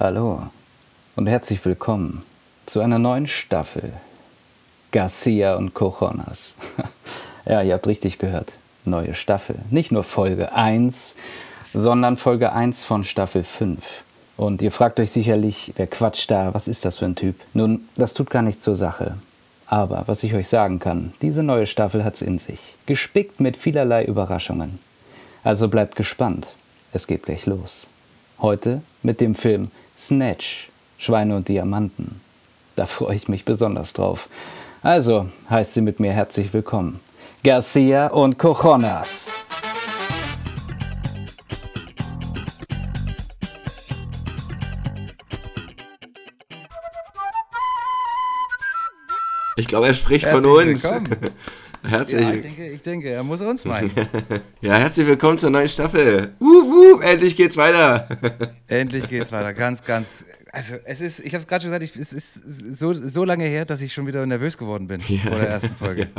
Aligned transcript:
Hallo 0.00 0.42
und 1.14 1.28
herzlich 1.28 1.64
willkommen 1.64 2.24
zu 2.66 2.80
einer 2.80 2.98
neuen 2.98 3.28
Staffel 3.28 3.92
Garcia 4.90 5.54
und 5.54 5.72
Cojonas. 5.72 6.54
ja, 7.46 7.62
ihr 7.62 7.74
habt 7.74 7.86
richtig 7.86 8.18
gehört. 8.18 8.54
Neue 8.84 9.14
Staffel. 9.14 9.54
Nicht 9.70 9.92
nur 9.92 10.02
Folge 10.02 10.52
1, 10.52 11.14
sondern 11.74 12.16
Folge 12.16 12.52
1 12.52 12.84
von 12.84 13.04
Staffel 13.04 13.44
5. 13.44 13.84
Und 14.36 14.62
ihr 14.62 14.72
fragt 14.72 14.98
euch 14.98 15.12
sicherlich, 15.12 15.72
wer 15.76 15.86
quatscht 15.86 16.28
da, 16.28 16.52
was 16.52 16.66
ist 16.66 16.84
das 16.84 16.98
für 16.98 17.04
ein 17.04 17.14
Typ? 17.14 17.36
Nun, 17.52 17.86
das 17.94 18.14
tut 18.14 18.30
gar 18.30 18.42
nichts 18.42 18.64
zur 18.64 18.74
Sache. 18.74 19.16
Aber 19.66 20.02
was 20.06 20.24
ich 20.24 20.34
euch 20.34 20.48
sagen 20.48 20.80
kann, 20.80 21.14
diese 21.22 21.44
neue 21.44 21.66
Staffel 21.66 22.04
hat's 22.04 22.20
in 22.20 22.40
sich. 22.40 22.74
Gespickt 22.86 23.38
mit 23.38 23.56
vielerlei 23.56 24.04
Überraschungen. 24.04 24.80
Also 25.44 25.68
bleibt 25.68 25.94
gespannt. 25.94 26.48
Es 26.92 27.06
geht 27.06 27.22
gleich 27.22 27.46
los. 27.46 27.86
Heute 28.40 28.82
mit 29.04 29.20
dem 29.20 29.36
Film 29.36 29.70
Snatch, 29.98 30.68
Schweine 30.98 31.36
und 31.36 31.48
Diamanten. 31.48 32.20
Da 32.76 32.86
freue 32.86 33.14
ich 33.14 33.28
mich 33.28 33.44
besonders 33.44 33.92
drauf. 33.92 34.28
Also 34.82 35.28
heißt 35.48 35.74
sie 35.74 35.80
mit 35.80 36.00
mir 36.00 36.12
herzlich 36.12 36.52
willkommen. 36.52 37.00
Garcia 37.42 38.08
und 38.08 38.38
Cojonas. 38.38 39.30
Ich 49.56 49.68
glaube, 49.68 49.86
er 49.86 49.94
spricht 49.94 50.26
Herzlich 50.26 50.44
von 50.44 50.68
uns. 50.68 50.82
Herzlich, 51.86 52.20
Ja, 52.22 52.32
ich 52.32 52.40
denke, 52.40 52.70
ich 52.70 52.82
denke, 52.82 53.10
er 53.10 53.22
muss 53.22 53.42
uns 53.42 53.64
meinen. 53.66 53.90
ja, 54.62 54.74
herzlich 54.76 55.06
willkommen 55.06 55.36
zur 55.36 55.50
neuen 55.50 55.68
Staffel. 55.68 56.32
Wup, 56.38 56.64
wup, 56.66 57.04
endlich 57.04 57.36
geht's 57.36 57.58
weiter. 57.58 58.08
Endlich 58.68 59.06
geht's 59.08 59.30
weiter. 59.30 59.52
Ganz, 59.52 59.84
ganz. 59.84 60.24
Also, 60.50 60.76
es 60.86 61.02
ist, 61.02 61.20
ich 61.20 61.34
habe 61.34 61.42
es 61.42 61.46
gerade 61.46 61.62
schon 61.62 61.72
gesagt, 61.72 61.84
ich, 61.84 62.00
es 62.00 62.14
ist 62.14 62.34
so, 62.78 62.94
so 62.94 63.24
lange 63.24 63.44
her, 63.44 63.66
dass 63.66 63.82
ich 63.82 63.92
schon 63.92 64.06
wieder 64.06 64.24
nervös 64.24 64.56
geworden 64.56 64.86
bin 64.86 65.02
vor 65.02 65.32
der 65.32 65.48
ersten 65.48 65.74
Folge. 65.76 66.08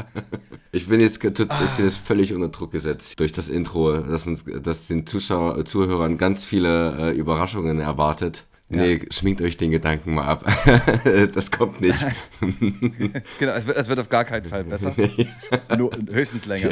Ich 0.71 0.89
bin 0.89 0.99
jetzt, 0.99 1.23
ich 1.23 1.33
bin 1.33 1.85
jetzt 1.85 1.99
völlig 1.99 2.33
unter 2.33 2.49
Druck 2.49 2.73
gesetzt 2.73 3.17
durch 3.21 3.31
das 3.31 3.47
Intro, 3.47 3.95
das 3.97 4.27
uns, 4.27 4.43
das 4.61 4.87
den 4.87 5.07
Zuschauer, 5.07 5.63
Zuhörern 5.63 6.17
ganz 6.17 6.43
viele 6.43 7.13
äh, 7.13 7.17
Überraschungen 7.17 7.79
erwartet. 7.79 8.43
Nee, 8.67 9.01
schminkt 9.11 9.41
euch 9.41 9.57
den 9.57 9.71
Gedanken 9.71 10.15
mal 10.15 10.25
ab. 10.25 10.45
das 11.33 11.51
kommt 11.51 11.81
nicht. 11.81 12.05
Genau, 13.39 13.53
es 13.53 13.67
wird, 13.67 13.77
es 13.77 13.87
wird 13.89 13.99
auf 13.99 14.09
gar 14.09 14.25
keinen 14.25 14.45
Fall 14.45 14.63
besser. 14.63 14.93
Nur, 15.77 15.91
höchstens 16.09 16.45
länger. 16.45 16.71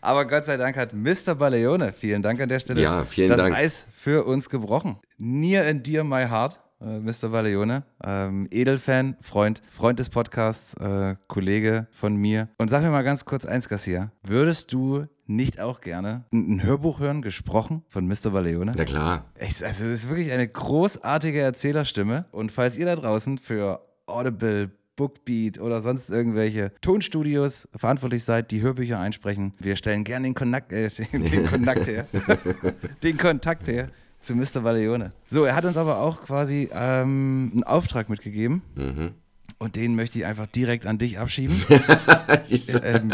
Aber 0.00 0.26
Gott 0.26 0.44
sei 0.44 0.56
Dank 0.56 0.76
hat 0.76 0.92
Mr. 0.92 1.34
Baleone, 1.34 1.92
vielen 1.92 2.22
Dank 2.22 2.40
an 2.40 2.48
der 2.48 2.58
Stelle, 2.58 2.80
Ja, 2.80 3.04
vielen 3.04 3.28
das 3.28 3.38
Dank. 3.38 3.54
Eis 3.54 3.86
für 3.92 4.24
uns 4.24 4.48
gebrochen. 4.48 4.96
Near 5.18 5.66
and 5.66 5.86
dear 5.86 6.04
my 6.04 6.26
heart, 6.28 6.58
äh, 6.80 6.98
Mr. 6.98 7.28
Baleone. 7.30 7.84
Ähm, 8.04 8.46
Edelfan, 8.50 9.16
Freund, 9.20 9.62
Freund 9.70 9.98
des 9.98 10.08
Podcasts, 10.08 10.74
äh, 10.74 11.16
Kollege 11.28 11.86
von 11.90 12.16
mir. 12.16 12.48
Und 12.58 12.68
sag 12.68 12.82
mir 12.82 12.90
mal 12.90 13.02
ganz 13.04 13.24
kurz 13.24 13.44
eins, 13.46 13.68
Garcia. 13.68 14.10
Würdest 14.22 14.72
du 14.72 15.06
nicht 15.28 15.60
auch 15.60 15.80
gerne 15.80 16.24
ein, 16.32 16.62
Hörbuch 16.62 17.00
hören, 17.00 17.22
gesprochen 17.22 17.82
von 17.88 18.06
Mr. 18.06 18.30
Baleone? 18.30 18.72
Ja 18.76 18.84
klar. 18.84 19.24
Echt, 19.34 19.62
also 19.62 19.84
es 19.84 20.04
ist 20.04 20.08
wirklich 20.08 20.32
eine 20.32 20.46
großartige 20.46 21.40
Erzählerstimme. 21.40 22.26
Und 22.32 22.52
falls 22.52 22.76
ihr 22.78 22.86
da 22.86 22.96
draußen 22.96 23.38
für 23.38 23.80
Audible, 24.06 24.70
Bookbeat 24.96 25.60
oder 25.60 25.82
sonst 25.82 26.10
irgendwelche 26.10 26.72
Tonstudios 26.80 27.68
verantwortlich 27.76 28.24
seid, 28.24 28.50
die 28.50 28.62
Hörbücher 28.62 28.98
einsprechen, 28.98 29.52
wir 29.58 29.76
stellen 29.76 30.04
gerne 30.04 30.26
den 30.26 30.34
Kontakt, 30.34 30.72
äh, 30.72 30.88
den, 30.88 31.24
den 31.30 31.46
Kontakt 31.46 31.86
her. 31.86 32.06
den 33.02 33.18
Kontakt 33.18 33.68
her 33.68 33.90
zu 34.20 34.34
Mr. 34.34 34.60
Baleone. 34.62 35.10
So, 35.24 35.44
er 35.44 35.54
hat 35.54 35.64
uns 35.64 35.76
aber 35.76 35.98
auch 35.98 36.22
quasi 36.22 36.68
ähm, 36.72 37.50
einen 37.52 37.64
Auftrag 37.64 38.08
mitgegeben. 38.08 38.62
Mhm. 38.74 39.12
Und 39.58 39.76
den 39.76 39.94
möchte 39.96 40.18
ich 40.18 40.26
einfach 40.26 40.46
direkt 40.46 40.84
an 40.86 40.98
dich 40.98 41.18
abschieben. 41.18 41.62
ähm, 42.82 43.12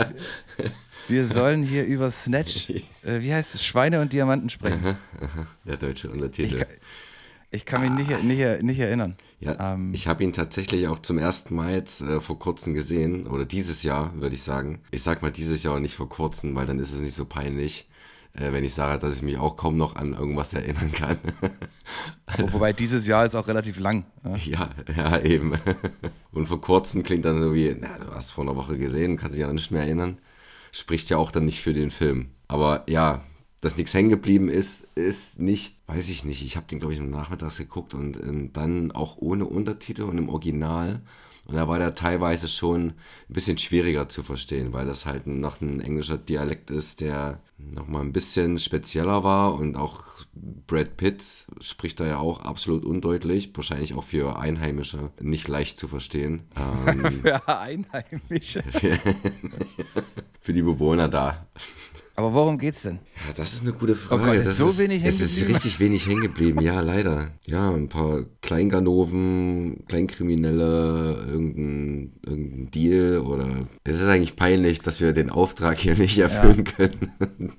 wir 1.08 1.26
sollen 1.26 1.62
hier 1.62 1.84
über 1.84 2.10
Snatch, 2.10 2.70
äh, 3.02 3.20
wie 3.20 3.32
heißt 3.32 3.54
es, 3.54 3.64
Schweine 3.64 4.00
und 4.00 4.12
Diamanten 4.12 4.48
sprechen. 4.50 4.96
Der 5.64 5.76
deutsche 5.76 6.08
Ich 6.08 6.12
Untertitel. 6.12 6.58
kann, 6.58 6.68
ich 7.50 7.66
kann 7.66 7.82
mich 7.82 7.90
nicht, 8.08 8.22
nicht, 8.24 8.62
nicht 8.62 8.78
erinnern. 8.78 9.16
Ja, 9.40 9.74
Ähm, 9.74 9.92
ich 9.92 10.06
habe 10.08 10.22
ihn 10.24 10.32
tatsächlich 10.32 10.86
auch 10.88 11.00
zum 11.00 11.18
ersten 11.18 11.54
Mal 11.54 11.72
jetzt 11.74 12.00
äh, 12.00 12.20
vor 12.20 12.38
kurzem 12.38 12.74
gesehen, 12.74 13.26
oder 13.26 13.44
dieses 13.44 13.82
Jahr, 13.82 14.12
würde 14.20 14.34
ich 14.36 14.42
sagen. 14.42 14.80
Ich 14.90 15.02
sag 15.02 15.20
mal 15.22 15.30
dieses 15.32 15.62
Jahr 15.62 15.74
und 15.74 15.82
nicht 15.82 15.96
vor 15.96 16.08
kurzem, 16.08 16.54
weil 16.54 16.66
dann 16.66 16.78
ist 16.78 16.92
es 16.92 17.00
nicht 17.00 17.14
so 17.14 17.24
peinlich, 17.26 17.88
äh, 18.34 18.52
wenn 18.52 18.64
ich 18.64 18.72
sage, 18.72 18.98
dass 18.98 19.14
ich 19.16 19.22
mich 19.22 19.36
auch 19.38 19.56
kaum 19.56 19.76
noch 19.76 19.96
an 19.96 20.14
irgendwas 20.14 20.54
erinnern 20.54 20.92
kann. 20.92 21.18
Wo- 22.38 22.52
Wobei 22.54 22.72
dieses 22.72 23.06
Jahr 23.06 23.26
ist 23.26 23.34
auch 23.34 23.48
relativ 23.48 23.78
lang. 23.78 24.04
Ja? 24.24 24.36
ja, 24.36 24.70
ja, 24.96 25.20
eben. 25.20 25.52
Und 26.32 26.46
vor 26.46 26.60
kurzem 26.60 27.02
klingt 27.02 27.24
dann 27.26 27.38
so 27.42 27.52
wie, 27.52 27.76
na, 27.78 27.98
du 27.98 28.14
hast 28.14 28.30
vor 28.30 28.44
einer 28.44 28.56
Woche 28.56 28.78
gesehen, 28.78 29.16
kannst 29.18 29.36
dich 29.36 29.44
an 29.44 29.54
nichts 29.56 29.70
mehr 29.70 29.82
erinnern. 29.82 30.16
Spricht 30.72 31.08
ja 31.10 31.18
auch 31.18 31.30
dann 31.30 31.44
nicht 31.44 31.60
für 31.60 31.72
den 31.72 31.90
Film. 31.90 32.30
Aber 32.48 32.84
ja, 32.88 33.22
dass 33.60 33.76
nichts 33.76 33.94
hängen 33.94 34.08
geblieben 34.08 34.48
ist, 34.48 34.84
ist 34.96 35.38
nicht, 35.38 35.76
weiß 35.86 36.08
ich 36.08 36.24
nicht. 36.24 36.44
Ich 36.44 36.56
habe 36.56 36.66
den, 36.66 36.80
glaube 36.80 36.94
ich, 36.94 37.00
am 37.00 37.10
Nachmittags 37.10 37.58
geguckt 37.58 37.94
und, 37.94 38.16
ähm, 38.16 38.52
dann 38.52 38.90
auch 38.90 39.18
ohne 39.18 39.44
Untertitel 39.46 40.02
und 40.02 40.18
im 40.18 40.28
Original. 40.28 41.00
Und 41.46 41.56
da 41.56 41.66
war 41.66 41.78
der 41.78 41.94
teilweise 41.94 42.46
schon 42.48 42.86
ein 42.88 42.94
bisschen 43.28 43.58
schwieriger 43.58 44.08
zu 44.08 44.22
verstehen, 44.22 44.72
weil 44.72 44.86
das 44.86 45.06
halt 45.06 45.26
noch 45.26 45.60
ein 45.60 45.80
englischer 45.80 46.16
Dialekt 46.16 46.70
ist, 46.70 47.00
der 47.00 47.40
nochmal 47.58 48.02
ein 48.02 48.12
bisschen 48.12 48.58
spezieller 48.58 49.24
war 49.24 49.54
und 49.54 49.76
auch 49.76 50.02
Brad 50.34 50.96
Pitt 50.96 51.22
spricht 51.60 52.00
da 52.00 52.06
ja 52.06 52.18
auch 52.18 52.40
absolut 52.40 52.84
undeutlich, 52.84 53.50
wahrscheinlich 53.54 53.94
auch 53.94 54.04
für 54.04 54.38
Einheimische 54.38 55.10
nicht 55.20 55.48
leicht 55.48 55.78
zu 55.78 55.88
verstehen. 55.88 56.44
Ähm, 56.86 57.22
Für 57.22 57.48
Einheimische. 57.48 58.62
für 60.40 60.52
die 60.52 60.62
Bewohner 60.62 61.08
da. 61.08 61.46
Aber 62.14 62.34
worum 62.34 62.58
geht's 62.58 62.82
denn? 62.82 62.98
Ja, 63.26 63.32
das 63.34 63.54
ist 63.54 63.62
eine 63.62 63.72
gute 63.72 63.94
Frage. 63.94 64.22
Oh 64.22 64.26
Gott, 64.26 64.34
ist 64.36 64.46
das 64.46 64.56
so 64.58 64.76
wenig 64.76 65.02
Es 65.02 65.20
ist 65.20 65.48
richtig 65.48 65.80
wenig 65.80 66.06
hängen 66.06 66.20
geblieben, 66.20 66.60
ja, 66.60 66.80
leider. 66.80 67.30
Ja, 67.46 67.70
ein 67.70 67.88
paar 67.88 68.24
Kleinganoven, 68.42 69.84
Kleinkriminelle, 69.88 71.24
irgendein, 71.26 72.12
irgendein 72.22 72.70
Deal 72.70 73.18
oder. 73.18 73.66
Es 73.84 73.96
ist 73.96 74.08
eigentlich 74.08 74.36
peinlich, 74.36 74.82
dass 74.82 75.00
wir 75.00 75.14
den 75.14 75.30
Auftrag 75.30 75.78
hier 75.78 75.96
nicht 75.96 76.18
erfüllen 76.18 76.64
können. 76.64 77.12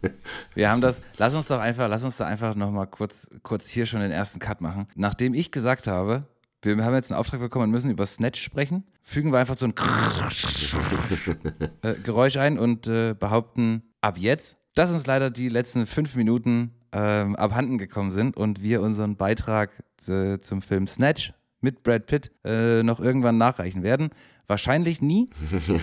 Wir 0.55 0.69
haben 0.69 0.81
das, 0.81 1.01
lass 1.17 1.33
uns 1.33 1.47
doch 1.47 1.59
einfach, 1.59 1.89
lass 1.89 2.03
uns 2.03 2.17
da 2.17 2.25
einfach 2.25 2.53
nochmal 2.55 2.85
kurz, 2.85 3.31
kurz 3.41 3.67
hier 3.67 3.87
schon 3.87 4.01
den 4.01 4.11
ersten 4.11 4.39
Cut 4.39 4.61
machen. 4.61 4.87
Nachdem 4.95 5.33
ich 5.33 5.51
gesagt 5.51 5.87
habe, 5.87 6.27
wir 6.63 6.83
haben 6.83 6.93
jetzt 6.93 7.11
einen 7.11 7.19
Auftrag 7.19 7.39
bekommen 7.39 7.65
und 7.65 7.71
müssen 7.71 7.91
über 7.91 8.05
Snatch 8.05 8.41
sprechen, 8.41 8.83
fügen 9.01 9.31
wir 9.31 9.39
einfach 9.39 9.57
so 9.57 9.65
ein 9.65 9.73
äh, 11.81 11.93
Geräusch 11.95 12.37
ein 12.37 12.57
und 12.57 12.87
äh, 12.87 13.15
behaupten 13.17 13.83
ab 14.01 14.17
jetzt, 14.17 14.57
dass 14.75 14.91
uns 14.91 15.05
leider 15.05 15.29
die 15.29 15.49
letzten 15.49 15.85
fünf 15.85 16.15
Minuten 16.15 16.71
ähm, 16.91 17.35
abhanden 17.35 17.77
gekommen 17.77 18.11
sind 18.11 18.37
und 18.37 18.61
wir 18.61 18.81
unseren 18.81 19.15
Beitrag 19.15 19.83
äh, 20.07 20.39
zum 20.39 20.61
Film 20.61 20.87
Snatch 20.87 21.33
mit 21.59 21.83
Brad 21.83 22.05
Pitt 22.05 22.31
äh, 22.43 22.83
noch 22.83 22.99
irgendwann 22.99 23.37
nachreichen 23.37 23.83
werden. 23.83 24.09
Wahrscheinlich 24.47 25.01
nie, 25.01 25.29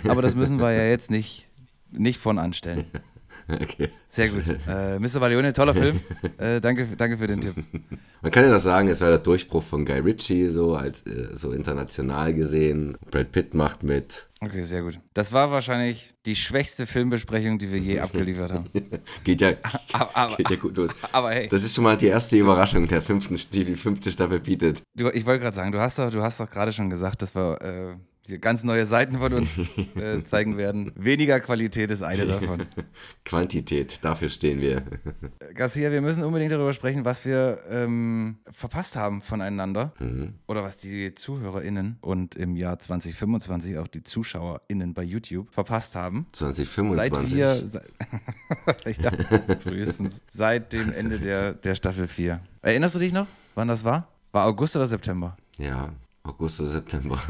aber 0.09 0.23
das 0.23 0.35
müssen 0.35 0.61
wir 0.61 0.73
ja 0.73 0.85
jetzt 0.85 1.11
nicht, 1.11 1.49
nicht 1.91 2.19
von 2.19 2.39
anstellen. 2.39 2.85
Okay. 3.63 3.89
Sehr 4.09 4.29
gut. 4.29 4.45
Äh, 4.69 4.99
Mr. 4.99 5.21
Baleone, 5.21 5.53
toller 5.53 5.75
Film. 5.75 6.01
Äh, 6.39 6.61
danke, 6.61 6.87
danke 6.97 7.19
für 7.19 7.27
den 7.27 7.41
Tipp. 7.43 7.55
Man 8.23 8.33
kann 8.33 8.45
ja 8.45 8.51
noch 8.51 8.61
sagen, 8.61 8.89
es 8.89 9.01
war 9.03 9.09
der 9.11 9.19
Durchbruch 9.19 9.63
von 9.63 9.85
Guy 9.85 9.99
Ritchie, 9.99 10.49
so 10.49 10.75
als 10.75 11.03
äh, 11.07 11.29
so 11.35 11.53
international 11.53 12.33
gesehen. 12.33 12.97
Brad 13.11 13.31
Pitt 13.33 13.53
macht 13.53 13.83
mit. 13.83 14.27
Okay, 14.41 14.63
sehr 14.65 14.81
gut. 14.83 14.99
Das 15.13 15.35
war 15.35 15.51
wahrscheinlich 15.51 16.15
die 16.25 16.35
schwächste 16.35 16.87
Filmbesprechung, 16.87 17.59
die 17.59 17.71
wir 17.71 17.79
je 17.79 18.01
abgeliefert 18.07 18.53
haben. 18.53 18.67
Geht 19.25 19.43
ja, 19.43 19.53
Aber, 19.93 20.17
aber, 20.17 20.37
geht 20.37 20.49
ja 20.51 20.57
gut 20.57 20.77
los. 20.79 20.91
aber 21.13 21.31
hey, 21.33 21.49
Das 21.49 21.63
ist 21.63 21.75
schon 21.75 21.85
mal 21.85 21.97
die 21.97 22.07
erste 22.07 22.39
Überraschung, 22.39 22.87
der 22.89 23.03
fünften, 23.03 23.39
die 23.53 23.65
die 23.65 23.77
fünfte 23.77 24.11
Staffel 24.11 24.41
bietet. 24.41 24.83
du, 24.97 25.11
ich 25.11 25.27
wollte 25.27 25.43
gerade 25.43 25.57
sagen, 25.57 25.73
du 25.73 25.81
hast 25.81 25.99
doch, 25.99 26.11
du 26.11 26.23
hast 26.23 26.41
doch 26.41 26.49
gerade 26.51 26.73
schon 26.73 26.89
gesagt, 26.89 27.21
dass 27.21 27.35
wir 27.35 27.61
äh, 27.61 27.97
hier 28.31 28.39
ganz 28.39 28.65
neue 28.65 28.87
Seiten 28.87 29.19
von 29.19 29.33
uns 29.35 29.59
äh, 29.97 30.23
zeigen 30.25 30.57
werden. 30.57 30.93
Weniger 30.97 31.41
Qualität 31.41 31.91
ist 31.91 32.03
eine 32.03 32.27
davon. 32.27 32.63
Quantität, 33.25 33.99
dafür 34.03 34.29
stehen 34.29 34.61
wir. 34.61 34.83
Garcia, 35.55 35.91
wir 35.91 36.01
müssen 36.01 36.25
unbedingt 36.25 36.53
darüber 36.53 36.73
sprechen, 36.73 37.05
was 37.05 37.25
wir 37.25 37.61
ähm, 37.69 38.39
verpasst 38.49 38.97
haben 38.97 39.21
voneinander. 39.21 39.93
Mhm. 39.99 40.35
Oder 40.47 40.63
was 40.63 40.79
die 40.79 41.15
ZuhörerInnen 41.15 41.99
und 42.01 42.37
im 42.37 42.57
Jahr 42.57 42.79
2025 42.79 43.79
auch 43.79 43.89
die 43.89 44.03
ZuschauerInnen 44.03 44.95
bei 44.95 45.03
YouTube 45.03 45.53
verpasst 45.53 45.95
haben. 45.95 46.27
2025. 46.33 47.31
Seit 47.31 47.37
wir, 47.37 47.67
se 47.67 47.83
ja, 49.03 49.13
frühestens 49.59 50.23
seit 50.31 50.73
dem 50.73 50.93
Ende 50.93 51.19
der, 51.19 51.53
der 51.53 51.75
Staffel 51.75 52.07
4. 52.07 52.41
Erinnerst 52.63 52.95
du 52.95 52.99
dich 52.99 53.13
noch, 53.13 53.27
wann 53.55 53.69
das 53.69 53.85
war? 53.85 54.09
War 54.33 54.47
August 54.47 54.77
oder 54.77 54.87
September? 54.87 55.37
Ja, 55.59 55.93
August 56.23 56.61
oder 56.61 56.71
September. 56.71 57.21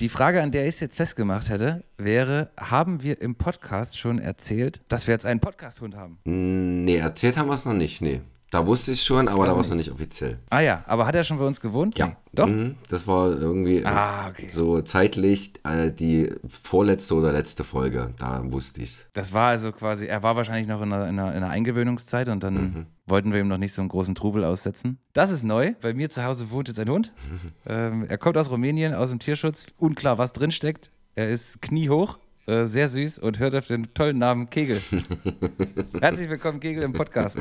Die 0.00 0.08
Frage, 0.08 0.42
an 0.42 0.50
der 0.50 0.62
ich 0.62 0.76
es 0.76 0.80
jetzt 0.80 0.96
festgemacht 0.96 1.50
hätte, 1.50 1.84
wäre, 1.98 2.48
haben 2.58 3.02
wir 3.02 3.20
im 3.20 3.34
Podcast 3.34 3.98
schon 3.98 4.18
erzählt, 4.18 4.80
dass 4.88 5.06
wir 5.06 5.12
jetzt 5.12 5.26
einen 5.26 5.40
Podcast-Hund 5.40 5.94
haben? 5.94 6.18
nee, 6.24 6.96
erzählt 6.96 7.36
haben 7.36 7.48
wir 7.48 7.54
es 7.54 7.64
noch 7.66 7.74
nicht, 7.74 8.00
nee. 8.00 8.22
Da 8.50 8.66
wusste 8.66 8.90
ich 8.90 8.98
es 8.98 9.04
schon, 9.04 9.28
aber 9.28 9.46
da 9.46 9.52
war 9.52 9.60
es 9.60 9.68
noch 9.68 9.76
nicht 9.76 9.92
offiziell. 9.92 10.38
Ah 10.50 10.58
ja, 10.58 10.82
aber 10.88 11.06
hat 11.06 11.14
er 11.14 11.22
schon 11.22 11.38
bei 11.38 11.44
uns 11.44 11.60
gewohnt? 11.60 11.96
Ja. 11.96 12.06
Nee. 12.08 12.14
Doch? 12.32 12.46
Mhm, 12.48 12.74
das 12.88 13.06
war 13.06 13.28
irgendwie 13.30 13.84
Ah, 13.86 14.28
okay. 14.28 14.48
so 14.50 14.80
zeitlich 14.82 15.52
äh, 15.64 15.92
die 15.92 16.32
vorletzte 16.48 17.14
oder 17.14 17.30
letzte 17.32 17.62
Folge. 17.62 18.12
Da 18.18 18.42
wusste 18.50 18.82
ich 18.82 18.90
es. 18.90 19.06
Das 19.12 19.32
war 19.32 19.50
also 19.50 19.70
quasi, 19.70 20.06
er 20.06 20.24
war 20.24 20.34
wahrscheinlich 20.34 20.66
noch 20.66 20.82
in 20.82 20.92
einer, 20.92 21.06
in 21.08 21.18
einer, 21.20 21.30
in 21.30 21.36
einer 21.44 21.50
Eingewöhnungszeit 21.50 22.28
und 22.28 22.42
dann 22.42 22.54
Mhm. 22.54 22.86
Wollten 23.10 23.32
wir 23.32 23.40
ihm 23.40 23.48
noch 23.48 23.58
nicht 23.58 23.74
so 23.74 23.82
einen 23.82 23.88
großen 23.88 24.14
Trubel 24.14 24.44
aussetzen. 24.44 24.98
Das 25.12 25.30
ist 25.30 25.42
neu. 25.42 25.74
Bei 25.80 25.92
mir 25.92 26.08
zu 26.08 26.24
Hause 26.24 26.50
wohnt 26.50 26.68
jetzt 26.68 26.80
ein 26.80 26.88
Hund. 26.88 27.12
ähm, 27.66 28.06
er 28.08 28.18
kommt 28.18 28.38
aus 28.38 28.50
Rumänien, 28.50 28.94
aus 28.94 29.10
dem 29.10 29.18
Tierschutz. 29.18 29.66
Unklar, 29.78 30.16
was 30.16 30.32
drinsteckt. 30.32 30.90
Er 31.16 31.28
ist 31.28 31.60
kniehoch, 31.60 32.18
äh, 32.46 32.64
sehr 32.64 32.88
süß 32.88 33.18
und 33.18 33.38
hört 33.38 33.54
auf 33.54 33.66
den 33.66 33.92
tollen 33.92 34.18
Namen 34.18 34.48
Kegel. 34.48 34.80
Herzlich 36.00 36.30
willkommen, 36.30 36.60
Kegel, 36.60 36.84
im 36.84 36.92
Podcast. 36.92 37.38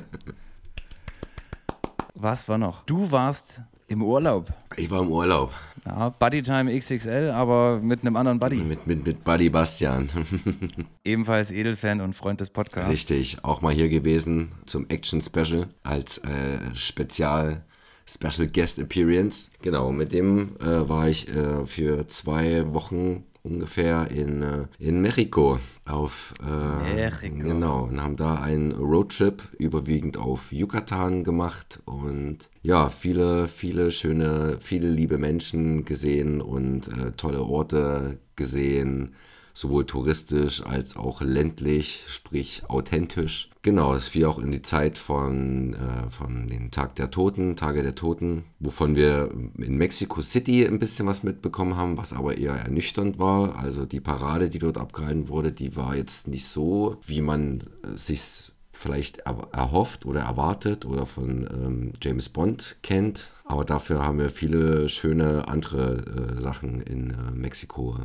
Was 2.15 2.49
war 2.49 2.57
noch? 2.57 2.83
Du 2.85 3.11
warst 3.11 3.61
im 3.87 4.01
Urlaub. 4.03 4.51
Ich 4.75 4.89
war 4.89 5.01
im 5.01 5.11
Urlaub 5.11 5.53
Ja, 5.85 6.09
Buddytime 6.09 6.77
XXL, 6.77 7.31
aber 7.31 7.79
mit 7.81 8.01
einem 8.01 8.15
anderen 8.15 8.39
Buddy. 8.39 8.57
mit, 8.57 8.87
mit, 8.87 9.05
mit 9.05 9.23
Buddy 9.23 9.49
Bastian. 9.49 10.09
Ebenfalls 11.03 11.51
Edelfan 11.51 12.01
und 12.01 12.15
Freund 12.15 12.41
des 12.41 12.49
Podcasts. 12.49 12.89
Richtig, 12.89 13.43
auch 13.43 13.61
mal 13.61 13.73
hier 13.73 13.89
gewesen 13.89 14.49
zum 14.65 14.87
Action 14.89 15.21
Special 15.21 15.67
als 15.83 16.17
äh, 16.19 16.75
Spezial 16.75 17.63
Special 18.05 18.47
Guest 18.47 18.79
Appearance. 18.79 19.49
Genau, 19.61 19.91
mit 19.91 20.11
dem 20.11 20.55
äh, 20.59 20.89
war 20.89 21.07
ich 21.09 21.27
äh, 21.29 21.65
für 21.65 22.07
zwei 22.07 22.73
Wochen 22.73 23.23
ungefähr 23.43 24.11
in, 24.11 24.41
äh, 24.41 24.65
in 24.79 25.01
Mexiko 25.01 25.59
auf 25.85 26.33
äh, 26.45 26.95
Mexiko. 26.95 27.47
genau 27.47 27.83
und 27.83 28.01
haben 28.01 28.15
da 28.15 28.35
einen 28.35 28.71
Roadtrip 28.71 29.43
überwiegend 29.57 30.17
auf 30.17 30.51
Yucatan 30.51 31.23
gemacht 31.23 31.79
und 31.85 32.49
ja 32.61 32.89
viele 32.89 33.47
viele 33.47 33.91
schöne 33.91 34.57
viele 34.59 34.89
liebe 34.89 35.17
Menschen 35.17 35.85
gesehen 35.85 36.41
und 36.41 36.87
äh, 36.87 37.11
tolle 37.11 37.41
Orte 37.43 38.19
gesehen 38.35 39.15
sowohl 39.59 39.85
touristisch 39.85 40.65
als 40.65 40.95
auch 40.95 41.21
ländlich, 41.21 42.05
sprich 42.07 42.63
authentisch. 42.69 43.49
Genau, 43.61 43.93
es 43.93 44.07
fiel 44.07 44.23
auch 44.25 44.39
in 44.39 44.51
die 44.51 44.61
Zeit 44.61 44.97
von, 44.97 45.73
äh, 45.73 46.09
von 46.09 46.47
den 46.47 46.71
Tag 46.71 46.95
der 46.95 47.11
Toten, 47.11 47.57
Tage 47.57 47.83
der 47.83 47.93
Toten, 47.93 48.45
wovon 48.59 48.95
wir 48.95 49.29
in 49.57 49.77
Mexico 49.77 50.21
City 50.21 50.65
ein 50.65 50.79
bisschen 50.79 51.07
was 51.07 51.23
mitbekommen 51.23 51.75
haben, 51.75 51.97
was 51.97 52.13
aber 52.13 52.37
eher 52.37 52.53
ernüchternd 52.53 53.19
war. 53.19 53.57
Also 53.57 53.85
die 53.85 53.99
Parade, 53.99 54.49
die 54.49 54.59
dort 54.59 54.77
abgehalten 54.77 55.27
wurde, 55.27 55.51
die 55.51 55.75
war 55.75 55.93
jetzt 55.93 56.29
nicht 56.29 56.45
so, 56.45 56.95
wie 57.05 57.21
man 57.21 57.65
äh, 57.83 57.97
sich 57.97 58.53
vielleicht 58.71 59.17
er 59.25 59.49
erhofft 59.51 60.05
oder 60.05 60.21
erwartet 60.21 60.85
oder 60.85 61.05
von 61.05 61.49
ähm, 61.51 61.93
James 62.01 62.29
Bond 62.29 62.77
kennt. 62.81 63.33
Aber 63.43 63.65
dafür 63.65 64.05
haben 64.05 64.19
wir 64.19 64.29
viele 64.29 64.87
schöne 64.87 65.49
andere 65.49 65.97
äh, 66.37 66.39
Sachen 66.39 66.79
in 66.81 67.09
äh, 67.09 67.31
Mexiko 67.33 67.97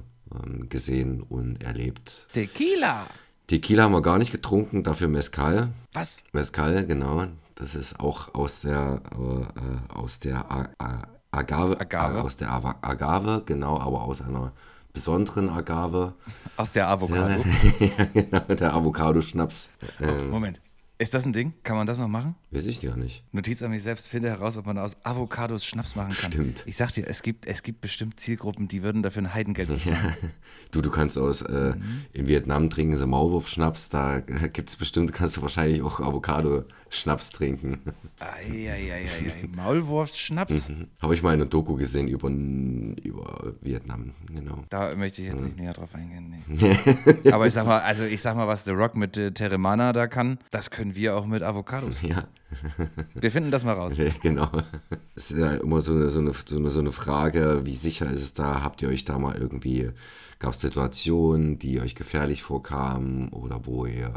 ähm, 0.44 0.68
gesehen 0.68 1.22
und 1.22 1.62
erlebt. 1.62 2.28
Tequila. 2.32 3.06
Tequila 3.46 3.84
haben 3.84 3.92
wir 3.92 4.02
gar 4.02 4.18
nicht 4.18 4.32
getrunken, 4.32 4.82
dafür 4.82 5.08
Mezcal. 5.08 5.68
Was? 5.92 6.24
Mezcal, 6.32 6.86
genau. 6.86 7.26
Das 7.56 7.74
ist 7.74 8.00
auch 8.00 8.34
aus 8.34 8.62
der, 8.62 9.00
äh, 9.12 9.92
aus 9.94 10.18
der 10.20 10.50
A 10.50 10.68
A 10.78 11.02
Agave, 11.30 11.80
Agave. 11.80 12.18
äh, 12.18 12.20
aus 12.20 12.36
der 12.36 12.52
Agave, 12.52 13.42
genau, 13.44 13.78
aber 13.78 14.02
aus 14.04 14.22
einer 14.22 14.52
besonderen 14.92 15.50
Agave. 15.50 16.14
Aus 16.56 16.72
der 16.72 16.88
Avocado. 16.88 17.44
ja, 17.80 18.04
genau, 18.12 18.54
der 18.54 18.72
Avocado-Schnaps. 18.72 19.68
Ähm, 20.00 20.30
Moment. 20.30 20.60
Ist 20.96 21.12
das 21.12 21.26
ein 21.26 21.32
Ding? 21.32 21.54
Kann 21.64 21.76
man 21.76 21.88
das 21.88 21.98
noch 21.98 22.06
machen? 22.06 22.36
weiß 22.52 22.66
ich 22.66 22.80
gar 22.80 22.96
nicht. 22.96 23.24
Notiz 23.32 23.62
an 23.62 23.72
mich 23.72 23.82
selbst, 23.82 24.08
finde 24.08 24.28
heraus, 24.28 24.56
ob 24.56 24.66
man 24.66 24.78
aus 24.78 24.96
Avocados 25.02 25.64
Schnaps 25.66 25.96
machen 25.96 26.14
kann. 26.14 26.30
Stimmt. 26.30 26.62
Ich 26.66 26.76
sag 26.76 26.92
dir, 26.92 27.08
es 27.08 27.22
gibt, 27.22 27.46
es 27.46 27.64
gibt 27.64 27.80
bestimmt 27.80 28.20
Zielgruppen, 28.20 28.68
die 28.68 28.84
würden 28.84 29.02
dafür 29.02 29.22
ein 29.22 29.34
Heidengeld 29.34 29.68
bezahlen. 29.68 30.14
Du, 30.70 30.82
du 30.82 30.90
kannst 30.90 31.16
aus, 31.18 31.40
äh, 31.40 31.74
in 32.12 32.26
Vietnam 32.26 32.68
trinken 32.68 32.96
sie 32.96 33.06
Maulwurf-Schnaps, 33.06 33.90
da 33.90 34.18
gibt 34.18 34.70
es 34.70 34.74
bestimmt, 34.74 35.12
kannst 35.12 35.36
du 35.36 35.42
wahrscheinlich 35.42 35.82
auch 35.82 36.00
Avocado-Schnaps 36.94 37.30
trinken. 37.30 37.78
Eieieiei. 38.18 39.48
Maulwurfsschnaps? 39.56 40.70
Habe 41.00 41.14
ich 41.14 41.22
mal 41.22 41.34
eine 41.34 41.46
Doku 41.46 41.74
gesehen 41.74 42.08
über, 42.08 42.28
über 42.28 43.54
Vietnam, 43.60 44.12
genau. 44.32 44.64
Da 44.70 44.94
möchte 44.94 45.22
ich 45.22 45.28
jetzt 45.28 45.42
nicht 45.42 45.58
näher 45.58 45.72
drauf 45.72 45.94
eingehen. 45.94 46.34
Nee. 46.46 47.30
Aber 47.32 47.46
ich 47.46 47.54
sag 47.54 47.66
mal, 47.66 47.80
also 47.80 48.04
ich 48.04 48.22
sag 48.22 48.36
mal, 48.36 48.46
was 48.46 48.64
The 48.64 48.70
Rock 48.72 48.96
mit 48.96 49.16
äh, 49.16 49.32
Teremana 49.32 49.92
da 49.92 50.06
kann, 50.06 50.38
das 50.50 50.70
können 50.70 50.94
wir 50.94 51.16
auch 51.16 51.26
mit 51.26 51.42
Avocados. 51.42 52.02
Ja, 52.02 52.28
Wir 53.14 53.30
finden 53.30 53.50
das 53.50 53.64
mal 53.64 53.72
raus. 53.72 53.96
ja, 53.98 54.10
genau. 54.22 54.50
Es 55.14 55.30
ist 55.30 55.38
ja 55.38 55.54
immer 55.54 55.80
so 55.80 55.92
eine, 55.92 56.10
so, 56.10 56.20
eine, 56.20 56.32
so, 56.32 56.56
eine, 56.56 56.70
so 56.70 56.80
eine 56.80 56.92
Frage, 56.92 57.62
wie 57.64 57.76
sicher 57.76 58.10
ist 58.10 58.22
es 58.22 58.34
da? 58.34 58.62
Habt 58.62 58.82
ihr 58.82 58.88
euch 58.88 59.04
da 59.04 59.18
mal 59.18 59.36
irgendwie, 59.36 59.90
gab 60.44 60.52
es 60.52 60.60
Situationen, 60.60 61.58
die 61.58 61.80
euch 61.80 61.94
gefährlich 61.94 62.42
vorkamen 62.42 63.30
oder 63.30 63.64
wo 63.64 63.86
ihr, 63.86 64.12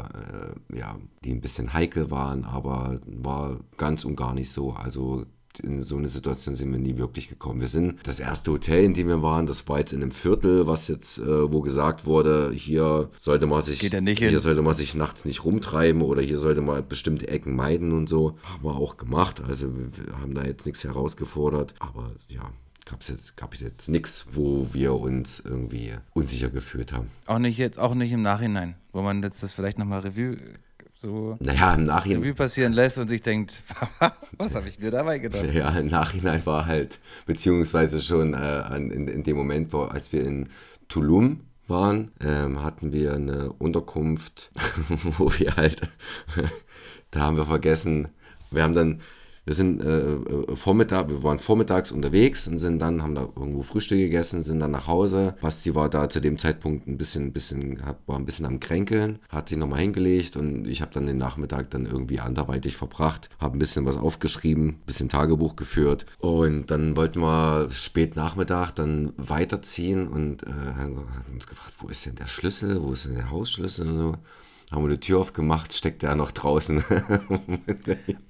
äh, 0.72 0.78
ja, 0.78 0.98
die 1.24 1.32
ein 1.32 1.40
bisschen 1.40 1.72
heikel 1.72 2.10
waren, 2.10 2.44
aber 2.44 3.00
war 3.06 3.60
ganz 3.78 4.04
und 4.04 4.14
gar 4.16 4.34
nicht 4.34 4.50
so. 4.50 4.72
Also 4.72 5.24
in 5.62 5.80
so 5.80 5.96
eine 5.96 6.08
Situation 6.08 6.54
sind 6.54 6.70
wir 6.70 6.78
nie 6.78 6.98
wirklich 6.98 7.30
gekommen. 7.30 7.62
Wir 7.62 7.68
sind 7.68 8.06
das 8.06 8.20
erste 8.20 8.52
Hotel, 8.52 8.84
in 8.84 8.92
dem 8.92 9.08
wir 9.08 9.22
waren, 9.22 9.46
das 9.46 9.66
war 9.68 9.78
jetzt 9.78 9.94
in 9.94 10.02
einem 10.02 10.10
Viertel, 10.10 10.66
was 10.66 10.86
jetzt, 10.88 11.16
äh, 11.18 11.50
wo 11.50 11.62
gesagt 11.62 12.04
wurde, 12.04 12.52
hier 12.52 13.08
sollte 13.18 13.46
man 13.46 13.62
sich, 13.62 13.78
Geht 13.80 13.98
nicht 14.02 14.18
hier 14.18 14.28
hin. 14.28 14.38
sollte 14.38 14.60
man 14.60 14.74
sich 14.74 14.94
nachts 14.94 15.24
nicht 15.24 15.46
rumtreiben 15.46 16.02
oder 16.02 16.20
hier 16.20 16.36
sollte 16.36 16.60
man 16.60 16.86
bestimmte 16.86 17.26
Ecken 17.28 17.56
meiden 17.56 17.92
und 17.92 18.06
so. 18.06 18.36
Haben 18.42 18.64
wir 18.64 18.76
auch 18.76 18.98
gemacht. 18.98 19.40
Also 19.40 19.68
wir 19.74 20.20
haben 20.20 20.34
da 20.34 20.44
jetzt 20.44 20.66
nichts 20.66 20.84
herausgefordert. 20.84 21.74
Aber 21.78 22.12
ja, 22.28 22.52
gab 22.88 23.02
es 23.02 23.08
jetzt, 23.08 23.36
gab 23.36 23.54
es 23.54 23.60
jetzt 23.60 23.88
nichts, 23.88 24.26
wo 24.32 24.68
wir 24.72 24.94
uns 24.94 25.40
irgendwie 25.40 25.92
unsicher 26.14 26.48
gefühlt 26.48 26.92
haben. 26.92 27.10
Auch 27.26 27.38
nicht 27.38 27.58
jetzt, 27.58 27.78
auch 27.78 27.94
nicht 27.94 28.12
im 28.12 28.22
Nachhinein, 28.22 28.74
wo 28.92 29.02
man 29.02 29.22
jetzt 29.22 29.42
das 29.42 29.52
vielleicht 29.52 29.78
nochmal 29.78 30.00
Revue 30.00 30.38
so 31.00 31.36
Naja, 31.38 31.74
im 31.74 31.84
Nachhinein. 31.84 32.22
Revue 32.22 32.34
passieren 32.34 32.72
lässt 32.72 32.98
und 32.98 33.08
sich 33.08 33.22
denkt, 33.22 33.62
was 34.36 34.54
habe 34.54 34.68
ich 34.68 34.78
mir 34.78 34.90
dabei 34.90 35.18
gedacht? 35.18 35.52
Ja, 35.52 35.70
im 35.70 35.88
Nachhinein 35.88 36.44
war 36.44 36.66
halt, 36.66 36.98
beziehungsweise 37.26 38.02
schon 38.02 38.34
äh, 38.34 38.76
in, 38.76 39.06
in 39.06 39.22
dem 39.22 39.36
Moment, 39.36 39.72
wo, 39.72 39.82
als 39.82 40.12
wir 40.12 40.26
in 40.26 40.48
Tulum 40.88 41.40
waren, 41.68 42.10
ähm, 42.20 42.62
hatten 42.62 42.92
wir 42.92 43.14
eine 43.14 43.52
Unterkunft, 43.52 44.50
wo 45.18 45.30
wir 45.38 45.54
halt, 45.56 45.82
da 47.10 47.20
haben 47.20 47.36
wir 47.36 47.46
vergessen, 47.46 48.08
wir 48.50 48.62
haben 48.62 48.74
dann, 48.74 49.00
wir 49.48 49.54
sind 49.54 49.82
äh, 49.82 50.12
äh, 50.12 50.56
Vormittag, 50.56 51.08
wir 51.08 51.22
waren 51.22 51.38
vormittags 51.38 51.90
unterwegs 51.90 52.46
und 52.46 52.58
sind 52.58 52.80
dann, 52.80 53.02
haben 53.02 53.14
da 53.14 53.22
irgendwo 53.34 53.62
Frühstück 53.62 53.96
gegessen, 53.96 54.42
sind 54.42 54.60
dann 54.60 54.72
nach 54.72 54.86
Hause. 54.86 55.36
Basti 55.40 55.74
war 55.74 55.88
da 55.88 56.10
zu 56.10 56.20
dem 56.20 56.36
Zeitpunkt 56.36 56.86
ein 56.86 56.98
bisschen, 56.98 57.32
bisschen, 57.32 57.80
war 58.04 58.18
ein 58.18 58.26
bisschen 58.26 58.44
am 58.44 58.60
Kränkeln, 58.60 59.20
hat 59.30 59.48
sich 59.48 59.56
nochmal 59.56 59.80
hingelegt 59.80 60.36
und 60.36 60.66
ich 60.66 60.82
habe 60.82 60.92
dann 60.92 61.06
den 61.06 61.16
Nachmittag 61.16 61.70
dann 61.70 61.86
irgendwie 61.86 62.20
anderweitig 62.20 62.76
verbracht, 62.76 63.30
habe 63.40 63.56
ein 63.56 63.58
bisschen 63.58 63.86
was 63.86 63.96
aufgeschrieben, 63.96 64.68
ein 64.68 64.82
bisschen 64.84 65.08
Tagebuch 65.08 65.56
geführt 65.56 66.04
und 66.18 66.66
dann 66.66 66.94
wollten 66.98 67.20
wir 67.22 67.70
spät 67.70 68.16
Nachmittag 68.16 68.72
dann 68.72 69.14
weiterziehen 69.16 70.08
und 70.08 70.42
äh, 70.42 70.50
haben 70.50 71.06
uns 71.32 71.46
gefragt, 71.46 71.72
wo 71.78 71.88
ist 71.88 72.04
denn 72.04 72.16
der 72.16 72.26
Schlüssel, 72.26 72.82
wo 72.82 72.92
ist 72.92 73.06
denn 73.06 73.14
der 73.14 73.30
Hausschlüssel 73.30 73.88
und 73.88 73.98
so. 73.98 74.12
Haben 74.70 74.84
wir 74.84 74.90
die 74.90 75.00
Tür 75.00 75.20
aufgemacht, 75.20 75.72
steckt 75.72 76.02
der 76.02 76.14
noch 76.14 76.30
draußen. 76.30 76.84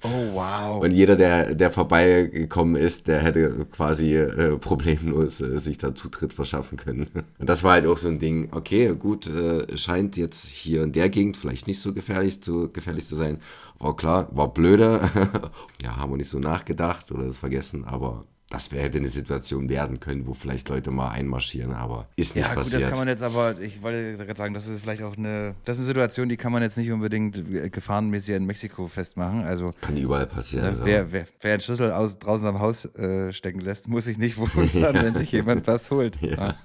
Oh, 0.01 0.33
wow. 0.33 0.81
Und 0.81 0.91
jeder, 0.91 1.15
der, 1.17 1.53
der 1.53 1.71
vorbeigekommen 1.71 2.75
ist, 2.75 3.07
der 3.07 3.21
hätte 3.21 3.65
quasi 3.65 4.15
äh, 4.15 4.57
problemlos 4.57 5.41
äh, 5.41 5.57
sich 5.57 5.77
da 5.77 5.93
Zutritt 5.93 6.33
verschaffen 6.33 6.77
können. 6.77 7.07
Und 7.37 7.49
das 7.49 7.63
war 7.63 7.73
halt 7.73 7.85
auch 7.85 7.97
so 7.97 8.07
ein 8.07 8.19
Ding, 8.19 8.49
okay, 8.51 8.95
gut, 8.95 9.27
äh, 9.27 9.77
scheint 9.77 10.15
jetzt 10.15 10.47
hier 10.47 10.83
in 10.83 10.93
der 10.93 11.09
Gegend 11.09 11.35
vielleicht 11.35 11.67
nicht 11.67 11.81
so 11.81 11.93
gefährlich 11.93 12.41
zu, 12.41 12.71
gefährlich 12.71 13.05
zu 13.05 13.15
sein. 13.15 13.39
War 13.77 13.95
klar, 13.95 14.29
war 14.31 14.53
blöde. 14.53 15.01
ja, 15.83 15.97
haben 15.97 16.11
wir 16.11 16.17
nicht 16.17 16.29
so 16.29 16.39
nachgedacht 16.39 17.11
oder 17.11 17.25
das 17.25 17.37
vergessen, 17.37 17.83
aber 17.83 18.25
das 18.51 18.71
wäre 18.71 18.83
hätte 18.85 18.97
eine 18.97 19.09
Situation 19.09 19.69
werden 19.69 19.99
können, 19.99 20.25
wo 20.25 20.33
vielleicht 20.33 20.69
Leute 20.69 20.89
mal 20.89 21.09
einmarschieren, 21.09 21.71
aber 21.71 22.07
ist 22.15 22.35
nicht 22.35 22.45
Ja, 22.47 22.55
gut, 22.55 22.63
passiert. 22.63 22.81
das 22.81 22.89
kann 22.89 22.97
man 22.97 23.07
jetzt 23.07 23.21
aber, 23.21 23.59
ich 23.61 23.83
wollte 23.83 24.17
gerade 24.25 24.37
sagen, 24.37 24.55
das 24.55 24.65
ist 24.65 24.81
vielleicht 24.81 25.03
auch 25.03 25.15
eine, 25.17 25.53
das 25.65 25.75
ist 25.77 25.81
eine 25.81 25.87
Situation, 25.87 26.29
die 26.29 26.37
kann 26.37 26.51
man 26.51 26.63
jetzt 26.63 26.75
nicht 26.75 26.91
unbedingt 26.91 27.37
äh, 27.37 27.69
gefahrenmäßig 27.69 28.35
in 28.35 28.45
Mexiko 28.45 28.87
festmachen. 28.87 29.43
Also, 29.43 29.73
kann 29.81 29.95
überall 29.97 30.25
passieren. 30.25 30.73
ne, 30.79 30.81
wer, 30.83 31.11
wer, 31.11 31.25
wer 31.41 31.51
einen 31.51 31.61
Schlüssel 31.61 31.91
aus, 31.91 32.17
draußen 32.17 32.47
am 32.47 32.59
Haus 32.59 32.85
äh, 32.95 33.31
stecken 33.33 33.59
lässt, 33.59 33.87
muss 33.87 34.05
sich 34.05 34.17
nicht 34.17 34.37
wundern, 34.39 34.95
wenn 34.95 35.13
sich 35.13 35.31
jemand 35.31 35.67
was 35.67 35.91
holt. 35.91 36.19
Ja. 36.21 36.55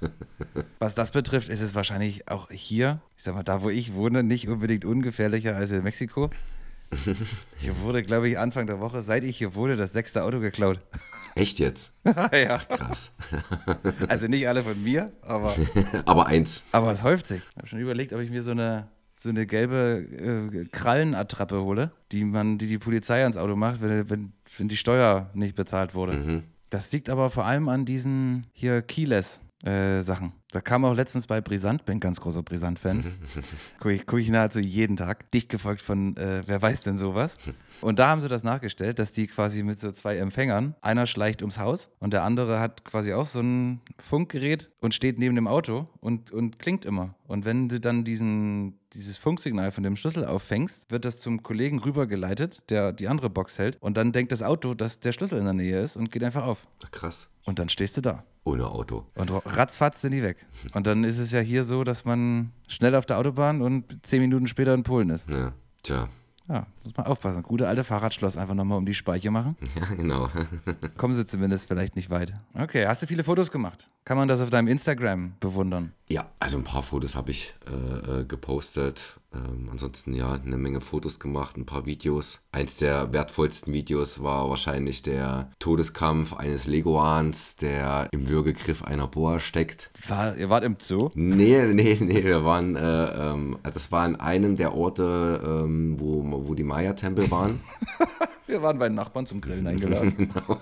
Was 0.79 0.95
das 0.95 1.11
betrifft, 1.11 1.50
ist 1.50 1.61
es 1.61 1.75
wahrscheinlich 1.75 2.29
auch 2.29 2.50
hier, 2.50 3.00
ich 3.17 3.25
sag 3.25 3.35
mal, 3.35 3.43
da 3.43 3.61
wo 3.62 3.69
ich 3.69 3.93
wohne, 3.93 4.23
nicht 4.23 4.49
unbedingt 4.49 4.87
ungefährlicher 4.87 5.55
als 5.55 5.71
in 5.71 5.83
Mexiko. 5.83 6.31
Hier 7.59 7.79
wurde, 7.81 8.03
glaube 8.03 8.29
ich, 8.29 8.38
Anfang 8.38 8.67
der 8.67 8.79
Woche, 8.81 9.03
seit 9.03 9.25
ich 9.25 9.38
hier 9.38 9.55
wohne, 9.55 9.76
das 9.76 9.93
sechste 9.93 10.23
Auto 10.23 10.38
geklaut. 10.38 10.81
Echt 11.35 11.59
jetzt? 11.59 11.93
ja. 12.33 12.59
Krass. 12.59 13.12
Also 14.09 14.26
nicht 14.29 14.47
alle 14.47 14.62
von 14.62 14.81
mir, 14.83 15.12
aber 15.23 15.55
aber 16.05 16.26
eins. 16.26 16.62
Aber 16.73 16.91
es 16.93 17.03
häuft 17.03 17.26
sich. 17.26 17.43
Ich 17.50 17.57
habe 17.57 17.67
schon 17.67 17.79
überlegt, 17.81 18.12
ob 18.12 18.21
ich 18.21 18.31
mir 18.31 18.43
so 18.43 18.50
eine, 18.53 18.88
so 19.17 19.29
eine 19.29 19.47
gelbe 19.47 20.07
äh, 20.53 20.64
Krallenattrappe 20.67 21.61
hole, 21.61 21.91
die 22.12 22.25
man, 22.25 22.59
die 22.59 22.67
die 22.67 22.79
Polizei 22.79 23.23
ans 23.23 23.37
Auto 23.37 23.57
macht, 23.57 23.81
wenn, 23.81 24.09
wenn, 24.11 24.33
wenn 24.59 24.69
die 24.69 24.76
Steuer 24.76 25.31
nicht 25.35 25.55
bezahlt 25.55 25.95
wurde. 25.95 26.17
Mhm. 26.17 26.43
Das 26.71 26.93
liegt 26.93 27.09
aber 27.09 27.31
vor 27.31 27.45
allem 27.45 27.69
an 27.69 27.85
diesen 27.85 28.47
hier 28.53 28.83
Keyless. 28.83 29.41
Äh, 29.64 30.02
Sachen. 30.02 30.35
Da 30.50 30.61
kam 30.61 30.85
auch 30.85 30.92
letztens 30.92 31.26
bei 31.26 31.40
Brisant, 31.40 31.87
bin 31.87 31.99
ganz 31.99 32.21
großer 32.21 32.42
Brisant-Fan. 32.42 33.02
Gucke 33.80 33.94
ich, 33.94 34.04
guck 34.04 34.21
ich 34.21 34.28
nahezu 34.28 34.61
jeden 34.61 34.97
Tag. 34.97 35.30
Dicht 35.30 35.49
gefolgt 35.49 35.80
von 35.80 36.16
äh, 36.18 36.42
Wer 36.44 36.61
weiß 36.61 36.83
denn 36.83 36.99
sowas? 36.99 37.38
Und 37.80 37.99
da 37.99 38.09
haben 38.09 38.21
sie 38.21 38.28
das 38.28 38.44
nachgestellt, 38.44 38.99
dass 38.99 39.12
die 39.12 39.26
quasi 39.26 39.62
mit 39.62 39.78
so 39.78 39.90
zwei 39.90 40.18
Empfängern, 40.18 40.75
einer 40.83 41.06
schleicht 41.06 41.40
ums 41.40 41.59
Haus 41.59 41.90
und 41.99 42.12
der 42.12 42.25
andere 42.25 42.61
hat 42.61 42.85
quasi 42.85 43.14
auch 43.14 43.25
so 43.25 43.40
ein 43.40 43.80
Funkgerät 43.99 44.71
und 44.80 44.92
steht 44.92 45.18
neben 45.18 45.35
dem 45.35 45.49
Auto 45.49 45.88
und, 46.00 46.30
und 46.30 46.59
klingt 46.59 46.85
immer. 46.85 47.14
Und 47.26 47.47
wenn 47.47 47.71
du 47.71 47.80
dann 47.80 48.04
diesen, 48.04 48.78
dieses 48.92 49.16
Funksignal 49.16 49.73
von 49.73 49.83
dem 49.83 49.97
Schlüssel 49.97 50.26
auffängst, 50.26 50.90
wird 50.90 51.06
das 51.06 51.21
zum 51.21 51.42
Kollegen 51.42 51.78
rübergeleitet, 51.78 52.62
der 52.68 52.92
die 52.92 53.09
andere 53.09 53.30
Box 53.30 53.59
hält. 53.59 53.78
Und 53.80 53.97
dann 53.97 54.12
denkt 54.12 54.30
das 54.30 54.42
Auto, 54.42 54.75
dass 54.75 55.00
der 55.00 55.12
Schlüssel 55.12 55.38
in 55.38 55.44
der 55.47 55.54
Nähe 55.54 55.80
ist 55.80 55.97
und 55.97 56.12
geht 56.12 56.23
einfach 56.23 56.44
auf. 56.44 56.66
Ach, 56.85 56.90
krass. 56.90 57.30
Und 57.44 57.59
dann 57.59 57.71
stehst 57.71 57.97
du 57.97 58.02
da. 58.02 58.25
Ohne 58.45 58.67
Auto. 58.67 59.07
Und 59.15 59.31
ratzfatz 59.31 60.03
sind 60.03 60.13
die 60.13 60.23
weg. 60.23 60.47
Und 60.75 60.87
dann 60.87 61.03
ist 61.03 61.19
es 61.19 61.33
ja 61.33 61.41
hier 61.41 61.65
so, 61.65 61.83
dass 61.83 62.05
man 62.05 62.53
schnell 62.69 62.95
auf 62.95 63.07
der 63.07 63.19
Autobahn 63.19 63.63
und 63.63 64.05
zehn 64.05 64.21
Minuten 64.21 64.47
später 64.47 64.75
in 64.75 64.83
Polen 64.83 65.11
ist. 65.11 65.29
Ja, 65.31 65.53
tja. 65.83 66.09
Ja, 66.47 66.67
muss 66.85 66.95
man 66.95 67.07
aufpassen. 67.07 67.43
Gute 67.43 67.67
alte 67.67 67.85
Fahrradschloss 67.85 68.37
einfach 68.37 68.55
nochmal 68.55 68.77
um 68.77 68.85
die 68.85 68.93
Speiche 68.93 69.31
machen. 69.31 69.57
Ja, 69.81 69.95
genau. 69.97 70.29
Kommen 70.99 71.15
sie 71.15 71.25
zumindest 71.25 71.69
vielleicht 71.69 71.97
nicht 71.97 72.11
weit. 72.11 72.35
Okay, 72.53 72.87
hast 72.87 73.03
du 73.03 73.07
viele 73.07 73.25
Fotos 73.25 73.51
gemacht? 73.51 73.89
Kann 74.05 74.19
man 74.19 74.29
das 74.29 74.43
auf 74.43 74.51
deinem 74.51 74.69
Instagram 74.69 75.33
bewundern? 75.41 75.93
Ja, 76.09 76.27
also 76.39 76.59
ein 76.59 76.65
paar 76.65 76.83
Fotos 76.83 77.15
habe 77.15 77.31
ich 77.31 77.55
äh, 77.67 78.21
äh, 78.21 78.25
gepostet. 78.25 79.19
Ähm, 79.35 79.69
ansonsten 79.71 80.13
ja, 80.13 80.33
eine 80.33 80.59
Menge 80.59 80.83
Fotos 80.83 81.19
gemacht, 81.19 81.57
ein 81.57 81.65
paar 81.65 81.87
Videos. 81.87 82.41
Eins 82.53 82.77
der 82.77 83.13
wertvollsten 83.15 83.73
Videos 83.73 84.23
war 84.23 84.51
wahrscheinlich 84.51 85.01
der 85.03 85.51
Todeskampf 85.59 86.35
eines 86.35 86.67
Leguans, 86.67 87.57
der 87.57 88.09
im 88.13 88.29
Würgegriff 88.29 88.85
einer 88.85 89.09
Boa 89.09 89.39
steckt. 89.39 89.91
War, 90.07 90.37
ihr 90.37 90.51
wart 90.51 90.65
im 90.65 90.77
Zoo? 90.79 91.11
Nee, 91.15 91.73
nee, 91.73 91.97
nee, 91.99 92.23
wir 92.23 92.45
waren, 92.45 92.77
äh, 92.77 92.81
ähm, 93.33 93.59
das 93.63 93.91
war 93.91 94.07
in 94.07 94.17
einem 94.17 94.57
der 94.57 94.75
Orte, 94.75 95.43
ähm, 95.43 95.99
wo, 95.99 96.23
wo 96.47 96.55
die 96.55 96.65
Maya-Tempel 96.65 97.31
waren. 97.31 97.61
wir 98.47 98.61
waren 98.61 98.79
bei 98.79 98.89
den 98.89 98.95
Nachbarn 98.95 99.25
zum 99.25 99.41
Grillen 99.41 99.67
eingeladen. 99.67 100.15
genau. 100.17 100.61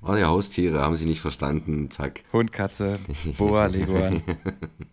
Waren 0.00 0.18
ja 0.18 0.26
Haustiere, 0.28 0.80
haben 0.80 0.94
sie 0.94 1.06
nicht 1.06 1.20
verstanden, 1.20 1.90
zack. 1.90 2.22
Hund, 2.32 2.52
Katze, 2.52 2.98
Boa, 3.38 3.66
Leguan. 3.66 4.22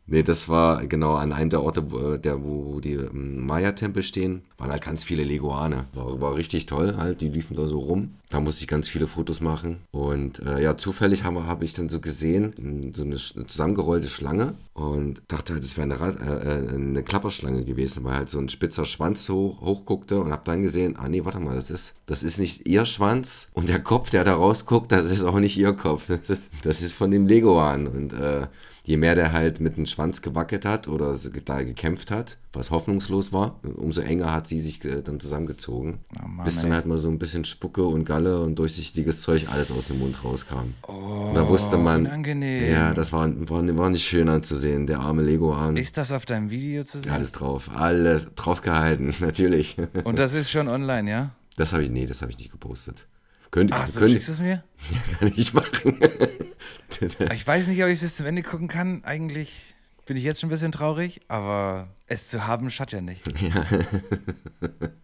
nee, 0.08 0.24
das 0.24 0.50
war 0.50 0.86
genau 0.88 1.16
an 1.16 1.34
einem 1.34 1.50
der 1.50 1.62
Orte, 1.62 1.92
wo, 1.92 2.18
der, 2.18 2.44
wo 2.44 2.80
die 2.80 2.94
ähm, 2.94 3.46
Maya-Tempel 3.46 4.02
stehen. 4.04 4.44
Waren 4.64 4.72
halt 4.72 4.86
ganz 4.86 5.04
viele 5.04 5.26
Leguane. 5.26 5.88
War, 5.92 6.22
war 6.22 6.36
richtig 6.36 6.68
toll 6.68 6.96
halt, 6.96 7.20
die 7.20 7.28
liefen 7.28 7.58
da 7.58 7.68
so 7.68 7.80
rum. 7.80 8.14
Da 8.30 8.40
musste 8.40 8.62
ich 8.62 8.70
ganz 8.70 8.88
viele 8.88 9.08
Fotos 9.08 9.42
machen. 9.42 9.80
Und 9.92 10.40
äh, 10.40 10.64
ja, 10.64 10.78
zufällig 10.78 11.26
habe 11.26 11.46
hab 11.46 11.62
ich 11.62 11.74
dann 11.74 11.90
so 11.90 12.00
gesehen, 12.00 12.94
so 12.96 13.04
eine, 13.04 13.18
eine 13.36 13.48
zusammengerollte 13.48 14.08
Schlange 14.08 14.54
und 14.74 15.22
dachte 15.28 15.52
halt, 15.52 15.66
es 15.66 15.76
wäre 15.76 15.92
eine, 15.92 16.42
äh, 16.42 16.76
eine 16.76 17.04
Klapperschlange 17.04 17.66
gewesen, 17.66 18.06
weil 18.06 18.16
halt 18.16 18.30
so 18.30 18.40
ein 18.40 18.48
spitzer 18.48 18.86
Schwanz 18.86 19.26
so 19.26 19.58
hochguckte 19.60 20.22
und 20.22 20.32
habe 20.32 20.44
dann 20.46 20.62
gesehen, 20.62 20.96
ah 20.96 21.10
nee, 21.10 21.26
warte 21.26 21.42
mal, 21.42 21.56
das 21.56 21.70
ist, 21.70 21.94
das 22.06 22.24
ist 22.24 22.40
nicht 22.40 22.66
ihr 22.66 22.86
Schwanz 22.86 23.50
und 23.52 23.68
der 23.68 23.82
Kopf, 23.82 24.12
der 24.12 24.24
da 24.24 24.36
rausguckt, 24.36 24.94
das 24.94 25.12
ist 25.12 25.26
auch 25.26 25.40
nicht 25.40 25.58
ihr 25.58 25.74
Kopf. 25.74 26.08
Das 26.08 26.30
ist, 26.30 26.44
das 26.62 26.82
ist 26.82 26.94
von 26.94 27.12
dem 27.12 27.28
Leguan. 27.28 27.88
Und 27.88 28.14
äh, 28.14 28.48
je 28.84 28.98
mehr 28.98 29.16
der 29.16 29.32
halt 29.32 29.60
mit 29.60 29.78
dem 29.78 29.86
Schwanz 29.86 30.22
gewackelt 30.22 30.66
hat 30.66 30.88
oder 30.88 31.18
da 31.46 31.64
gekämpft 31.64 32.12
hat, 32.12 32.38
was 32.52 32.70
hoffnungslos 32.70 33.32
war, 33.32 33.60
umso 33.78 34.02
enger 34.02 34.32
hat 34.34 34.48
sie 34.48 34.60
sich 34.60 34.84
äh, 34.84 35.02
dann 35.02 35.20
zusammengezogen. 35.20 36.00
Oh 36.22 36.28
Mann, 36.28 36.44
bis 36.46 36.62
dann 36.62 36.72
ey. 36.72 36.76
halt 36.76 36.86
mal 36.86 36.98
so 36.98 37.08
ein 37.08 37.18
bisschen 37.18 37.46
Spucke 37.46 37.86
und 37.86 38.04
Galle 38.04 38.42
und 38.42 38.56
durchsichtiges 38.60 39.22
Zeug 39.22 39.48
alles 39.52 39.72
aus 39.72 39.88
dem 39.88 40.00
Mund 40.00 40.24
rauskam. 40.24 40.74
Oh, 40.88 41.32
da 41.34 41.48
wusste 41.48 41.78
man, 41.78 42.02
unangenehm. 42.02 42.70
ja, 42.70 42.94
das 42.94 43.14
war, 43.14 43.30
war, 43.50 43.78
war 43.78 43.90
nicht 43.90 44.06
schön 44.06 44.28
anzusehen, 44.28 44.86
der 44.86 45.00
arme 45.00 45.24
Leguan. 45.24 45.78
Ist 45.78 45.98
das 45.98 46.12
auf 46.12 46.26
deinem 46.26 46.52
Video 46.52 46.84
zu 46.84 47.00
sehen? 47.00 47.12
Alles 47.12 47.32
drauf, 47.32 47.70
alles 47.74 48.28
drauf 48.36 48.62
gehalten, 48.62 49.16
natürlich. 49.20 49.78
Und 50.04 50.20
das 50.20 50.34
ist 50.34 50.52
schon 50.52 50.68
online, 50.68 51.10
ja? 51.10 51.32
Das 51.56 51.72
habe 51.72 51.84
ich, 51.84 51.90
nee, 51.90 52.06
das 52.06 52.22
habe 52.22 52.32
ich 52.32 52.38
nicht 52.38 52.52
gepostet. 52.52 53.06
Könnte, 53.54 53.76
Ach 53.76 53.86
so, 53.86 54.00
könnte, 54.00 54.14
schickst 54.14 54.30
du 54.30 54.32
es 54.32 54.40
mir? 54.40 54.64
Ja, 54.92 55.18
kann 55.20 55.32
ich 55.36 55.54
machen. 55.54 56.00
ich 57.34 57.46
weiß 57.46 57.68
nicht, 57.68 57.84
ob 57.84 57.88
ich 57.88 57.94
es 57.94 58.02
bis 58.02 58.18
zum 58.18 58.26
Ende 58.26 58.42
gucken 58.42 58.68
kann. 58.68 59.04
Eigentlich 59.04 59.76
bin 60.08 60.18
ich 60.18 60.24
jetzt 60.24 60.42
schon 60.42 60.48
ein 60.48 60.52
bisschen 60.52 60.72
traurig, 60.72 61.22
aber 61.28 61.88
es 62.08 62.30
zu 62.30 62.48
haben 62.48 62.72
schadet 62.72 62.94
ja 62.94 63.02
nicht. 63.02 63.22
Ja. 63.42 63.64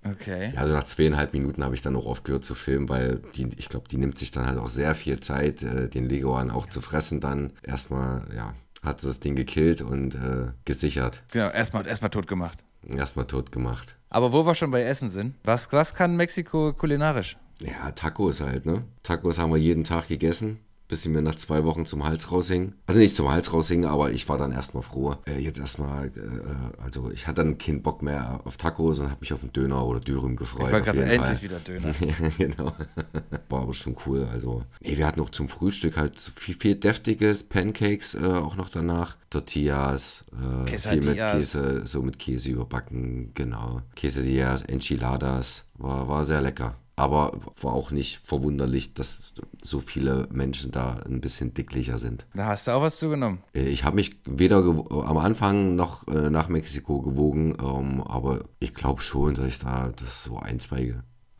Okay. 0.03 0.51
Ja, 0.55 0.61
also 0.61 0.73
nach 0.73 0.83
zweieinhalb 0.83 1.33
Minuten 1.33 1.63
habe 1.63 1.75
ich 1.75 1.83
dann 1.83 1.95
auch 1.95 2.07
aufgehört 2.07 2.43
zu 2.43 2.55
filmen, 2.55 2.89
weil 2.89 3.21
die, 3.35 3.49
ich 3.57 3.69
glaube, 3.69 3.87
die 3.87 3.97
nimmt 3.97 4.17
sich 4.17 4.31
dann 4.31 4.47
halt 4.47 4.57
auch 4.57 4.69
sehr 4.69 4.95
viel 4.95 5.19
Zeit, 5.19 5.61
äh, 5.61 5.87
den 5.87 6.09
Leguan 6.09 6.49
auch 6.49 6.65
zu 6.65 6.81
fressen 6.81 7.19
dann. 7.19 7.53
Erstmal, 7.61 8.25
ja, 8.35 8.55
hat 8.81 8.99
sie 8.99 9.07
das 9.07 9.19
Ding 9.19 9.35
gekillt 9.35 9.83
und 9.83 10.15
äh, 10.15 10.53
gesichert. 10.65 11.21
Genau, 11.31 11.49
erstmal 11.51 11.85
erstmal 11.85 12.09
tot 12.09 12.25
gemacht. 12.25 12.63
Erstmal 12.83 13.27
tot 13.27 13.51
gemacht. 13.51 13.95
Aber 14.09 14.33
wo 14.33 14.43
wir 14.43 14.55
schon 14.55 14.71
bei 14.71 14.81
Essen 14.81 15.11
sind, 15.11 15.35
was, 15.43 15.71
was 15.71 15.93
kann 15.93 16.15
Mexiko 16.15 16.73
kulinarisch? 16.73 17.37
Ja, 17.61 17.91
Tacos 17.91 18.41
halt, 18.41 18.65
ne? 18.65 18.83
Tacos 19.03 19.37
haben 19.37 19.51
wir 19.51 19.57
jeden 19.57 19.83
Tag 19.83 20.07
gegessen 20.07 20.59
bis 20.89 21.03
sie 21.03 21.09
mir 21.09 21.21
nach 21.21 21.35
zwei 21.35 21.63
Wochen 21.63 21.85
zum 21.85 22.03
Hals 22.03 22.31
raushing. 22.31 22.73
Also 22.87 22.99
nicht 22.99 23.15
zum 23.15 23.29
Hals 23.29 23.53
raushing, 23.53 23.85
aber 23.85 24.11
ich 24.11 24.27
war 24.27 24.39
dann 24.39 24.51
erstmal 24.51 24.81
froh. 24.81 25.15
Äh, 25.27 25.39
jetzt 25.39 25.59
erstmal, 25.59 26.07
äh, 26.07 26.81
also 26.81 27.11
ich 27.11 27.27
hatte 27.27 27.43
dann 27.43 27.59
keinen 27.59 27.83
Bock 27.83 28.01
mehr 28.01 28.41
auf 28.43 28.57
Tacos 28.57 28.99
und 28.99 29.05
habe 29.05 29.19
mich 29.21 29.31
auf 29.31 29.43
einen 29.43 29.53
Döner 29.53 29.85
oder 29.85 29.99
Dürüm 29.99 30.35
gefreut. 30.35 30.65
Ich 30.65 30.73
war 30.73 30.81
gerade 30.81 31.03
endlich 31.03 31.21
Fall. 31.21 31.41
wieder 31.43 31.59
Döner. 31.59 31.93
genau. 32.37 32.73
War 33.49 33.61
aber 33.61 33.73
schon 33.75 33.95
cool. 34.05 34.27
Also, 34.31 34.63
nee, 34.81 34.97
wir 34.97 35.05
hatten 35.05 35.19
noch 35.19 35.29
zum 35.29 35.47
Frühstück 35.47 35.95
halt 35.95 36.19
viel, 36.19 36.55
viel 36.55 36.75
deftiges, 36.75 37.43
Pancakes 37.43 38.15
äh, 38.15 38.25
auch 38.25 38.55
noch 38.55 38.69
danach. 38.69 39.15
Tortillas, 39.29 40.25
äh, 40.65 40.77
viel 40.77 41.03
mit 41.03 41.17
Käse, 41.17 41.85
so 41.85 42.01
mit 42.01 42.17
Käse 42.17 42.49
überbacken, 42.49 43.31
genau. 43.35 43.83
Quesadillas, 43.95 44.63
Enchiladas, 44.63 45.65
war, 45.75 46.07
war 46.07 46.23
sehr 46.23 46.41
lecker. 46.41 46.78
Aber 46.99 47.31
war 47.61 47.71
auch 47.71 47.91
nicht 47.91 48.19
verwunderlich, 48.25 48.93
dass 48.93 49.33
so 49.63 49.79
viele 49.79 50.27
Menschen 50.31 50.71
da 50.71 50.97
ein 51.07 51.21
bisschen 51.21 51.53
dicklicher 51.53 51.97
sind. 51.97 52.25
Da 52.33 52.47
hast 52.47 52.67
du 52.67 52.71
auch 52.71 52.81
was 52.81 52.99
zugenommen. 52.99 53.39
Äh, 53.53 53.69
ich 53.69 53.85
habe 53.85 53.95
mich 53.95 54.17
weder 54.25 54.57
am 54.57 55.17
Anfang 55.17 55.75
noch 55.75 56.05
äh, 56.09 56.29
nach 56.29 56.49
Mexiko 56.49 57.01
gewogen, 57.01 57.55
ähm, 57.57 58.03
aber 58.03 58.41
ich 58.59 58.73
glaube 58.73 59.01
schon, 59.01 59.33
dass 59.33 59.45
ich 59.45 59.59
da 59.59 59.93
das 59.95 60.25
so 60.25 60.39
ein, 60.39 60.59
zwei 60.59 60.95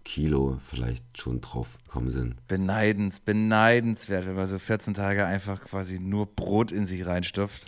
Kilo 0.09 0.57
vielleicht 0.67 1.03
schon 1.19 1.39
drauf 1.39 1.67
gekommen 1.85 2.09
sind. 2.09 2.35
Beneidens, 2.47 3.19
beneidenswert, 3.19 4.25
wenn 4.25 4.35
man 4.35 4.47
so 4.47 4.57
14 4.57 4.95
Tage 4.95 5.27
einfach 5.27 5.61
quasi 5.61 5.99
nur 5.99 6.25
Brot 6.25 6.71
in 6.71 6.87
sich 6.87 7.05
reinstopft. 7.05 7.67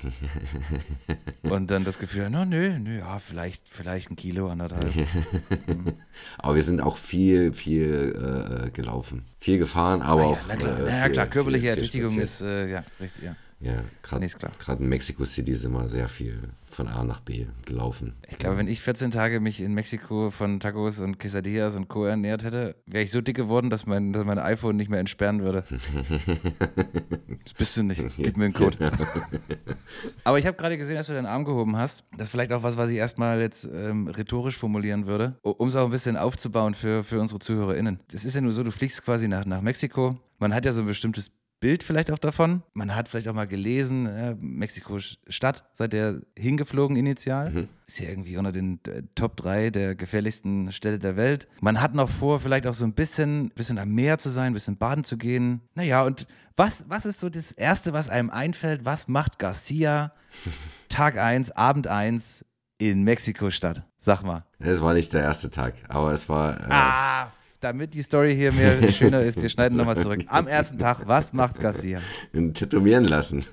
und 1.43 1.69
dann 1.69 1.83
das 1.83 2.00
Gefühl, 2.00 2.31
no, 2.31 2.43
nö, 2.43 2.79
nö, 2.79 2.98
ja, 2.98 3.19
vielleicht, 3.19 3.69
vielleicht 3.69 4.10
ein 4.10 4.15
Kilo, 4.15 4.50
anderthalb. 4.50 4.91
Aber 6.39 6.55
wir 6.55 6.63
sind 6.63 6.81
auch 6.81 6.98
viel, 6.98 7.53
viel 7.53 8.65
äh, 8.65 8.71
gelaufen. 8.71 9.25
Viel 9.39 9.60
gefahren, 9.60 10.01
aber 10.01 10.21
ah, 10.21 10.24
ja, 10.24 10.29
auch. 10.31 10.39
Na 10.48 10.55
klar, 10.55 10.79
äh, 10.79 10.83
na, 10.83 10.98
ja, 10.98 11.10
klar 11.10 11.27
körperliche 11.27 11.69
Ertüchtigung 11.69 12.19
ist, 12.19 12.41
äh, 12.41 12.69
ja, 12.69 12.83
richtig, 13.00 13.24
ja. 13.24 13.36
Ja, 13.62 13.84
gerade 14.01 14.82
in 14.82 14.89
Mexico 14.89 15.24
City 15.24 15.53
sind 15.53 15.74
wir 15.74 15.88
sehr 15.88 16.10
viel 16.10 16.50
von 16.72 16.88
A 16.88 17.03
nach 17.03 17.20
B 17.20 17.46
gelaufen. 17.65 18.13
Ich 18.27 18.39
glaube, 18.39 18.58
wenn 18.58 18.68
ich 18.68 18.82
14 18.82 19.12
Tage 19.12 19.39
mich 19.39 19.62
in 19.62 19.74
Mexiko 19.75 20.32
von 20.32 20.60
Tacos 20.60 21.00
und 21.00 21.20
Quesadillas 21.20 21.75
und 21.75 21.88
Co. 21.88 22.06
ernährt 22.06 22.44
hätte, 22.44 22.75
wäre 22.88 23.03
ich 23.03 23.12
so 23.12 23.22
dick 23.22 23.36
geworden, 23.36 23.70
dass 23.70 23.86
mein, 23.86 24.13
dass 24.13 24.25
mein 24.25 24.39
iPhone 24.39 24.77
nicht 24.77 24.89
mehr 24.89 25.00
entsperren 25.00 25.44
würde. 25.44 25.63
das 27.44 27.53
bist 27.53 27.77
du 27.77 27.84
nicht. 27.84 28.03
Gib 28.18 28.38
mir 28.38 28.46
einen 28.46 28.53
Code. 28.53 28.77
Genau. 28.77 28.91
Aber 30.24 30.39
ich 30.39 30.48
habe 30.48 30.58
gerade 30.58 30.77
gesehen, 30.77 30.96
dass 30.96 31.08
du 31.08 31.13
deinen 31.13 31.27
Arm 31.27 31.46
gehoben 31.46 31.77
hast. 31.77 32.03
Das 32.13 32.27
ist 32.27 32.30
vielleicht 32.32 32.53
auch 32.53 32.63
was, 32.63 32.77
was 32.77 32.89
ich 32.89 32.98
erstmal 32.98 33.39
jetzt 33.41 33.70
ähm, 33.72 34.08
rhetorisch 34.08 34.58
formulieren 34.58 35.06
würde, 35.06 35.38
um 35.44 35.68
es 35.68 35.75
auch 35.75 35.86
ein 35.86 35.91
bisschen 35.91 36.18
aufzubauen 36.18 36.74
für, 36.74 37.03
für 37.03 37.20
unsere 37.20 37.39
ZuhörerInnen. 37.39 38.00
Es 38.12 38.25
ist 38.25 38.34
ja 38.34 38.41
nur 38.41 38.53
so, 38.53 38.63
du 38.63 38.72
fliegst 38.72 39.03
quasi 39.03 39.27
nach, 39.27 39.46
nach 39.46 39.62
Mexiko. 39.62 40.18
Man 40.39 40.56
hat 40.56 40.65
ja 40.65 40.72
so 40.72 40.82
ein 40.82 40.88
bestimmtes 40.88 41.32
Bild 41.62 41.84
vielleicht 41.84 42.12
auch 42.12 42.20
davon. 42.20 42.63
Man 42.74 42.94
hat 42.96 43.08
vielleicht 43.08 43.30
auch 43.30 43.34
mal 43.34 43.48
gelesen, 43.48 44.08
äh, 44.08 44.36
Mexiko 44.38 44.98
Stadt, 45.00 45.63
seid 45.74 45.94
ihr 45.94 46.20
hingeflogen 46.38 46.98
initial. 46.98 47.51
Mhm. 47.51 47.70
Ist 47.88 48.00
ja 48.00 48.10
irgendwie 48.10 48.36
unter 48.36 48.51
den 48.51 48.80
äh, 48.88 49.03
Top 49.15 49.38
3 49.38 49.70
der 49.70 49.96
gefährlichsten 49.96 50.72
Städte 50.72 51.00
der 51.00 51.15
Welt. 51.15 51.48
Man 51.62 51.80
hat 51.80 51.94
noch 51.94 52.10
vor, 52.10 52.39
vielleicht 52.39 52.65
auch 52.68 52.74
so 52.74 52.84
ein 52.84 52.94
bisschen, 52.94 53.50
bisschen 53.51 53.77
am 53.77 53.89
Meer 53.89 54.18
zu 54.18 54.30
sein, 54.30 54.48
ein 54.48 54.53
bisschen 54.53 54.77
baden 54.77 55.03
zu 55.03 55.18
gehen. 55.18 55.62
Naja, 55.75 56.03
und 56.03 56.27
was, 56.58 56.86
was 56.89 57.06
ist 57.06 57.20
so 57.20 57.30
das 57.30 57.51
Erste, 57.51 57.94
was 57.94 58.10
einem 58.10 58.32
einfällt? 58.32 58.84
Was 58.84 59.08
macht 59.08 59.39
Garcia 59.39 60.12
Tag 60.89 61.18
1, 61.18 61.51
Abend 61.51 61.88
1 61.88 62.44
in 62.80 63.03
Mexiko-Stadt? 63.03 63.84
Sag 64.00 64.24
mal. 64.24 64.46
Es 64.58 64.82
war 64.82 64.94
nicht 64.94 65.13
der 65.13 65.22
erste 65.22 65.51
Tag, 65.51 65.75
aber 65.88 66.12
es 66.12 66.27
war. 66.27 66.60
Äh, 66.60 66.68
ah, 66.70 67.32
damit 67.62 67.94
die 67.94 68.01
Story 68.01 68.36
hier 68.36 68.51
mehr 68.51 68.91
schöner 68.91 69.22
ist, 69.22 69.41
wir 69.41 69.48
schneiden 69.48 69.77
nochmal 69.77 69.98
zurück. 69.98 70.22
Am 70.27 70.48
ersten 70.48 70.77
Tag, 70.77 71.08
was 71.08 71.32
macht 71.32 71.60
Garcia? 71.60 72.01
Tätowieren 72.34 73.06
lassen. 73.06 73.46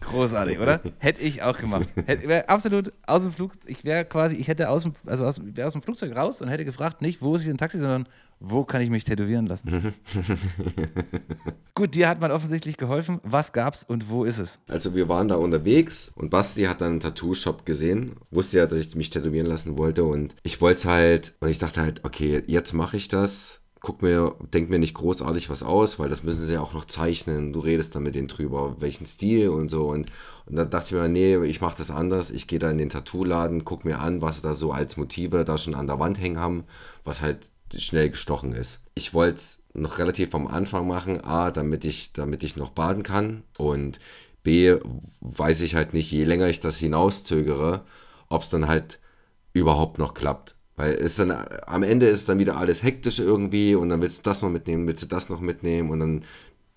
Großartig, 0.00 0.58
oder? 0.58 0.80
Hätte 0.98 1.20
ich 1.22 1.42
auch 1.42 1.58
gemacht. 1.58 1.86
Hätte, 2.06 2.48
absolut 2.48 2.92
aus 3.06 3.22
dem 3.22 3.32
Flug, 3.32 3.52
ich 3.66 3.84
wäre 3.84 4.04
quasi, 4.04 4.36
ich 4.36 4.48
hätte 4.48 4.70
aus 4.70 4.82
dem, 4.82 4.94
also 5.06 5.24
aus, 5.24 5.40
aus 5.62 5.72
dem 5.72 5.82
Flugzeug 5.82 6.16
raus 6.16 6.40
und 6.42 6.48
hätte 6.48 6.64
gefragt, 6.64 7.02
nicht, 7.02 7.22
wo 7.22 7.34
ist 7.34 7.42
hier 7.42 7.52
ein 7.52 7.58
Taxi, 7.58 7.78
sondern 7.78 8.06
wo 8.40 8.64
kann 8.64 8.80
ich 8.80 8.90
mich 8.90 9.04
tätowieren 9.04 9.46
lassen? 9.46 9.94
Gut, 11.74 11.94
dir 11.94 12.08
hat 12.08 12.20
man 12.20 12.30
offensichtlich 12.30 12.76
geholfen. 12.76 13.20
Was 13.22 13.52
gab's 13.52 13.84
und 13.84 14.10
wo 14.10 14.24
ist 14.24 14.38
es? 14.38 14.60
Also 14.68 14.94
wir 14.94 15.08
waren 15.08 15.28
da 15.28 15.36
unterwegs 15.36 16.10
und 16.14 16.30
Basti 16.30 16.64
hat 16.64 16.80
dann 16.80 16.92
einen 16.92 17.00
Tattoo-Shop 17.00 17.64
gesehen, 17.64 18.16
wusste 18.30 18.58
ja, 18.58 18.66
dass 18.66 18.78
ich 18.78 18.94
mich 18.94 19.10
tätowieren 19.10 19.46
lassen 19.46 19.78
wollte 19.78 20.04
und 20.04 20.34
ich 20.42 20.60
wollte 20.60 20.78
es 20.78 20.84
halt 20.84 21.34
und 21.40 21.48
ich 21.48 21.58
dachte 21.58 21.80
halt, 21.80 22.04
okay, 22.04 22.42
jetzt 22.46 22.72
mache 22.72 22.96
ich 22.96 23.08
das. 23.08 23.60
Guck 23.80 24.02
mir, 24.02 24.34
denk 24.52 24.70
mir 24.70 24.80
nicht 24.80 24.94
großartig 24.94 25.50
was 25.50 25.62
aus, 25.62 26.00
weil 26.00 26.08
das 26.08 26.24
müssen 26.24 26.44
sie 26.44 26.54
ja 26.54 26.60
auch 26.60 26.74
noch 26.74 26.84
zeichnen. 26.84 27.52
Du 27.52 27.60
redest 27.60 27.94
dann 27.94 28.02
mit 28.02 28.16
denen 28.16 28.26
drüber, 28.26 28.80
welchen 28.80 29.06
Stil 29.06 29.50
und 29.50 29.68
so. 29.68 29.88
Und, 29.88 30.10
und 30.46 30.56
dann 30.56 30.68
dachte 30.68 30.96
ich 30.96 31.00
mir, 31.00 31.08
nee, 31.08 31.36
ich 31.46 31.60
mache 31.60 31.78
das 31.78 31.92
anders. 31.92 32.32
Ich 32.32 32.48
gehe 32.48 32.58
da 32.58 32.70
in 32.72 32.78
den 32.78 32.88
Tattoo-Laden, 32.88 33.64
guck 33.64 33.84
mir 33.84 34.00
an, 34.00 34.20
was 34.20 34.42
da 34.42 34.52
so 34.52 34.72
als 34.72 34.96
Motive 34.96 35.44
da 35.44 35.58
schon 35.58 35.76
an 35.76 35.86
der 35.86 36.00
Wand 36.00 36.20
hängen 36.20 36.40
haben, 36.40 36.64
was 37.04 37.22
halt 37.22 37.50
schnell 37.76 38.10
gestochen 38.10 38.52
ist. 38.52 38.80
Ich 38.94 39.14
wollte 39.14 39.36
es 39.36 39.62
noch 39.74 39.98
relativ 39.98 40.34
am 40.34 40.46
Anfang 40.46 40.86
machen, 40.86 41.22
A, 41.24 41.50
damit 41.50 41.84
ich, 41.84 42.12
damit 42.12 42.42
ich 42.42 42.56
noch 42.56 42.70
baden 42.70 43.02
kann 43.02 43.42
und 43.56 44.00
B, 44.42 44.76
weiß 45.20 45.60
ich 45.60 45.74
halt 45.74 45.94
nicht, 45.94 46.10
je 46.10 46.24
länger 46.24 46.48
ich 46.48 46.60
das 46.60 46.78
hinauszögere, 46.78 47.82
ob 48.28 48.42
es 48.42 48.50
dann 48.50 48.68
halt 48.68 48.98
überhaupt 49.52 49.98
noch 49.98 50.14
klappt. 50.14 50.56
Weil 50.76 50.94
es 50.94 51.16
dann, 51.16 51.32
am 51.66 51.82
Ende 51.82 52.06
ist 52.06 52.28
dann 52.28 52.38
wieder 52.38 52.56
alles 52.56 52.82
hektisch 52.82 53.18
irgendwie 53.18 53.74
und 53.74 53.88
dann 53.88 54.00
willst 54.00 54.20
du 54.20 54.30
das 54.30 54.42
noch 54.42 54.48
mitnehmen, 54.48 54.86
willst 54.86 55.02
du 55.02 55.08
das 55.08 55.28
noch 55.28 55.40
mitnehmen 55.40 55.90
und 55.90 55.98
dann 55.98 56.24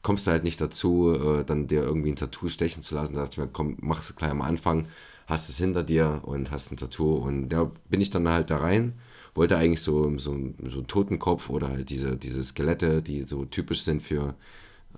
kommst 0.01 0.25
du 0.25 0.31
halt 0.31 0.43
nicht 0.43 0.60
dazu, 0.60 1.13
äh, 1.13 1.43
dann 1.45 1.67
dir 1.67 1.83
irgendwie 1.83 2.12
ein 2.12 2.15
Tattoo 2.15 2.50
stechen 2.50 2.81
zu 2.81 2.95
lassen. 2.95 3.13
Da 3.13 3.21
dachte 3.21 3.33
ich 3.33 3.38
mir, 3.38 3.48
komm, 3.51 3.77
mach's 3.79 4.15
gleich 4.15 4.31
am 4.31 4.41
Anfang, 4.41 4.88
hast 5.27 5.50
es 5.50 5.57
hinter 5.57 5.83
dir 5.83 6.21
und 6.24 6.51
hast 6.51 6.71
ein 6.71 6.77
Tattoo. 6.77 7.15
Und 7.15 7.50
da 7.50 7.71
bin 7.89 8.01
ich 8.01 8.10
dann 8.10 8.27
halt 8.27 8.50
da 8.50 8.57
rein, 8.57 8.93
wollte 9.33 9.57
eigentlich 9.57 9.81
so, 9.81 10.17
so, 10.17 10.31
so 10.31 10.79
einen 10.79 10.88
Totenkopf 10.88 11.50
oder 11.50 11.69
halt 11.69 11.89
diese, 11.89 12.17
diese 12.17 12.43
Skelette, 12.43 13.01
die 13.01 13.23
so 13.23 13.45
typisch 13.45 13.83
sind 13.83 14.01
für 14.01 14.35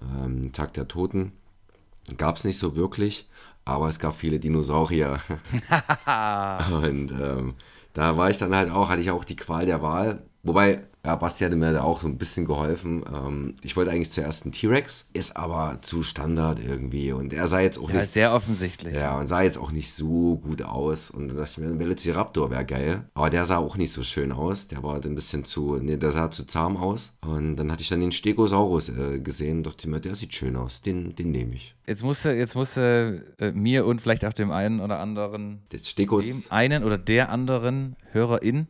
ähm, 0.01 0.51
Tag 0.51 0.73
der 0.73 0.87
Toten. 0.87 1.33
Gab 2.17 2.35
es 2.35 2.43
nicht 2.43 2.57
so 2.57 2.75
wirklich, 2.75 3.29
aber 3.65 3.87
es 3.87 3.99
gab 3.99 4.15
viele 4.15 4.39
Dinosaurier. 4.39 5.19
und 6.71 7.11
ähm, 7.11 7.55
da 7.93 8.17
war 8.17 8.29
ich 8.29 8.37
dann 8.37 8.55
halt 8.55 8.71
auch, 8.71 8.89
hatte 8.89 9.01
ich 9.01 9.11
auch 9.11 9.23
die 9.23 9.35
Qual 9.35 9.65
der 9.65 9.81
Wahl. 9.81 10.23
Wobei, 10.45 10.81
ja, 11.05 11.15
Basti 11.15 11.43
hatte 11.45 11.55
mir 11.55 11.71
da 11.71 11.83
auch 11.83 12.01
so 12.01 12.07
ein 12.07 12.17
bisschen 12.17 12.45
geholfen. 12.45 13.03
Ähm, 13.13 13.55
ich 13.61 13.77
wollte 13.77 13.91
eigentlich 13.91 14.11
zuerst 14.11 14.43
einen 14.43 14.51
T-Rex, 14.51 15.07
ist 15.13 15.37
aber 15.37 15.79
zu 15.81 16.03
Standard 16.03 16.59
irgendwie. 16.59 17.13
Und 17.13 17.31
er 17.31 17.47
sah 17.47 17.61
jetzt 17.61 17.77
auch 17.77 17.89
Ja, 17.89 18.01
nicht. 18.01 18.09
sehr 18.09 18.33
offensichtlich. 18.33 18.93
Ja, 18.93 19.17
und 19.19 19.27
sah 19.27 19.41
jetzt 19.41 19.57
auch 19.57 19.71
nicht 19.71 19.93
so 19.93 20.35
gut 20.37 20.61
aus. 20.61 21.09
Und 21.09 21.29
dann 21.29 21.37
dachte 21.37 21.49
ich 21.51 21.57
mir, 21.59 21.67
ein 21.67 21.79
Velociraptor 21.79 22.51
wäre 22.51 22.65
geil. 22.65 23.05
Aber 23.13 23.29
der 23.29 23.45
sah 23.45 23.57
auch 23.57 23.77
nicht 23.77 23.93
so 23.93 24.03
schön 24.03 24.33
aus. 24.33 24.67
Der 24.67 24.83
war 24.83 24.95
ein 25.01 25.15
bisschen 25.15 25.45
zu, 25.45 25.77
nee, 25.77 25.95
der 25.95 26.11
sah 26.11 26.29
zu 26.29 26.45
zahm 26.45 26.75
aus. 26.75 27.13
Und 27.21 27.55
dann 27.55 27.71
hatte 27.71 27.81
ich 27.81 27.89
dann 27.89 28.01
den 28.01 28.11
Stegosaurus 28.11 28.89
äh, 28.89 29.19
gesehen 29.19 29.57
und 29.59 29.67
dachte 29.67 29.89
mir, 29.89 30.01
der 30.01 30.15
sieht 30.15 30.33
schön 30.33 30.57
aus. 30.57 30.81
Den, 30.81 31.15
den 31.15 31.31
nehme 31.31 31.55
ich. 31.55 31.73
Jetzt 31.87 32.03
musste, 32.03 32.31
jetzt 32.33 32.55
musste 32.55 33.25
äh, 33.39 33.51
mir 33.51 33.85
und 33.85 34.01
vielleicht 34.01 34.25
auch 34.25 34.33
dem 34.33 34.51
einen 34.51 34.81
oder 34.81 34.99
anderen, 34.99 35.59
Der 35.71 35.79
dem 35.79 35.85
Stegos, 35.85 36.51
einen 36.51 36.83
oder 36.83 36.97
der 36.97 37.29
anderen 37.29 37.95
Hörerin 38.11 38.67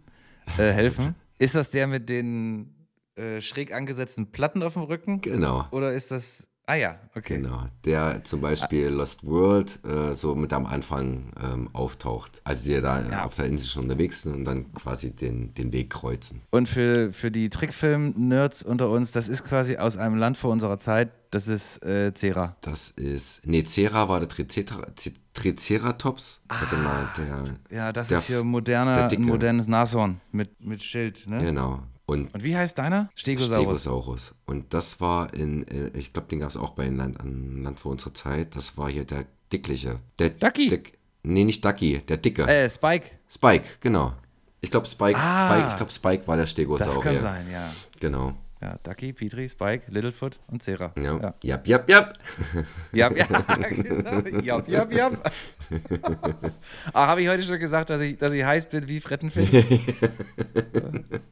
äh, 0.57 0.71
helfen. 0.71 1.15
Ist 1.39 1.55
das 1.55 1.69
der 1.69 1.87
mit 1.87 2.09
den 2.09 2.87
äh, 3.15 3.41
schräg 3.41 3.73
angesetzten 3.73 4.31
Platten 4.31 4.63
auf 4.63 4.73
dem 4.73 4.83
Rücken? 4.83 5.21
genau. 5.21 5.67
Oder 5.71 5.93
ist 5.93 6.11
das. 6.11 6.47
Ah 6.65 6.75
ja, 6.75 6.97
okay. 7.13 7.35
Genau, 7.41 7.65
der 7.83 8.23
zum 8.23 8.39
Beispiel 8.39 8.87
Lost 8.87 9.25
World 9.25 9.81
äh, 9.85 10.13
so 10.13 10.33
mit 10.33 10.53
am 10.53 10.65
Anfang 10.65 11.33
ähm, 11.43 11.69
auftaucht, 11.73 12.39
als 12.45 12.63
die 12.63 12.79
da 12.79 13.01
Ja. 13.01 13.25
auf 13.25 13.35
der 13.35 13.47
Insel 13.47 13.67
schon 13.67 13.83
unterwegs 13.83 14.21
sind 14.21 14.33
und 14.33 14.45
dann 14.45 14.71
quasi 14.71 15.11
den, 15.13 15.53
den 15.55 15.73
Weg 15.73 15.89
kreuzen. 15.89 16.41
Und 16.51 16.69
für, 16.69 17.11
für 17.11 17.31
die 17.31 17.49
Trickfilm-Nerds 17.49 18.63
unter 18.63 18.89
uns, 18.89 19.11
das 19.11 19.27
ist 19.27 19.43
quasi 19.43 19.75
aus 19.75 19.97
einem 19.97 20.15
Land 20.15 20.37
vor 20.37 20.51
unserer 20.53 20.77
Zeit, 20.77 21.11
das 21.31 21.49
ist 21.49 21.83
äh, 21.83 22.13
Cera. 22.13 22.55
Das 22.61 22.91
ist, 22.91 23.45
nee, 23.45 23.65
Cera 23.65 24.07
war 24.07 24.21
der 24.21 24.29
Tricera, 24.29 24.87
Triceratops. 25.33 26.41
Warte 26.47 26.75
mal, 26.77 27.09
der, 27.17 27.77
Ja, 27.77 27.91
das 27.91 28.07
Der- 28.09 28.19
ist 28.19 28.25
hier 28.27 28.43
moderner, 28.43 29.07
der 29.07 29.19
modernes 29.19 29.67
Nashorn 29.67 30.19
mit, 30.31 30.63
mit 30.63 30.83
Schild. 30.83 31.27
Ne? 31.27 31.43
genau. 31.43 31.83
Und 32.05 32.33
Und 32.33 32.43
wie 32.43 32.55
heißt 32.55 32.77
deiner? 32.77 33.09
Stegosaurus. 33.15 33.81
Stegosaurus. 33.81 34.35
Und 34.45 34.73
das 34.73 34.99
war 34.99 35.33
in, 35.33 35.65
äh, 35.67 35.87
ich 35.97 36.11
glaube, 36.11 36.27
den 36.27 36.39
gab 36.39 36.49
es 36.49 36.57
auch 36.57 36.71
bei 36.71 36.83
einem 36.83 36.97
Land, 36.97 37.19
an 37.21 37.63
Land 37.63 37.79
vor 37.79 37.91
unserer 37.93 38.13
Zeit. 38.13 38.55
Das 38.57 38.77
war 38.77 38.89
hier 38.89 39.05
der 39.05 39.25
dickliche. 39.53 39.99
Der 40.19 40.29
Ducky. 40.31 40.67
Dick, 40.67 40.97
nee, 41.23 41.45
nicht 41.45 41.63
Ducky, 41.63 41.99
der 41.99 42.17
dicke. 42.17 42.43
Äh, 42.45 42.69
Spike. 42.69 43.05
Spike, 43.29 43.63
genau. 43.79 44.13
Ich 44.59 44.69
glaube, 44.69 44.85
Spike, 44.85 45.17
Ah. 45.17 45.49
Spike, 45.49 45.67
ich 45.69 45.75
glaube, 45.77 45.91
Spike 45.91 46.27
war 46.27 46.35
der 46.35 46.43
Das 46.45 46.51
Stegosaurier. 46.51 47.01
kann 47.01 47.19
sein, 47.19 47.45
ja. 47.51 47.71
Genau. 47.99 48.33
Ja, 48.63 48.77
Ducky, 48.81 49.11
Petri, 49.11 49.49
Spike, 49.49 49.91
Littlefoot 49.91 50.39
und 50.47 50.63
Cera. 50.63 50.93
Ja. 50.97 51.19
Ja, 51.19 51.33
Jap, 51.43 51.67
jap, 51.67 51.89
jap. 51.89 52.17
ja, 52.93 53.13
ja 53.13 53.25
genau. 53.69 54.39
Jap, 54.41 54.69
jap, 54.69 54.93
jap. 54.93 55.33
Ah, 56.93 57.07
habe 57.07 57.21
ich 57.21 57.27
heute 57.27 57.43
schon 57.43 57.59
gesagt, 57.59 57.89
dass 57.89 57.99
ich, 57.99 58.17
dass 58.17 58.33
ich 58.33 58.45
heiß 58.45 58.67
bin 58.67 58.87
wie 58.87 59.01
Frettenfisch? 59.01 59.49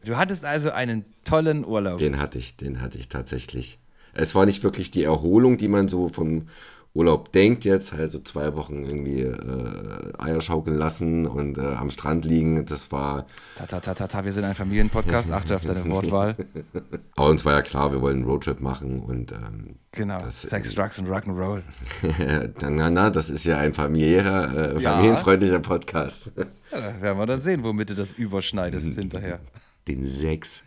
du 0.04 0.17
hattest 0.17 0.44
also 0.44 0.72
einen 0.72 1.06
tollen 1.24 1.63
Urlaub. 1.63 2.00
Den 2.00 2.20
hatte 2.20 2.38
ich, 2.38 2.58
den 2.58 2.82
hatte 2.82 2.98
ich 2.98 3.08
tatsächlich. 3.08 3.80
Es 4.13 4.36
war 4.36 4.46
nicht 4.46 4.62
wirklich 4.63 4.91
die 4.91 5.04
Erholung, 5.04 5.58
die 5.58 5.70
man 5.70 5.88
so 5.88 6.10
vom 6.10 6.50
Urlaub 6.93 7.32
denkt 7.32 7.63
jetzt, 7.63 7.93
halt 7.93 8.12
so 8.12 8.19
zwei 8.19 8.54
Wochen 8.56 8.84
irgendwie 8.84 9.21
äh, 9.21 10.12
Eier 10.17 10.41
schaukeln 10.41 10.77
lassen 10.77 11.25
und 11.25 11.58
äh, 11.58 11.62
am 11.62 11.89
Strand 11.89 12.25
liegen. 12.25 12.65
Das 12.65 12.91
war, 12.91 13.27
Ta, 13.56 13.65
ta, 13.65 13.80
ta, 13.80 13.93
ta, 13.93 14.08
ta, 14.08 14.25
wir 14.25 14.32
sind 14.34 14.43
ein 14.43 14.56
Familienpodcast. 14.56 15.32
Achte 15.34 15.56
auf 15.56 15.63
deine 15.63 15.89
Wortwahl. 15.89 16.36
aber 17.15 17.30
uns 17.30 17.45
war 17.45 17.54
ja 17.54 17.62
klar, 17.62 17.93
wir 17.93 18.01
wollen 18.01 18.17
einen 18.17 18.25
Roadtrip 18.25 18.60
machen 18.60 18.99
und 18.99 19.32
ähm, 19.32 19.75
Genau. 19.93 20.19
Das- 20.19 20.41
Sex, 20.41 20.73
Drugs 20.75 20.99
und 20.99 21.08
Rock'n'Roll. 21.08 21.62
na, 22.69 22.89
na, 22.89 23.10
das 23.10 23.30
ist 23.30 23.45
ja 23.45 23.58
ein 23.58 23.73
familiärer, 23.73 24.75
äh, 24.75 24.82
Ja. 24.82 24.91
familienfreundlicher 24.93 25.60
Podcast. 25.60 26.32
Ja, 26.38 26.45
da 26.82 27.01
werden 27.01 27.17
wir 27.19 27.25
dann 27.25 27.41
sehen, 27.41 27.63
womit 27.63 27.89
du 27.89 27.95
das 27.95 28.12
überschneidest 28.13 28.93
hinterher. 28.95 29.39
Den 29.88 30.06
sechs. 30.06 30.63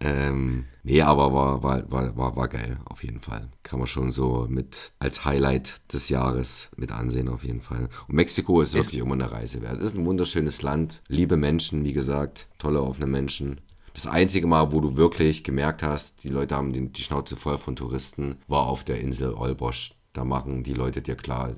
Ähm, 0.00 0.64
nee, 0.82 1.00
aber 1.00 1.32
war, 1.32 1.62
war, 1.62 1.90
war, 1.90 2.16
war, 2.16 2.36
war 2.36 2.48
geil, 2.48 2.78
auf 2.86 3.04
jeden 3.04 3.20
Fall. 3.20 3.48
Kann 3.62 3.78
man 3.78 3.86
schon 3.86 4.10
so 4.10 4.46
mit 4.48 4.92
als 4.98 5.24
Highlight 5.24 5.76
des 5.92 6.08
Jahres 6.08 6.68
mit 6.76 6.90
ansehen, 6.90 7.28
auf 7.28 7.44
jeden 7.44 7.60
Fall. 7.60 7.88
Und 8.08 8.14
Mexiko 8.14 8.60
ist 8.60 8.74
wirklich 8.74 9.00
immer 9.00 9.14
eine 9.14 9.30
Reise 9.30 9.62
wert. 9.62 9.80
Es 9.80 9.88
ist 9.88 9.96
ein 9.96 10.06
wunderschönes 10.06 10.62
Land, 10.62 11.02
liebe 11.08 11.36
Menschen, 11.36 11.84
wie 11.84 11.92
gesagt, 11.92 12.48
tolle 12.58 12.82
offene 12.82 13.06
Menschen. 13.06 13.60
Das 13.94 14.06
einzige 14.06 14.46
Mal, 14.46 14.70
wo 14.70 14.80
du 14.80 14.96
wirklich 14.96 15.42
gemerkt 15.42 15.82
hast, 15.82 16.22
die 16.22 16.28
Leute 16.28 16.54
haben 16.54 16.72
die, 16.72 16.88
die 16.92 17.02
Schnauze 17.02 17.34
voll 17.36 17.58
von 17.58 17.74
Touristen, 17.74 18.36
war 18.46 18.66
auf 18.66 18.84
der 18.84 19.00
Insel 19.00 19.34
Olbosch. 19.34 19.97
Da 20.14 20.24
machen 20.24 20.64
die 20.64 20.72
Leute 20.72 21.02
dir 21.02 21.14
klar, 21.16 21.50
äh, 21.50 21.54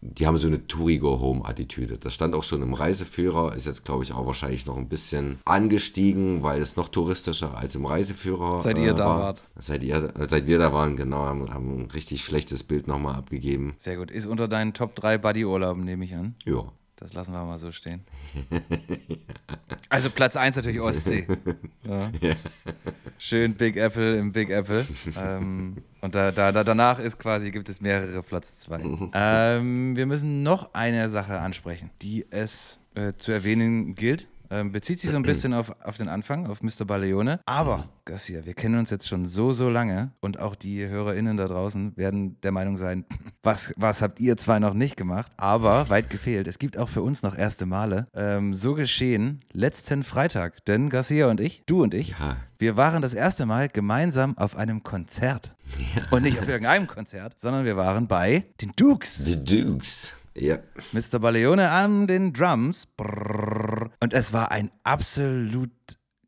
die 0.00 0.26
haben 0.26 0.36
so 0.36 0.48
eine 0.48 0.66
Touri-Go-Home-Attitüde. 0.66 1.98
Das 1.98 2.12
stand 2.12 2.34
auch 2.34 2.42
schon 2.42 2.60
im 2.60 2.74
Reiseführer, 2.74 3.54
ist 3.54 3.66
jetzt, 3.66 3.84
glaube 3.84 4.02
ich, 4.04 4.12
auch 4.12 4.26
wahrscheinlich 4.26 4.66
noch 4.66 4.76
ein 4.76 4.88
bisschen 4.88 5.38
angestiegen, 5.44 6.42
weil 6.42 6.60
es 6.60 6.76
noch 6.76 6.88
touristischer 6.88 7.56
als 7.56 7.74
im 7.74 7.86
Reiseführer 7.86 8.60
Seit 8.60 8.78
ihr 8.78 8.94
da 8.94 9.06
war. 9.06 9.20
wart. 9.20 9.42
Seit, 9.56 9.82
ihr, 9.82 10.12
äh, 10.18 10.28
seit 10.28 10.46
wir 10.46 10.58
da 10.58 10.72
waren, 10.72 10.96
genau, 10.96 11.18
haben, 11.24 11.52
haben 11.54 11.82
ein 11.84 11.90
richtig 11.92 12.24
schlechtes 12.24 12.64
Bild 12.64 12.86
nochmal 12.88 13.14
abgegeben. 13.14 13.74
Sehr 13.78 13.96
gut. 13.96 14.10
Ist 14.10 14.26
unter 14.26 14.48
deinen 14.48 14.74
Top 14.74 14.94
3 14.96 15.18
Buddy-Urlauben, 15.18 15.84
nehme 15.84 16.04
ich 16.04 16.14
an. 16.14 16.34
Ja. 16.44 16.64
Das 17.02 17.14
lassen 17.14 17.32
wir 17.32 17.44
mal 17.44 17.58
so 17.58 17.72
stehen. 17.72 18.00
Also 19.88 20.08
Platz 20.08 20.36
1 20.36 20.56
natürlich 20.56 20.80
Ostsee. 20.80 21.26
Ja. 21.86 22.10
Schön 23.18 23.54
Big 23.54 23.76
Apple 23.76 24.16
im 24.16 24.32
Big 24.32 24.48
Apple. 24.48 24.86
Ähm, 25.18 25.76
und 26.00 26.14
da, 26.14 26.32
da, 26.32 26.50
da, 26.50 26.64
danach 26.64 26.98
ist 26.98 27.18
quasi, 27.18 27.50
gibt 27.50 27.68
es 27.68 27.82
mehrere 27.82 28.22
Platz 28.22 28.60
2. 28.60 29.10
Ähm, 29.12 29.94
wir 29.94 30.06
müssen 30.06 30.42
noch 30.42 30.72
eine 30.72 31.10
Sache 31.10 31.40
ansprechen, 31.40 31.90
die 32.00 32.24
es 32.30 32.80
äh, 32.94 33.12
zu 33.18 33.32
erwähnen 33.32 33.94
gilt. 33.94 34.28
Ähm, 34.52 34.70
bezieht 34.70 35.00
sich 35.00 35.08
so 35.10 35.16
ein 35.16 35.22
bisschen 35.22 35.54
auf, 35.54 35.72
auf 35.82 35.96
den 35.96 36.08
Anfang, 36.10 36.46
auf 36.46 36.62
Mr. 36.62 36.84
Baleone. 36.84 37.40
Aber, 37.46 37.88
Garcia, 38.04 38.44
wir 38.44 38.52
kennen 38.52 38.78
uns 38.78 38.90
jetzt 38.90 39.08
schon 39.08 39.24
so, 39.24 39.52
so 39.54 39.70
lange 39.70 40.12
und 40.20 40.38
auch 40.38 40.54
die 40.54 40.86
HörerInnen 40.86 41.38
da 41.38 41.46
draußen 41.48 41.96
werden 41.96 42.38
der 42.42 42.52
Meinung 42.52 42.76
sein, 42.76 43.06
was, 43.42 43.72
was 43.78 44.02
habt 44.02 44.20
ihr 44.20 44.36
zwei 44.36 44.58
noch 44.58 44.74
nicht 44.74 44.96
gemacht? 44.98 45.32
Aber 45.38 45.88
weit 45.88 46.10
gefehlt. 46.10 46.46
Es 46.46 46.58
gibt 46.58 46.76
auch 46.76 46.90
für 46.90 47.00
uns 47.00 47.22
noch 47.22 47.34
erste 47.34 47.64
Male. 47.64 48.04
Ähm, 48.14 48.52
so 48.52 48.74
geschehen 48.74 49.40
letzten 49.52 50.04
Freitag, 50.04 50.64
denn 50.66 50.90
Garcia 50.90 51.28
und 51.30 51.40
ich, 51.40 51.62
du 51.64 51.82
und 51.82 51.94
ich, 51.94 52.10
Ja. 52.18 52.36
wir 52.58 52.76
waren 52.76 53.00
das 53.00 53.14
erste 53.14 53.46
Mal 53.46 53.70
gemeinsam 53.70 54.36
auf 54.36 54.54
einem 54.56 54.82
Konzert. 54.82 55.56
Und 56.10 56.24
nicht 56.24 56.38
auf 56.38 56.46
irgendeinem 56.48 56.86
Konzert, 56.86 57.40
sondern 57.40 57.64
wir 57.64 57.78
waren 57.78 58.06
bei 58.06 58.44
den 58.60 58.72
Dukes. 58.76 59.16
The 59.24 59.42
Dukes. 59.42 60.12
Ja. 60.36 60.58
Mr. 60.92 61.18
Baleone 61.18 61.70
an 61.70 62.06
den 62.06 62.32
Drums. 62.32 62.88
Und 64.00 64.12
es 64.12 64.32
war 64.32 64.50
ein 64.50 64.70
absolut 64.84 65.70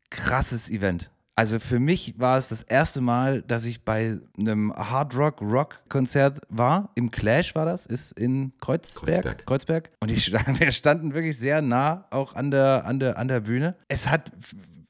krasses 0.09 0.69
Event. 0.69 1.09
Also 1.37 1.59
für 1.59 1.79
mich 1.79 2.17
war 2.17 2.37
es 2.37 2.47
das 2.47 2.61
erste 2.61 3.01
Mal, 3.01 3.41
dass 3.41 3.65
ich 3.65 3.83
bei 3.83 4.17
einem 4.39 4.73
Hard 4.73 5.15
Rock 5.15 5.41
Rock 5.41 5.81
Konzert 5.89 6.39
war. 6.47 6.91
Im 6.95 7.11
Clash 7.11 7.55
war 7.55 7.65
das, 7.65 7.85
ist 7.85 8.17
in 8.17 8.53
Kreuzberg. 8.61 9.15
Kreuzberg. 9.15 9.45
Kreuzberg. 9.45 9.91
Und 9.99 10.11
ich, 10.11 10.31
wir 10.59 10.71
standen 10.71 11.13
wirklich 11.13 11.37
sehr 11.37 11.61
nah 11.61 12.05
auch 12.09 12.35
an 12.35 12.51
der, 12.51 12.85
an 12.85 12.99
der, 12.99 13.17
an 13.17 13.27
der 13.27 13.41
Bühne. 13.41 13.75
Es 13.89 14.07
hat 14.07 14.31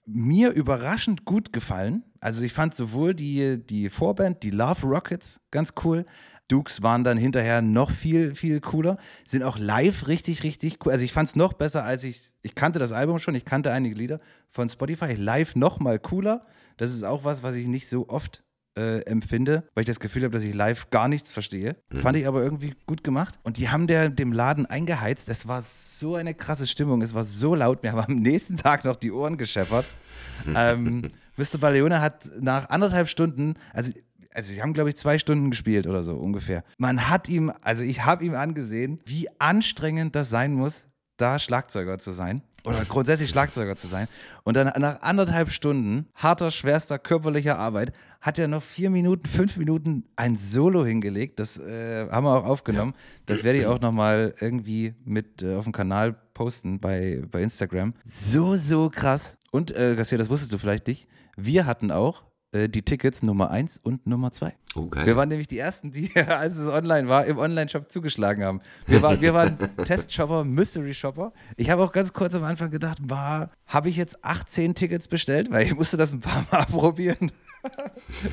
mir 0.05 0.51
überraschend 0.51 1.25
gut 1.25 1.51
gefallen. 1.51 2.03
Also 2.19 2.43
ich 2.43 2.53
fand 2.53 2.75
sowohl 2.75 3.15
die, 3.15 3.57
die 3.57 3.89
Vorband, 3.89 4.43
die 4.43 4.51
Love 4.51 4.85
Rockets, 4.85 5.41
ganz 5.49 5.73
cool. 5.83 6.05
Dukes 6.47 6.83
waren 6.83 7.03
dann 7.03 7.17
hinterher 7.17 7.61
noch 7.61 7.89
viel, 7.89 8.35
viel 8.35 8.61
cooler. 8.61 8.97
Sind 9.25 9.43
auch 9.43 9.57
live 9.57 10.07
richtig, 10.07 10.43
richtig 10.43 10.85
cool. 10.85 10.91
Also 10.91 11.03
ich 11.03 11.11
fand 11.11 11.29
es 11.29 11.35
noch 11.35 11.53
besser, 11.53 11.83
als 11.83 12.03
ich, 12.03 12.21
ich 12.41 12.55
kannte 12.55 12.79
das 12.79 12.91
Album 12.91 13.19
schon, 13.19 13.35
ich 13.35 13.45
kannte 13.45 13.71
einige 13.71 13.95
Lieder 13.95 14.19
von 14.49 14.69
Spotify. 14.69 15.13
Live 15.13 15.55
noch 15.55 15.79
mal 15.79 15.99
cooler. 15.99 16.41
Das 16.77 16.91
ist 16.91 17.03
auch 17.03 17.23
was, 17.23 17.41
was 17.41 17.55
ich 17.55 17.67
nicht 17.67 17.87
so 17.87 18.09
oft 18.09 18.43
äh, 18.77 18.99
empfinde, 19.05 19.63
weil 19.73 19.81
ich 19.83 19.87
das 19.87 19.99
Gefühl 19.99 20.23
habe, 20.23 20.33
dass 20.33 20.43
ich 20.43 20.53
live 20.53 20.89
gar 20.89 21.07
nichts 21.07 21.31
verstehe. 21.31 21.77
Fand 22.01 22.17
ich 22.17 22.27
aber 22.27 22.43
irgendwie 22.43 22.75
gut 22.85 23.03
gemacht. 23.03 23.39
Und 23.43 23.57
die 23.57 23.69
haben 23.69 23.87
der, 23.87 24.09
dem 24.09 24.33
Laden 24.33 24.65
eingeheizt. 24.65 25.29
Es 25.29 25.47
war 25.47 25.63
so 25.63 26.15
eine 26.15 26.33
krasse 26.33 26.67
Stimmung. 26.67 27.01
Es 27.01 27.13
war 27.13 27.23
so 27.23 27.55
laut. 27.55 27.83
Mir 27.83 27.93
haben 27.93 27.99
am 28.01 28.21
nächsten 28.21 28.57
Tag 28.57 28.83
noch 28.83 28.97
die 28.97 29.11
Ohren 29.11 29.37
gescheppert. 29.37 29.85
ähm, 30.55 31.09
Mr. 31.37 31.57
Baleone 31.59 32.01
hat 32.01 32.29
nach 32.39 32.69
anderthalb 32.69 33.07
Stunden, 33.07 33.55
also 33.73 33.91
also 34.35 34.53
sie 34.53 34.61
haben, 34.61 34.73
glaube 34.73 34.89
ich, 34.89 34.97
zwei 34.97 35.17
Stunden 35.17 35.49
gespielt 35.49 35.87
oder 35.87 36.03
so 36.03 36.15
ungefähr. 36.15 36.63
Man 36.77 37.09
hat 37.09 37.29
ihm, 37.29 37.51
also 37.61 37.83
ich 37.83 38.05
habe 38.05 38.25
ihm 38.25 38.35
angesehen, 38.35 38.99
wie 39.05 39.27
anstrengend 39.39 40.15
das 40.15 40.29
sein 40.29 40.53
muss, 40.53 40.87
da 41.17 41.39
Schlagzeuger 41.39 41.97
zu 41.97 42.11
sein. 42.11 42.41
Oder 42.65 42.83
grundsätzlich 42.83 43.29
Schlagzeuger 43.29 43.75
zu 43.75 43.85
sein. 43.85 44.07
Und 44.43 44.57
dann 44.57 44.71
nach 44.81 45.01
anderthalb 45.01 45.51
Stunden 45.51 46.07
harter, 46.15 46.49
schwerster 46.49 46.97
körperlicher 46.97 47.59
Arbeit 47.59 47.93
hat 48.21 48.39
er 48.39 48.47
noch 48.47 48.63
vier 48.63 48.89
Minuten, 48.89 49.27
fünf 49.27 49.55
Minuten 49.57 50.03
ein 50.15 50.35
Solo 50.35 50.83
hingelegt. 50.83 51.39
Das 51.39 51.59
äh, 51.59 52.09
haben 52.09 52.25
wir 52.25 52.35
auch 52.35 52.45
aufgenommen. 52.45 52.95
Das 53.27 53.43
werde 53.43 53.59
ich 53.59 53.67
auch 53.67 53.79
nochmal 53.79 54.33
irgendwie 54.41 54.95
mit 55.05 55.43
äh, 55.43 55.55
auf 55.55 55.65
dem 55.65 55.73
Kanal 55.73 56.15
posten 56.33 56.79
bei, 56.79 57.21
bei 57.29 57.43
Instagram. 57.43 57.93
So, 58.03 58.55
so 58.55 58.89
krass. 58.89 59.37
Und, 59.51 59.69
äh, 59.69 59.95
Garcia, 59.95 60.17
das 60.17 60.31
wusstest 60.31 60.51
du 60.51 60.57
vielleicht 60.57 60.87
nicht. 60.87 61.07
Wir 61.37 61.67
hatten 61.67 61.91
auch 61.91 62.23
die 62.53 62.81
Tickets 62.81 63.23
Nummer 63.23 63.51
1 63.51 63.79
und 63.83 64.07
Nummer 64.07 64.31
2. 64.31 64.55
Oh. 64.75 64.89
Wir 64.91 65.15
waren 65.15 65.29
nämlich 65.29 65.47
die 65.47 65.57
Ersten, 65.57 65.91
die, 65.91 66.11
als 66.27 66.57
es 66.57 66.67
online 66.67 67.07
war, 67.07 67.25
im 67.25 67.37
Online-Shop 67.37 67.89
zugeschlagen 67.89 68.43
haben. 68.43 68.59
Wir, 68.87 69.01
war, 69.01 69.21
wir 69.21 69.33
waren 69.33 69.57
Testshopper, 69.85 70.43
Mystery-Shopper. 70.43 71.31
Ich 71.55 71.69
habe 71.69 71.83
auch 71.83 71.93
ganz 71.93 72.11
kurz 72.11 72.35
am 72.35 72.43
Anfang 72.43 72.71
gedacht, 72.71 72.99
habe 73.09 73.89
ich 73.89 73.95
jetzt 73.95 74.23
18 74.23 74.75
Tickets 74.75 75.07
bestellt? 75.07 75.49
Weil 75.49 75.65
ich 75.65 75.75
musste 75.75 75.95
das 75.95 76.13
ein 76.13 76.19
paar 76.19 76.45
Mal 76.51 76.65
probieren, 76.71 77.31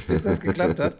bis 0.08 0.22
das 0.22 0.40
geklappt 0.40 0.80
hat. 0.80 0.96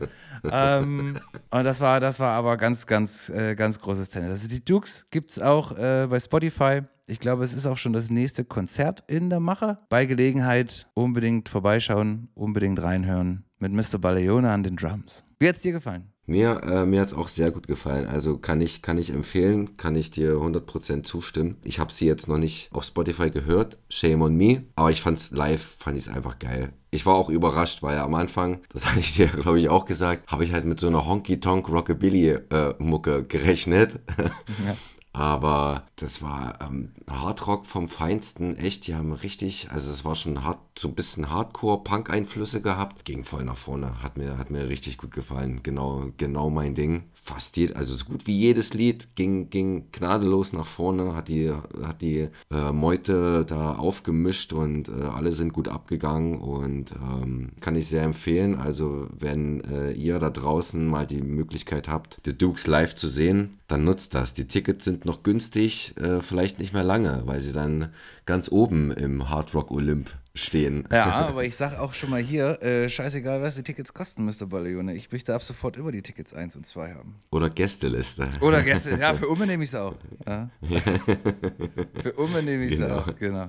Ähm, 0.49 1.19
und 1.51 1.65
das 1.65 1.81
war, 1.81 1.99
das 1.99 2.21
war 2.21 2.37
aber 2.37 2.57
ganz, 2.57 2.87
ganz, 2.87 3.29
äh, 3.31 3.57
ganz 3.57 3.81
großes 3.81 4.11
Tennis. 4.11 4.31
Also 4.31 4.49
die 4.49 4.65
Dukes 4.65 5.09
gibt 5.11 5.31
es 5.31 5.41
auch 5.41 5.77
äh, 5.77 6.07
bei 6.09 6.21
Spotify. 6.21 6.83
Ich 7.13 7.21
glaube, 7.21 7.45
es 7.45 7.53
ist 7.53 7.67
auch 7.67 7.77
schon 7.77 7.93
das 7.93 8.09
nächste 8.09 8.43
Konzert 8.43 9.05
in 9.07 9.29
der 9.29 9.39
Mache. 9.39 9.77
Bei 9.91 10.07
Gelegenheit 10.07 10.89
unbedingt 10.95 11.51
vorbeischauen, 11.51 12.31
unbedingt 12.33 12.81
reinhören 12.81 13.45
mit 13.59 13.71
Mr. 13.71 13.99
Baleone 13.99 14.51
an 14.51 14.63
den 14.63 14.77
Drums. 14.77 15.23
Wie 15.39 15.47
hat 15.47 15.57
es 15.57 15.61
dir 15.61 15.73
gefallen? 15.73 16.11
Mir, 16.25 16.63
äh, 16.63 16.87
mir 16.87 17.03
hat 17.03 17.09
es 17.09 17.15
auch 17.15 17.29
sehr 17.29 17.51
gut 17.51 17.67
gefallen. 17.67 18.09
Also 18.09 18.39
kann 18.39 18.63
ich, 18.63 18.81
kann 18.81 18.97
ich 18.97 19.11
empfehlen, 19.11 19.77
kann 19.77 19.95
ich 19.95 20.11
dir 20.11 20.37
100% 20.37 21.03
zustimmen. 21.03 21.59
Ich 21.65 21.79
habe 21.79 21.93
sie 21.93 22.07
jetzt 22.07 22.29
noch 22.29 22.39
nicht 22.39 22.71
auf 22.73 22.85
Spotify 22.85 23.31
gehört, 23.31 23.77
shame 23.91 24.23
on 24.23 24.35
me, 24.35 24.63
aber 24.75 24.91
ich 24.91 25.03
fand's 25.03 25.33
live, 25.33 25.77
fand 25.79 25.99
ich 25.99 26.05
es 26.05 26.09
einfach 26.09 26.39
geil. 26.39 26.73
Ich 26.91 27.05
war 27.05 27.15
auch 27.15 27.29
überrascht, 27.29 27.83
weil 27.83 27.99
am 27.99 28.15
Anfang, 28.15 28.61
das 28.73 28.87
habe 28.91 29.01
ich 29.01 29.17
dir 29.17 29.27
glaube 29.27 29.61
ich 29.61 29.69
auch 29.69 29.85
gesagt, 29.85 30.33
habe 30.33 30.45
ich 30.45 30.55
halt 30.55 30.65
mit 30.65 30.81
so 30.81 30.87
einer 30.87 31.05
Honky-Tonk-Rockabilly-Mucke 31.05 33.25
gerechnet. 33.25 34.01
Ja. 34.67 34.77
Aber 35.15 35.85
das 35.97 36.23
war 36.23 36.59
ähm, 36.63 36.93
Hardrock 37.07 37.67
vom 37.67 37.89
Feinsten, 37.91 38.57
echt. 38.57 38.87
Die 38.87 38.95
haben 38.95 39.13
richtig, 39.13 39.71
also 39.71 39.91
es 39.91 40.05
war 40.07 40.15
schon 40.15 40.43
hart, 40.43 40.59
so 40.79 40.89
ein 40.89 40.95
bisschen 40.95 41.29
Hardcore-Punk-Einflüsse 41.31 42.63
gehabt. 42.63 43.05
Ging 43.05 43.25
voll 43.25 43.45
nach 43.45 43.59
vorne, 43.59 44.03
hat 44.03 44.17
mir, 44.17 44.39
hat 44.39 44.51
mir 44.51 44.69
richtig 44.69 44.97
gut 44.97 45.13
gefallen. 45.13 45.63
Genau, 45.63 46.07
genau 46.17 46.49
mein 46.49 46.75
Ding. 46.75 47.05
Fast 47.25 47.57
jed, 47.57 47.77
also 47.77 47.95
so 47.95 48.05
gut 48.05 48.27
wie 48.27 48.37
jedes 48.37 48.75
Lied 48.75 49.15
ging, 49.15 49.49
ging 49.49 49.93
gnadenlos 49.93 50.53
nach 50.53 50.67
vorne, 50.67 51.15
hat 51.15 51.29
die, 51.29 51.53
hat 51.83 52.03
die 52.03 52.29
äh, 52.51 52.73
Meute 52.73 53.45
da 53.47 53.77
aufgemischt 53.77 54.53
und 54.53 54.89
äh, 54.89 55.03
alle 55.03 55.31
sind 55.31 55.53
gut 55.53 55.69
abgegangen 55.69 56.41
und 56.41 56.91
ähm, 56.91 57.53
kann 57.61 57.77
ich 57.77 57.87
sehr 57.87 58.03
empfehlen. 58.03 58.57
Also 58.57 59.07
wenn 59.17 59.61
äh, 59.61 59.93
ihr 59.93 60.19
da 60.19 60.31
draußen 60.31 60.85
mal 60.85 61.07
die 61.07 61.23
Möglichkeit 61.23 61.89
habt, 61.89 62.21
The 62.25 62.37
Dukes 62.37 62.67
live 62.67 62.97
zu 62.97 63.07
sehen, 63.07 63.61
dann 63.69 63.85
nutzt 63.85 64.15
das. 64.15 64.35
Die 64.35 64.49
Tickets 64.49 64.85
sind 64.85 65.05
noch 65.05 65.23
günstig, 65.23 65.95
äh, 65.99 66.23
vielleicht 66.23 66.59
nicht 66.59 66.73
mehr 66.73 66.83
lange, 66.83 67.23
weil 67.27 67.41
sie 67.41 67.53
dann 67.53 67.91
ganz 68.27 68.51
oben 68.51 68.91
im 68.91 69.31
Hard 69.31 69.55
Rock 69.55 69.71
Olymp 69.71 70.11
stehen. 70.35 70.85
Ja, 70.91 71.07
aber 71.29 71.45
ich 71.45 71.57
sag 71.57 71.79
auch 71.79 71.95
schon 71.95 72.11
mal 72.11 72.21
hier, 72.21 72.63
äh, 72.63 72.89
scheißegal, 72.89 73.43
was 73.43 73.57
die 73.57 73.63
Tickets 73.63 73.93
kosten, 73.93 74.25
Mr. 74.25 74.47
Baleone. 74.47 74.95
Ich 74.95 75.11
möchte 75.13 75.35
ab 75.35 75.43
sofort 75.43 75.77
immer 75.77 75.93
die 75.93 76.03
Tickets 76.03 76.33
1 76.35 76.57
und 76.57 76.67
2 76.67 76.95
haben. 76.95 77.17
Oder 77.31 77.51
Gästeliste. 77.51 78.29
Oder 78.41 78.63
Gäste, 78.63 78.97
ja, 79.01 79.15
für 79.15 79.29
Umme 79.29 79.47
nehme 79.47 79.65
ich 79.65 79.71
es 79.71 79.75
auch. 79.75 79.95
Ja. 80.27 80.51
für 82.03 82.13
Umme 82.15 82.43
nehme 82.43 82.65
ich 82.65 82.73
es 82.75 82.79
Genau. 82.81 82.99
auch, 82.99 83.17
genau. 83.17 83.49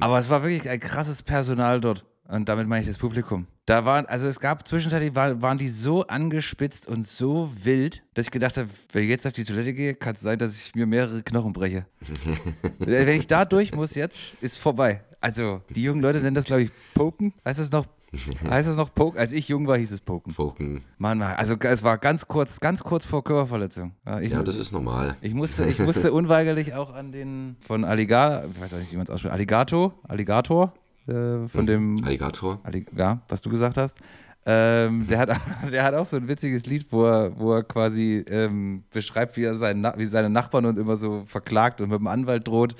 Aber 0.00 0.18
es 0.18 0.28
war 0.28 0.42
wirklich 0.42 0.68
ein 0.68 0.80
krasses 0.80 1.22
Personal 1.22 1.80
dort. 1.80 2.04
Und 2.28 2.48
damit 2.48 2.66
meine 2.66 2.82
ich 2.82 2.88
das 2.88 2.98
Publikum. 2.98 3.46
Da 3.66 3.84
waren, 3.84 4.06
also 4.06 4.26
es 4.26 4.40
gab 4.40 4.66
zwischenzeitlich 4.66 5.14
war, 5.14 5.42
waren 5.42 5.58
die 5.58 5.68
so 5.68 6.06
angespitzt 6.06 6.86
und 6.88 7.06
so 7.06 7.52
wild, 7.62 8.02
dass 8.14 8.26
ich 8.26 8.30
gedacht 8.30 8.56
habe, 8.56 8.68
wenn 8.92 9.02
ich 9.02 9.10
jetzt 9.10 9.26
auf 9.26 9.32
die 9.34 9.44
Toilette 9.44 9.74
gehe, 9.74 9.94
kann 9.94 10.14
es 10.14 10.20
sein, 10.22 10.38
dass 10.38 10.56
ich 10.58 10.74
mir 10.74 10.86
mehrere 10.86 11.22
Knochen 11.22 11.52
breche. 11.52 11.84
wenn 12.78 13.18
ich 13.20 13.26
da 13.26 13.44
durch 13.44 13.74
muss 13.74 13.94
jetzt, 13.94 14.20
ist 14.40 14.58
vorbei. 14.58 15.02
Also, 15.22 15.62
die 15.70 15.82
jungen 15.84 16.00
Leute 16.02 16.20
nennen 16.20 16.34
das, 16.34 16.44
glaube 16.44 16.62
ich, 16.62 16.70
Poken. 16.94 17.32
Heißt 17.44 17.60
das 17.60 17.70
noch? 17.72 17.86
Heißt 18.50 18.68
das 18.68 18.76
noch 18.76 18.92
Poken? 18.94 19.18
Als 19.18 19.32
ich 19.32 19.48
jung 19.48 19.66
war, 19.66 19.78
hieß 19.78 19.90
es 19.90 20.02
Poken. 20.02 20.34
Poken. 20.34 20.82
Mann, 20.98 21.22
also 21.22 21.56
es 21.60 21.82
war 21.82 21.96
ganz 21.96 22.28
kurz, 22.28 22.60
ganz 22.60 22.82
kurz 22.84 23.06
vor 23.06 23.24
Körperverletzung. 23.24 23.92
Ja, 24.04 24.20
ich, 24.20 24.32
Ja, 24.32 24.42
das 24.42 24.56
ist 24.56 24.70
normal. 24.72 25.16
ich 25.22 25.32
musste, 25.32 25.64
ich 25.64 25.78
musste 25.78 26.12
unweigerlich 26.20 26.74
auch 26.74 26.92
an 26.92 27.10
den 27.12 27.56
von 27.66 27.84
Alligator, 27.84 28.50
ich 28.52 28.60
weiß 28.60 28.74
auch 28.74 28.78
nicht, 28.80 28.92
wie 28.92 28.96
man 28.96 29.04
es 29.04 29.10
ausspricht, 29.10 29.32
Alligator, 29.32 29.94
Alligator, 30.06 30.74
äh, 31.06 31.48
von 31.48 31.66
dem, 31.66 32.04
Alligator. 32.04 32.60
Alli- 32.64 32.84
ja, 32.94 33.22
was 33.28 33.40
du 33.40 33.48
gesagt 33.48 33.78
hast. 33.78 33.96
Ähm, 34.44 35.06
der, 35.06 35.18
hat, 35.20 35.30
der 35.72 35.82
hat 35.84 35.94
auch 35.94 36.04
so 36.04 36.16
ein 36.18 36.28
witziges 36.28 36.66
Lied, 36.66 36.86
wo 36.90 37.04
er, 37.06 37.38
wo 37.38 37.54
er 37.54 37.62
quasi 37.62 38.22
ähm, 38.28 38.82
beschreibt, 38.92 39.36
wie 39.38 39.44
er 39.44 39.54
seinen, 39.54 39.84
wie 39.96 40.04
seine 40.04 40.28
Nachbarn 40.28 40.66
und 40.66 40.78
immer 40.78 40.96
so 40.96 41.22
verklagt 41.26 41.80
und 41.80 41.88
mit 41.90 41.98
dem 42.00 42.08
Anwalt 42.08 42.46
droht. 42.46 42.76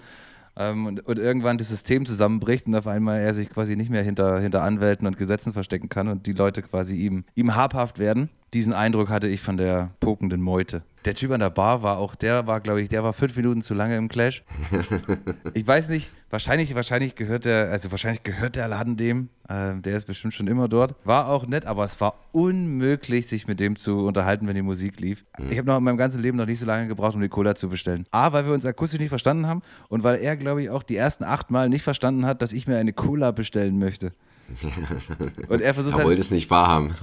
Ähm, 0.57 0.87
und, 0.87 1.07
und 1.07 1.19
irgendwann 1.19 1.59
das 1.59 1.69
System 1.69 2.05
zusammenbricht 2.05 2.67
und 2.67 2.75
auf 2.75 2.87
einmal 2.87 3.21
er 3.21 3.35
sich 3.35 3.49
quasi 3.49 3.77
nicht 3.77 3.91
mehr 3.91 4.03
hinter, 4.03 4.39
hinter 4.41 4.63
Anwälten 4.63 5.07
und 5.07 5.19
Gesetzen 5.19 5.53
verstecken 5.53 5.89
kann 5.89 6.09
und 6.09 6.27
die 6.27 6.33
Leute 6.33 6.63
quasi 6.63 6.97
ihm, 6.97 7.25
ihm 7.35 7.55
habhaft 7.55 7.99
werden. 7.99 8.29
Diesen 8.53 8.75
Eindruck 8.75 9.09
hatte 9.09 9.29
ich 9.29 9.41
von 9.41 9.57
der 9.57 9.93
pokenden 10.01 10.43
Meute. 10.43 10.83
Der 11.05 11.15
Typ 11.15 11.33
an 11.33 11.41
der 11.41 11.51
Bar 11.51 11.83
war 11.83 11.99
auch, 11.99 12.15
der 12.15 12.47
war, 12.47 12.61
glaube 12.61 12.81
ich, 12.81 12.89
der 12.89 13.03
war 13.03 13.13
fünf 13.13 13.35
Minuten 13.37 13.61
zu 13.61 13.75
lange 13.75 13.97
im 13.97 14.09
Clash. 14.09 14.45
Ich 15.55 15.67
weiß 15.67 15.89
nicht, 15.89 16.11
wahrscheinlich, 16.31 16.75
wahrscheinlich 16.75 17.15
gehört 17.15 17.45
der, 17.45 17.71
also 17.71 17.91
wahrscheinlich 17.91 18.23
gehört 18.23 18.57
der 18.57 18.69
Laden 18.69 18.97
dem. 18.97 19.29
Ähm, 19.49 19.83
der 19.83 19.97
ist 19.97 20.07
bestimmt 20.07 20.33
schon 20.35 20.47
immer 20.47 20.69
dort. 20.69 20.95
War 21.05 21.29
auch 21.29 21.47
nett, 21.47 21.67
aber 21.67 21.85
es 21.85 22.01
war 22.01 22.15
unmöglich, 22.33 23.27
sich 23.27 23.47
mit 23.47 23.61
dem 23.61 23.77
zu 23.77 24.07
unterhalten, 24.07 24.47
wenn 24.47 24.55
die 24.55 24.63
Musik 24.63 25.01
lief. 25.01 25.25
Ich 25.51 25.59
habe 25.59 25.67
noch 25.67 25.79
in 25.79 25.85
meinem 25.85 25.97
ganzen 25.97 26.23
Leben 26.23 26.39
noch 26.39 26.47
nicht 26.47 26.59
so 26.61 26.67
lange 26.67 26.89
gebraucht, 26.89 27.15
um 27.15 27.21
die 27.21 27.29
Cola 27.29 27.55
zu 27.55 27.69
bestellen. 27.69 28.07
A, 28.13 28.33
weil 28.33 28.47
wir 28.47 28.55
uns 28.55 28.65
akustisch 28.65 29.01
nicht 29.01 29.11
verstanden 29.11 29.47
haben 29.47 29.63
und 29.89 30.05
weil 30.05 30.21
er, 30.21 30.37
glaube 30.37 30.63
ich, 30.63 30.71
auch 30.71 30.83
die 30.83 30.97
ersten 30.97 31.25
acht 31.25 31.51
Mal 31.51 31.69
nicht 31.69 31.83
verstanden 31.83 32.25
hat, 32.25 32.41
dass 32.41 32.53
ich 32.53 32.67
mir 32.67 32.79
eine 32.79 32.93
Cola 32.93 33.31
bestellen 33.33 33.79
möchte. 33.79 34.13
Und 35.49 35.63
er 35.63 35.73
versucht 35.73 35.95
Er 35.95 35.99
halt, 35.99 36.07
wollte 36.09 36.21
es 36.21 36.31
nicht 36.31 36.51
wahrhaben. 36.51 36.95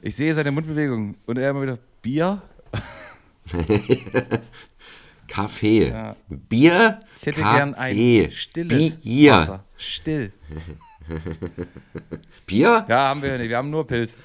ich 0.00 0.16
sehe 0.16 0.32
seine 0.32 0.52
Mundbewegung 0.52 1.16
und 1.26 1.36
er 1.36 1.50
immer 1.50 1.60
wieder, 1.62 1.78
Bier? 2.00 2.40
Kaffee. 5.28 5.88
Ja. 5.88 6.16
Bier. 6.28 7.00
Ich 7.16 7.26
hätte 7.26 7.40
Kaffee. 7.40 7.56
gern 7.56 7.74
ein 7.74 8.30
stilles 8.30 8.98
Bier. 8.98 9.32
Wasser. 9.32 9.64
Still. 9.76 10.32
Bier? 12.46 12.84
Ja, 12.88 13.08
haben 13.08 13.22
wir 13.22 13.38
nicht. 13.38 13.48
Wir 13.48 13.56
haben 13.56 13.70
nur 13.70 13.86
Pilz. 13.86 14.16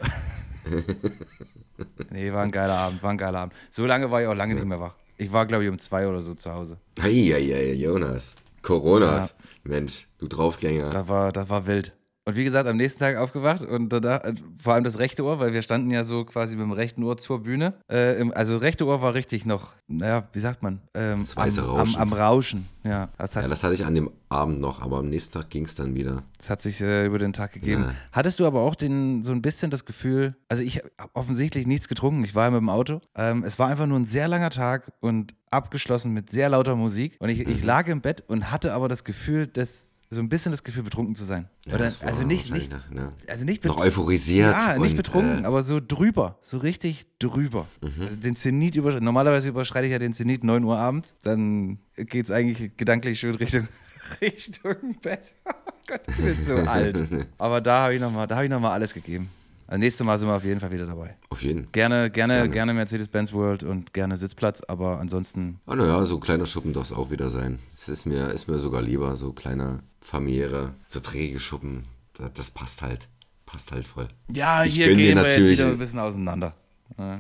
nee, 2.12 2.32
war 2.32 2.44
ein 2.44 2.52
geiler 2.52 2.78
Abend. 2.78 3.02
War 3.04 3.12
ein 3.12 3.18
geiler 3.18 3.40
Abend. 3.40 3.54
So 3.70 3.86
lange 3.86 4.10
war 4.12 4.22
ich 4.22 4.28
auch 4.28 4.36
lange 4.36 4.56
nicht 4.56 4.66
mehr 4.66 4.80
wach. 4.80 4.94
Ich 5.18 5.32
war, 5.32 5.46
glaube 5.46 5.64
ich, 5.64 5.70
um 5.70 5.80
zwei 5.80 6.08
oder 6.08 6.22
so 6.22 6.34
zu 6.34 6.54
Hause. 6.54 6.78
Eieiei, 7.00 7.74
Jonas. 7.74 8.36
Coronas. 8.62 9.36
Mensch, 9.64 10.08
du 10.18 10.28
Draufgänger. 10.28 10.90
Das 10.90 11.08
war, 11.08 11.32
das 11.32 11.50
war 11.50 11.68
wild. 11.68 11.94
Und 12.30 12.36
wie 12.36 12.44
gesagt, 12.44 12.68
am 12.68 12.78
nächsten 12.78 13.00
Tag 13.00 13.18
aufgewacht 13.18 13.62
und 13.62 13.90
da, 13.90 14.22
vor 14.62 14.74
allem 14.74 14.84
das 14.84 15.00
rechte 15.00 15.24
Ohr, 15.24 15.40
weil 15.40 15.54
wir 15.54 15.62
standen 15.62 15.92
ja 15.92 16.04
so 16.04 16.26
quasi 16.26 16.56
mit 16.56 16.64
dem 16.64 16.72
rechten 16.72 17.04
Ohr 17.04 17.18
zur 17.18 17.44
Bühne. 17.44 17.74
Äh, 17.92 18.20
im, 18.22 18.34
also 18.34 18.58
rechte 18.58 18.86
Ohr 18.86 19.02
war 19.02 19.14
richtig 19.14 19.46
noch, 19.46 19.74
naja, 19.88 20.28
wie 20.34 20.40
sagt 20.40 20.64
man? 20.64 20.80
Ähm, 20.94 21.20
Das 21.22 21.36
weiße 21.36 21.62
am, 21.62 21.68
Rauschen. 21.70 21.96
Am, 21.96 22.02
am 22.02 22.14
Rauschen, 22.14 22.68
ja. 22.84 23.10
Das 23.18 23.34
Ja, 23.34 23.48
das 23.48 23.64
hatte 23.64 23.74
ich 23.74 23.86
an 23.86 23.96
dem 23.96 24.10
Abend 24.30 24.60
noch, 24.60 24.82
aber 24.82 25.00
am 25.00 25.10
nächsten 25.10 25.34
Tag 25.34 25.50
ging 25.50 25.66
es 25.66 25.74
dann 25.76 25.96
wieder. 25.96 26.24
das 26.38 26.50
hat 26.52 26.62
sich 26.62 26.82
äh, 26.82 27.06
über 27.06 27.18
den 27.18 27.34
Tag 27.34 27.52
gegeben. 27.54 27.84
Ja. 27.84 27.94
Hattest 28.12 28.40
du 28.40 28.46
aber 28.46 28.62
auch 28.62 28.76
den, 28.76 29.24
so 29.24 29.32
ein 29.32 29.42
bisschen 29.42 29.72
das 29.72 29.86
Gefühl, 29.86 30.36
also 30.48 30.62
ich 30.64 30.78
habe 30.78 31.10
offensichtlich 31.14 31.66
nichts 31.66 31.88
getrunken, 31.88 32.24
ich 32.24 32.36
war 32.36 32.46
ja 32.46 32.52
mit 32.52 32.60
dem 32.62 32.70
Auto. 32.70 33.02
Ähm, 33.16 33.44
es 33.44 33.58
war 33.58 33.68
einfach 33.70 33.88
nur 33.88 34.00
ein 34.00 34.06
sehr 34.06 34.28
langer 34.28 34.52
Tag 34.52 34.92
und 35.00 35.34
abgeschlossen 35.52 36.14
mit 36.14 36.30
sehr 36.30 36.50
lauter 36.50 36.76
Musik. 36.76 37.18
Und 37.20 37.30
ich, 37.30 37.40
Mhm. 37.46 37.52
ich 37.52 37.64
lag 37.64 37.88
im 37.88 38.02
Bett 38.02 38.24
und 38.28 38.52
hatte 38.52 38.74
aber 38.74 38.88
das 38.88 39.04
Gefühl, 39.04 39.48
dass 39.48 39.89
so 40.12 40.20
ein 40.22 40.30
bisschen 40.30 40.52
das 40.52 40.64
Gefühl, 40.64 40.84
betrunken 40.84 41.14
zu 41.16 41.24
sein. 41.24 41.48
Ja, 41.68 41.76
Oder, 41.76 41.92
also 42.02 42.24
nicht, 42.26 42.52
nicht, 42.52 42.72
ne? 42.92 43.14
also 43.28 43.46
nicht 43.46 43.64
Noch 43.66 43.80
euphorisiert. 43.80 44.56
Ja, 44.56 44.78
nicht 44.80 44.92
und, 44.92 44.98
betrunken, 44.98 45.44
Äh, 45.44 45.48
aber 45.48 45.62
so 45.62 45.80
drüber, 45.80 46.38
so 46.42 46.58
richtig 46.58 47.06
drüber. 47.20 47.68
Mhm. 47.82 48.02
Also 48.02 48.16
den 48.16 48.36
Zenit 48.36 48.76
über, 48.76 49.00
normalerweise 49.00 49.50
überschreite 49.50 49.86
ich 49.86 49.92
ja 49.92 50.00
den 50.00 50.14
Zenit 50.14 50.44
9 50.44 50.64
Uhr 50.64 50.78
abends, 50.80 51.16
dann 51.22 51.78
geht 51.96 52.26
es 52.26 52.32
eigentlich 52.32 52.76
gedanklich 52.76 53.20
schon 53.20 53.36
Richtung, 53.36 53.68
Richtung 54.22 54.76
Bett. 55.02 55.36
Oh 55.92 55.92
Gott, 55.94 56.02
ich 56.08 56.18
bin 56.24 56.44
so 56.44 56.56
alt. 56.70 57.04
Aber 57.40 57.62
da 57.62 57.82
habe 57.86 57.96
ich 57.96 58.00
nochmal 58.02 58.28
hab 58.30 58.44
ich 58.44 58.50
noch 58.52 58.60
mal 58.60 58.72
alles 58.74 58.94
gegeben. 58.94 59.28
Also 59.66 59.80
nächstes 59.80 60.06
Mal 60.06 60.20
sind 60.20 60.28
wir 60.28 60.36
auf 60.36 60.44
jeden 60.46 60.60
Fall 60.60 60.70
wieder 60.72 60.86
dabei. 60.86 61.16
auf 61.32 61.42
jeden. 61.42 61.72
Gerne, 61.72 62.12
gerne, 62.12 62.34
Gerne. 62.36 62.50
gerne 62.52 62.74
Mercedes-Benz 62.76 63.34
World 63.34 63.64
und 63.64 63.92
gerne 63.92 64.16
Sitzplatz, 64.18 64.62
aber 64.68 65.00
ansonsten, 65.00 65.60
Ah, 65.66 65.76
naja, 65.76 66.06
so 66.06 66.16
ein 66.18 66.22
kleiner 66.22 66.46
Schuppen 66.46 66.74
darf 66.74 66.84
es 66.86 66.92
auch 66.92 67.10
wieder 67.10 67.32
sein. 67.32 67.58
Es 67.74 67.90
ist 67.90 68.06
mir, 68.06 68.28
ist 68.30 68.48
mir 68.48 68.60
sogar 68.60 68.84
lieber, 68.84 69.16
so 69.16 69.34
kleiner, 69.34 69.80
familiäre, 70.02 70.74
so 70.88 71.00
träge 71.00 71.40
Schuppen. 71.40 71.86
Das, 72.18 72.34
das 72.34 72.52
passt 72.52 72.82
halt. 72.82 73.08
Passt 73.46 73.72
halt 73.72 73.86
voll. 73.88 74.08
ja, 74.28 74.64
Ich 74.64 74.76
hier 74.76 74.88
gehen 74.88 74.98
wir 74.98 75.06
jetzt 75.08 75.16
natürlich- 75.16 75.58
wieder 75.60 75.68
ein 75.70 75.78
bisschen 75.78 76.00
auseinander. 76.00 76.56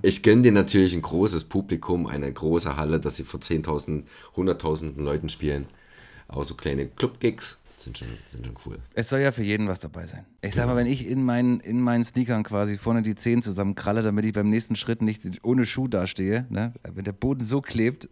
Ich 0.02 0.24
gönne 0.24 0.42
dir 0.42 0.52
natürlich 0.52 0.94
ein 0.94 1.02
großes 1.02 1.46
Publikum, 1.46 2.08
eine 2.08 2.32
große 2.32 2.76
Halle, 2.76 3.00
dass 3.00 3.16
sie 3.16 3.24
vor 3.24 3.40
10.000, 3.40 4.04
100.000 4.36 5.00
Leuten 5.02 5.30
spielen. 5.30 5.68
Auch 6.28 6.44
so 6.44 6.56
kleine 6.56 6.88
Club-Gigs 6.88 7.60
sind 7.82 7.98
schon, 7.98 8.08
sind 8.32 8.46
schon 8.46 8.56
cool. 8.66 8.80
Es 8.94 9.10
soll 9.10 9.20
ja 9.20 9.32
für 9.32 9.44
jeden 9.44 9.68
was 9.68 9.80
dabei 9.80 10.06
sein. 10.06 10.26
Ich 10.42 10.56
sag 10.56 10.68
mal, 10.68 10.76
wenn 10.76 10.88
ich 10.88 11.08
in 11.08 11.24
meinen, 11.24 11.60
in 11.60 11.82
meinen 11.82 12.04
Sneakern 12.04 12.44
quasi 12.44 12.78
vorne 12.78 13.02
die 13.02 13.16
Zehen 13.16 13.42
zusammenkralle, 13.42 14.04
damit 14.04 14.26
ich 14.26 14.34
beim 14.34 14.50
nächsten 14.50 14.76
Schritt 14.76 15.02
nicht 15.02 15.24
ohne 15.44 15.66
Schuh 15.66 15.88
dastehe, 15.88 16.46
ne? 16.50 16.74
wenn 16.84 17.04
der 17.04 17.14
Boden 17.14 17.44
so 17.44 17.62
klebt, 17.62 18.10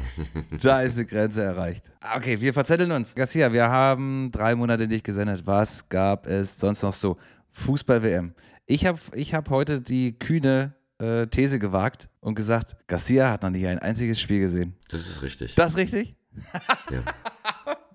da 0.62 0.82
ist 0.82 0.96
eine 0.96 1.06
Grenze 1.06 1.42
erreicht. 1.42 1.90
Okay, 2.16 2.40
wir 2.40 2.54
verzetteln 2.54 2.92
uns. 2.92 3.14
Garcia, 3.14 3.52
wir 3.52 3.68
haben 3.68 4.30
drei 4.32 4.54
Monate 4.54 4.86
nicht 4.86 5.04
gesendet. 5.04 5.46
Was 5.46 5.88
gab 5.88 6.26
es 6.26 6.58
sonst 6.58 6.82
noch 6.82 6.94
so? 6.94 7.16
Fußball-WM. 7.50 8.34
Ich 8.66 8.86
habe 8.86 8.98
ich 9.14 9.34
hab 9.34 9.50
heute 9.50 9.80
die 9.80 10.16
kühne 10.18 10.74
äh, 10.98 11.26
These 11.26 11.58
gewagt 11.58 12.08
und 12.20 12.34
gesagt, 12.34 12.76
Garcia 12.86 13.30
hat 13.30 13.42
noch 13.42 13.50
nie 13.50 13.66
ein 13.66 13.78
einziges 13.78 14.20
Spiel 14.20 14.40
gesehen. 14.40 14.76
Das 14.88 15.00
ist 15.00 15.22
richtig. 15.22 15.54
Das 15.56 15.76
richtig? 15.76 16.14
ja. 16.90 17.02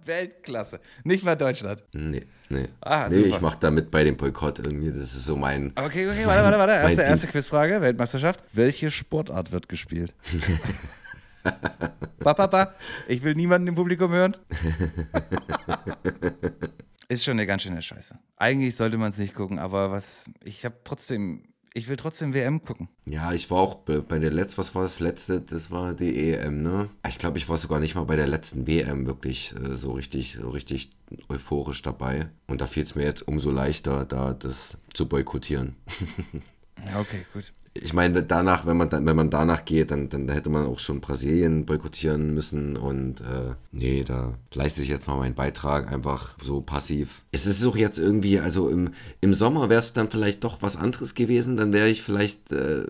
Weltklasse. 0.06 0.80
Nicht 1.04 1.26
mal 1.26 1.36
Deutschland. 1.36 1.84
Nee, 1.94 2.26
nee. 2.50 2.68
Ah, 2.82 3.08
nee, 3.10 3.22
ich 3.22 3.42
mache 3.42 3.58
damit 3.60 3.92
bei 3.92 4.04
dem 4.04 4.18
Boykott 4.18 4.60
irgendwie, 4.60 4.92
das 4.92 5.16
ist 5.16 5.26
so 5.26 5.36
mein. 5.36 5.72
Okay, 5.76 6.10
okay, 6.10 6.26
warte, 6.26 6.44
warte, 6.44 6.58
warte. 6.58 6.74
Erste, 6.86 7.02
erste. 7.02 7.28
Quizfrage, 7.28 7.82
Weltmeisterschaft. 7.82 8.44
Welche 8.54 8.92
Sportart 8.92 9.52
wird 9.52 9.70
gespielt? 9.70 10.14
Papa, 12.20 12.74
ich 13.08 13.24
will 13.24 13.36
niemanden 13.36 13.68
im 13.68 13.76
Publikum 13.76 14.12
hören. 14.12 14.36
Ist 17.08 17.24
schon 17.24 17.34
eine 17.34 17.46
ganz 17.46 17.62
schöne 17.62 17.82
Scheiße. 17.82 18.18
Eigentlich 18.38 18.76
sollte 18.76 18.98
man 18.98 19.12
es 19.12 19.20
nicht 19.20 19.36
gucken, 19.36 19.60
aber 19.60 19.92
was, 19.92 20.28
ich 20.44 20.66
habe 20.66 20.76
trotzdem, 20.84 21.44
ich 21.76 21.90
will 21.90 21.98
trotzdem 21.98 22.34
WM 22.34 22.64
gucken. 22.64 22.88
Ja, 23.06 23.34
ich 23.34 23.52
war 23.52 23.58
auch 23.58 23.76
bei 23.76 24.18
der 24.18 24.32
letzten, 24.32 24.58
was 24.60 24.74
war 24.74 24.84
das 24.84 25.02
letzte? 25.02 25.42
Das 25.42 25.72
war 25.72 25.94
die 25.94 26.32
EM, 26.32 26.64
ne? 26.64 26.90
Ich 27.08 27.20
glaube, 27.20 27.38
ich 27.38 27.50
war 27.50 27.58
sogar 27.58 27.82
nicht 27.82 27.96
mal 27.96 28.06
bei 28.06 28.16
der 28.16 28.28
letzten 28.28 28.66
WM 28.66 29.06
wirklich 29.06 29.54
äh, 29.62 29.76
so 29.76 29.92
richtig, 29.92 30.38
so 30.40 30.50
richtig 30.50 30.90
euphorisch 31.28 31.82
dabei. 31.82 32.30
Und 32.48 32.62
da 32.62 32.66
fiel 32.66 32.84
es 32.84 32.96
mir 32.96 33.04
jetzt 33.04 33.28
umso 33.28 33.52
leichter, 33.52 34.06
da 34.06 34.34
das 34.34 34.78
zu 34.94 35.08
boykottieren. 35.08 35.76
Ja, 36.86 37.00
okay, 37.00 37.26
gut. 37.34 37.52
Ich 37.78 37.94
meine, 37.94 38.24
danach, 38.24 38.66
wenn 38.66 38.78
man 38.78 38.90
wenn 38.90 39.16
man 39.18 39.30
danach 39.30 39.66
geht, 39.66 39.92
dann, 39.92 40.08
dann 40.08 40.30
hätte 40.30 40.50
man 40.50 40.66
auch 40.66 40.80
schon 40.80 41.02
Brasilien 41.02 41.66
boykottieren 41.66 42.34
müssen 42.34 42.78
und 42.78 43.20
äh, 43.20 43.56
nee, 43.74 44.06
da 44.06 44.36
leiste 44.54 44.82
ich 44.82 44.88
jetzt 44.88 45.10
mal 45.10 45.18
meinen 45.18 45.36
Beitrag 45.36 45.92
einfach 45.92 46.38
so 46.42 46.62
passiv. 46.62 47.24
Es 47.34 47.46
ist 47.46 47.66
auch 47.66 47.76
jetzt 47.76 48.00
irgendwie, 48.00 48.40
also 48.40 48.70
im, 48.70 48.92
im 49.20 49.34
Sommer 49.34 49.68
wäre 49.68 49.82
es 49.82 49.92
dann 49.92 50.10
vielleicht 50.10 50.46
doch 50.46 50.62
was 50.62 50.78
anderes 50.78 51.16
gewesen, 51.16 51.58
dann 51.58 51.74
wäre 51.74 51.90
ich 51.90 52.02
vielleicht, 52.02 52.54
äh, 52.54 52.86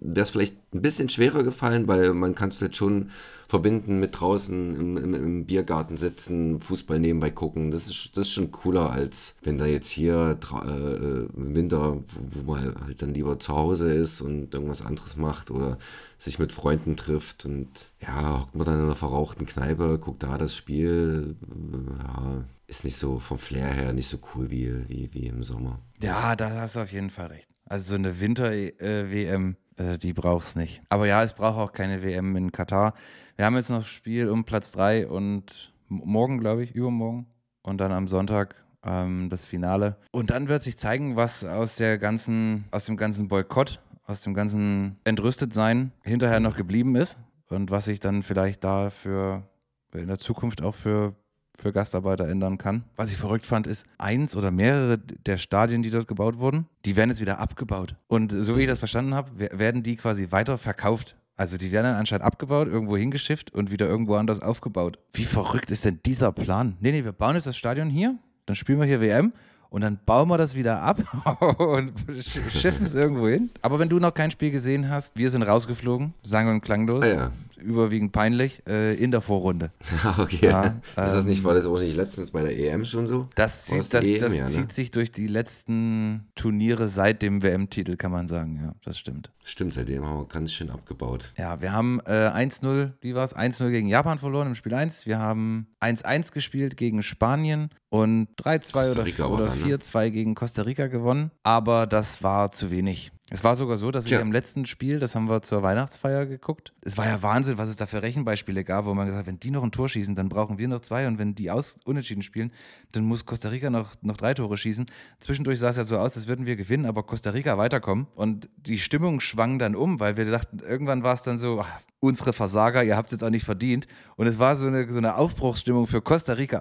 wäre 0.00 0.24
es 0.24 0.30
vielleicht 0.30 0.56
ein 0.72 0.80
bisschen 0.80 1.10
schwerer 1.10 1.42
gefallen, 1.42 1.86
weil 1.86 2.14
man 2.14 2.34
kann 2.34 2.48
es 2.48 2.60
jetzt 2.60 2.76
schon 2.78 3.10
verbinden 3.52 4.00
mit 4.00 4.18
draußen 4.18 4.74
im, 4.74 4.96
im, 4.96 5.14
im 5.14 5.44
Biergarten 5.44 5.98
sitzen, 5.98 6.58
Fußball 6.58 6.98
nebenbei 6.98 7.28
gucken. 7.30 7.70
Das 7.70 7.86
ist, 7.86 8.16
das 8.16 8.28
ist 8.28 8.30
schon 8.32 8.50
cooler, 8.50 8.90
als 8.90 9.36
wenn 9.42 9.58
da 9.58 9.66
jetzt 9.66 9.90
hier 9.90 10.38
dra- 10.40 10.66
äh, 10.66 11.26
im 11.36 11.54
Winter, 11.54 11.98
wo, 12.30 12.52
man 12.54 12.74
halt 12.86 13.02
dann 13.02 13.12
lieber 13.12 13.38
zu 13.38 13.52
Hause 13.54 13.92
ist 13.92 14.22
und 14.22 14.54
irgendwas 14.54 14.80
anderes 14.80 15.18
macht 15.18 15.50
oder 15.50 15.76
sich 16.16 16.38
mit 16.38 16.50
Freunden 16.50 16.96
trifft 16.96 17.44
und 17.44 17.68
ja, 18.00 18.40
hockt 18.40 18.54
man 18.54 18.64
dann 18.64 18.78
in 18.78 18.84
einer 18.84 18.96
verrauchten 18.96 19.44
Kneipe, 19.44 19.98
guckt 19.98 20.22
da 20.22 20.38
das 20.38 20.56
Spiel. 20.56 21.36
äh, 21.42 22.02
Ja, 22.04 22.44
ist 22.68 22.84
nicht 22.86 22.96
so 22.96 23.18
vom 23.18 23.36
Flair 23.38 23.68
her 23.68 23.92
nicht 23.92 24.08
so 24.08 24.16
cool 24.34 24.50
wie, 24.50 24.72
wie, 24.88 25.10
wie 25.12 25.26
im 25.26 25.42
Sommer. 25.42 25.78
Ja, 26.00 26.34
da 26.36 26.48
hast 26.62 26.76
du 26.76 26.80
auf 26.80 26.90
jeden 26.92 27.10
Fall 27.10 27.26
recht. 27.26 27.48
Also 27.66 27.90
so 27.90 27.94
eine 27.96 28.18
Winter-WM, 28.18 29.56
äh, 29.76 29.98
die 29.98 30.12
brauchst 30.12 30.56
nicht. 30.56 30.82
Aber 30.88 31.06
ja, 31.06 31.22
es 31.22 31.32
braucht 31.32 31.58
auch 31.58 31.72
keine 31.72 32.02
WM 32.02 32.36
in 32.36 32.52
Katar. 32.52 32.94
Wir 33.36 33.44
haben 33.44 33.56
jetzt 33.56 33.70
noch 33.70 33.86
Spiel 33.86 34.28
um 34.28 34.44
Platz 34.44 34.72
3 34.72 35.08
und 35.08 35.72
morgen, 35.88 36.38
glaube 36.38 36.62
ich, 36.64 36.74
übermorgen. 36.74 37.26
Und 37.62 37.80
dann 37.80 37.92
am 37.92 38.08
Sonntag 38.08 38.56
ähm, 38.84 39.28
das 39.28 39.46
Finale. 39.46 39.96
Und 40.10 40.30
dann 40.30 40.48
wird 40.48 40.62
sich 40.62 40.76
zeigen, 40.76 41.16
was 41.16 41.44
aus 41.44 41.76
der 41.76 41.98
ganzen, 41.98 42.64
aus 42.70 42.86
dem 42.86 42.96
ganzen 42.96 43.28
Boykott, 43.28 43.80
aus 44.04 44.22
dem 44.22 44.34
ganzen 44.34 44.98
Entrüstetsein 45.04 45.92
hinterher 46.02 46.40
noch 46.40 46.56
geblieben 46.56 46.96
ist. 46.96 47.18
Und 47.48 47.70
was 47.70 47.84
sich 47.84 48.00
dann 48.00 48.22
vielleicht 48.22 48.64
da 48.64 48.90
für 48.90 49.46
in 49.94 50.08
der 50.08 50.18
Zukunft 50.18 50.62
auch 50.62 50.74
für 50.74 51.14
für 51.58 51.72
Gastarbeiter 51.72 52.28
ändern 52.28 52.58
kann. 52.58 52.84
Was 52.96 53.10
ich 53.12 53.16
verrückt 53.18 53.46
fand, 53.46 53.66
ist, 53.66 53.86
eins 53.98 54.34
oder 54.36 54.50
mehrere 54.50 54.98
der 54.98 55.36
Stadien, 55.38 55.82
die 55.82 55.90
dort 55.90 56.08
gebaut 56.08 56.38
wurden, 56.38 56.66
die 56.84 56.96
werden 56.96 57.10
jetzt 57.10 57.20
wieder 57.20 57.38
abgebaut. 57.38 57.94
Und 58.08 58.32
so 58.32 58.56
wie 58.56 58.62
ich 58.62 58.66
das 58.68 58.78
verstanden 58.78 59.14
habe, 59.14 59.30
wer- 59.36 59.58
werden 59.58 59.82
die 59.82 59.96
quasi 59.96 60.28
weiter 60.30 60.58
verkauft. 60.58 61.16
Also 61.36 61.56
die 61.56 61.72
werden 61.72 61.84
dann 61.86 61.96
anscheinend 61.96 62.24
abgebaut, 62.24 62.68
irgendwo 62.68 62.96
hingeschifft 62.96 63.52
und 63.54 63.70
wieder 63.70 63.86
irgendwo 63.88 64.14
anders 64.16 64.40
aufgebaut. 64.40 64.98
Wie 65.12 65.24
verrückt 65.24 65.70
ist 65.70 65.84
denn 65.84 66.00
dieser 66.04 66.30
Plan? 66.32 66.76
Nee, 66.80 66.92
nee, 66.92 67.04
wir 67.04 67.12
bauen 67.12 67.34
jetzt 67.36 67.46
das 67.46 67.56
Stadion 67.56 67.88
hier, 67.88 68.16
dann 68.46 68.54
spielen 68.56 68.78
wir 68.78 68.86
hier 68.86 69.00
WM 69.00 69.32
und 69.70 69.80
dann 69.80 69.98
bauen 70.04 70.28
wir 70.28 70.36
das 70.38 70.54
wieder 70.54 70.82
ab 70.82 70.98
und 71.58 71.92
sch- 72.10 72.50
schiffen 72.50 72.84
es 72.84 72.94
irgendwo 72.94 73.28
hin. 73.28 73.50
Aber 73.62 73.78
wenn 73.78 73.88
du 73.88 73.98
noch 73.98 74.12
kein 74.12 74.30
Spiel 74.30 74.50
gesehen 74.50 74.88
hast, 74.90 75.16
wir 75.16 75.30
sind 75.30 75.42
rausgeflogen, 75.42 76.12
sang- 76.22 76.48
und 76.48 76.60
klanglos, 76.60 77.02
Ah 77.04 77.08
ja. 77.08 77.30
Überwiegend 77.62 78.12
peinlich, 78.12 78.62
äh, 78.68 78.94
in 78.94 79.10
der 79.10 79.20
Vorrunde. 79.20 79.70
okay. 80.18 80.46
Ja, 80.46 80.64
ist 80.64 80.82
das 80.96 81.22
ähm, 81.22 81.30
nicht, 81.30 81.44
war 81.44 81.54
das 81.54 81.66
auch 81.66 81.78
nicht 81.78 81.96
letztens 81.96 82.30
bei 82.30 82.42
der 82.42 82.58
EM 82.58 82.84
schon 82.84 83.06
so? 83.06 83.28
Das, 83.34 83.66
zieht, 83.66 83.92
das, 83.92 84.04
EM, 84.04 84.20
das 84.20 84.36
ja, 84.36 84.44
ne? 84.44 84.50
zieht 84.50 84.72
sich 84.72 84.90
durch 84.90 85.12
die 85.12 85.26
letzten 85.26 86.26
Turniere 86.34 86.88
seit 86.88 87.22
dem 87.22 87.42
WM-Titel, 87.42 87.96
kann 87.96 88.10
man 88.10 88.26
sagen. 88.26 88.60
Ja, 88.62 88.74
das 88.84 88.98
stimmt. 88.98 89.30
Stimmt, 89.44 89.74
seitdem 89.74 90.04
haben 90.04 90.20
wir 90.20 90.26
ganz 90.26 90.52
schön 90.52 90.70
abgebaut. 90.70 91.32
Ja, 91.36 91.60
wir 91.60 91.72
haben 91.72 92.00
äh, 92.06 92.30
1-0, 92.30 92.92
wie 93.00 93.14
war 93.14 93.24
es? 93.24 93.34
1-0 93.34 93.70
gegen 93.70 93.88
Japan 93.88 94.18
verloren 94.18 94.48
im 94.48 94.54
Spiel 94.54 94.74
1. 94.74 95.06
Wir 95.06 95.18
haben 95.18 95.66
1-1 95.80 96.32
gespielt 96.32 96.76
gegen 96.76 97.02
Spanien 97.02 97.70
und 97.88 98.28
3-2 98.40 98.72
Costa 98.72 99.26
oder, 99.26 99.30
oder 99.30 99.46
dann, 99.46 99.58
ne? 99.58 99.76
4-2 99.76 100.10
gegen 100.10 100.34
Costa 100.34 100.62
Rica 100.62 100.86
gewonnen. 100.86 101.30
Aber 101.42 101.86
das 101.86 102.22
war 102.22 102.52
zu 102.52 102.70
wenig. 102.70 103.12
Es 103.34 103.42
war 103.42 103.56
sogar 103.56 103.78
so, 103.78 103.90
dass 103.90 104.04
ich 104.04 104.10
Tja. 104.10 104.20
am 104.20 104.30
letzten 104.30 104.66
Spiel, 104.66 105.00
das 105.00 105.14
haben 105.14 105.30
wir 105.30 105.40
zur 105.40 105.62
Weihnachtsfeier 105.62 106.26
geguckt, 106.26 106.74
es 106.82 106.98
war 106.98 107.06
ja 107.06 107.22
Wahnsinn, 107.22 107.56
was 107.56 107.70
es 107.70 107.76
da 107.76 107.86
für 107.86 108.02
Rechenbeispiele 108.02 108.62
gab, 108.62 108.84
wo 108.84 108.92
man 108.92 109.06
gesagt 109.06 109.20
hat, 109.20 109.26
wenn 109.26 109.40
die 109.40 109.50
noch 109.50 109.62
ein 109.62 109.72
Tor 109.72 109.88
schießen, 109.88 110.14
dann 110.14 110.28
brauchen 110.28 110.58
wir 110.58 110.68
noch 110.68 110.82
zwei 110.82 111.06
und 111.06 111.18
wenn 111.18 111.34
die 111.34 111.50
aus 111.50 111.76
unentschieden 111.86 112.22
spielen, 112.22 112.52
dann 112.92 113.04
muss 113.04 113.24
Costa 113.24 113.48
Rica 113.48 113.70
noch, 113.70 113.94
noch 114.02 114.18
drei 114.18 114.34
Tore 114.34 114.58
schießen. 114.58 114.84
Zwischendurch 115.18 115.58
sah 115.58 115.70
es 115.70 115.78
ja 115.78 115.84
so 115.84 115.96
aus, 115.96 116.14
als 116.14 116.28
würden 116.28 116.44
wir 116.44 116.56
gewinnen, 116.56 116.84
aber 116.84 117.04
Costa 117.04 117.30
Rica 117.30 117.56
weiterkommen. 117.56 118.06
Und 118.14 118.50
die 118.56 118.76
Stimmung 118.76 119.20
schwang 119.20 119.58
dann 119.58 119.76
um, 119.76 119.98
weil 119.98 120.18
wir 120.18 120.30
dachten, 120.30 120.58
irgendwann 120.58 121.02
war 121.02 121.14
es 121.14 121.22
dann 121.22 121.38
so, 121.38 121.60
ach, 121.62 121.80
unsere 122.00 122.34
Versager, 122.34 122.84
ihr 122.84 122.98
habt 122.98 123.08
es 123.08 123.12
jetzt 123.12 123.24
auch 123.24 123.30
nicht 123.30 123.46
verdient. 123.46 123.86
Und 124.16 124.26
es 124.26 124.38
war 124.38 124.58
so 124.58 124.66
eine, 124.66 124.92
so 124.92 124.98
eine 124.98 125.16
Aufbruchsstimmung 125.16 125.86
für 125.86 126.02
Costa 126.02 126.34
Rica. 126.34 126.60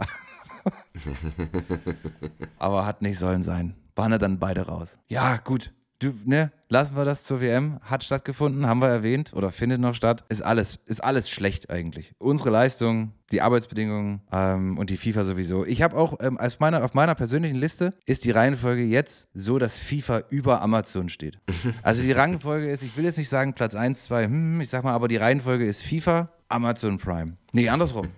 aber 2.59 2.85
hat 2.85 3.01
nicht 3.01 3.19
sollen 3.19 3.43
sein. 3.43 3.75
Waren 3.95 4.13
ja 4.13 4.17
dann 4.17 4.39
beide 4.39 4.61
raus. 4.67 4.99
Ja, 5.09 5.35
gut. 5.35 5.73
Du, 6.01 6.13
ne? 6.25 6.51
Lassen 6.71 6.95
wir 6.95 7.05
das 7.05 7.23
zur 7.25 7.41
WM. 7.41 7.79
Hat 7.83 8.03
stattgefunden, 8.03 8.65
haben 8.65 8.81
wir 8.81 8.87
erwähnt 8.87 9.33
oder 9.35 9.51
findet 9.51 9.79
noch 9.81 9.93
statt. 9.93 10.23
Ist 10.29 10.41
alles, 10.41 10.79
ist 10.87 11.03
alles 11.03 11.29
schlecht 11.29 11.69
eigentlich. 11.69 12.13
Unsere 12.17 12.49
Leistung, 12.49 13.11
die 13.31 13.41
Arbeitsbedingungen 13.41 14.21
ähm, 14.31 14.77
und 14.77 14.89
die 14.89 14.97
FIFA 14.97 15.23
sowieso. 15.23 15.65
Ich 15.65 15.81
habe 15.81 15.95
auch 15.97 16.17
ähm, 16.21 16.37
als 16.37 16.59
meiner, 16.59 16.83
auf 16.83 16.93
meiner 16.93 17.13
persönlichen 17.15 17.55
Liste 17.57 17.93
ist 18.05 18.25
die 18.25 18.31
Reihenfolge 18.31 18.83
jetzt 18.83 19.27
so, 19.33 19.59
dass 19.59 19.77
FIFA 19.77 20.23
über 20.29 20.61
Amazon 20.61 21.09
steht. 21.09 21.37
Also 21.83 22.01
die 22.01 22.11
Reihenfolge 22.11 22.69
ist, 22.69 22.83
ich 22.83 22.95
will 22.97 23.03
jetzt 23.05 23.17
nicht 23.17 23.29
sagen 23.29 23.53
Platz 23.53 23.75
1, 23.75 24.03
2, 24.03 24.25
hm, 24.25 24.61
ich 24.61 24.69
sag 24.69 24.83
mal, 24.83 24.93
aber 24.93 25.07
die 25.07 25.17
Reihenfolge 25.17 25.65
ist 25.65 25.83
FIFA, 25.83 26.29
Amazon 26.49 26.97
Prime. 26.97 27.33
Nee, 27.53 27.69
andersrum. 27.69 28.07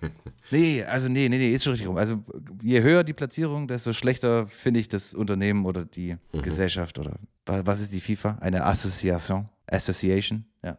Nee, 0.51 0.83
also 0.83 1.07
nee, 1.09 1.29
nee, 1.29 1.37
nee, 1.37 1.51
ist 1.53 1.63
schon 1.63 1.71
richtig 1.71 1.87
rum. 1.87 1.97
Also 1.97 2.21
je 2.61 2.81
höher 2.83 3.03
die 3.03 3.13
Platzierung, 3.13 3.67
desto 3.67 3.91
schlechter 3.91 4.45
finde 4.45 4.81
ich 4.81 4.87
das 4.89 5.15
Unternehmen 5.15 5.65
oder 5.65 5.85
die 5.85 6.17
Gesellschaft 6.43 6.99
oder 6.99 7.13
wa- 7.47 7.61
was 7.65 7.79
ist 7.81 7.91
die 7.93 8.01
FIFA? 8.01 8.37
Eine 8.43 8.65
Association? 8.65 9.47
Association? 9.67 10.43
Ja. 10.61 10.77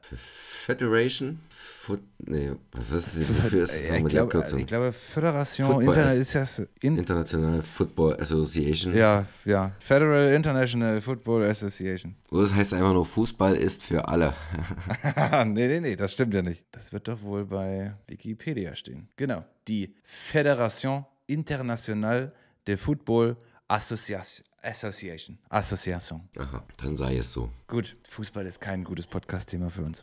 Federation? 0.67 1.41
Foot, 1.81 2.01
nee, 2.19 2.51
was 2.73 2.91
ist 3.17 3.29
wofür 3.29 3.63
ist 3.63 3.91
ich, 3.91 4.05
glaube, 4.07 4.45
ich 4.59 4.67
glaube, 4.67 4.93
Föderation 4.93 5.71
Football 5.71 5.97
ist 5.97 6.33
ja 6.35 6.45
so- 6.45 6.65
in, 6.81 6.97
International 6.99 7.63
Football 7.63 8.21
Association. 8.21 8.95
ja, 8.95 9.25
ja, 9.47 9.73
Federal 9.79 10.33
International 10.35 11.01
Football 11.01 11.45
Association. 11.45 12.15
Oder 12.31 12.43
das 12.43 12.55
heißt 12.55 12.75
einfach 12.75 12.93
nur, 12.93 13.07
Fußball 13.07 13.57
ist 13.57 13.83
für 13.83 14.07
alle. 14.09 14.35
nee, 15.47 15.69
nee, 15.69 15.81
nee, 15.81 15.97
das 15.97 16.13
stimmt 16.13 16.35
ja 16.35 16.43
nicht. 16.43 16.65
Das 16.71 16.93
wird 16.93 17.09
doch 17.09 17.23
wohl 17.23 17.47
bei 17.47 17.95
Wikipedia 18.09 18.75
stehen. 18.75 19.09
Genau. 19.17 19.45
Die 19.69 19.95
Fédération 20.05 21.05
Internationale 21.27 22.33
de 22.67 22.77
Football 22.77 23.37
Association. 23.69 24.47
Association. 24.65 25.37
Association. 25.51 26.21
Aha, 26.39 26.63
dann 26.79 26.97
sei 26.97 27.19
es 27.19 27.33
so. 27.33 27.51
Gut, 27.69 27.97
Fußball 28.09 28.47
ist 28.47 28.61
kein 28.61 28.85
gutes 28.85 29.07
Podcast-Thema 29.07 29.69
für 29.71 29.83
uns. 29.83 30.03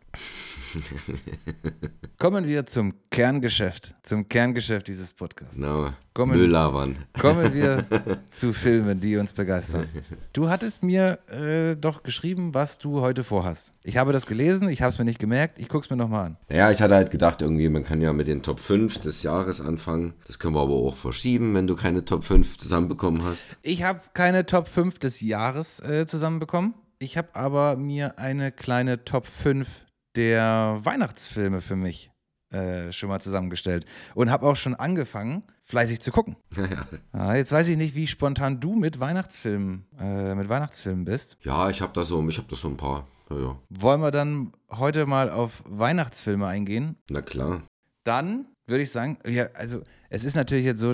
Kommen 2.17 2.45
wir 2.45 2.65
zum 2.65 2.93
Kerngeschäft, 3.09 3.95
zum 4.03 4.27
Kerngeschäft 4.29 4.87
dieses 4.87 5.13
Podcasts. 5.13 5.55
Genau. 5.55 5.93
Kommen- 6.13 6.37
Müll 6.37 6.49
labern. 6.49 6.97
Kommen 7.19 7.53
wir 7.53 7.85
zu 8.31 8.51
Filmen, 8.51 8.99
die 8.99 9.15
uns 9.15 9.31
begeistern. 9.31 9.87
Du 10.33 10.49
hattest 10.49 10.83
mir 10.83 11.19
äh, 11.29 11.75
doch 11.77 12.03
geschrieben, 12.03 12.53
was 12.53 12.77
du 12.77 12.99
heute 12.99 13.23
vorhast. 13.23 13.71
Ich 13.83 13.95
habe 13.95 14.11
das 14.11 14.25
gelesen, 14.25 14.67
ich 14.69 14.81
habe 14.81 14.91
es 14.91 14.99
mir 14.99 15.05
nicht 15.05 15.19
gemerkt, 15.19 15.57
ich 15.57 15.69
gucke 15.69 15.85
es 15.85 15.89
mir 15.89 15.95
nochmal 15.95 16.25
an. 16.27 16.37
Naja, 16.49 16.69
ich 16.69 16.81
hatte 16.81 16.95
halt 16.95 17.11
gedacht, 17.11 17.41
irgendwie, 17.41 17.69
man 17.69 17.85
kann 17.85 18.01
ja 18.01 18.11
mit 18.11 18.27
den 18.27 18.43
Top 18.43 18.59
5 18.59 18.97
des 18.99 19.23
Jahres 19.23 19.61
anfangen. 19.61 20.13
Das 20.27 20.37
können 20.37 20.53
wir 20.53 20.61
aber 20.61 20.73
auch 20.73 20.97
verschieben, 20.97 21.53
wenn 21.53 21.65
du 21.65 21.75
keine 21.77 22.03
Top 22.03 22.25
5 22.25 22.57
zusammenbekommen 22.57 23.23
hast. 23.23 23.45
Ich 23.61 23.83
habe 23.83 24.01
keine 24.13 24.45
Top 24.51 24.67
5 24.67 24.99
des 24.99 25.21
Jahres 25.21 25.79
äh, 25.79 26.05
zusammenbekommen. 26.05 26.73
Ich 26.99 27.17
habe 27.17 27.29
aber 27.35 27.77
mir 27.77 28.19
eine 28.19 28.51
kleine 28.51 29.05
Top 29.05 29.25
5 29.25 29.85
der 30.17 30.77
Weihnachtsfilme 30.81 31.61
für 31.61 31.77
mich 31.77 32.11
äh, 32.49 32.91
schon 32.91 33.07
mal 33.07 33.21
zusammengestellt 33.21 33.85
und 34.13 34.29
habe 34.29 34.45
auch 34.45 34.57
schon 34.57 34.75
angefangen, 34.75 35.43
fleißig 35.63 36.01
zu 36.01 36.11
gucken. 36.11 36.35
Naja. 36.57 36.85
Ah, 37.13 37.33
jetzt 37.35 37.53
weiß 37.53 37.69
ich 37.69 37.77
nicht, 37.77 37.95
wie 37.95 38.07
spontan 38.07 38.59
du 38.59 38.75
mit 38.75 38.99
Weihnachtsfilmen, 38.99 39.85
äh, 39.97 40.35
mit 40.35 40.49
Weihnachtsfilmen 40.49 41.05
bist. 41.05 41.37
Ja, 41.43 41.69
ich 41.69 41.81
habe 41.81 41.93
da 41.93 42.03
so, 42.03 42.21
ich 42.27 42.37
habe 42.37 42.49
da 42.49 42.57
so 42.57 42.67
ein 42.67 42.75
paar. 42.75 43.07
Ja, 43.29 43.37
ja. 43.37 43.59
Wollen 43.69 44.01
wir 44.01 44.11
dann 44.11 44.51
heute 44.69 45.05
mal 45.05 45.29
auf 45.29 45.63
Weihnachtsfilme 45.65 46.45
eingehen? 46.45 46.97
Na 47.09 47.21
klar. 47.21 47.61
Dann 48.03 48.47
würde 48.67 48.83
ich 48.83 48.91
sagen, 48.91 49.17
ja, 49.25 49.45
also 49.53 49.81
es 50.09 50.25
ist 50.25 50.35
natürlich 50.35 50.65
jetzt 50.65 50.81
so, 50.81 50.93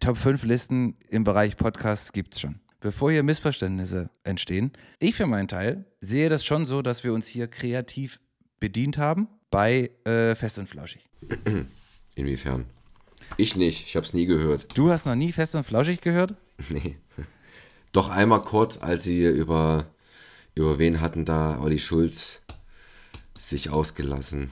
Top 0.00 0.16
5 0.16 0.42
Listen 0.44 0.96
im 1.08 1.22
Bereich 1.22 1.56
Podcasts 1.56 2.12
gibt 2.12 2.34
es 2.34 2.40
schon. 2.40 2.60
Bevor 2.80 3.12
hier 3.12 3.22
Missverständnisse 3.22 4.10
entstehen, 4.24 4.72
ich 4.98 5.14
für 5.14 5.26
meinen 5.26 5.48
Teil 5.48 5.84
sehe 6.00 6.28
das 6.28 6.44
schon 6.44 6.66
so, 6.66 6.82
dass 6.82 7.04
wir 7.04 7.14
uns 7.14 7.26
hier 7.26 7.46
kreativ 7.46 8.20
bedient 8.58 8.98
haben 8.98 9.28
bei 9.50 9.90
äh, 10.04 10.34
Fest 10.34 10.58
und 10.58 10.68
Flauschig. 10.68 11.08
Inwiefern? 12.16 12.66
Ich 13.36 13.56
nicht, 13.56 13.86
ich 13.86 13.96
habe 13.96 14.04
es 14.04 14.14
nie 14.14 14.26
gehört. 14.26 14.76
Du 14.76 14.90
hast 14.90 15.06
noch 15.06 15.14
nie 15.14 15.32
Fest 15.32 15.54
und 15.54 15.64
Flauschig 15.64 16.00
gehört? 16.00 16.34
Nee. 16.68 16.96
Doch 17.92 18.08
einmal 18.10 18.42
kurz, 18.42 18.78
als 18.78 19.04
sie 19.04 19.22
über, 19.22 19.86
über 20.54 20.78
wen 20.78 21.00
hatten 21.00 21.24
da 21.24 21.60
Olli 21.60 21.78
Schulz 21.78 22.42
sich 23.38 23.70
ausgelassen. 23.70 24.50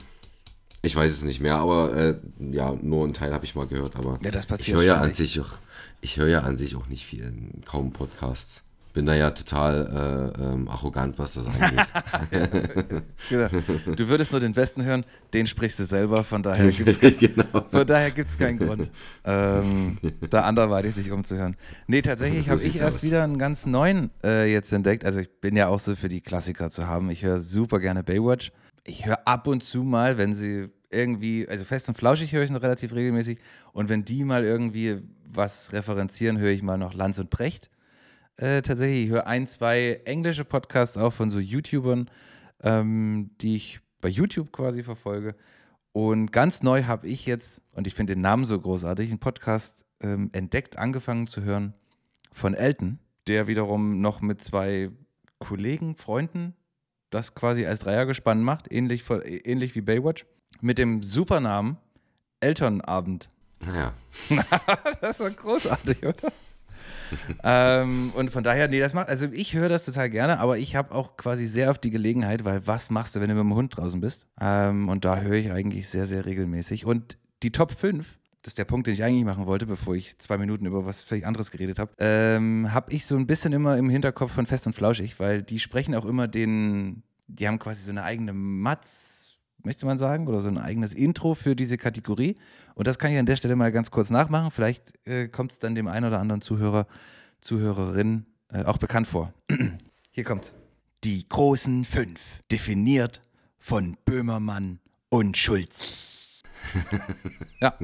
Ich 0.85 0.95
weiß 0.97 1.11
es 1.11 1.23
nicht 1.23 1.39
mehr, 1.39 1.55
aber 1.55 1.95
äh, 1.95 2.15
ja, 2.51 2.75
nur 2.81 3.05
einen 3.05 3.13
Teil 3.13 3.33
habe 3.33 3.45
ich 3.45 3.55
mal 3.55 3.65
gehört. 3.67 3.95
Aber 3.95 4.17
Ja, 4.21 4.31
das 4.31 4.43
ich 4.43 4.49
passiert 4.49 4.77
höre 4.77 4.85
ja 4.85 4.97
an 4.97 5.13
sich 5.13 5.39
auch, 5.39 5.53
ich 6.01 6.17
höre 6.17 6.27
ja 6.27 6.41
an 6.41 6.57
sich 6.57 6.75
auch 6.75 6.87
nicht 6.87 7.05
viel, 7.05 7.33
kaum 7.65 7.93
Podcasts. 7.93 8.63
Bin 8.93 9.05
da 9.07 9.15
ja 9.15 9.31
total 9.31 10.33
äh, 10.37 10.43
ähm, 10.43 10.67
arrogant, 10.67 11.17
was 11.17 11.33
das 11.33 11.47
angeht. 11.47 13.03
Genau. 13.29 13.47
Du 13.95 14.07
würdest 14.09 14.33
nur 14.33 14.41
den 14.41 14.51
Besten 14.51 14.83
hören, 14.83 15.03
den 15.33 15.47
sprichst 15.47 15.79
du 15.79 15.85
selber, 15.85 16.23
von 16.23 16.43
daher 16.43 16.69
gibt 16.71 16.89
es 16.89 16.99
genau. 16.99 17.65
Von 17.71 17.87
daher 17.87 18.11
keinen 18.11 18.59
Grund, 18.59 18.91
ähm, 19.23 19.97
da 20.29 20.41
anderweitig 20.41 20.93
sich 20.93 21.11
umzuhören. 21.11 21.55
Nee, 21.87 22.01
tatsächlich 22.01 22.45
So 22.45 22.51
habe 22.51 22.61
ich 22.61 22.75
erst 22.75 22.97
aus. 22.97 23.03
wieder 23.03 23.23
einen 23.23 23.39
ganz 23.39 23.65
neuen 23.65 24.11
äh, 24.23 24.51
jetzt 24.51 24.71
entdeckt. 24.73 25.05
Also 25.05 25.21
ich 25.21 25.29
bin 25.41 25.55
ja 25.55 25.69
auch 25.69 25.79
so 25.79 25.95
für 25.95 26.09
die 26.09 26.21
Klassiker 26.21 26.69
zu 26.69 26.85
haben. 26.85 27.09
Ich 27.09 27.23
höre 27.23 27.39
super 27.39 27.79
gerne 27.79 28.03
Baywatch. 28.03 28.51
Ich 28.85 29.05
höre 29.05 29.27
ab 29.27 29.47
und 29.47 29.63
zu 29.63 29.83
mal, 29.83 30.17
wenn 30.17 30.33
sie 30.33 30.69
irgendwie, 30.89 31.47
also 31.47 31.65
fest 31.65 31.89
und 31.89 31.95
flauschig 31.95 32.31
höre 32.33 32.43
ich 32.43 32.51
noch 32.51 32.61
relativ 32.61 32.93
regelmäßig. 32.93 33.39
Und 33.71 33.89
wenn 33.89 34.05
die 34.05 34.23
mal 34.23 34.43
irgendwie 34.43 35.01
was 35.25 35.73
referenzieren, 35.73 36.37
höre 36.37 36.51
ich 36.51 36.61
mal 36.61 36.77
noch 36.77 36.93
Lanz 36.93 37.17
und 37.17 37.29
Brecht. 37.29 37.69
Äh, 38.37 38.61
tatsächlich, 38.61 39.05
ich 39.05 39.09
höre 39.09 39.27
ein, 39.27 39.47
zwei 39.47 40.01
englische 40.05 40.45
Podcasts 40.45 40.97
auch 40.97 41.13
von 41.13 41.29
so 41.29 41.39
YouTubern, 41.39 42.09
ähm, 42.61 43.31
die 43.41 43.55
ich 43.55 43.79
bei 44.01 44.09
YouTube 44.09 44.51
quasi 44.51 44.83
verfolge. 44.83 45.35
Und 45.91 46.31
ganz 46.31 46.63
neu 46.63 46.83
habe 46.83 47.07
ich 47.07 47.25
jetzt, 47.25 47.61
und 47.71 47.85
ich 47.85 47.93
finde 47.93 48.13
den 48.15 48.21
Namen 48.21 48.45
so 48.45 48.59
großartig, 48.59 49.09
einen 49.09 49.19
Podcast 49.19 49.85
ähm, 50.01 50.29
entdeckt, 50.33 50.77
angefangen 50.77 51.27
zu 51.27 51.43
hören 51.43 51.73
von 52.31 52.55
Elton, 52.55 52.99
der 53.27 53.47
wiederum 53.47 54.01
noch 54.01 54.21
mit 54.21 54.43
zwei 54.43 54.89
Kollegen, 55.37 55.95
Freunden 55.95 56.55
das 57.13 57.35
quasi 57.35 57.65
als 57.65 57.79
Dreiergespann 57.79 58.41
macht, 58.41 58.71
ähnlich, 58.71 59.03
ähnlich 59.09 59.75
wie 59.75 59.81
Baywatch, 59.81 60.25
mit 60.61 60.77
dem 60.77 61.03
Supernamen 61.03 61.77
Elternabend. 62.39 63.29
Naja, 63.65 63.93
Das 65.01 65.19
war 65.19 65.29
großartig, 65.29 66.05
oder? 66.05 66.31
ähm, 67.43 68.11
und 68.15 68.31
von 68.31 68.43
daher, 68.43 68.67
nee, 68.67 68.79
das 68.79 68.93
macht, 68.93 69.07
also 69.07 69.27
ich 69.31 69.53
höre 69.53 69.69
das 69.69 69.85
total 69.85 70.09
gerne, 70.09 70.39
aber 70.39 70.57
ich 70.57 70.75
habe 70.75 70.93
auch 70.93 71.17
quasi 71.17 71.45
sehr 71.45 71.69
oft 71.69 71.83
die 71.83 71.91
Gelegenheit, 71.91 72.43
weil 72.45 72.65
was 72.67 72.89
machst 72.89 73.15
du, 73.15 73.21
wenn 73.21 73.29
du 73.29 73.35
mit 73.35 73.43
dem 73.43 73.55
Hund 73.55 73.77
draußen 73.77 74.01
bist? 74.01 74.27
Ähm, 74.41 74.89
und 74.89 75.05
da 75.05 75.19
höre 75.19 75.35
ich 75.35 75.51
eigentlich 75.51 75.89
sehr, 75.89 76.05
sehr 76.05 76.25
regelmäßig. 76.25 76.85
Und 76.85 77.17
die 77.43 77.51
Top 77.51 77.71
5, 77.71 78.17
das 78.43 78.51
ist 78.51 78.57
der 78.57 78.65
Punkt, 78.65 78.87
den 78.87 78.93
ich 78.93 79.03
eigentlich 79.03 79.23
machen 79.23 79.45
wollte, 79.45 79.65
bevor 79.65 79.95
ich 79.95 80.19
zwei 80.19 80.37
Minuten 80.37 80.65
über 80.65 80.85
was 80.85 81.01
völlig 81.01 81.25
anderes 81.25 81.49
geredet 81.49 81.79
habe, 81.79 81.93
ähm, 81.97 82.73
habe 82.73 82.91
ich 82.91 83.05
so 83.05 83.15
ein 83.15 83.25
bisschen 83.25 83.53
immer 83.53 83.77
im 83.77 83.89
Hinterkopf 83.89 84.33
von 84.33 84.45
Fest 84.45 84.67
und 84.67 84.73
Flauschig, 84.73 85.17
weil 85.17 85.41
die 85.41 85.59
sprechen 85.59 85.95
auch 85.95 86.03
immer 86.03 86.27
den, 86.27 87.03
die 87.27 87.47
haben 87.47 87.57
quasi 87.57 87.81
so 87.81 87.91
eine 87.91 88.03
eigene 88.03 88.33
Matz, 88.33 89.37
möchte 89.63 89.85
man 89.85 89.97
sagen, 89.97 90.27
oder 90.27 90.41
so 90.41 90.49
ein 90.49 90.57
eigenes 90.57 90.93
Intro 90.93 91.35
für 91.35 91.55
diese 91.55 91.77
Kategorie. 91.77 92.35
Und 92.75 92.85
das 92.85 92.99
kann 92.99 93.13
ich 93.13 93.17
an 93.17 93.25
der 93.25 93.37
Stelle 93.37 93.55
mal 93.55 93.71
ganz 93.71 93.91
kurz 93.91 94.09
nachmachen. 94.09 94.51
Vielleicht 94.51 94.93
äh, 95.07 95.29
kommt 95.29 95.53
es 95.53 95.59
dann 95.59 95.73
dem 95.73 95.87
einen 95.87 96.07
oder 96.07 96.19
anderen 96.19 96.41
Zuhörer, 96.41 96.85
Zuhörerin 97.39 98.25
äh, 98.49 98.65
auch 98.65 98.77
bekannt 98.77 99.07
vor. 99.07 99.33
Hier 100.11 100.25
kommt's. 100.25 100.53
Die 101.05 101.27
großen 101.29 101.85
fünf, 101.85 102.19
definiert 102.51 103.21
von 103.57 103.95
Böhmermann 104.03 104.79
und 105.07 105.37
Schulz. 105.37 106.12
Ja, 107.59 107.77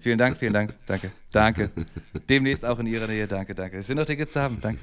vielen 0.00 0.18
Dank, 0.18 0.36
vielen 0.38 0.52
Dank, 0.52 0.74
danke, 0.86 1.10
danke. 1.32 1.70
Demnächst 2.28 2.64
auch 2.64 2.78
in 2.78 2.86
Ihrer 2.86 3.06
Nähe, 3.06 3.26
danke, 3.26 3.54
danke. 3.54 3.78
Es 3.78 3.86
sind 3.86 3.96
noch 3.96 4.04
Tickets 4.06 4.32
zu 4.32 4.40
haben, 4.40 4.58
danke. 4.60 4.80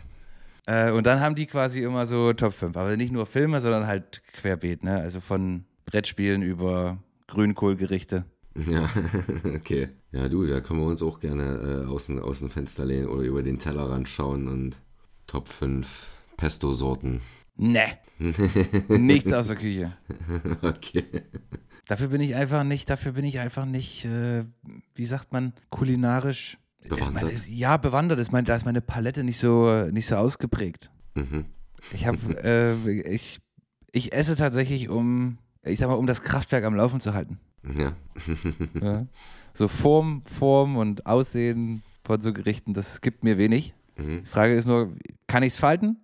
Äh, 0.67 0.91
und 0.91 1.05
dann 1.05 1.19
haben 1.19 1.35
die 1.35 1.45
quasi 1.45 1.83
immer 1.83 2.05
so 2.05 2.33
Top 2.33 2.53
5, 2.53 2.75
aber 2.75 2.97
nicht 2.97 3.11
nur 3.13 3.25
Filme, 3.25 3.59
sondern 3.61 3.85
halt 3.87 4.21
querbeet, 4.33 4.83
ne? 4.83 4.95
Also 4.99 5.21
von 5.21 5.65
Brettspielen 5.85 6.41
über 6.41 6.97
Grünkohlgerichte. 7.27 8.25
ja, 8.67 8.89
okay. 9.55 9.89
Ja, 10.11 10.27
du, 10.29 10.45
da 10.47 10.61
können 10.61 10.79
wir 10.79 10.87
uns 10.87 11.03
auch 11.03 11.19
gerne 11.19 11.83
äh, 11.85 11.89
aus, 11.89 12.07
dem- 12.07 12.19
aus 12.19 12.39
dem 12.39 12.49
Fenster 12.49 12.85
lehnen 12.85 13.07
oder 13.07 13.21
über 13.23 13.43
den 13.43 13.59
Tellerrand 13.59 14.07
schauen 14.09 14.47
und 14.47 14.75
Top 15.27 15.49
5 15.49 16.07
Pesto-Sorten. 16.37 17.21
Ne. 17.57 17.97
Nichts 18.87 19.31
aus 19.33 19.47
der 19.47 19.55
Küche. 19.57 19.93
okay. 20.61 21.03
Dafür 21.87 22.07
bin 22.07 22.21
ich 22.21 22.35
einfach 22.35 22.63
nicht, 22.63 22.89
dafür 22.89 23.11
bin 23.11 23.25
ich 23.25 23.39
einfach 23.39 23.65
nicht, 23.65 24.05
äh, 24.05 24.43
wie 24.95 25.05
sagt 25.05 25.31
man, 25.31 25.53
kulinarisch. 25.69 26.57
Bewandert. 26.81 27.13
Meine, 27.13 27.31
ist, 27.31 27.49
ja, 27.49 27.77
bewandert 27.77 28.19
ist 28.19 28.31
meine, 28.31 28.45
da 28.45 28.55
ist 28.55 28.65
meine 28.65 28.81
Palette 28.81 29.23
nicht 29.23 29.39
so, 29.39 29.87
nicht 29.91 30.05
so 30.05 30.15
ausgeprägt. 30.15 30.91
Mhm. 31.15 31.45
Ich 31.93 32.05
habe, 32.05 32.17
äh, 32.43 32.91
ich, 33.09 33.39
ich 33.91 34.13
esse 34.13 34.35
tatsächlich, 34.35 34.89
um, 34.89 35.37
ich 35.63 35.79
sag 35.79 35.87
mal, 35.87 35.95
um 35.95 36.07
das 36.07 36.21
Kraftwerk 36.21 36.63
am 36.63 36.75
Laufen 36.75 36.99
zu 36.99 37.13
halten. 37.13 37.39
Ja. 37.77 37.95
Ja. 38.81 39.07
So 39.53 39.69
Form, 39.69 40.23
Form 40.25 40.75
und 40.75 41.05
Aussehen 41.05 41.81
von 42.03 42.19
so 42.19 42.33
Gerichten, 42.33 42.73
das 42.73 42.99
gibt 42.99 43.23
mir 43.23 43.37
wenig. 43.37 43.73
Mhm. 43.97 44.23
Die 44.23 44.29
Frage 44.29 44.53
ist 44.53 44.65
nur, 44.65 44.93
kann 45.27 45.43
ich 45.43 45.53
es 45.53 45.59
falten 45.59 45.97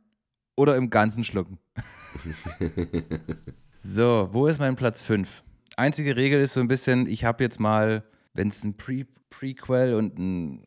oder 0.55 0.77
im 0.77 0.89
Ganzen 0.89 1.23
schlucken. 1.23 1.59
so, 3.77 4.29
wo 4.31 4.47
ist 4.47 4.59
mein 4.59 4.75
Platz 4.75 5.01
5? 5.01 5.43
Einzige 5.77 6.15
Regel 6.15 6.41
ist 6.41 6.53
so 6.53 6.59
ein 6.59 6.67
bisschen, 6.67 7.07
ich 7.07 7.25
habe 7.25 7.43
jetzt 7.43 7.59
mal, 7.59 8.03
wenn 8.33 8.49
es 8.49 8.63
ein 8.63 8.77
Pre 8.77 9.05
Prequel 9.29 9.93
und 9.93 10.19
ein 10.19 10.65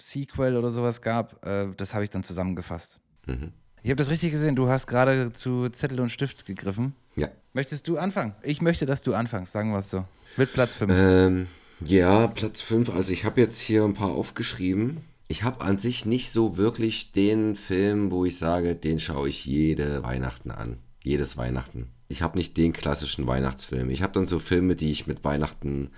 Sequel 0.00 0.56
oder 0.56 0.70
sowas 0.70 1.02
gab, 1.02 1.44
äh, 1.46 1.68
das 1.76 1.94
habe 1.94 2.04
ich 2.04 2.10
dann 2.10 2.22
zusammengefasst. 2.22 2.98
Mhm. 3.26 3.52
Ich 3.82 3.90
habe 3.90 3.96
das 3.96 4.10
richtig 4.10 4.32
gesehen, 4.32 4.56
du 4.56 4.68
hast 4.68 4.86
gerade 4.86 5.32
zu 5.32 5.68
Zettel 5.68 6.00
und 6.00 6.08
Stift 6.08 6.44
gegriffen. 6.44 6.94
Ja. 7.14 7.28
Möchtest 7.52 7.86
du 7.88 7.98
anfangen? 7.98 8.34
Ich 8.42 8.60
möchte, 8.60 8.86
dass 8.86 9.02
du 9.02 9.14
anfängst, 9.14 9.52
sagen 9.52 9.70
wir 9.70 9.78
es 9.78 9.90
so. 9.90 10.04
Mit 10.36 10.52
Platz 10.52 10.74
5. 10.74 10.92
Ähm, 10.94 11.46
ja, 11.80 12.26
Platz 12.26 12.62
5. 12.62 12.90
Also 12.90 13.12
ich 13.12 13.24
habe 13.24 13.40
jetzt 13.40 13.60
hier 13.60 13.84
ein 13.84 13.94
paar 13.94 14.10
aufgeschrieben. 14.10 15.02
Ich 15.28 15.42
habe 15.42 15.60
an 15.60 15.78
sich 15.78 16.04
nicht 16.06 16.30
so 16.30 16.56
wirklich 16.56 17.12
den 17.12 17.54
Film, 17.56 18.10
wo 18.10 18.24
ich 18.24 18.38
sage, 18.38 18.74
den 18.74 18.98
schaue 18.98 19.28
ich 19.28 19.44
jede 19.44 20.02
Weihnachten 20.02 20.50
an. 20.50 20.78
Jedes 21.02 21.36
Weihnachten. 21.36 21.88
Ich 22.08 22.22
habe 22.22 22.38
nicht 22.38 22.56
den 22.56 22.72
klassischen 22.72 23.26
Weihnachtsfilm. 23.26 23.90
Ich 23.90 24.02
habe 24.02 24.12
dann 24.12 24.26
so 24.26 24.38
Filme, 24.38 24.76
die 24.76 24.90
ich 24.90 25.06
mit 25.06 25.24
Weihnachten 25.24 25.90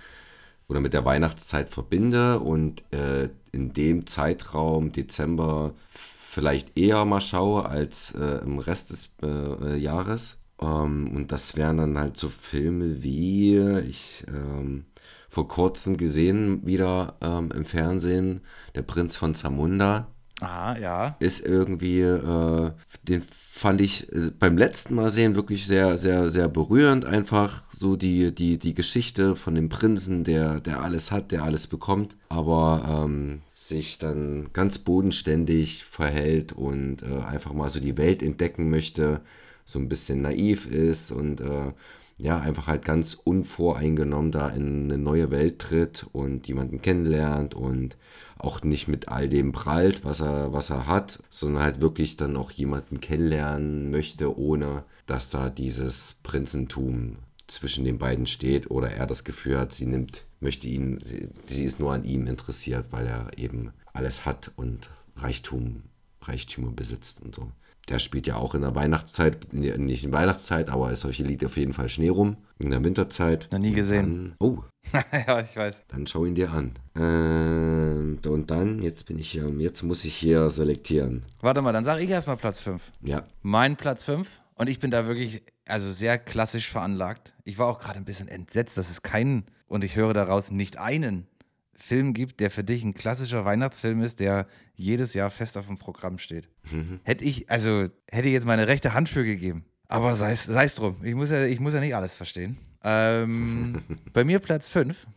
oder 0.67 0.79
mit 0.79 0.93
der 0.93 1.05
Weihnachtszeit 1.05 1.69
verbinde 1.69 2.39
und 2.39 2.83
äh, 2.93 3.29
in 3.51 3.73
dem 3.73 4.05
Zeitraum 4.07 4.91
Dezember 4.91 5.73
vielleicht 5.89 6.77
eher 6.77 7.05
mal 7.05 7.21
schaue 7.21 7.65
als 7.65 8.13
äh, 8.13 8.41
im 8.43 8.59
Rest 8.59 8.91
des 8.91 9.09
äh, 9.23 9.75
Jahres. 9.75 10.37
Ähm, 10.61 11.15
und 11.15 11.31
das 11.31 11.55
wären 11.55 11.77
dann 11.77 11.97
halt 11.97 12.17
so 12.17 12.29
Filme 12.29 13.01
wie 13.01 13.57
ich 13.57 14.25
ähm, 14.27 14.85
vor 15.29 15.47
kurzem 15.47 15.97
gesehen 15.97 16.65
wieder 16.65 17.15
ähm, 17.21 17.51
im 17.51 17.65
Fernsehen, 17.65 18.41
Der 18.75 18.81
Prinz 18.83 19.17
von 19.17 19.33
Zamunda. 19.33 20.07
Ah, 20.41 20.77
ja. 20.79 21.15
Ist 21.19 21.45
irgendwie, 21.45 22.01
äh, 22.01 22.71
den 23.03 23.23
fand 23.51 23.81
ich 23.81 24.11
äh, 24.13 24.31
beim 24.37 24.57
letzten 24.57 24.95
Mal 24.95 25.09
sehen 25.09 25.35
wirklich 25.35 25.67
sehr, 25.67 25.97
sehr, 25.97 26.29
sehr 26.29 26.47
berührend. 26.47 27.05
Einfach 27.05 27.63
so 27.77 27.95
die, 27.95 28.33
die, 28.33 28.57
die 28.57 28.73
Geschichte 28.73 29.35
von 29.35 29.55
dem 29.55 29.69
Prinzen, 29.69 30.23
der, 30.23 30.59
der 30.59 30.81
alles 30.81 31.11
hat, 31.11 31.31
der 31.31 31.43
alles 31.43 31.67
bekommt, 31.67 32.15
aber 32.29 33.05
ähm, 33.05 33.41
sich 33.55 33.97
dann 33.97 34.49
ganz 34.53 34.79
bodenständig 34.79 35.85
verhält 35.85 36.53
und 36.53 37.03
äh, 37.03 37.21
einfach 37.21 37.53
mal 37.53 37.69
so 37.69 37.79
die 37.79 37.97
Welt 37.97 38.21
entdecken 38.23 38.69
möchte, 38.69 39.21
so 39.65 39.79
ein 39.79 39.89
bisschen 39.89 40.21
naiv 40.21 40.65
ist 40.65 41.11
und 41.11 41.41
äh, 41.41 41.71
ja, 42.19 42.37
einfach 42.37 42.67
halt 42.67 42.83
ganz 42.83 43.13
unvoreingenommen 43.13 44.31
da 44.31 44.49
in 44.49 44.83
eine 44.85 44.97
neue 44.97 45.31
Welt 45.31 45.59
tritt 45.59 46.05
und 46.11 46.47
jemanden 46.47 46.81
kennenlernt 46.81 47.55
und 47.55 47.97
auch 48.37 48.61
nicht 48.61 48.89
mit 48.89 49.07
all 49.07 49.29
dem 49.29 49.53
prallt, 49.53 50.03
was 50.03 50.19
er, 50.19 50.51
was 50.51 50.69
er 50.69 50.85
hat, 50.85 51.23
sondern 51.29 51.63
halt 51.63 51.81
wirklich 51.81 52.17
dann 52.17 52.35
auch 52.35 52.51
jemanden 52.51 52.99
kennenlernen 52.99 53.89
möchte, 53.89 54.37
ohne 54.37 54.83
dass 55.05 55.31
da 55.31 55.49
dieses 55.49 56.17
Prinzentum 56.21 57.19
zwischen 57.47 57.85
den 57.85 57.97
beiden 57.97 58.27
steht 58.27 58.69
oder 58.69 58.91
er 58.91 59.07
das 59.07 59.23
Gefühl 59.23 59.57
hat, 59.57 59.73
sie 59.73 59.85
nimmt, 59.85 60.25
möchte 60.41 60.67
ihn, 60.67 60.99
sie, 61.03 61.29
sie 61.47 61.63
ist 61.63 61.79
nur 61.79 61.93
an 61.93 62.03
ihm 62.03 62.27
interessiert, 62.27 62.87
weil 62.91 63.07
er 63.07 63.37
eben 63.37 63.71
alles 63.93 64.25
hat 64.25 64.51
und 64.57 64.89
Reichtum, 65.15 65.83
Reichtümer 66.21 66.71
besitzt 66.71 67.21
und 67.21 67.33
so. 67.33 67.49
Der 67.89 67.97
spielt 67.97 68.27
ja 68.27 68.35
auch 68.35 68.53
in 68.53 68.61
der 68.61 68.75
Weihnachtszeit, 68.75 69.51
nicht 69.51 70.03
in 70.03 70.11
Weihnachtszeit, 70.11 70.69
aber 70.69 70.91
es 70.91 71.03
Lied 71.17 71.43
auf 71.43 71.57
jeden 71.57 71.73
Fall 71.73 71.89
Schnee 71.89 72.09
rum. 72.09 72.37
In 72.59 72.69
der 72.69 72.83
Winterzeit. 72.83 73.47
Noch 73.51 73.57
nie 73.57 73.71
gesehen. 73.71 74.35
Dann, 74.39 74.47
oh. 74.47 74.63
ja, 75.27 75.39
ich 75.41 75.55
weiß. 75.55 75.85
Dann 75.87 76.05
schau 76.05 76.25
ihn 76.25 76.35
dir 76.35 76.51
an. 76.51 76.73
Ähm, 76.95 78.19
und 78.27 78.51
dann, 78.51 78.79
jetzt 78.83 79.07
bin 79.07 79.17
ich 79.17 79.31
hier, 79.31 79.47
jetzt 79.57 79.81
muss 79.81 80.05
ich 80.05 80.15
hier 80.15 80.51
selektieren. 80.51 81.23
Warte 81.41 81.63
mal, 81.63 81.73
dann 81.73 81.85
sage 81.85 82.03
ich 82.03 82.09
erstmal 82.09 82.37
Platz 82.37 82.61
5. 82.61 82.81
Ja. 83.01 83.23
Mein 83.41 83.75
Platz 83.75 84.03
5. 84.03 84.29
Und 84.53 84.69
ich 84.69 84.79
bin 84.79 84.91
da 84.91 85.07
wirklich, 85.07 85.41
also 85.67 85.91
sehr 85.91 86.19
klassisch 86.19 86.69
veranlagt. 86.69 87.33
Ich 87.43 87.57
war 87.57 87.67
auch 87.67 87.79
gerade 87.79 87.97
ein 87.97 88.05
bisschen 88.05 88.27
entsetzt, 88.27 88.77
dass 88.77 88.89
es 88.89 89.01
keinen, 89.01 89.45
und 89.67 89.83
ich 89.83 89.95
höre 89.95 90.13
daraus 90.13 90.51
nicht 90.51 90.77
einen 90.77 91.27
Film 91.73 92.13
gibt, 92.13 92.39
der 92.39 92.51
für 92.51 92.63
dich 92.63 92.83
ein 92.83 92.93
klassischer 92.93 93.45
Weihnachtsfilm 93.45 94.01
ist, 94.01 94.19
der 94.19 94.45
jedes 94.79 95.13
Jahr 95.13 95.29
fest 95.29 95.57
auf 95.57 95.67
dem 95.67 95.77
Programm 95.77 96.17
steht. 96.17 96.47
Mhm. 96.71 96.99
Hätte 97.03 97.25
ich, 97.25 97.49
also 97.51 97.85
hätte 98.09 98.27
ich 98.27 98.33
jetzt 98.33 98.47
meine 98.47 98.67
rechte 98.67 98.93
Hand 98.93 99.09
für 99.09 99.23
gegeben. 99.23 99.65
Aber 99.89 100.15
sei 100.15 100.31
es 100.31 100.75
drum. 100.75 100.97
Ich 101.03 101.15
muss, 101.15 101.31
ja, 101.31 101.43
ich 101.43 101.59
muss 101.59 101.73
ja 101.73 101.79
nicht 101.79 101.95
alles 101.95 102.15
verstehen. 102.15 102.57
Ähm, 102.83 103.81
bei 104.13 104.23
mir 104.23 104.39
Platz 104.39 104.69
5. 104.69 105.07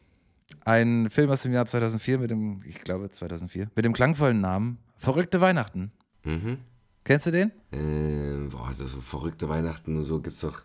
Ein 0.65 1.11
Film 1.11 1.31
aus 1.31 1.43
dem 1.43 1.53
Jahr 1.53 1.67
2004 1.67 2.19
mit 2.19 2.31
dem, 2.31 2.61
ich 2.67 2.83
glaube 2.83 3.11
2004, 3.11 3.71
mit 3.75 3.85
dem 3.85 3.93
klangvollen 3.93 4.41
Namen 4.41 4.79
Verrückte 4.99 5.41
Weihnachten. 5.41 5.91
Mhm. 6.25 6.59
Kennst 7.05 7.27
du 7.27 7.33
den? 7.33 7.51
Ähm, 7.73 8.51
boah, 8.51 8.69
also 8.69 8.87
so 8.87 9.01
verrückte 9.01 9.49
Weihnachten 9.49 9.97
und 9.97 10.05
so 10.05 10.21
gibt's 10.21 10.41
doch, 10.41 10.63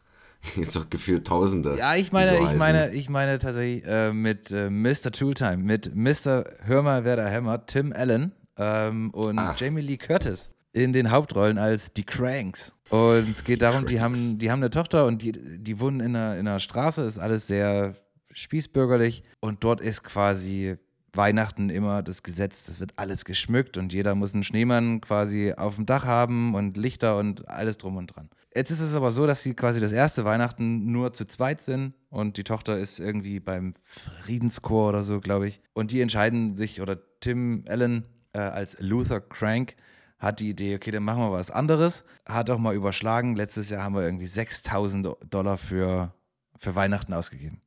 doch 0.73 0.89
gefühlt 0.89 1.25
Tausende. 1.25 1.75
Ja, 1.77 1.95
ich 1.95 2.11
meine, 2.11 2.29
so 2.29 2.35
ich 2.35 2.41
heißen. 2.41 2.57
meine, 2.57 2.93
ich 2.93 3.09
meine 3.09 3.39
tatsächlich 3.39 3.83
äh, 3.87 4.13
mit 4.13 4.51
äh, 4.51 4.69
Mr. 4.69 5.11
Tooltime, 5.11 5.57
mit 5.57 5.95
Mr. 5.95 6.43
Hör 6.63 6.83
mal, 6.83 7.03
wer 7.03 7.15
da 7.15 7.27
hämmert, 7.27 7.67
Tim 7.67 7.91
Allen 7.93 8.33
ähm, 8.57 9.09
und 9.11 9.37
Ah. 9.39 9.55
Jamie 9.57 9.81
Lee 9.81 9.97
Curtis 9.97 10.51
in 10.73 10.93
den 10.93 11.09
Hauptrollen 11.11 11.57
als 11.57 11.93
die 11.93 12.03
Cranks. 12.03 12.73
Und 12.89 13.29
es 13.29 13.43
geht 13.43 13.61
darum, 13.61 13.85
die 13.85 13.99
haben, 13.99 14.37
die 14.37 14.51
haben 14.51 14.59
eine 14.59 14.69
Tochter 14.69 15.05
und 15.05 15.21
die, 15.21 15.31
die 15.31 15.79
wohnen 15.79 15.99
in 15.99 16.15
einer, 16.15 16.33
in 16.37 16.47
einer 16.47 16.59
Straße, 16.59 17.03
ist 17.03 17.17
alles 17.19 17.47
sehr 17.47 17.95
spießbürgerlich 18.31 19.23
und 19.39 19.63
dort 19.63 19.81
ist 19.81 20.03
quasi 20.03 20.75
Weihnachten 21.13 21.69
immer 21.69 22.03
das 22.03 22.21
Gesetz, 22.21 22.65
das 22.65 22.79
wird 22.79 22.93
alles 22.97 23.25
geschmückt 23.25 23.77
und 23.77 23.91
jeder 23.91 24.13
muss 24.13 24.33
einen 24.33 24.43
Schneemann 24.43 25.01
quasi 25.01 25.53
auf 25.57 25.75
dem 25.75 25.85
Dach 25.87 26.05
haben 26.05 26.53
und 26.53 26.77
Lichter 26.77 27.17
und 27.17 27.47
alles 27.49 27.77
drum 27.79 27.97
und 27.97 28.07
dran. 28.15 28.29
Jetzt 28.55 28.71
ist 28.71 28.81
es 28.81 28.95
aber 28.95 29.11
so, 29.11 29.25
dass 29.27 29.41
sie 29.41 29.53
quasi 29.53 29.81
das 29.81 29.91
erste 29.91 30.25
Weihnachten 30.25 30.91
nur 30.91 31.13
zu 31.13 31.25
zweit 31.25 31.61
sind 31.61 31.93
und 32.09 32.37
die 32.37 32.43
Tochter 32.43 32.77
ist 32.77 32.99
irgendwie 32.99 33.39
beim 33.39 33.73
Friedenschor 34.21 34.89
oder 34.89 35.03
so, 35.03 35.19
glaube 35.19 35.47
ich. 35.47 35.59
Und 35.73 35.91
die 35.91 36.01
entscheiden 36.01 36.55
sich, 36.55 36.81
oder 36.81 36.97
Tim 37.19 37.65
Allen 37.67 38.05
äh, 38.37 38.41
als 38.41 38.77
Luther 38.79 39.19
Crank 39.19 39.75
hat 40.19 40.39
die 40.39 40.49
Idee, 40.49 40.75
okay, 40.75 40.91
dann 40.91 41.03
machen 41.03 41.23
wir 41.23 41.31
was 41.31 41.51
anderes. 41.51 42.03
Hat 42.25 42.49
auch 42.49 42.57
mal 42.57 42.75
überschlagen. 42.75 43.35
Letztes 43.35 43.69
Jahr 43.69 43.83
haben 43.83 43.95
wir 43.95 44.03
irgendwie 44.03 44.25
6000 44.25 45.15
Dollar 45.29 45.57
für, 45.57 46.13
für 46.57 46.75
Weihnachten 46.75 47.13
ausgegeben. 47.13 47.61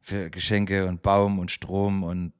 Für 0.00 0.30
Geschenke 0.30 0.86
und 0.86 1.02
Baum 1.02 1.38
und 1.38 1.50
Strom 1.50 2.02
und 2.02 2.32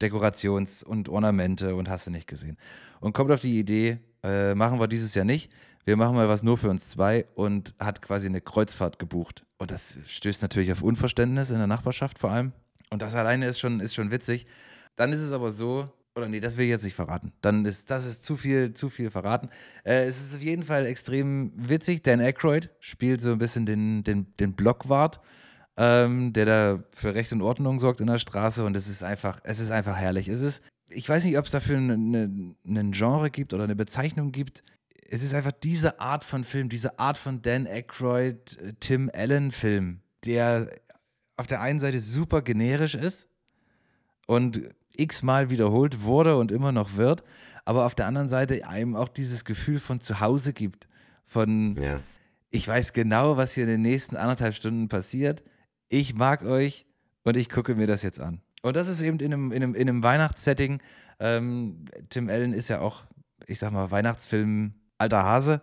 Dekorations- 0.00 0.82
und 0.84 1.08
Ornamente 1.08 1.74
und 1.76 1.88
hast 1.88 2.06
du 2.06 2.10
nicht 2.10 2.26
gesehen. 2.26 2.56
Und 3.00 3.12
kommt 3.12 3.30
auf 3.30 3.40
die 3.40 3.58
Idee, 3.58 3.98
äh, 4.22 4.54
machen 4.54 4.80
wir 4.80 4.88
dieses 4.88 5.14
Jahr 5.14 5.24
nicht. 5.24 5.52
Wir 5.84 5.96
machen 5.96 6.16
mal 6.16 6.28
was 6.28 6.42
nur 6.42 6.58
für 6.58 6.70
uns 6.70 6.88
zwei 6.88 7.26
und 7.34 7.74
hat 7.78 8.02
quasi 8.02 8.26
eine 8.26 8.40
Kreuzfahrt 8.40 8.98
gebucht. 8.98 9.44
Und 9.58 9.70
das 9.70 9.98
stößt 10.04 10.42
natürlich 10.42 10.72
auf 10.72 10.82
Unverständnis 10.82 11.50
in 11.50 11.58
der 11.58 11.66
Nachbarschaft 11.66 12.18
vor 12.18 12.30
allem. 12.30 12.52
Und 12.90 13.02
das 13.02 13.14
alleine 13.14 13.46
ist 13.46 13.60
schon, 13.60 13.80
ist 13.80 13.94
schon 13.94 14.10
witzig. 14.10 14.46
Dann 14.96 15.12
ist 15.12 15.20
es 15.20 15.32
aber 15.32 15.50
so, 15.50 15.90
oder 16.16 16.28
nee, 16.28 16.40
das 16.40 16.56
will 16.56 16.64
ich 16.64 16.70
jetzt 16.70 16.84
nicht 16.84 16.94
verraten. 16.94 17.32
Dann 17.40 17.64
ist 17.64 17.90
das 17.90 18.06
ist 18.06 18.24
zu 18.24 18.36
viel, 18.36 18.72
zu 18.74 18.88
viel 18.88 19.10
verraten. 19.10 19.48
Äh, 19.84 20.04
es 20.04 20.20
ist 20.20 20.34
auf 20.34 20.42
jeden 20.42 20.62
Fall 20.62 20.86
extrem 20.86 21.52
witzig. 21.56 22.02
Dan 22.02 22.20
Aykroyd 22.20 22.70
spielt 22.78 23.20
so 23.20 23.32
ein 23.32 23.38
bisschen 23.38 23.66
den, 23.66 24.04
den, 24.04 24.34
den 24.38 24.54
Blockwart, 24.54 25.20
ähm, 25.76 26.32
der 26.32 26.46
da 26.46 26.84
für 26.92 27.14
Recht 27.14 27.32
und 27.32 27.42
Ordnung 27.42 27.80
sorgt 27.80 28.00
in 28.00 28.06
der 28.06 28.18
Straße. 28.18 28.64
Und 28.64 28.76
es 28.76 28.88
ist 28.88 29.02
einfach, 29.02 29.40
es 29.42 29.58
ist 29.58 29.70
einfach 29.70 29.96
herrlich. 29.96 30.28
Es 30.28 30.40
ist, 30.40 30.62
ich 30.88 31.08
weiß 31.08 31.24
nicht, 31.24 31.36
ob 31.36 31.46
es 31.46 31.50
dafür 31.50 31.78
einen 31.78 32.56
eine 32.66 32.90
Genre 32.90 33.30
gibt 33.30 33.52
oder 33.52 33.64
eine 33.64 33.76
Bezeichnung 33.76 34.30
gibt. 34.30 34.62
Es 35.08 35.22
ist 35.22 35.34
einfach 35.34 35.52
diese 35.52 36.00
Art 36.00 36.24
von 36.24 36.44
Film, 36.44 36.68
diese 36.68 36.98
Art 36.98 37.18
von 37.18 37.42
Dan 37.42 37.66
Aykroyd, 37.66 38.58
äh, 38.58 38.72
Tim 38.78 39.10
Allen 39.12 39.50
Film, 39.50 40.00
der 40.24 40.70
auf 41.36 41.48
der 41.48 41.60
einen 41.60 41.80
Seite 41.80 41.98
super 41.98 42.42
generisch 42.42 42.94
ist 42.94 43.28
und 44.28 44.62
x-mal 44.96 45.50
wiederholt 45.50 46.02
wurde 46.02 46.36
und 46.36 46.52
immer 46.52 46.72
noch 46.72 46.96
wird, 46.96 47.22
aber 47.64 47.86
auf 47.86 47.94
der 47.94 48.06
anderen 48.06 48.28
Seite 48.28 48.66
einem 48.66 48.94
auch 48.96 49.08
dieses 49.08 49.44
Gefühl 49.44 49.78
von 49.78 50.00
Zuhause 50.00 50.52
gibt. 50.52 50.88
Von, 51.26 51.76
Ja. 51.80 52.00
ich 52.50 52.66
weiß 52.68 52.92
genau, 52.92 53.36
was 53.36 53.52
hier 53.52 53.64
in 53.64 53.70
den 53.70 53.82
nächsten 53.82 54.16
anderthalb 54.16 54.54
Stunden 54.54 54.88
passiert. 54.88 55.42
Ich 55.88 56.14
mag 56.14 56.44
euch 56.44 56.86
und 57.22 57.36
ich 57.36 57.48
gucke 57.48 57.74
mir 57.74 57.86
das 57.86 58.02
jetzt 58.02 58.20
an. 58.20 58.40
Und 58.62 58.76
das 58.76 58.88
ist 58.88 59.02
eben 59.02 59.18
in 59.20 59.32
einem, 59.32 59.52
in 59.52 59.62
einem, 59.62 59.74
in 59.74 59.88
einem 59.88 60.02
Weihnachtssetting. 60.02 60.80
Ähm, 61.20 61.84
Tim 62.08 62.28
Allen 62.28 62.52
ist 62.52 62.68
ja 62.68 62.80
auch, 62.80 63.04
ich 63.46 63.58
sag 63.58 63.72
mal, 63.72 63.90
Weihnachtsfilm 63.90 64.74
alter 64.98 65.22
Hase 65.24 65.60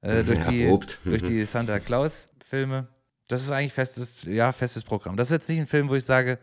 äh, 0.00 0.22
durch, 0.24 0.40
die, 0.48 0.62
Erprobt. 0.62 0.98
durch 1.04 1.22
die 1.22 1.44
Santa 1.44 1.78
Claus-Filme. 1.78 2.88
Das 3.28 3.42
ist 3.42 3.50
eigentlich 3.50 3.72
festes, 3.72 4.24
ja, 4.24 4.50
festes 4.52 4.82
Programm. 4.82 5.16
Das 5.16 5.28
ist 5.28 5.32
jetzt 5.32 5.48
nicht 5.48 5.60
ein 5.60 5.66
Film, 5.66 5.88
wo 5.88 5.94
ich 5.94 6.04
sage, 6.04 6.38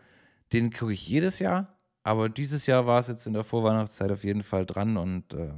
den 0.54 0.72
gucke 0.72 0.94
ich 0.94 1.08
jedes 1.08 1.40
Jahr, 1.40 1.77
aber 2.08 2.30
dieses 2.30 2.68
Jahr 2.68 2.88
war 2.88 3.02
es 3.02 3.10
jetzt 3.10 3.28
in 3.28 3.34
der 3.34 3.44
Vorweihnachtszeit 3.44 4.14
auf 4.14 4.24
jeden 4.24 4.42
Fall 4.42 4.66
dran 4.66 4.96
und 4.96 5.34
äh, 5.34 5.50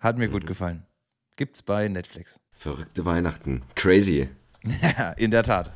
hat 0.00 0.16
mir 0.16 0.28
gut 0.28 0.46
gefallen. 0.46 0.84
Gibt's 1.36 1.62
bei 1.62 1.86
Netflix. 1.86 2.40
Verrückte 2.52 3.04
Weihnachten. 3.04 3.60
Crazy. 3.74 4.30
Ja, 4.80 5.10
in 5.18 5.30
der 5.30 5.42
Tat. 5.42 5.70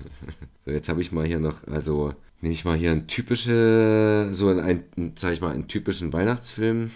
So, 0.65 0.71
jetzt 0.71 0.89
habe 0.89 1.03
ich 1.03 1.13
mal 1.13 1.27
hier 1.27 1.39
noch, 1.39 1.67
also 1.67 2.15
nehme 2.41 2.55
ich 2.55 2.65
mal 2.65 2.79
hier 2.79 2.93
einen 2.93 3.09
typische, 3.09 4.31
so 4.33 4.49
einen, 4.49 5.13
sag 5.17 5.35
ich 5.35 5.43
mal, 5.43 5.53
einen 5.53 5.69
typischen 5.69 6.15
Weihnachtsfilm, 6.15 6.93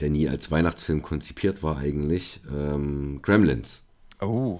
der 0.00 0.10
nie 0.10 0.28
als 0.28 0.50
Weihnachtsfilm 0.50 1.00
konzipiert 1.00 1.62
war 1.62 1.78
eigentlich. 1.78 2.40
Ähm, 2.50 3.20
Gremlins. 3.22 3.84
Oh. 4.20 4.58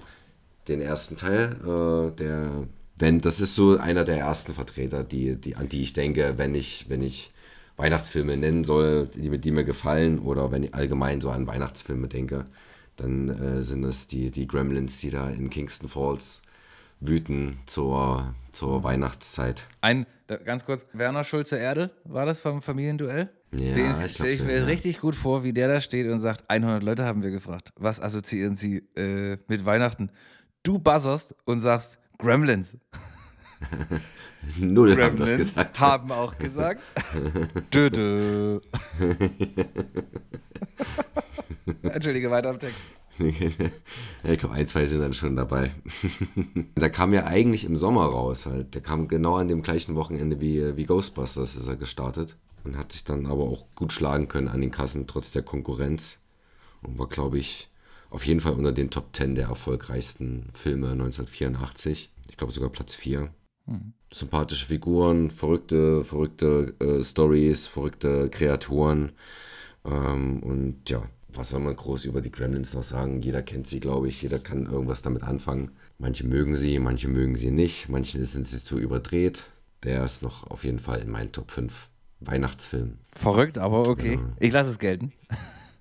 Den 0.69 0.79
ersten 0.79 1.17
Teil, 1.17 1.57
äh, 1.65 2.15
der, 2.15 2.65
wenn, 2.97 3.19
das 3.19 3.41
ist 3.41 3.55
so 3.55 3.77
einer 3.77 4.05
der 4.05 4.19
ersten 4.19 4.53
Vertreter, 4.53 5.03
die, 5.03 5.35
die, 5.35 5.57
an 5.57 5.67
die 5.67 5.81
ich 5.81 5.91
denke, 5.91 6.35
wenn 6.37 6.55
ich, 6.55 6.85
wenn 6.87 7.03
ich 7.03 7.33
Weihnachtsfilme 7.79 8.35
nennen 8.35 8.65
soll, 8.65 9.07
die, 9.07 9.37
die 9.37 9.51
mir 9.51 9.63
gefallen, 9.63 10.19
oder 10.19 10.51
wenn 10.51 10.63
ich 10.63 10.75
allgemein 10.75 11.21
so 11.21 11.29
an 11.29 11.47
Weihnachtsfilme 11.47 12.09
denke, 12.09 12.45
dann 12.97 13.29
äh, 13.29 13.61
sind 13.61 13.85
es 13.85 14.07
die, 14.07 14.31
die 14.31 14.47
Gremlins, 14.47 14.99
die 14.99 15.09
da 15.09 15.29
in 15.29 15.49
Kingston 15.49 15.87
Falls 15.89 16.41
wüten 16.99 17.59
zur, 17.65 18.35
zur 18.51 18.83
Weihnachtszeit. 18.83 19.65
Ein, 19.79 20.05
ganz 20.43 20.65
kurz, 20.65 20.85
Werner 20.91 21.23
Schulze-Erdel, 21.23 21.91
war 22.03 22.25
das 22.25 22.41
vom 22.41 22.61
Familienduell? 22.61 23.29
Ja, 23.53 23.73
Den 23.73 24.05
ich 24.05 24.11
stelle 24.11 24.31
ich 24.31 24.43
mir 24.43 24.57
ja. 24.57 24.65
richtig 24.65 24.99
gut 24.99 25.15
vor, 25.15 25.43
wie 25.43 25.53
der 25.53 25.69
da 25.69 25.79
steht 25.79 26.11
und 26.11 26.19
sagt, 26.19 26.49
100 26.49 26.83
Leute 26.83 27.05
haben 27.05 27.23
wir 27.23 27.31
gefragt. 27.31 27.71
Was 27.77 28.01
assoziieren 28.01 28.55
sie 28.55 28.83
äh, 28.97 29.37
mit 29.47 29.65
Weihnachten? 29.65 30.11
Du 30.63 30.77
buzzerst 30.77 31.33
und 31.45 31.61
sagst 31.61 31.97
Gremlins. 32.17 32.77
Null 34.57 34.91
haben 34.91 35.17
das 35.17 35.29
Gremlins 35.29 35.47
gesagt. 35.49 35.79
haben 35.79 36.11
auch 36.11 36.37
gesagt. 36.37 36.81
dö, 37.73 37.89
dö. 37.89 38.59
Entschuldige, 41.83 42.31
weiter 42.31 42.49
am 42.49 42.59
Text. 42.59 42.83
Ich 43.19 44.37
glaube, 44.37 44.55
ein, 44.55 44.65
zwei 44.65 44.85
sind 44.85 45.01
dann 45.01 45.13
schon 45.13 45.35
dabei. 45.35 45.71
der 46.77 46.89
kam 46.89 47.13
ja 47.13 47.25
eigentlich 47.25 47.65
im 47.65 47.75
Sommer 47.75 48.05
raus 48.05 48.45
halt. 48.45 48.75
Der 48.75 48.81
kam 48.81 49.09
genau 49.09 49.35
an 49.35 49.49
dem 49.49 49.61
gleichen 49.61 49.95
Wochenende 49.95 50.39
wie, 50.39 50.77
wie 50.77 50.85
Ghostbusters 50.85 51.57
ist 51.57 51.67
er 51.67 51.75
gestartet. 51.75 52.37
Und 52.63 52.77
hat 52.77 52.93
sich 52.93 53.03
dann 53.03 53.25
aber 53.25 53.43
auch 53.43 53.65
gut 53.75 53.91
schlagen 53.91 54.27
können 54.27 54.47
an 54.47 54.61
den 54.61 54.71
Kassen, 54.71 55.05
trotz 55.07 55.31
der 55.31 55.43
Konkurrenz. 55.43 56.19
Und 56.81 56.97
war, 56.97 57.07
glaube 57.07 57.37
ich, 57.37 57.69
auf 58.09 58.25
jeden 58.25 58.39
Fall 58.39 58.53
unter 58.53 58.71
den 58.71 58.89
Top 58.89 59.09
10 59.13 59.35
der 59.35 59.47
erfolgreichsten 59.47 60.49
Filme 60.53 60.91
1984. 60.91 62.11
Ich 62.29 62.37
glaube 62.37 62.53
sogar 62.53 62.69
Platz 62.69 62.95
4. 62.95 63.29
Sympathische 64.11 64.65
Figuren, 64.65 65.29
verrückte, 65.29 66.03
verrückte 66.03 66.73
äh, 66.79 67.03
Stories, 67.03 67.67
verrückte 67.67 68.29
Kreaturen. 68.29 69.11
Ähm, 69.85 70.41
und 70.41 70.89
ja, 70.89 71.03
was 71.27 71.49
soll 71.49 71.59
man 71.59 71.75
groß 71.75 72.05
über 72.05 72.21
die 72.21 72.31
Gremlins 72.31 72.73
noch 72.73 72.83
sagen? 72.83 73.21
Jeder 73.21 73.41
kennt 73.43 73.67
sie, 73.67 73.79
glaube 73.79 74.07
ich. 74.07 74.21
Jeder 74.21 74.39
kann 74.39 74.65
irgendwas 74.65 75.01
damit 75.01 75.23
anfangen. 75.23 75.71
Manche 75.97 76.25
mögen 76.25 76.55
sie, 76.55 76.79
manche 76.79 77.07
mögen 77.07 77.35
sie 77.35 77.51
nicht. 77.51 77.89
Manchen 77.89 78.23
sind 78.25 78.47
sie 78.47 78.63
zu 78.63 78.79
überdreht. 78.79 79.45
Der 79.83 80.03
ist 80.03 80.23
noch 80.23 80.49
auf 80.49 80.63
jeden 80.63 80.79
Fall 80.79 80.99
in 80.99 81.09
meinen 81.09 81.31
Top 81.31 81.51
5 81.51 81.89
Weihnachtsfilmen. 82.19 82.97
Verrückt, 83.13 83.57
aber 83.57 83.87
okay. 83.87 84.15
Ja. 84.15 84.33
Ich 84.39 84.51
lasse 84.51 84.71
es 84.71 84.79
gelten. 84.79 85.13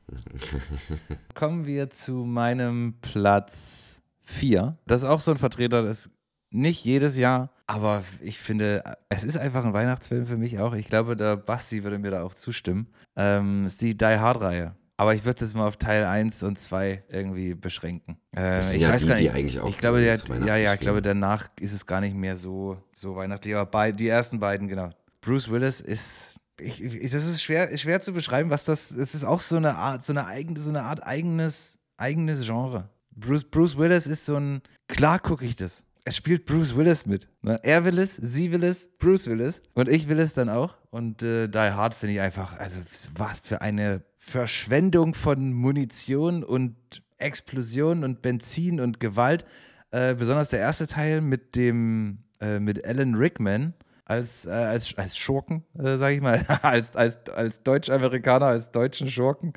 Kommen 1.34 1.66
wir 1.66 1.90
zu 1.90 2.12
meinem 2.24 2.94
Platz 3.00 4.02
4. 4.22 4.76
Das 4.86 5.02
ist 5.02 5.08
auch 5.08 5.20
so 5.20 5.30
ein 5.32 5.38
Vertreter, 5.38 5.82
das 5.82 6.10
nicht 6.50 6.84
jedes 6.84 7.18
Jahr, 7.18 7.50
aber 7.68 8.02
ich 8.22 8.38
finde, 8.38 8.82
es 9.10 9.24
ist 9.24 9.36
einfach 9.36 9.64
ein 9.64 9.74
Weihnachtsfilm 9.74 10.26
für 10.26 10.38
mich 10.38 10.58
auch. 10.58 10.74
Ich 10.74 10.88
glaube, 10.88 11.16
der 11.16 11.36
Basti 11.36 11.84
würde 11.84 11.98
mir 11.98 12.10
da 12.10 12.22
auch 12.22 12.32
zustimmen. 12.32 12.88
Ähm, 13.14 13.66
ist 13.66 13.82
die 13.82 13.96
Die 13.96 14.04
Hard-Reihe. 14.04 14.74
Aber 14.96 15.14
ich 15.14 15.24
würde 15.24 15.36
es 15.36 15.40
jetzt 15.42 15.54
mal 15.54 15.66
auf 15.66 15.76
Teil 15.76 16.06
1 16.06 16.42
und 16.44 16.58
2 16.58 17.04
irgendwie 17.08 17.54
beschränken. 17.54 18.18
Äh, 18.34 18.74
ich 18.74 18.80
ja 18.82 18.88
weiß 18.88 19.02
die, 19.02 19.08
gar 19.08 19.16
nicht. 19.16 19.30
eigentlich 19.32 19.60
auch 19.60 19.68
ich 19.68 19.76
glaube, 19.76 20.00
der, 20.00 20.18
ja, 20.46 20.56
ja, 20.56 20.74
ich 20.74 20.80
glaube, 20.80 21.02
danach 21.02 21.50
ist 21.60 21.74
es 21.74 21.86
gar 21.86 22.00
nicht 22.00 22.16
mehr 22.16 22.38
so, 22.38 22.78
so 22.94 23.14
weihnachtlich. 23.14 23.54
Aber 23.54 23.70
bei, 23.70 23.92
die 23.92 24.08
ersten 24.08 24.40
beiden, 24.40 24.66
genau. 24.66 24.90
Bruce 25.20 25.50
Willis 25.50 25.82
ist, 25.82 26.40
ich, 26.58 26.82
ich, 26.82 27.12
das 27.12 27.26
ist 27.26 27.42
schwer, 27.42 27.76
schwer 27.76 28.00
zu 28.00 28.12
beschreiben, 28.14 28.48
was 28.48 28.64
das, 28.64 28.90
es 28.90 29.14
ist 29.14 29.24
auch 29.24 29.40
so 29.40 29.56
eine 29.56 29.76
Art, 29.76 30.04
so 30.04 30.14
eine 30.14 30.26
eigene, 30.26 30.58
so 30.58 30.70
eine 30.70 30.82
Art 30.82 31.04
eigenes, 31.04 31.78
eigenes 31.98 32.46
Genre. 32.46 32.88
Bruce, 33.14 33.44
Bruce 33.44 33.76
Willis 33.76 34.06
ist 34.06 34.24
so 34.24 34.36
ein, 34.36 34.62
klar 34.88 35.18
gucke 35.18 35.44
ich 35.44 35.54
das. 35.54 35.84
Es 36.08 36.16
spielt 36.16 36.46
Bruce 36.46 36.74
Willis 36.74 37.04
mit. 37.04 37.28
Ne? 37.42 37.58
Er 37.62 37.84
will 37.84 37.98
es, 37.98 38.16
sie 38.16 38.50
will 38.50 38.64
es, 38.64 38.88
Bruce 38.98 39.26
will 39.26 39.42
es 39.42 39.62
und 39.74 39.90
ich 39.90 40.08
will 40.08 40.18
es 40.20 40.32
dann 40.32 40.48
auch. 40.48 40.74
Und 40.88 41.22
äh, 41.22 41.48
Die 41.48 41.58
Hard 41.58 41.92
finde 41.92 42.14
ich 42.14 42.20
einfach, 42.22 42.58
also 42.58 42.80
was 43.14 43.40
für 43.40 43.60
eine 43.60 44.00
Verschwendung 44.16 45.12
von 45.12 45.52
Munition 45.52 46.42
und 46.44 46.76
Explosion 47.18 48.04
und 48.04 48.22
Benzin 48.22 48.80
und 48.80 49.00
Gewalt. 49.00 49.44
Äh, 49.90 50.14
besonders 50.14 50.48
der 50.48 50.60
erste 50.60 50.86
Teil 50.86 51.20
mit 51.20 51.54
dem, 51.56 52.20
äh, 52.40 52.58
mit 52.58 52.86
Alan 52.86 53.14
Rickman 53.14 53.74
als, 54.06 54.46
äh, 54.46 54.50
als, 54.50 54.96
als 54.96 55.18
Schurken, 55.18 55.64
äh, 55.78 55.98
sage 55.98 56.14
ich 56.14 56.22
mal, 56.22 56.42
als, 56.62 56.96
als, 56.96 57.18
als 57.28 57.62
Deutsch-Amerikaner, 57.64 58.46
als 58.46 58.70
deutschen 58.70 59.08
Schurken. 59.10 59.52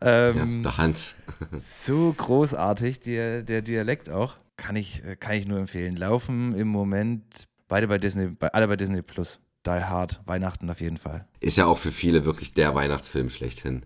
Ähm, 0.00 0.62
Ja, 0.62 0.70
der 0.70 0.78
Hans. 0.78 1.16
so 1.60 2.14
großartig, 2.16 3.00
der, 3.00 3.42
der 3.42 3.62
Dialekt 3.62 4.10
auch. 4.10 4.36
Kann 4.58 4.76
ich, 4.76 5.02
äh, 5.04 5.16
kann 5.16 5.36
ich 5.36 5.46
nur 5.46 5.58
empfehlen. 5.58 5.96
Laufen 5.96 6.54
im 6.54 6.68
Moment 6.68 7.48
beide 7.68 7.88
bei 7.88 7.96
Disney, 7.96 8.26
bei, 8.26 8.52
alle 8.52 8.68
bei 8.68 8.76
Disney 8.76 9.00
Plus. 9.00 9.40
Die 9.66 9.70
Hard, 9.70 10.20
Weihnachten 10.24 10.68
auf 10.70 10.80
jeden 10.80 10.96
Fall. 10.96 11.26
Ist 11.40 11.56
ja 11.56 11.66
auch 11.66 11.78
für 11.78 11.92
viele 11.92 12.24
wirklich 12.24 12.54
der 12.54 12.74
Weihnachtsfilm 12.74 13.28
schlechthin. 13.28 13.82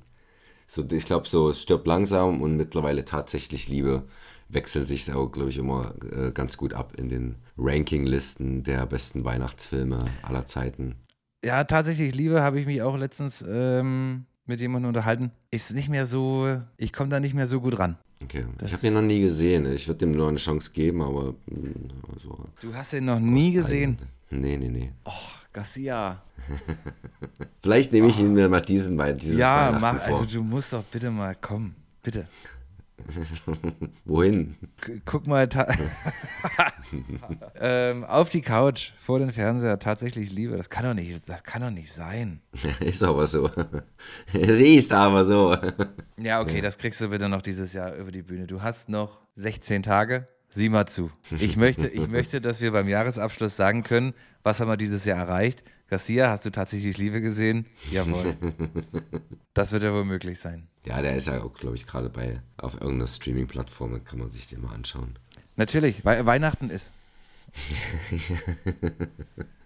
So, 0.69 0.85
ich 0.91 1.05
glaube, 1.05 1.29
so 1.29 1.49
es 1.49 1.61
stirbt 1.61 1.87
langsam 1.87 2.41
und 2.41 2.57
mittlerweile 2.57 3.05
tatsächlich 3.05 3.69
Liebe 3.69 4.07
wechseln 4.49 4.87
sich 4.87 5.13
auch, 5.13 5.29
glaube 5.29 5.51
ich, 5.51 5.59
immer 5.59 5.95
äh, 6.13 6.31
ganz 6.31 6.57
gut 6.57 6.73
ab 6.73 6.95
in 6.97 7.09
den 7.09 7.37
Rankinglisten 7.59 8.63
der 8.63 8.87
besten 8.87 9.25
Weihnachtsfilme 9.25 10.05
aller 10.23 10.45
Zeiten. 10.45 10.97
Ja, 11.45 11.65
tatsächlich, 11.65 12.15
Liebe 12.15 12.43
habe 12.43 12.61
ich 12.61 12.67
mich 12.67 12.83
auch 12.83 12.97
letztens 12.97 13.45
ähm, 13.47 14.27
mit 14.47 14.61
jemandem 14.61 14.89
unterhalten. 14.89 15.31
Ist 15.51 15.73
nicht 15.75 15.89
mehr 15.89 16.07
so, 16.07 16.61
ich 16.77 16.93
komme 16.93 17.11
da 17.11 17.21
nicht 17.21 17.35
mehr 17.35 17.47
so 17.47 17.61
gut 17.61 17.79
ran. 17.79 17.97
Okay, 18.23 18.45
Das- 18.59 18.71
ich 18.71 18.77
habe 18.77 18.87
ihn 18.87 18.95
noch 18.95 19.03
nie 19.03 19.21
gesehen. 19.21 19.71
Ich 19.73 19.89
würde 19.89 20.05
ihm 20.05 20.13
nur 20.13 20.29
eine 20.29 20.39
Chance 20.39 20.71
geben, 20.73 21.03
aber 21.03 21.33
mm, 21.47 21.91
also, 22.15 22.39
Du 22.61 22.75
hast 22.75 22.93
ihn 22.93 23.05
noch 23.05 23.19
nie 23.21 23.53
gesehen. 23.53 23.99
Nee, 24.31 24.57
nee, 24.57 24.69
nee. 24.69 24.93
Garcia. 25.53 26.23
Vielleicht 27.63 27.93
nehme 27.93 28.09
ich 28.09 28.19
ihn 28.19 28.33
mir 28.33 28.49
mal 28.49 28.61
diesen 28.61 28.97
dieses 29.19 29.39
Ja, 29.39 29.67
Weihnachten 29.67 29.81
mach, 29.81 30.03
vor. 30.09 30.19
also 30.21 30.39
du 30.39 30.43
musst 30.45 30.73
doch 30.73 30.83
bitte 30.85 31.11
mal 31.11 31.35
kommen. 31.35 31.75
Bitte. 32.03 32.27
Wohin? 34.05 34.57
Guck 35.05 35.27
mal 35.27 35.49
ähm, 37.61 38.05
auf 38.05 38.29
die 38.29 38.43
Couch 38.43 38.93
vor 38.99 39.19
den 39.19 39.31
Fernseher. 39.31 39.79
Tatsächlich 39.79 40.33
Liebe. 40.33 40.57
Das 40.57 40.71
kann 40.71 40.85
doch 40.85 40.95
nicht, 40.95 41.29
das 41.29 41.45
kann 41.45 41.63
doch 41.63 41.71
nicht 41.71 41.93
sein. 41.93 42.41
ist 42.81 43.03
aber 43.03 43.27
so. 43.27 43.51
es 44.33 44.61
ist 44.61 44.93
aber 44.93 45.25
so. 45.25 45.57
Ja, 46.19 46.41
okay, 46.41 46.61
das 46.61 46.79
kriegst 46.79 47.01
du 47.01 47.09
bitte 47.09 47.29
noch 47.29 47.43
dieses 47.43 47.73
Jahr 47.73 47.95
über 47.95 48.13
die 48.13 48.23
Bühne. 48.23 48.47
Du 48.47 48.63
hast 48.63 48.89
noch 48.89 49.21
16 49.37 49.83
Tage. 49.83 50.27
Sieh 50.55 50.69
mal 50.69 50.87
zu. 50.87 51.11
Ich 51.39 51.57
möchte, 51.57 51.89
ich 51.89 52.09
möchte, 52.09 52.43
dass 52.43 52.61
wir 52.61 52.73
beim 52.73 52.87
Jahresabschluss 52.87 53.57
sagen 53.57 53.85
können, 53.85 54.13
was 54.43 54.61
haben 54.61 54.69
wir 54.69 54.77
dieses 54.77 55.07
Jahr 55.07 55.19
erreicht. 55.19 55.65
Garcia, 55.93 56.31
hast 56.31 56.47
du 56.47 56.51
tatsächlich 56.51 56.97
Liebe 56.97 57.21
gesehen? 57.21 57.67
Jawohl. 57.91 58.35
Das 59.55 59.73
wird 59.73 59.83
ja 59.83 59.93
wohl 59.93 60.07
möglich 60.07 60.41
sein. 60.41 60.67
Ja, 60.87 61.03
der 61.03 61.15
ist 61.15 61.27
ja 61.27 61.43
auch, 61.43 61.53
glaube 61.53 61.77
ich, 61.77 61.87
gerade 61.87 62.09
bei 62.09 62.41
auf 62.57 62.73
irgendeiner 62.73 63.07
Streaming-Plattform, 63.07 64.03
kann 64.03 64.19
man 64.19 64.31
sich 64.31 64.47
den 64.47 64.63
mal 64.63 64.73
anschauen. 64.73 65.19
Natürlich, 65.57 66.03
weil 66.07 66.25
Weihnachten 66.25 66.71
ist. 66.71 66.93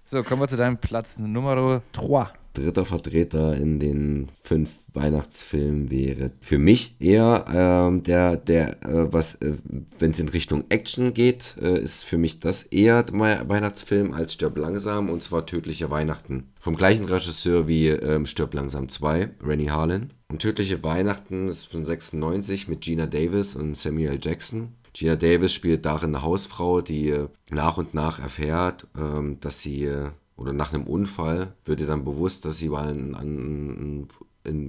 So, 0.09 0.23
kommen 0.23 0.41
wir 0.41 0.47
zu 0.47 0.57
deinem 0.57 0.79
Platz 0.79 1.19
Nummer 1.19 1.83
3. 1.91 2.29
Dritter 2.57 2.85
Vertreter 2.85 3.57
in 3.57 3.79
den 3.79 4.29
fünf 4.43 4.71
Weihnachtsfilmen 4.93 5.91
wäre 5.91 6.31
für 6.41 6.59
mich 6.59 6.97
eher 7.01 7.45
ähm, 7.53 8.03
der, 8.03 8.37
der, 8.37 8.83
äh, 8.83 9.13
was, 9.13 9.35
äh, 9.37 9.55
wenn 9.99 10.13
es 10.13 10.19
in 10.19 10.29
Richtung 10.29 10.65
Action 10.71 11.13
geht, 11.13 11.57
äh, 11.61 11.79
ist 11.79 12.05
für 12.05 12.19
mich 12.19 12.41
das 12.41 12.63
eher 12.65 13.05
mein 13.13 13.49
Weihnachtsfilm 13.49 14.15
als 14.15 14.33
Stirb 14.33 14.57
langsam 14.57 15.11
und 15.11 15.23
zwar 15.23 15.47
Tödliche 15.47 15.91
Weihnachten. 15.91 16.49
Vom 16.59 16.77
gleichen 16.77 17.05
Regisseur 17.05 17.69
wie 17.69 17.89
ähm, 17.89 18.27
Stirb 18.27 18.55
langsam 18.55 18.89
2, 18.89 19.31
Rennie 19.45 19.71
Harlan. 19.71 20.11
Und 20.29 20.43
Tödliche 20.43 20.83
Weihnachten 20.83 21.49
ist 21.49 21.67
von 21.67 21.85
96 21.85 22.69
mit 22.69 22.81
Gina 22.81 23.07
Davis 23.07 23.55
und 23.55 23.77
Samuel 23.77 24.19
Jackson. 24.21 24.73
Gina 24.97 25.15
Davis 25.15 25.53
spielt 25.53 25.85
darin 25.85 26.15
eine 26.15 26.23
Hausfrau, 26.23 26.81
die 26.81 27.11
äh, 27.11 27.29
nach 27.51 27.77
und 27.77 27.93
nach 27.93 28.19
erfährt, 28.19 28.87
ähm, 28.99 29.39
dass 29.41 29.61
sie, 29.61 29.85
äh, 29.85 30.09
oder 30.37 30.53
nach 30.53 30.73
einem 30.73 30.85
Unfall, 30.85 31.55
wird 31.65 31.81
ihr 31.81 31.87
dann 31.87 32.05
bewusst, 32.05 32.45
dass 32.45 32.59
sie 32.59 32.69
mal 32.69 32.91
in, 32.91 34.09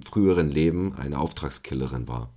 früheren 0.06 0.50
Leben 0.50 0.96
eine 0.96 1.20
Auftragskillerin 1.20 2.08
war. 2.08 2.34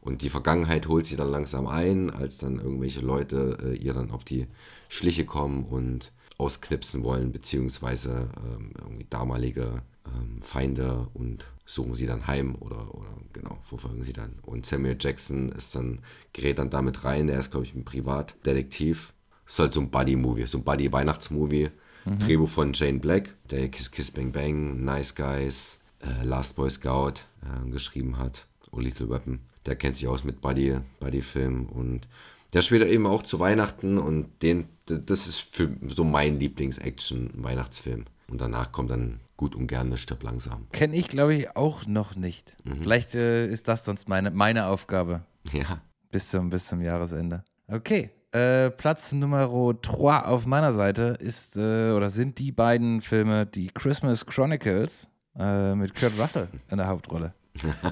Und 0.00 0.22
die 0.22 0.30
Vergangenheit 0.30 0.86
holt 0.86 1.04
sie 1.04 1.16
dann 1.16 1.30
langsam 1.30 1.66
ein, 1.66 2.10
als 2.10 2.38
dann 2.38 2.60
irgendwelche 2.60 3.00
Leute 3.00 3.58
äh, 3.60 3.74
ihr 3.74 3.92
dann 3.92 4.12
auf 4.12 4.22
die 4.22 4.46
Schliche 4.88 5.24
kommen 5.24 5.64
und 5.64 6.12
ausknipsen 6.38 7.02
wollen, 7.02 7.32
beziehungsweise 7.32 8.28
ähm, 8.36 8.70
irgendwie 8.78 9.06
damalige 9.10 9.82
ähm, 10.06 10.40
Feinde 10.42 11.08
und 11.14 11.46
suchen 11.64 11.94
sie 11.94 12.06
dann 12.06 12.26
heim 12.26 12.54
oder, 12.60 12.94
oder 12.94 13.08
genau, 13.32 13.58
verfolgen 13.64 14.04
sie 14.04 14.12
dann. 14.12 14.38
Und 14.42 14.64
Samuel 14.64 14.96
Jackson 14.98 15.48
ist 15.48 15.74
dann, 15.74 16.00
gerät 16.32 16.58
dann 16.58 16.70
damit 16.70 17.04
rein, 17.04 17.28
er 17.28 17.40
ist, 17.40 17.50
glaube 17.50 17.66
ich, 17.66 17.74
ein 17.74 17.84
Privatdetektiv. 17.84 19.12
Ist 19.46 19.58
halt 19.58 19.72
so 19.72 19.80
ein 19.80 19.90
Buddy-Movie, 19.90 20.46
so 20.46 20.58
ein 20.58 20.64
Buddy-Weihnachtsmovie. 20.64 21.70
Drehbuch 22.18 22.48
von 22.48 22.72
Jane 22.72 22.98
Black, 22.98 23.30
der 23.50 23.68
Kiss 23.68 23.90
Kiss 23.90 24.10
Bang 24.10 24.32
Bang, 24.32 24.84
Nice 24.84 25.14
Guys, 25.14 25.78
äh, 26.00 26.24
Last 26.24 26.56
Boy 26.56 26.70
Scout 26.70 27.14
äh, 27.42 27.68
geschrieben 27.70 28.18
hat. 28.18 28.46
Oh, 28.70 28.78
Little 28.80 29.08
Weapon. 29.10 29.40
Der 29.64 29.74
kennt 29.76 29.96
sich 29.96 30.06
aus 30.06 30.22
mit 30.24 30.40
Buddy, 30.40 30.78
Buddy-Film 31.00 31.66
und 31.66 32.06
Der 32.52 32.62
spielt 32.62 32.86
eben 32.86 33.06
auch 33.06 33.22
zu 33.22 33.40
Weihnachten 33.40 33.98
und 33.98 34.28
den, 34.42 34.66
das 34.86 35.26
ist 35.26 35.40
für 35.54 35.68
so 35.88 36.04
mein 36.04 36.38
Lieblings-Action-Weihnachtsfilm. 37.10 38.04
Und 38.28 38.40
danach 38.40 38.72
kommt 38.72 38.90
dann 38.90 39.20
gut 39.36 39.54
und 39.54 39.66
gerne 39.66 39.96
Stirb 39.98 40.22
langsam. 40.22 40.66
Kenne 40.72 40.96
ich, 40.96 41.08
glaube 41.08 41.34
ich, 41.34 41.56
auch 41.56 41.86
noch 41.86 42.16
nicht. 42.16 42.56
Mhm. 42.64 42.80
Vielleicht 42.82 43.14
äh, 43.14 43.46
ist 43.48 43.68
das 43.68 43.84
sonst 43.84 44.08
meine, 44.08 44.30
meine 44.30 44.66
Aufgabe 44.66 45.22
Ja. 45.52 45.80
bis 46.10 46.30
zum, 46.30 46.50
bis 46.50 46.66
zum 46.66 46.80
Jahresende. 46.80 47.44
Okay. 47.68 48.10
Äh, 48.36 48.70
Platz 48.70 49.12
Nummer 49.12 49.48
3 49.80 50.26
auf 50.26 50.44
meiner 50.44 50.74
Seite 50.74 51.16
ist 51.18 51.56
äh, 51.56 51.92
oder 51.92 52.10
sind 52.10 52.38
die 52.38 52.52
beiden 52.52 53.00
Filme 53.00 53.46
die 53.46 53.68
Christmas 53.68 54.26
Chronicles 54.26 55.08
äh, 55.38 55.74
mit 55.74 55.94
Kurt 55.94 56.18
Russell 56.18 56.46
in 56.70 56.76
der 56.76 56.86
Hauptrolle. 56.86 57.30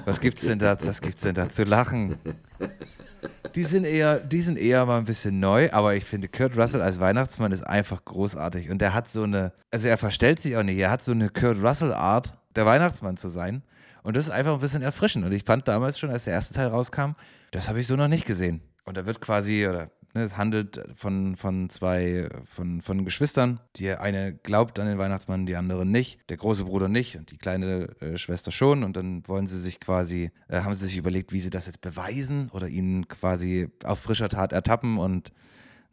Was 0.05 0.21
gibt's 0.21 0.43
denn 0.43 0.59
da? 0.59 0.77
Was 0.83 1.01
gibt's 1.01 1.23
denn 1.23 1.33
da 1.33 1.49
zu 1.49 1.63
lachen? 1.63 2.19
Die 3.55 3.63
sind 3.63 3.85
eher, 3.85 4.19
die 4.19 4.43
sind 4.43 4.59
eher 4.59 4.85
mal 4.85 4.99
ein 4.99 5.05
bisschen 5.05 5.39
neu, 5.39 5.71
aber 5.71 5.95
ich 5.95 6.05
finde 6.05 6.27
Kurt 6.27 6.55
Russell 6.55 6.83
als 6.83 6.99
Weihnachtsmann 6.99 7.51
ist 7.51 7.65
einfach 7.65 8.05
großartig 8.05 8.69
und 8.69 8.81
der 8.81 8.93
hat 8.93 9.09
so 9.09 9.23
eine, 9.23 9.51
also 9.71 9.87
er 9.87 9.97
verstellt 9.97 10.39
sich 10.41 10.55
auch 10.57 10.63
nicht, 10.63 10.77
er 10.77 10.91
hat 10.91 11.01
so 11.01 11.13
eine 11.13 11.29
Kurt 11.29 11.63
Russell 11.63 11.91
Art, 11.91 12.37
der 12.55 12.67
Weihnachtsmann 12.67 13.17
zu 13.17 13.29
sein 13.29 13.63
und 14.03 14.15
das 14.15 14.25
ist 14.25 14.31
einfach 14.31 14.53
ein 14.53 14.59
bisschen 14.59 14.83
erfrischend 14.83 15.25
und 15.25 15.31
ich 15.31 15.43
fand 15.43 15.67
damals 15.67 15.97
schon, 15.97 16.11
als 16.11 16.25
der 16.25 16.33
erste 16.33 16.53
Teil 16.53 16.67
rauskam, 16.67 17.13
das 17.49 17.67
habe 17.67 17.79
ich 17.79 17.87
so 17.87 17.95
noch 17.95 18.09
nicht 18.09 18.27
gesehen 18.27 18.61
und 18.83 18.95
da 18.95 19.07
wird 19.07 19.19
quasi 19.21 19.67
oder 19.67 19.89
es 20.23 20.37
handelt 20.37 20.81
von, 20.93 21.35
von 21.35 21.69
zwei, 21.69 22.29
von, 22.45 22.81
von 22.81 23.03
Geschwistern. 23.05 23.59
Die 23.75 23.91
eine 23.91 24.33
glaubt 24.33 24.79
an 24.79 24.87
den 24.87 24.97
Weihnachtsmann, 24.97 25.45
die 25.45 25.55
andere 25.55 25.85
nicht. 25.85 26.19
Der 26.29 26.37
große 26.37 26.65
Bruder 26.65 26.87
nicht 26.87 27.17
und 27.17 27.31
die 27.31 27.37
kleine 27.37 27.89
äh, 27.99 28.17
Schwester 28.17 28.51
schon. 28.51 28.83
Und 28.83 28.95
dann 28.95 29.27
wollen 29.27 29.47
sie 29.47 29.59
sich 29.59 29.79
quasi, 29.79 30.31
äh, 30.47 30.61
haben 30.61 30.75
sie 30.75 30.87
sich 30.87 30.97
überlegt, 30.97 31.33
wie 31.33 31.39
sie 31.39 31.49
das 31.49 31.65
jetzt 31.65 31.81
beweisen 31.81 32.49
oder 32.51 32.67
ihn 32.67 33.07
quasi 33.07 33.69
auf 33.83 33.99
frischer 33.99 34.29
Tat 34.29 34.53
ertappen. 34.53 34.97
Und 34.97 35.31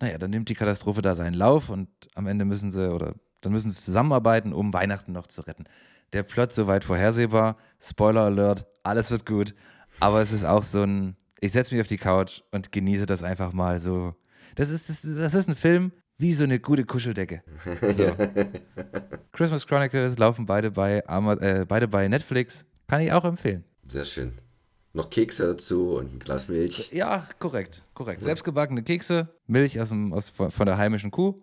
naja, 0.01 0.19
dann 0.19 0.31
nimmt 0.31 0.49
die 0.49 0.55
Katastrophe 0.55 1.03
da 1.03 1.15
seinen 1.15 1.35
Lauf 1.35 1.69
und 1.69 1.89
am 2.15 2.27
Ende 2.27 2.45
müssen 2.45 2.71
sie 2.71 2.93
oder 2.93 3.15
dann 3.41 3.53
müssen 3.53 3.71
sie 3.71 3.81
zusammenarbeiten, 3.81 4.53
um 4.53 4.73
Weihnachten 4.73 5.13
noch 5.13 5.27
zu 5.27 5.43
retten. 5.43 5.65
Der 6.13 6.23
Plot 6.23 6.53
soweit 6.53 6.85
vorhersehbar. 6.85 7.57
Spoiler 7.81 8.23
Alert, 8.23 8.67
alles 8.83 9.11
wird 9.11 9.27
gut. 9.27 9.55
Aber 10.01 10.21
es 10.21 10.33
ist 10.33 10.45
auch 10.45 10.63
so 10.63 10.83
ein, 10.83 11.17
ich 11.43 11.51
setze 11.51 11.75
mich 11.75 11.81
auf 11.81 11.89
die 11.89 11.99
Couch 11.99 12.43
und 12.53 12.71
genieße 12.71 13.05
das 13.05 13.23
einfach 13.23 13.53
mal 13.53 13.81
so. 13.81 14.15
Das 14.55 14.71
ist, 14.71 14.89
das, 14.89 15.03
das 15.03 15.35
ist 15.35 15.49
ein 15.49 15.57
Film 15.57 15.93
wie 16.17 16.33
so 16.33 16.45
eine 16.45 16.61
gute 16.61 16.85
Kuscheldecke. 16.85 17.43
So. 17.91 18.15
Christmas 19.33 19.67
Chronicles 19.67 20.17
laufen 20.19 20.47
beide 20.47 20.71
bei, 20.71 20.99
äh, 21.01 21.65
beide 21.67 21.89
bei 21.89 22.07
Netflix. 22.07 22.65
Kann 22.87 23.01
ich 23.01 23.13
auch 23.13 23.25
empfehlen. 23.25 23.65
Sehr 23.89 24.05
schön. 24.05 24.39
Noch 24.93 25.11
Kekse 25.11 25.49
dazu 25.49 25.97
und 25.97 26.15
ein 26.15 26.19
Glas 26.21 26.47
Milch. 26.47 26.93
Ja, 26.93 27.27
korrekt, 27.41 27.83
korrekt. 27.95 28.23
Selbstgebackene 28.23 28.85
Kekse, 28.85 29.29
Milch 29.47 29.81
aus 29.81 29.89
dem, 29.89 30.13
aus, 30.13 30.29
von 30.29 30.51
von 30.51 30.67
der 30.67 30.77
heimischen 30.77 31.11
Kuh. 31.11 31.43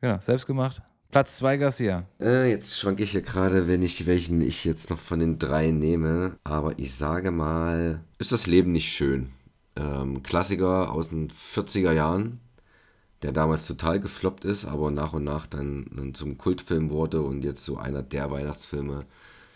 Genau, 0.00 0.20
selbstgemacht. 0.20 0.82
Platz 1.12 1.36
2 1.36 1.58
Garcia. 1.58 2.06
Äh, 2.22 2.48
jetzt 2.48 2.80
schwanke 2.80 3.02
ich 3.02 3.10
hier 3.10 3.20
gerade, 3.20 3.68
wenn 3.68 3.82
ich 3.82 4.06
welchen 4.06 4.40
ich 4.40 4.64
jetzt 4.64 4.88
noch 4.88 4.98
von 4.98 5.20
den 5.20 5.38
drei 5.38 5.70
nehme. 5.70 6.38
Aber 6.42 6.78
ich 6.78 6.94
sage 6.94 7.30
mal, 7.30 8.00
ist 8.18 8.32
das 8.32 8.46
Leben 8.46 8.72
nicht 8.72 8.90
schön? 8.90 9.28
Ähm, 9.76 10.22
Klassiker 10.22 10.90
aus 10.90 11.10
den 11.10 11.28
40er 11.28 11.92
Jahren, 11.92 12.40
der 13.20 13.32
damals 13.32 13.66
total 13.66 14.00
gefloppt 14.00 14.46
ist, 14.46 14.64
aber 14.64 14.90
nach 14.90 15.12
und 15.12 15.24
nach 15.24 15.46
dann, 15.46 15.84
dann 15.94 16.14
zum 16.14 16.38
Kultfilm 16.38 16.88
wurde 16.88 17.20
und 17.20 17.44
jetzt 17.44 17.62
so 17.62 17.76
einer 17.76 18.02
der 18.02 18.30
Weihnachtsfilme 18.30 19.04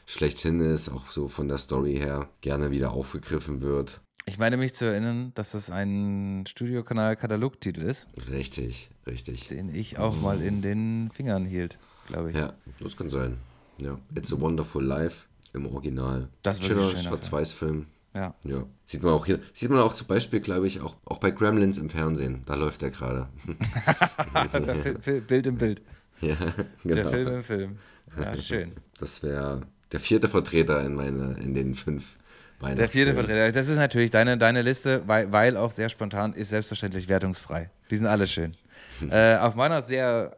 schlechthin 0.04 0.60
ist, 0.60 0.90
auch 0.90 1.10
so 1.10 1.26
von 1.26 1.48
der 1.48 1.56
Story 1.56 1.94
her 1.94 2.28
gerne 2.42 2.70
wieder 2.70 2.90
aufgegriffen 2.90 3.62
wird. 3.62 4.02
Ich 4.26 4.36
meine 4.36 4.58
mich 4.58 4.74
zu 4.74 4.84
erinnern, 4.84 5.32
dass 5.34 5.52
das 5.52 5.70
ein 5.70 6.44
Studiokanal-Katalogtitel 6.46 7.80
ist, 7.80 8.10
Richtig, 8.30 8.90
richtig. 9.06 9.48
den 9.48 9.74
ich 9.74 9.98
auch 9.98 10.20
mal 10.20 10.40
in 10.42 10.62
den 10.62 11.10
Fingern 11.12 11.44
hielt, 11.44 11.78
glaube 12.06 12.30
ich. 12.30 12.36
Ja, 12.36 12.54
das 12.80 12.96
kann 12.96 13.10
sein. 13.10 13.38
Ja, 13.80 13.98
It's 14.14 14.32
a 14.32 14.40
Wonderful 14.40 14.84
Life 14.84 15.26
im 15.52 15.66
Original. 15.66 16.28
Das 16.42 16.58
ist 16.58 16.66
Schöner 16.66 16.96
Schwarz-Weiß-Film. 16.96 17.86
Ja. 18.14 18.34
Ja. 18.44 18.64
Sieht 18.86 19.02
man 19.02 19.12
auch 19.12 19.26
hier. 19.26 19.40
Sieht 19.52 19.68
man 19.68 19.80
auch 19.80 19.92
zum 19.92 20.06
Beispiel, 20.06 20.40
glaube 20.40 20.66
ich, 20.66 20.80
auch, 20.80 20.96
auch 21.04 21.18
bei 21.18 21.30
Gremlins 21.30 21.76
im 21.76 21.90
Fernsehen. 21.90 22.42
Da 22.46 22.54
läuft 22.54 22.82
der 22.82 22.90
gerade. 22.90 23.28
Der 24.54 25.20
Bild 25.20 25.46
im 25.46 25.58
Bild. 25.58 25.82
ja, 26.22 26.36
Der 26.84 26.96
genau. 26.96 27.10
Film 27.10 27.28
im 27.28 27.44
Film. 27.44 27.78
Ja, 28.18 28.34
schön. 28.34 28.72
Das 28.98 29.22
wäre 29.22 29.62
der 29.92 30.00
vierte 30.00 30.28
Vertreter 30.28 30.82
in, 30.84 30.94
meine, 30.94 31.36
in 31.40 31.52
den 31.54 31.74
fünf 31.74 32.16
Weihnachtsfilmen. 32.60 32.76
Der 32.76 32.88
vierte 32.88 33.14
Vertreter. 33.14 33.52
Das 33.52 33.68
ist 33.68 33.76
natürlich 33.76 34.10
deine, 34.10 34.38
deine 34.38 34.62
Liste, 34.62 35.02
weil, 35.06 35.30
weil 35.32 35.56
auch 35.56 35.70
sehr 35.70 35.90
spontan 35.90 36.32
ist 36.32 36.50
selbstverständlich 36.50 37.08
wertungsfrei. 37.08 37.70
Die 37.90 37.96
sind 37.96 38.06
alle 38.06 38.26
schön. 38.26 38.52
äh, 39.10 39.36
auf 39.36 39.54
meiner 39.54 39.82
sehr, 39.82 40.36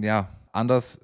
ja, 0.00 0.28
anders, 0.52 1.00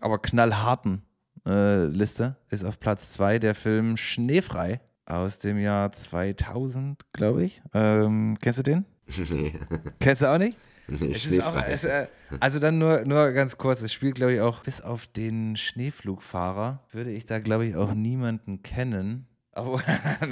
aber 0.00 0.18
knallharten 0.18 1.02
äh, 1.46 1.84
Liste 1.86 2.36
ist 2.50 2.64
auf 2.64 2.78
Platz 2.78 3.12
zwei 3.12 3.38
der 3.38 3.54
Film 3.54 3.96
Schneefrei 3.96 4.80
aus 5.06 5.38
dem 5.38 5.58
Jahr 5.58 5.92
2000, 5.92 7.00
glaube 7.12 7.44
ich. 7.44 7.62
Ähm, 7.74 8.38
kennst 8.40 8.58
du 8.60 8.62
den? 8.62 8.84
nee, 9.30 9.54
Kennst 10.00 10.22
du 10.22 10.32
auch 10.32 10.38
nicht? 10.38 10.58
nee 10.88 11.12
Es 11.12 11.26
ist 11.26 11.42
auch, 11.42 11.56
es, 11.68 11.84
äh, 11.84 12.06
also 12.40 12.58
dann 12.58 12.78
nur, 12.78 13.04
nur 13.04 13.32
ganz 13.32 13.58
kurz, 13.58 13.82
es 13.82 13.92
spielt, 13.92 14.14
glaube 14.14 14.34
ich, 14.34 14.40
auch 14.40 14.60
bis 14.60 14.80
auf 14.80 15.06
den 15.06 15.56
Schneeflugfahrer, 15.56 16.80
würde 16.92 17.10
ich 17.10 17.26
da, 17.26 17.40
glaube 17.40 17.66
ich, 17.66 17.76
auch 17.76 17.94
niemanden 17.94 18.62
kennen. 18.62 19.26
Aber 19.52 19.82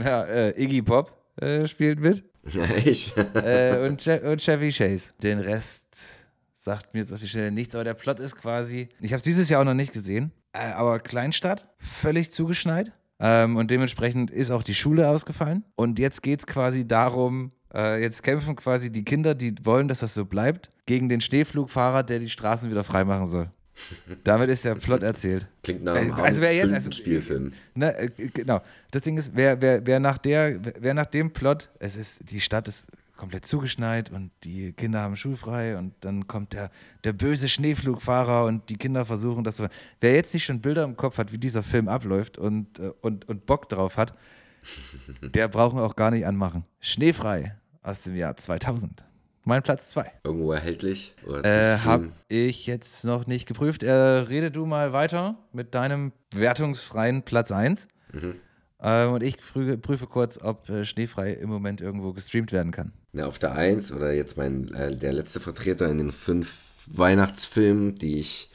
ja, 0.02 0.24
äh, 0.24 0.62
Iggy 0.62 0.82
Pop 0.82 1.19
äh, 1.40 1.66
spielt 1.66 2.00
mit 2.00 2.24
ja, 2.52 2.64
echt? 2.64 3.16
äh, 3.16 3.86
und, 3.86 4.04
Je 4.04 4.20
und 4.20 4.40
Chevy 4.40 4.70
Chase. 4.70 5.12
Den 5.22 5.40
Rest 5.40 5.84
sagt 6.54 6.94
mir 6.94 7.00
jetzt 7.00 7.12
auf 7.12 7.20
die 7.20 7.28
Schnelle 7.28 7.50
nichts, 7.50 7.74
aber 7.74 7.84
der 7.84 7.94
Plot 7.94 8.20
ist 8.20 8.36
quasi, 8.36 8.88
ich 9.00 9.12
habe 9.12 9.18
es 9.18 9.24
dieses 9.24 9.48
Jahr 9.48 9.60
auch 9.60 9.66
noch 9.66 9.74
nicht 9.74 9.92
gesehen, 9.92 10.32
äh, 10.52 10.58
aber 10.72 11.00
Kleinstadt, 11.00 11.68
völlig 11.78 12.32
zugeschneit. 12.32 12.92
Ähm, 13.22 13.56
und 13.56 13.70
dementsprechend 13.70 14.30
ist 14.30 14.50
auch 14.50 14.62
die 14.62 14.74
Schule 14.74 15.08
ausgefallen. 15.08 15.64
Und 15.76 15.98
jetzt 15.98 16.22
geht 16.22 16.40
es 16.40 16.46
quasi 16.46 16.86
darum, 16.86 17.52
äh, 17.74 18.00
jetzt 18.02 18.22
kämpfen 18.22 18.56
quasi 18.56 18.90
die 18.90 19.04
Kinder, 19.04 19.34
die 19.34 19.54
wollen, 19.62 19.88
dass 19.88 20.00
das 20.00 20.14
so 20.14 20.24
bleibt, 20.24 20.70
gegen 20.86 21.08
den 21.10 21.20
Schneeflugfahrer, 21.20 22.02
der 22.02 22.18
die 22.18 22.30
Straßen 22.30 22.70
wieder 22.70 22.82
freimachen 22.82 23.26
soll. 23.26 23.50
Damit 24.24 24.50
ist 24.50 24.64
der 24.64 24.74
Plot 24.76 25.02
erzählt. 25.02 25.46
Klingt 25.62 25.84
nach 25.84 25.94
einem 25.96 26.16
Äh, 26.16 26.22
also 26.22 26.40
wer 26.40 26.54
jetzt- 26.54 26.72
also- 26.72 26.92
Spielfilm. 26.92 27.52
Ne, 27.74 27.96
äh, 27.96 28.08
genau. 28.32 28.60
Das 28.90 29.02
Ding 29.02 29.16
ist, 29.16 29.32
wer, 29.34 29.60
wer, 29.60 29.86
wer, 29.86 30.00
nach 30.00 30.18
der, 30.18 30.58
wer 30.80 30.94
nach 30.94 31.06
dem 31.06 31.32
Plot, 31.32 31.70
es 31.78 31.96
ist, 31.96 32.30
die 32.30 32.40
Stadt 32.40 32.68
ist 32.68 32.90
komplett 33.16 33.44
zugeschneit 33.44 34.10
und 34.10 34.30
die 34.44 34.72
Kinder 34.72 35.00
haben 35.00 35.14
schulfrei 35.14 35.76
und 35.76 35.92
dann 36.00 36.26
kommt 36.26 36.54
der, 36.54 36.70
der 37.04 37.12
böse 37.12 37.48
Schneeflugfahrer 37.48 38.46
und 38.46 38.70
die 38.70 38.76
Kinder 38.76 39.04
versuchen 39.04 39.44
das 39.44 39.56
zu. 39.56 39.68
Wer 40.00 40.14
jetzt 40.14 40.32
nicht 40.32 40.44
schon 40.44 40.60
Bilder 40.60 40.84
im 40.84 40.96
Kopf 40.96 41.18
hat, 41.18 41.30
wie 41.30 41.36
dieser 41.38 41.62
Film 41.62 41.88
abläuft 41.88 42.38
und, 42.38 42.78
äh, 42.78 42.90
und, 43.02 43.28
und 43.28 43.44
Bock 43.44 43.68
drauf 43.68 43.96
hat, 43.98 44.14
der 45.22 45.48
brauchen 45.48 45.78
wir 45.78 45.84
auch 45.84 45.96
gar 45.96 46.10
nicht 46.10 46.26
anmachen. 46.26 46.64
Schneefrei 46.80 47.56
aus 47.82 48.02
dem 48.02 48.14
Jahr 48.16 48.36
2000. 48.36 49.04
Mein 49.44 49.62
Platz 49.62 49.90
2. 49.90 50.12
Irgendwo 50.24 50.52
erhältlich? 50.52 51.14
Äh, 51.26 51.42
zu 51.42 51.84
hab 51.84 52.00
streamen? 52.00 52.12
ich 52.28 52.66
jetzt 52.66 53.04
noch 53.04 53.26
nicht 53.26 53.46
geprüft. 53.46 53.82
Äh, 53.82 53.90
rede 53.90 54.50
du 54.50 54.66
mal 54.66 54.92
weiter 54.92 55.36
mit 55.52 55.74
deinem 55.74 56.12
wertungsfreien 56.34 57.22
Platz 57.22 57.50
1. 57.50 57.88
Äh, 58.78 59.06
und 59.06 59.22
ich 59.22 59.38
prüfe, 59.38 59.78
prüfe 59.78 60.06
kurz, 60.06 60.38
ob 60.40 60.68
äh, 60.68 60.84
Schneefrei 60.84 61.32
im 61.32 61.48
Moment 61.48 61.80
irgendwo 61.80 62.12
gestreamt 62.12 62.52
werden 62.52 62.72
kann. 62.72 62.92
Na, 63.12 63.26
auf 63.26 63.38
der 63.38 63.52
1 63.52 63.92
oder 63.92 64.12
jetzt 64.12 64.36
mein, 64.36 64.72
äh, 64.74 64.94
der 64.94 65.12
letzte 65.12 65.40
Vertreter 65.40 65.88
in 65.88 65.98
den 65.98 66.10
fünf 66.12 66.52
Weihnachtsfilmen, 66.86 67.94
die 67.94 68.20
ich 68.20 68.50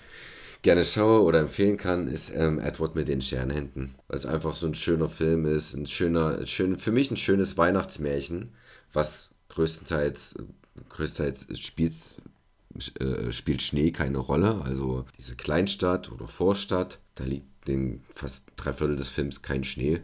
gerne 0.62 0.84
schaue 0.84 1.22
oder 1.22 1.40
empfehlen 1.40 1.78
kann, 1.78 2.08
ist 2.08 2.34
ähm, 2.36 2.60
Edward 2.60 2.96
mit 2.96 3.08
den 3.08 3.22
Scherenhänden. 3.22 3.96
Weil 4.08 4.18
es 4.18 4.26
einfach 4.26 4.56
so 4.56 4.66
ein 4.66 4.74
schöner 4.76 5.08
Film 5.08 5.46
ist, 5.46 5.76
ein 5.76 5.86
schöner, 5.86 6.46
schön, 6.48 6.78
für 6.78 6.92
mich 6.92 7.12
ein 7.12 7.18
schönes 7.18 7.58
Weihnachtsmärchen, 7.58 8.54
was 8.92 9.32
größtenteils, 9.50 10.36
größtenteils 10.90 11.48
spielt, 11.60 11.94
äh, 13.00 13.32
spielt 13.32 13.62
Schnee 13.62 13.92
keine 13.92 14.20
Rolle. 14.20 14.62
Also 14.62 15.06
diese 15.18 15.36
Kleinstadt 15.36 16.12
oder 16.12 16.28
Vorstadt, 16.28 17.00
da 17.16 17.24
liegt 17.24 17.70
in 17.70 18.02
fast 18.14 18.52
drei 18.56 18.74
Viertel 18.74 18.96
des 18.96 19.10
Films 19.10 19.42
kein 19.42 19.64
Schnee. 19.64 20.02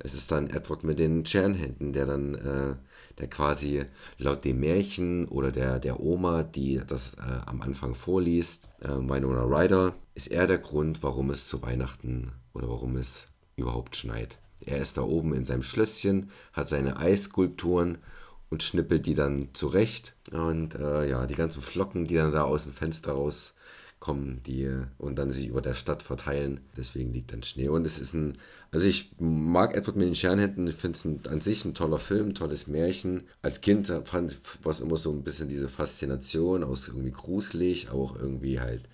Es 0.00 0.14
ist 0.14 0.30
dann 0.30 0.48
Edward 0.48 0.84
mit 0.84 0.98
den 0.98 1.26
Scherenhänden, 1.26 1.92
der 1.92 2.06
dann, 2.06 2.34
äh, 2.36 2.76
der 3.18 3.28
quasi 3.28 3.84
laut 4.18 4.44
dem 4.44 4.60
Märchen 4.60 5.26
oder 5.26 5.50
der, 5.50 5.80
der 5.80 5.98
Oma, 5.98 6.44
die 6.44 6.80
das 6.86 7.14
äh, 7.14 7.40
am 7.46 7.62
Anfang 7.62 7.94
vorliest, 7.96 8.68
äh, 8.80 8.90
Winona 8.90 9.42
Ryder, 9.42 9.94
ist 10.14 10.28
er 10.28 10.46
der 10.46 10.58
Grund, 10.58 11.02
warum 11.02 11.30
es 11.30 11.48
zu 11.48 11.62
Weihnachten 11.62 12.32
oder 12.54 12.68
warum 12.68 12.96
es 12.96 13.26
überhaupt 13.56 13.96
schneit. 13.96 14.38
Er 14.64 14.78
ist 14.78 14.96
da 14.96 15.02
oben 15.02 15.34
in 15.34 15.44
seinem 15.44 15.62
Schlösschen, 15.62 16.30
hat 16.52 16.68
seine 16.68 16.96
Eisskulpturen 16.96 17.98
und 18.50 18.62
schnippelt 18.62 19.06
die 19.06 19.14
dann 19.14 19.48
zurecht. 19.52 20.14
Und 20.32 20.74
äh, 20.74 21.08
ja, 21.08 21.26
die 21.26 21.34
ganzen 21.34 21.62
Flocken, 21.62 22.06
die 22.06 22.16
dann 22.16 22.32
da 22.32 22.44
aus 22.44 22.64
dem 22.64 22.72
Fenster 22.72 23.12
raus 23.12 23.54
kommen, 24.00 24.40
die 24.46 24.64
äh, 24.64 24.86
und 24.98 25.18
dann 25.18 25.30
sich 25.30 25.48
über 25.48 25.60
der 25.60 25.74
Stadt 25.74 26.02
verteilen. 26.02 26.60
Deswegen 26.76 27.12
liegt 27.12 27.32
dann 27.32 27.42
Schnee. 27.42 27.68
Und 27.68 27.86
es 27.86 27.98
ist 27.98 28.14
ein, 28.14 28.38
also 28.70 28.86
ich 28.86 29.12
mag 29.18 29.74
Edward 29.74 29.96
mit 29.96 30.06
den 30.06 30.14
Scherenhänden, 30.14 30.66
ich 30.68 30.76
finde 30.76 30.98
es 30.98 31.28
an 31.28 31.40
sich 31.40 31.64
ein 31.64 31.74
toller 31.74 31.98
Film, 31.98 32.28
ein 32.28 32.34
tolles 32.34 32.66
Märchen. 32.66 33.24
Als 33.42 33.60
Kind 33.60 33.92
fand 34.04 34.36
war 34.62 34.70
es 34.70 34.80
immer 34.80 34.96
so 34.96 35.10
ein 35.12 35.24
bisschen 35.24 35.48
diese 35.48 35.68
Faszination 35.68 36.64
aus 36.64 36.88
irgendwie 36.88 37.12
gruselig, 37.12 37.90
aber 37.90 38.00
auch 38.00 38.16
irgendwie 38.16 38.60
halt 38.60 38.88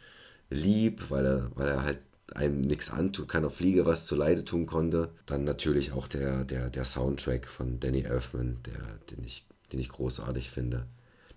lieb, 0.50 1.10
weil 1.10 1.26
er, 1.26 1.50
weil 1.54 1.68
er 1.68 1.82
halt 1.82 1.98
einem 2.36 2.60
nichts 2.60 2.90
antut, 2.90 3.28
keiner 3.28 3.50
Fliege 3.50 3.86
was 3.86 4.06
zu 4.06 4.16
Leide 4.16 4.44
tun 4.44 4.66
konnte. 4.66 5.10
Dann 5.26 5.44
natürlich 5.44 5.92
auch 5.92 6.08
der, 6.08 6.44
der, 6.44 6.70
der 6.70 6.84
Soundtrack 6.84 7.46
von 7.48 7.80
Danny 7.80 8.02
Elfman, 8.02 8.58
der, 8.66 8.98
den, 9.10 9.24
ich, 9.24 9.46
den 9.72 9.80
ich 9.80 9.88
großartig 9.88 10.50
finde. 10.50 10.86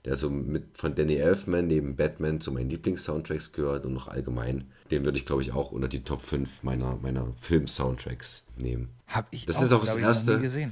Der 0.05 0.15
so 0.15 0.29
mit 0.29 0.77
von 0.77 0.95
Danny 0.95 1.15
Elfman 1.15 1.67
neben 1.67 1.95
Batman 1.95 2.39
zu 2.39 2.51
meinen 2.51 2.69
Lieblings-Soundtracks 2.69 3.51
gehört 3.51 3.85
und 3.85 3.93
noch 3.93 4.07
allgemein. 4.07 4.65
Den 4.89 5.03
würde 5.03 5.17
ich, 5.17 5.25
glaube 5.25 5.41
ich, 5.41 5.51
auch 5.51 5.71
unter 5.71 5.87
die 5.87 6.03
Top 6.03 6.21
5 6.21 6.63
meiner, 6.63 6.97
meiner 6.97 7.33
Film-Soundtracks 7.41 8.43
nehmen. 8.55 8.89
Hab 9.07 9.27
ich 9.31 9.45
Das 9.45 9.57
auch, 9.57 9.63
ist 9.63 9.73
auch 9.73 9.85
das 9.85 9.95
erste-. 9.95 10.71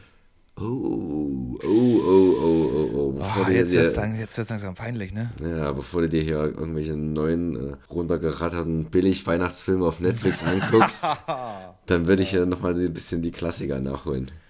Oh, 0.57 0.63
oh, 0.63 1.57
oh, 1.63 1.99
oh, 2.07 2.71
oh, 2.73 2.89
oh. 2.93 3.11
Bevor 3.11 3.47
Oh, 3.47 3.51
jetzt 3.51 3.73
wird 3.73 3.87
es 3.87 3.95
lang, 3.97 4.17
jetzt 4.17 4.37
wird's 4.37 4.49
langsam 4.49 4.73
peinlich, 4.73 5.13
ne? 5.13 5.29
Ja, 5.41 5.73
bevor 5.73 6.01
du 6.01 6.09
dir 6.09 6.21
hier 6.21 6.37
irgendwelche 6.37 6.93
neuen, 6.93 7.73
äh, 7.73 7.75
runtergeratterten 7.89 8.85
Billig-Weihnachtsfilme 8.85 9.85
auf 9.85 9.99
Netflix 9.99 10.43
anguckst, 10.45 11.05
dann 11.87 12.07
würde 12.07 12.23
ich 12.23 12.31
ja 12.31 12.45
nochmal 12.45 12.73
ein 12.73 12.93
bisschen 12.93 13.21
die 13.21 13.31
Klassiker 13.31 13.79
nachholen. 13.79 14.31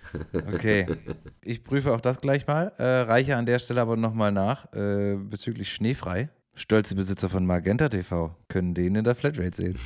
Okay, 0.53 0.86
ich 1.41 1.66
prüfe 1.66 1.91
auch 1.91 1.99
das 1.99 2.22
gleich 2.22 2.47
mal. 2.47 2.72
Äh, 2.78 3.01
reiche 3.01 3.36
an 3.36 3.45
der 3.45 3.60
Stelle 3.60 3.82
aber 3.82 3.97
nochmal 3.97 4.32
nach 4.32 4.72
äh, 4.74 5.16
bezüglich 5.16 5.74
Schneefrei. 5.74 6.30
Stolze 6.53 6.95
Besitzer 6.95 7.28
von 7.28 7.45
Magenta 7.45 7.89
TV 7.89 8.34
können 8.47 8.74
den 8.74 8.95
in 8.95 9.03
der 9.03 9.16
Flatrate 9.16 9.53
sehen. 9.53 9.78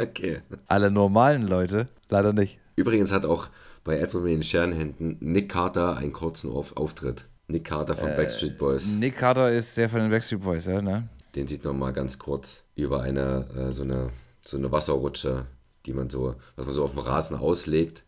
Okay. 0.00 0.40
Alle 0.66 0.90
normalen 0.90 1.46
Leute 1.46 1.86
leider 2.08 2.32
nicht. 2.32 2.58
Übrigens 2.74 3.12
hat 3.12 3.24
auch 3.24 3.50
bei 3.84 3.98
Edward 3.98 4.24
mit 4.24 4.32
den 4.32 4.42
Scherenhänden 4.42 5.16
Nick 5.20 5.48
Carter 5.50 5.96
einen 5.96 6.12
kurzen 6.12 6.50
Auf 6.50 6.76
Auftritt. 6.76 7.24
Nick 7.48 7.64
Carter 7.64 7.96
von 7.96 8.08
Backstreet 8.14 8.58
Boys. 8.58 8.88
Nick 8.88 9.16
Carter 9.16 9.50
ist 9.50 9.76
der 9.76 9.88
von 9.88 10.00
den 10.00 10.10
Backstreet 10.10 10.40
Boys, 10.40 10.66
ja, 10.66 10.80
ne? 10.80 11.08
Den 11.34 11.46
sieht 11.48 11.64
man 11.64 11.78
mal 11.78 11.92
ganz 11.92 12.18
kurz 12.18 12.64
über 12.76 13.02
eine, 13.02 13.46
äh, 13.56 13.72
so 13.72 13.82
eine, 13.82 14.10
so 14.44 14.56
eine 14.56 14.70
Wasserrutsche, 14.70 15.46
die 15.86 15.92
man 15.92 16.10
so, 16.10 16.34
was 16.56 16.66
man 16.66 16.74
so 16.74 16.84
auf 16.84 16.90
dem 16.92 17.00
Rasen 17.00 17.36
auslegt 17.36 18.04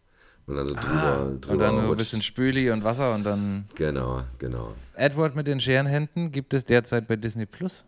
und 0.47 0.57
dann 0.57 0.67
so 0.67 0.75
drüber, 0.75 1.37
drüber 1.41 1.53
Und 1.53 1.59
dann 1.59 1.73
nur 1.75 1.83
ein 1.83 1.89
rutscht. 1.89 1.99
bisschen 2.01 2.23
Spüli 2.23 2.71
und 2.71 2.85
Wasser 2.85 3.15
und 3.15 3.25
dann. 3.25 3.65
Genau, 3.75 4.23
genau. 4.39 4.75
Edward 4.95 5.35
mit 5.35 5.47
den 5.47 5.59
Scherenhänden 5.61 6.31
gibt 6.33 6.53
es 6.55 6.65
derzeit 6.65 7.09
bei 7.09 7.17
Disney 7.17 7.47
Plus. 7.47 7.85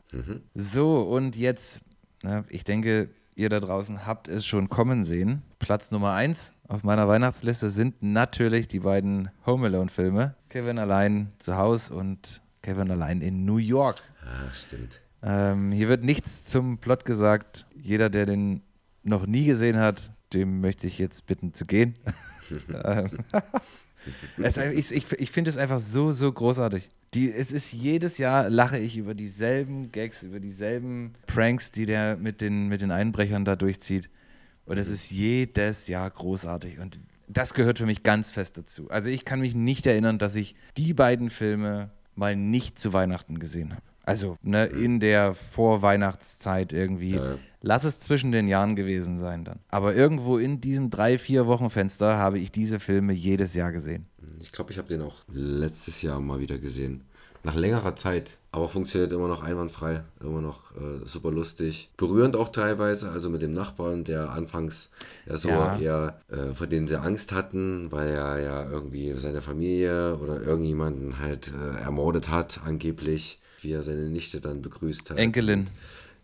So, 0.54 1.02
und 1.02 1.36
jetzt, 1.36 1.82
na, 2.22 2.44
ich 2.48 2.64
denke, 2.64 3.10
ihr 3.36 3.48
da 3.48 3.60
draußen 3.60 4.06
habt 4.06 4.28
es 4.28 4.46
schon 4.46 4.68
kommen 4.68 5.04
sehen. 5.04 5.42
Platz 5.58 5.90
Nummer 5.90 6.12
1 6.14 6.52
auf 6.68 6.82
meiner 6.82 7.06
Weihnachtsliste 7.08 7.70
sind 7.70 8.02
natürlich 8.02 8.68
die 8.68 8.80
beiden 8.80 9.30
Home 9.44 9.66
Alone-Filme. 9.66 10.34
Kevin 10.48 10.78
allein 10.78 11.32
zu 11.38 11.56
Hause 11.56 11.94
und 11.94 12.42
Kevin 12.62 12.90
allein 12.90 13.20
in 13.20 13.44
New 13.44 13.58
York. 13.58 14.02
Ah, 14.22 14.52
stimmt. 14.52 15.00
Ähm, 15.22 15.72
hier 15.72 15.88
wird 15.88 16.04
nichts 16.04 16.44
zum 16.44 16.78
Plot 16.78 17.04
gesagt. 17.04 17.66
Jeder, 17.74 18.08
der 18.08 18.26
den 18.26 18.62
noch 19.02 19.26
nie 19.26 19.44
gesehen 19.44 19.76
hat, 19.76 20.10
dem 20.32 20.60
möchte 20.60 20.86
ich 20.86 20.98
jetzt 20.98 21.26
bitten 21.26 21.54
zu 21.54 21.64
gehen. 21.66 21.94
Ähm, 22.84 23.08
es, 24.36 24.58
ich 24.58 24.92
ich, 24.92 25.12
ich 25.12 25.30
finde 25.30 25.48
es 25.48 25.56
einfach 25.56 25.80
so, 25.80 26.12
so 26.12 26.30
großartig. 26.30 26.90
Die, 27.14 27.32
es 27.32 27.50
ist 27.50 27.72
jedes 27.72 28.18
Jahr 28.18 28.50
lache 28.50 28.78
ich 28.78 28.98
über 28.98 29.14
dieselben 29.14 29.90
Gags, 29.90 30.22
über 30.22 30.40
dieselben 30.40 31.14
Pranks, 31.26 31.70
die 31.70 31.86
der 31.86 32.18
mit 32.18 32.42
den, 32.42 32.68
mit 32.68 32.82
den 32.82 32.90
Einbrechern 32.90 33.46
da 33.46 33.56
durchzieht. 33.56 34.10
Und 34.66 34.78
es 34.78 34.88
ist 34.88 35.10
jedes 35.10 35.88
Jahr 35.88 36.08
großartig. 36.10 36.78
Und 36.78 37.00
das 37.28 37.54
gehört 37.54 37.78
für 37.78 37.86
mich 37.86 38.02
ganz 38.02 38.32
fest 38.32 38.58
dazu. 38.58 38.88
Also 38.90 39.10
ich 39.10 39.24
kann 39.24 39.40
mich 39.40 39.54
nicht 39.54 39.86
erinnern, 39.86 40.18
dass 40.18 40.34
ich 40.34 40.54
die 40.76 40.94
beiden 40.94 41.30
Filme 41.30 41.90
mal 42.14 42.36
nicht 42.36 42.78
zu 42.78 42.92
Weihnachten 42.92 43.38
gesehen 43.38 43.72
habe. 43.72 43.82
Also 44.06 44.36
ne, 44.42 44.66
in 44.66 45.00
der 45.00 45.34
Vorweihnachtszeit 45.34 46.72
irgendwie. 46.72 47.14
Ja. 47.14 47.38
Lass 47.62 47.84
es 47.84 47.98
zwischen 47.98 48.32
den 48.32 48.48
Jahren 48.48 48.76
gewesen 48.76 49.18
sein 49.18 49.44
dann. 49.44 49.60
Aber 49.68 49.94
irgendwo 49.94 50.36
in 50.36 50.60
diesem 50.60 50.90
drei, 50.90 51.16
vier 51.16 51.46
Wochen 51.46 51.70
Fenster 51.70 52.18
habe 52.18 52.38
ich 52.38 52.52
diese 52.52 52.78
Filme 52.78 53.14
jedes 53.14 53.54
Jahr 53.54 53.72
gesehen. 53.72 54.06
Ich 54.40 54.52
glaube, 54.52 54.72
ich 54.72 54.78
habe 54.78 54.88
den 54.88 55.00
auch 55.00 55.24
letztes 55.32 56.02
Jahr 56.02 56.20
mal 56.20 56.40
wieder 56.40 56.58
gesehen. 56.58 57.04
Nach 57.44 57.54
längerer 57.54 57.94
Zeit. 57.94 58.38
Aber 58.52 58.68
funktioniert 58.70 59.12
immer 59.12 59.28
noch 59.28 59.42
einwandfrei. 59.42 60.02
Immer 60.22 60.40
noch 60.40 60.72
äh, 60.76 61.04
super 61.04 61.30
lustig. 61.30 61.90
Berührend 61.98 62.36
auch 62.36 62.48
teilweise. 62.48 63.10
Also 63.10 63.28
mit 63.28 63.42
dem 63.42 63.52
Nachbarn, 63.52 64.02
der 64.04 64.30
anfangs 64.30 64.90
ja 65.26 65.36
so 65.36 65.50
Ja. 65.50 65.78
eher, 65.78 66.20
äh, 66.28 66.54
vor 66.54 66.66
denen 66.66 66.88
sie 66.88 66.98
Angst 66.98 67.32
hatten, 67.32 67.92
weil 67.92 68.08
er 68.08 68.38
ja 68.40 68.70
irgendwie 68.70 69.12
seine 69.16 69.42
Familie 69.42 70.16
oder 70.16 70.40
irgendjemanden 70.40 71.18
halt 71.18 71.52
äh, 71.52 71.82
ermordet 71.82 72.28
hat, 72.30 72.60
angeblich. 72.64 73.38
Wie 73.60 73.72
er 73.72 73.82
seine 73.82 74.08
Nichte 74.08 74.40
dann 74.40 74.62
begrüßt 74.62 75.10
hat. 75.10 75.18
Enkelin. 75.18 75.66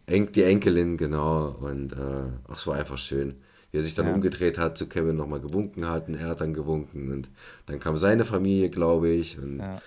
Enk, 0.06 0.32
die 0.32 0.42
Enkelin, 0.42 0.96
genau. 0.96 1.48
Und 1.60 1.92
äh, 1.92 1.96
ach, 2.48 2.56
es 2.56 2.66
war 2.66 2.76
einfach 2.76 2.98
schön. 2.98 3.34
Wie 3.72 3.78
er 3.78 3.82
sich 3.82 3.94
dann 3.94 4.06
Ja. 4.06 4.14
umgedreht 4.14 4.56
hat, 4.58 4.78
zu 4.78 4.88
Kevin 4.88 5.16
nochmal 5.16 5.40
gewunken 5.40 5.86
hat 5.86 6.08
und 6.08 6.14
er 6.14 6.28
hat 6.28 6.40
dann 6.40 6.54
gewunken. 6.54 7.12
Und 7.12 7.28
dann 7.66 7.78
kam 7.78 7.96
seine 7.98 8.24
Familie, 8.24 8.70
glaube 8.70 9.10
ich. 9.10 9.38
Und 9.38 9.58
Ja. 9.58 9.82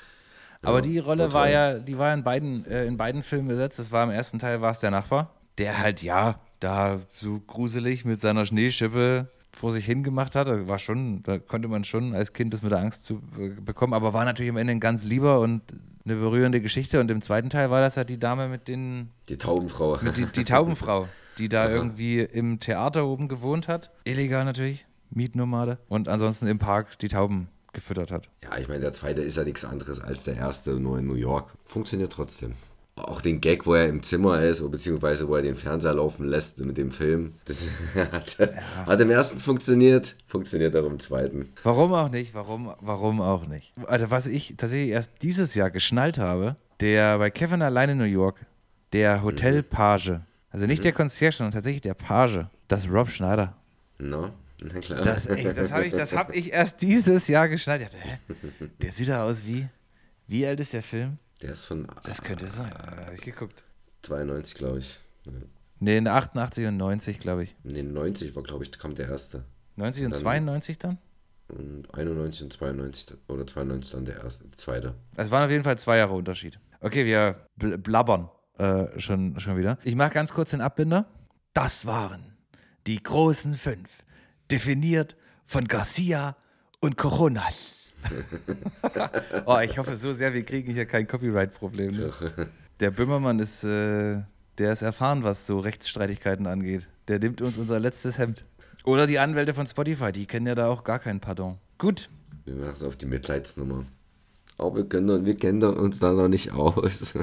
Aber 0.63 0.81
die 0.81 0.99
Rolle 0.99 1.31
war 1.33 1.43
war 1.43 1.49
ja, 1.49 1.79
die 1.79 1.97
war 1.97 2.13
in 2.13 2.23
beiden, 2.23 2.65
äh, 2.65 2.85
in 2.85 2.97
beiden 2.97 3.23
Filmen 3.23 3.47
besetzt. 3.47 3.79
Das 3.79 3.91
war 3.91 4.03
im 4.03 4.09
ersten 4.09 4.39
Teil 4.39 4.61
war 4.61 4.71
es 4.71 4.79
der 4.79 4.91
Nachbar, 4.91 5.31
der 5.57 5.79
halt, 5.79 6.01
ja, 6.01 6.39
da 6.59 6.99
so 7.11 7.39
gruselig 7.39 8.05
mit 8.05 8.21
seiner 8.21 8.45
Schneeschippe 8.45 9.27
vor 9.51 9.71
sich 9.71 9.85
hingemacht 9.85 10.35
hat. 10.35 10.47
Da 10.47 10.67
war 10.67 10.79
schon, 10.79 11.21
da 11.23 11.37
konnte 11.37 11.67
man 11.67 11.83
schon 11.83 12.15
als 12.15 12.33
Kind 12.33 12.53
das 12.53 12.61
mit 12.61 12.71
der 12.71 12.79
Angst 12.79 13.05
zu 13.05 13.21
äh, 13.37 13.49
bekommen, 13.49 13.93
aber 13.93 14.13
war 14.13 14.25
natürlich 14.25 14.49
am 14.49 14.57
Ende 14.57 14.71
ein 14.71 14.79
ganz 14.79 15.03
lieber 15.03 15.39
und 15.39 15.61
eine 16.05 16.15
berührende 16.15 16.61
Geschichte. 16.61 16.99
Und 16.99 17.11
im 17.11 17.21
zweiten 17.21 17.49
Teil 17.49 17.69
war 17.69 17.81
das 17.81 17.97
halt 17.97 18.09
die 18.09 18.19
Dame 18.19 18.47
mit 18.47 18.67
den, 18.67 19.09
die 19.29 19.37
Taubenfrau. 19.37 19.99
mit 20.01 20.17
die, 20.17 20.25
die 20.25 20.43
Taubenfrau, 20.43 21.07
die 21.37 21.49
da 21.49 21.69
irgendwie 21.69 22.19
im 22.19 22.59
Theater 22.59 23.05
oben 23.05 23.27
gewohnt 23.27 23.67
hat. 23.67 23.91
Illegal 24.03 24.45
natürlich, 24.45 24.85
Mietnomade. 25.09 25.77
Und 25.89 26.09
ansonsten 26.09 26.47
im 26.47 26.59
Park 26.59 26.97
die 26.99 27.07
Tauben 27.09 27.47
gefüttert 27.73 28.11
hat. 28.11 28.29
Ja, 28.41 28.57
ich 28.57 28.67
meine, 28.67 28.81
der 28.81 28.93
zweite 28.93 29.21
ist 29.21 29.37
ja 29.37 29.43
nichts 29.43 29.65
anderes 29.65 29.99
als 29.99 30.23
der 30.23 30.35
erste, 30.35 30.71
nur 30.79 30.99
in 30.99 31.07
New 31.07 31.15
York. 31.15 31.53
Funktioniert 31.65 32.13
trotzdem. 32.13 32.53
Auch 32.95 33.21
den 33.21 33.41
Gag, 33.41 33.65
wo 33.65 33.73
er 33.73 33.87
im 33.87 34.03
Zimmer 34.03 34.41
ist, 34.43 34.61
oder 34.61 34.69
beziehungsweise 34.69 35.27
wo 35.27 35.35
er 35.35 35.41
den 35.41 35.55
Fernseher 35.55 35.95
laufen 35.95 36.27
lässt 36.27 36.59
mit 36.59 36.77
dem 36.77 36.91
Film, 36.91 37.33
das 37.45 37.67
hat, 38.11 38.37
hat 38.85 39.01
im 39.01 39.09
ersten 39.09 39.39
funktioniert, 39.39 40.15
funktioniert 40.27 40.75
auch 40.75 40.85
im 40.85 40.99
zweiten. 40.99 41.51
Warum 41.63 41.91
auch 41.93 42.09
nicht? 42.09 42.35
Warum, 42.35 42.71
warum 42.79 43.19
auch 43.19 43.47
nicht? 43.47 43.73
Also, 43.87 44.11
was 44.11 44.27
ich 44.27 44.55
tatsächlich 44.57 44.91
erst 44.91 45.11
dieses 45.23 45.55
Jahr 45.55 45.71
geschnallt 45.71 46.19
habe, 46.19 46.55
der 46.81 47.17
bei 47.17 47.31
Kevin 47.31 47.63
allein 47.63 47.89
in 47.89 47.97
New 47.97 48.03
York, 48.03 48.45
der 48.93 49.23
Hotelpage, 49.23 50.19
also 50.51 50.67
nicht 50.67 50.83
der 50.83 50.93
Concierge, 50.93 51.37
sondern 51.37 51.53
tatsächlich 51.53 51.81
der 51.81 51.95
Page, 51.95 52.45
das 52.67 52.85
ist 52.85 52.91
Rob 52.91 53.09
Schneider. 53.09 53.55
No? 53.97 54.29
Na 54.63 54.79
klar. 54.79 55.01
Das, 55.01 55.25
ey, 55.27 55.53
das 55.53 55.71
habe 55.71 55.85
ich, 55.85 55.91
das 55.93 56.13
hab 56.13 56.33
ich 56.35 56.51
erst 56.53 56.81
dieses 56.81 57.27
Jahr 57.27 57.49
geschnallt. 57.49 57.81
Ich 57.81 57.89
dachte, 57.89 57.99
hä? 58.03 58.67
Der 58.81 58.91
sieht 58.91 59.09
da 59.09 59.23
aus 59.25 59.45
wie. 59.45 59.67
Wie 60.27 60.45
alt 60.45 60.59
ist 60.59 60.73
der 60.73 60.83
Film? 60.83 61.17
der 61.41 61.51
ist 61.51 61.65
von 61.65 61.85
Das 62.03 62.21
könnte 62.21 62.47
sein. 62.47 62.71
Da 62.73 63.05
habe 63.05 63.15
ich 63.15 63.21
geguckt. 63.21 63.63
92, 64.03 64.55
glaube 64.55 64.79
ich. 64.79 64.97
Nee, 65.79 65.97
in 65.97 66.07
88 66.07 66.67
und 66.67 66.77
90, 66.77 67.19
glaube 67.19 67.43
ich. 67.43 67.55
Nee, 67.63 67.83
90 67.83 68.33
war, 68.35 68.43
glaube 68.43 68.63
ich, 68.63 68.71
kam 68.71 68.95
der 68.95 69.09
erste. 69.09 69.43
90 69.75 70.05
und 70.05 70.11
Dann- 70.11 70.19
92 70.21 70.77
dann? 70.77 70.97
Und 71.49 71.93
91 71.93 72.43
und 72.43 72.53
92 72.53 73.17
oder 73.27 73.45
92 73.45 73.91
dann 73.91 74.05
der 74.05 74.23
erste, 74.23 74.45
der 74.47 74.57
zweite. 74.57 74.95
Es 75.17 75.29
waren 75.29 75.43
auf 75.43 75.51
jeden 75.51 75.63
Fall 75.65 75.77
zwei 75.77 75.97
Jahre 75.97 76.13
Unterschied. 76.13 76.57
Okay, 76.79 77.05
wir 77.05 77.47
bl 77.57 77.77
blabbern 77.77 78.29
äh, 78.57 78.97
schon, 78.99 79.37
schon 79.39 79.57
wieder. 79.57 79.77
Ich 79.83 79.95
mache 79.95 80.13
ganz 80.13 80.33
kurz 80.33 80.51
den 80.51 80.61
Abbinder. 80.61 81.05
Das 81.53 81.85
waren 81.85 82.37
die 82.87 83.03
großen 83.03 83.53
fünf, 83.55 84.03
definiert 84.53 85.15
von 85.45 85.67
Garcia 85.67 86.35
und 86.79 86.95
Coronas. 86.95 87.89
oh, 89.45 89.57
ich 89.63 89.77
hoffe 89.79 89.95
so 89.95 90.11
sehr, 90.11 90.33
wir 90.33 90.43
kriegen 90.43 90.71
hier 90.71 90.85
kein 90.85 91.07
Copyright-Problem. 91.07 91.95
Ne? 91.95 92.13
Der 92.79 92.91
Böhmermann 92.91 93.39
ist, 93.39 93.63
äh, 93.63 94.21
der 94.57 94.73
ist 94.73 94.81
erfahren, 94.81 95.23
was 95.23 95.47
so 95.47 95.59
Rechtsstreitigkeiten 95.59 96.47
angeht. 96.47 96.89
Der 97.07 97.19
nimmt 97.19 97.41
uns 97.41 97.57
unser 97.57 97.79
letztes 97.79 98.17
Hemd. 98.17 98.45
Oder 98.83 99.07
die 99.07 99.19
Anwälte 99.19 99.53
von 99.53 99.65
Spotify, 99.65 100.11
die 100.11 100.25
kennen 100.25 100.47
ja 100.47 100.55
da 100.55 100.67
auch 100.67 100.83
gar 100.83 100.99
keinen 100.99 101.19
Pardon. 101.19 101.57
Gut, 101.77 102.09
Wir 102.45 102.55
machen 102.55 102.73
es 102.73 102.83
auf 102.83 102.97
die 102.97 103.05
Mitleidsnummer. 103.05 103.85
Aber 104.57 104.75
wir, 104.75 104.85
können, 104.85 105.25
wir 105.25 105.37
kennen 105.37 105.63
uns 105.63 105.99
da 105.99 106.11
noch 106.11 106.27
nicht 106.27 106.51
aus. 106.51 107.13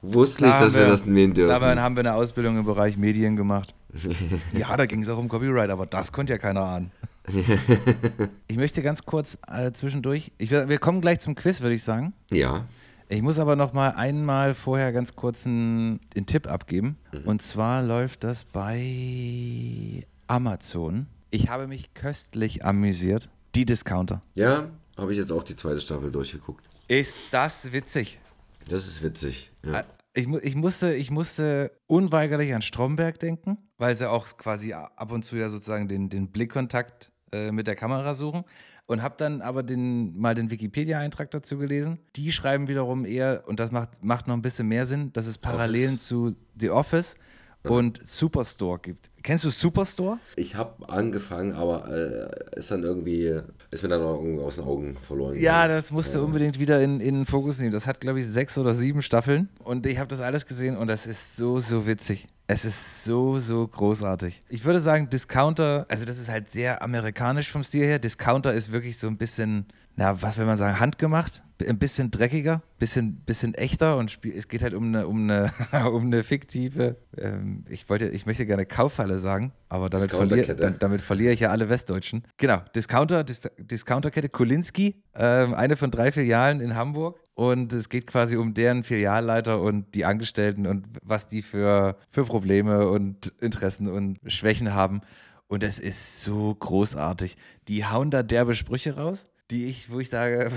Wussten 0.00 0.44
nicht, 0.44 0.52
Klar 0.52 0.64
dass 0.64 0.72
haben 0.72 0.80
wir 0.80 0.86
das 0.86 1.04
nehmen 1.04 1.34
dürfen. 1.34 1.50
Dabei 1.50 1.76
haben 1.80 1.96
wir 1.96 2.00
eine 2.00 2.14
Ausbildung 2.14 2.58
im 2.58 2.64
Bereich 2.64 2.96
Medien 2.96 3.36
gemacht. 3.36 3.74
ja, 4.56 4.76
da 4.76 4.86
ging 4.86 5.02
es 5.02 5.08
auch 5.08 5.18
um 5.18 5.28
Copyright, 5.28 5.70
aber 5.70 5.86
das 5.86 6.12
konnte 6.12 6.32
ja 6.32 6.38
keiner 6.38 6.62
ahnen. 6.62 6.90
ich 8.48 8.56
möchte 8.56 8.82
ganz 8.82 9.04
kurz 9.04 9.38
äh, 9.48 9.72
zwischendurch, 9.72 10.32
ich, 10.38 10.50
wir 10.50 10.78
kommen 10.78 11.00
gleich 11.00 11.20
zum 11.20 11.34
Quiz, 11.34 11.60
würde 11.60 11.74
ich 11.74 11.82
sagen. 11.82 12.12
ja, 12.30 12.66
Ich 13.08 13.22
muss 13.22 13.38
aber 13.38 13.56
noch 13.56 13.72
mal 13.72 13.90
einmal 13.90 14.54
vorher 14.54 14.92
ganz 14.92 15.14
kurz 15.16 15.46
einen, 15.46 16.00
einen 16.16 16.26
Tipp 16.26 16.46
abgeben. 16.46 16.98
Und 17.24 17.40
zwar 17.42 17.82
läuft 17.82 18.24
das 18.24 18.44
bei 18.44 20.06
Amazon. 20.26 21.06
Ich 21.30 21.48
habe 21.48 21.66
mich 21.66 21.94
köstlich 21.94 22.64
amüsiert. 22.64 23.30
Die 23.54 23.64
Discounter. 23.64 24.22
Ja, 24.34 24.68
habe 24.96 25.12
ich 25.12 25.18
jetzt 25.18 25.30
auch 25.32 25.44
die 25.44 25.56
zweite 25.56 25.80
Staffel 25.80 26.10
durchgeguckt. 26.10 26.64
Ist 26.88 27.18
das 27.30 27.72
witzig? 27.72 28.20
Das 28.68 28.86
ist 28.86 29.02
witzig. 29.02 29.50
Ja. 29.64 29.84
Ich, 30.14 30.28
ich, 30.28 30.54
musste, 30.54 30.94
ich 30.94 31.10
musste 31.10 31.72
unweigerlich 31.86 32.54
an 32.54 32.62
Stromberg 32.62 33.18
denken, 33.18 33.58
weil 33.78 33.94
sie 33.94 34.08
auch 34.08 34.36
quasi 34.36 34.72
ab 34.72 35.10
und 35.10 35.24
zu 35.24 35.36
ja 35.36 35.48
sozusagen 35.48 35.88
den, 35.88 36.08
den 36.08 36.30
Blickkontakt 36.30 37.10
äh, 37.32 37.50
mit 37.50 37.66
der 37.66 37.74
Kamera 37.74 38.14
suchen. 38.14 38.44
Und 38.86 39.02
habe 39.02 39.14
dann 39.16 39.40
aber 39.40 39.62
den, 39.62 40.16
mal 40.18 40.34
den 40.34 40.50
Wikipedia-Eintrag 40.50 41.30
dazu 41.30 41.56
gelesen. 41.56 41.98
Die 42.16 42.30
schreiben 42.32 42.68
wiederum 42.68 43.06
eher, 43.06 43.44
und 43.46 43.58
das 43.58 43.72
macht, 43.72 44.04
macht 44.04 44.28
noch 44.28 44.36
ein 44.36 44.42
bisschen 44.42 44.68
mehr 44.68 44.86
Sinn, 44.86 45.10
dass 45.14 45.26
es 45.26 45.38
Parallelen 45.38 45.98
zu 45.98 46.36
The 46.60 46.68
Office 46.68 47.16
und 47.64 48.06
Superstore 48.06 48.78
gibt. 48.78 49.10
Kennst 49.22 49.44
du 49.44 49.50
Superstore? 49.50 50.18
Ich 50.36 50.54
habe 50.54 50.86
angefangen, 50.88 51.52
aber 51.52 51.90
äh, 51.90 52.58
ist 52.58 52.70
dann 52.70 52.82
irgendwie, 52.82 53.40
ist 53.70 53.82
mir 53.82 53.88
dann 53.88 54.02
auch 54.02 54.20
irgendwie 54.22 54.42
aus 54.44 54.56
den 54.56 54.64
Augen 54.64 54.96
verloren. 54.96 55.40
Ja, 55.40 55.66
das 55.66 55.90
musst 55.90 56.14
du 56.14 56.22
unbedingt 56.22 56.58
wieder 56.58 56.82
in, 56.82 57.00
in 57.00 57.14
den 57.14 57.26
Fokus 57.26 57.58
nehmen. 57.58 57.72
Das 57.72 57.86
hat, 57.86 58.00
glaube 58.00 58.20
ich, 58.20 58.26
sechs 58.26 58.58
oder 58.58 58.74
sieben 58.74 59.00
Staffeln. 59.00 59.48
Und 59.62 59.86
ich 59.86 59.98
habe 59.98 60.08
das 60.08 60.20
alles 60.20 60.44
gesehen 60.44 60.76
und 60.76 60.88
das 60.88 61.06
ist 61.06 61.36
so, 61.36 61.58
so 61.58 61.86
witzig. 61.86 62.28
Es 62.46 62.66
ist 62.66 63.04
so, 63.04 63.38
so 63.40 63.66
großartig. 63.66 64.42
Ich 64.50 64.66
würde 64.66 64.78
sagen, 64.78 65.08
Discounter, 65.08 65.86
also 65.88 66.04
das 66.04 66.18
ist 66.18 66.28
halt 66.28 66.50
sehr 66.50 66.82
amerikanisch 66.82 67.50
vom 67.50 67.64
Stil 67.64 67.86
her. 67.86 67.98
Discounter 67.98 68.52
ist 68.52 68.70
wirklich 68.70 68.98
so 68.98 69.06
ein 69.06 69.16
bisschen, 69.16 69.64
na, 69.96 70.20
was 70.20 70.38
will 70.38 70.46
man 70.46 70.56
sagen, 70.56 70.80
handgemacht. 70.80 71.42
Ein 71.66 71.78
bisschen 71.78 72.10
dreckiger, 72.10 72.62
bisschen, 72.78 73.16
bisschen 73.24 73.54
echter 73.54 73.96
und 73.96 74.18
es 74.24 74.48
geht 74.48 74.62
halt 74.62 74.74
um 74.74 74.88
eine, 74.88 75.06
um 75.06 75.22
eine, 75.22 75.52
um 75.92 76.06
eine 76.06 76.24
fiktive, 76.24 76.96
ähm, 77.16 77.64
ich 77.68 77.88
wollte, 77.88 78.08
ich 78.08 78.26
möchte 78.26 78.44
gerne 78.44 78.66
Kaufhalle 78.66 79.20
sagen, 79.20 79.52
aber 79.68 79.88
damit, 79.88 80.10
verliere, 80.10 80.38
Discounterkette. 80.38 80.62
damit, 80.62 80.82
damit 80.82 81.00
verliere 81.00 81.32
ich 81.32 81.40
ja 81.40 81.50
alle 81.50 81.68
Westdeutschen. 81.68 82.24
Genau, 82.38 82.60
Discounter, 82.74 83.22
Dis 83.22 83.42
Discounterkette 83.56 84.28
Kulinski, 84.28 85.00
ähm, 85.14 85.54
eine 85.54 85.76
von 85.76 85.92
drei 85.92 86.10
Filialen 86.10 86.60
in 86.60 86.74
Hamburg. 86.74 87.20
Und 87.34 87.72
es 87.72 87.88
geht 87.88 88.06
quasi 88.06 88.36
um 88.36 88.54
deren 88.54 88.84
Filialleiter 88.84 89.60
und 89.60 89.94
die 89.96 90.04
Angestellten 90.04 90.66
und 90.66 90.86
was 91.02 91.26
die 91.26 91.42
für, 91.42 91.96
für 92.08 92.24
Probleme 92.24 92.88
und 92.88 93.32
Interessen 93.40 93.88
und 93.88 94.18
Schwächen 94.26 94.72
haben. 94.72 95.00
Und 95.48 95.62
das 95.62 95.78
ist 95.78 96.22
so 96.22 96.54
großartig. 96.54 97.36
Die 97.68 97.84
hauen 97.84 98.10
da 98.10 98.22
derbe 98.22 98.54
Sprüche 98.54 98.96
raus, 98.96 99.28
die 99.50 99.66
ich, 99.66 99.90
wo 99.90 100.00
ich 100.00 100.08
sage, 100.08 100.50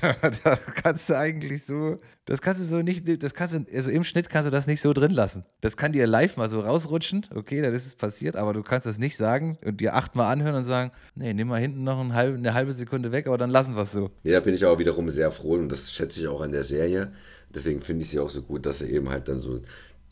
das 0.44 0.66
kannst 0.66 1.10
du 1.10 1.16
eigentlich 1.16 1.64
so, 1.66 2.00
das 2.24 2.40
kannst 2.40 2.60
du 2.60 2.64
so 2.64 2.80
nicht, 2.80 3.22
das 3.22 3.34
kannst 3.34 3.54
du, 3.54 3.66
also 3.74 3.90
im 3.90 4.02
Schnitt 4.04 4.30
kannst 4.30 4.46
du 4.46 4.50
das 4.50 4.66
nicht 4.66 4.80
so 4.80 4.92
drin 4.94 5.10
lassen. 5.10 5.44
Das 5.60 5.76
kann 5.76 5.92
dir 5.92 6.06
live 6.06 6.36
mal 6.38 6.48
so 6.48 6.60
rausrutschen, 6.60 7.26
okay, 7.34 7.60
dann 7.60 7.74
ist 7.74 7.86
es 7.86 7.94
passiert, 7.94 8.36
aber 8.36 8.54
du 8.54 8.62
kannst 8.62 8.86
das 8.86 8.98
nicht 8.98 9.16
sagen 9.16 9.58
und 9.64 9.80
dir 9.80 9.94
achtmal 9.94 10.32
anhören 10.32 10.54
und 10.54 10.64
sagen, 10.64 10.90
nee, 11.14 11.34
nimm 11.34 11.48
mal 11.48 11.60
hinten 11.60 11.84
noch 11.84 12.00
eine 12.00 12.14
halbe, 12.14 12.38
eine 12.38 12.54
halbe 12.54 12.72
Sekunde 12.72 13.12
weg, 13.12 13.26
aber 13.26 13.36
dann 13.36 13.50
lassen 13.50 13.76
wir 13.76 13.82
es 13.82 13.92
so. 13.92 14.10
Nee, 14.22 14.32
da 14.32 14.40
bin 14.40 14.54
ich 14.54 14.64
auch 14.64 14.78
wiederum 14.78 15.10
sehr 15.10 15.30
froh 15.30 15.54
und 15.54 15.68
das 15.68 15.92
schätze 15.92 16.20
ich 16.20 16.28
auch 16.28 16.40
an 16.40 16.52
der 16.52 16.64
Serie. 16.64 17.12
Deswegen 17.54 17.80
finde 17.80 18.04
ich 18.04 18.10
sie 18.10 18.20
auch 18.20 18.30
so 18.30 18.42
gut, 18.42 18.64
dass 18.64 18.78
sie 18.78 18.86
eben 18.86 19.10
halt 19.10 19.28
dann 19.28 19.40
so 19.40 19.60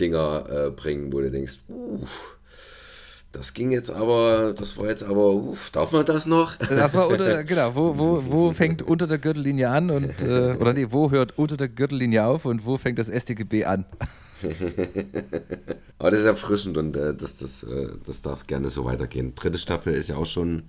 Dinger 0.01 0.47
äh, 0.51 0.70
bringen, 0.70 1.12
wo 1.12 1.20
du 1.20 1.31
denkst, 1.31 1.59
uff, 1.68 2.38
das 3.33 3.53
ging 3.53 3.70
jetzt 3.70 3.91
aber, 3.91 4.55
das 4.57 4.76
war 4.79 4.87
jetzt 4.87 5.03
aber, 5.03 5.33
uff, 5.33 5.70
darf 5.70 5.93
man 5.93 6.07
das 6.07 6.26
noch? 6.26 6.57
Das 6.57 6.95
war 6.95 7.09
unter, 7.09 7.45
genau, 7.45 7.74
wo, 7.74 7.99
wo, 7.99 8.22
wo 8.26 8.53
fängt 8.53 8.83
unter 8.83 9.07
der 9.07 9.18
Gürtellinie 9.18 9.68
an 9.68 9.91
und, 9.91 10.22
äh, 10.22 10.57
oder 10.59 10.72
nee, 10.72 10.87
wo 10.91 11.11
hört 11.11 11.37
unter 11.37 11.57
der 11.57 11.68
Gürtellinie 11.68 12.24
auf 12.24 12.47
und 12.47 12.64
wo 12.64 12.76
fängt 12.79 12.99
das 12.99 13.09
StGB 13.09 13.64
an? 13.64 13.85
Aber 15.99 16.11
das 16.11 16.20
ist 16.20 16.26
erfrischend 16.26 16.76
und 16.76 16.97
äh, 16.97 17.14
das, 17.14 17.37
das, 17.39 17.64
äh, 17.64 17.89
das 18.07 18.22
darf 18.22 18.47
gerne 18.47 18.70
so 18.70 18.85
weitergehen. 18.85 19.35
Dritte 19.35 19.59
Staffel 19.59 19.95
ist 19.95 20.09
ja 20.09 20.16
auch 20.16 20.26
schon 20.26 20.64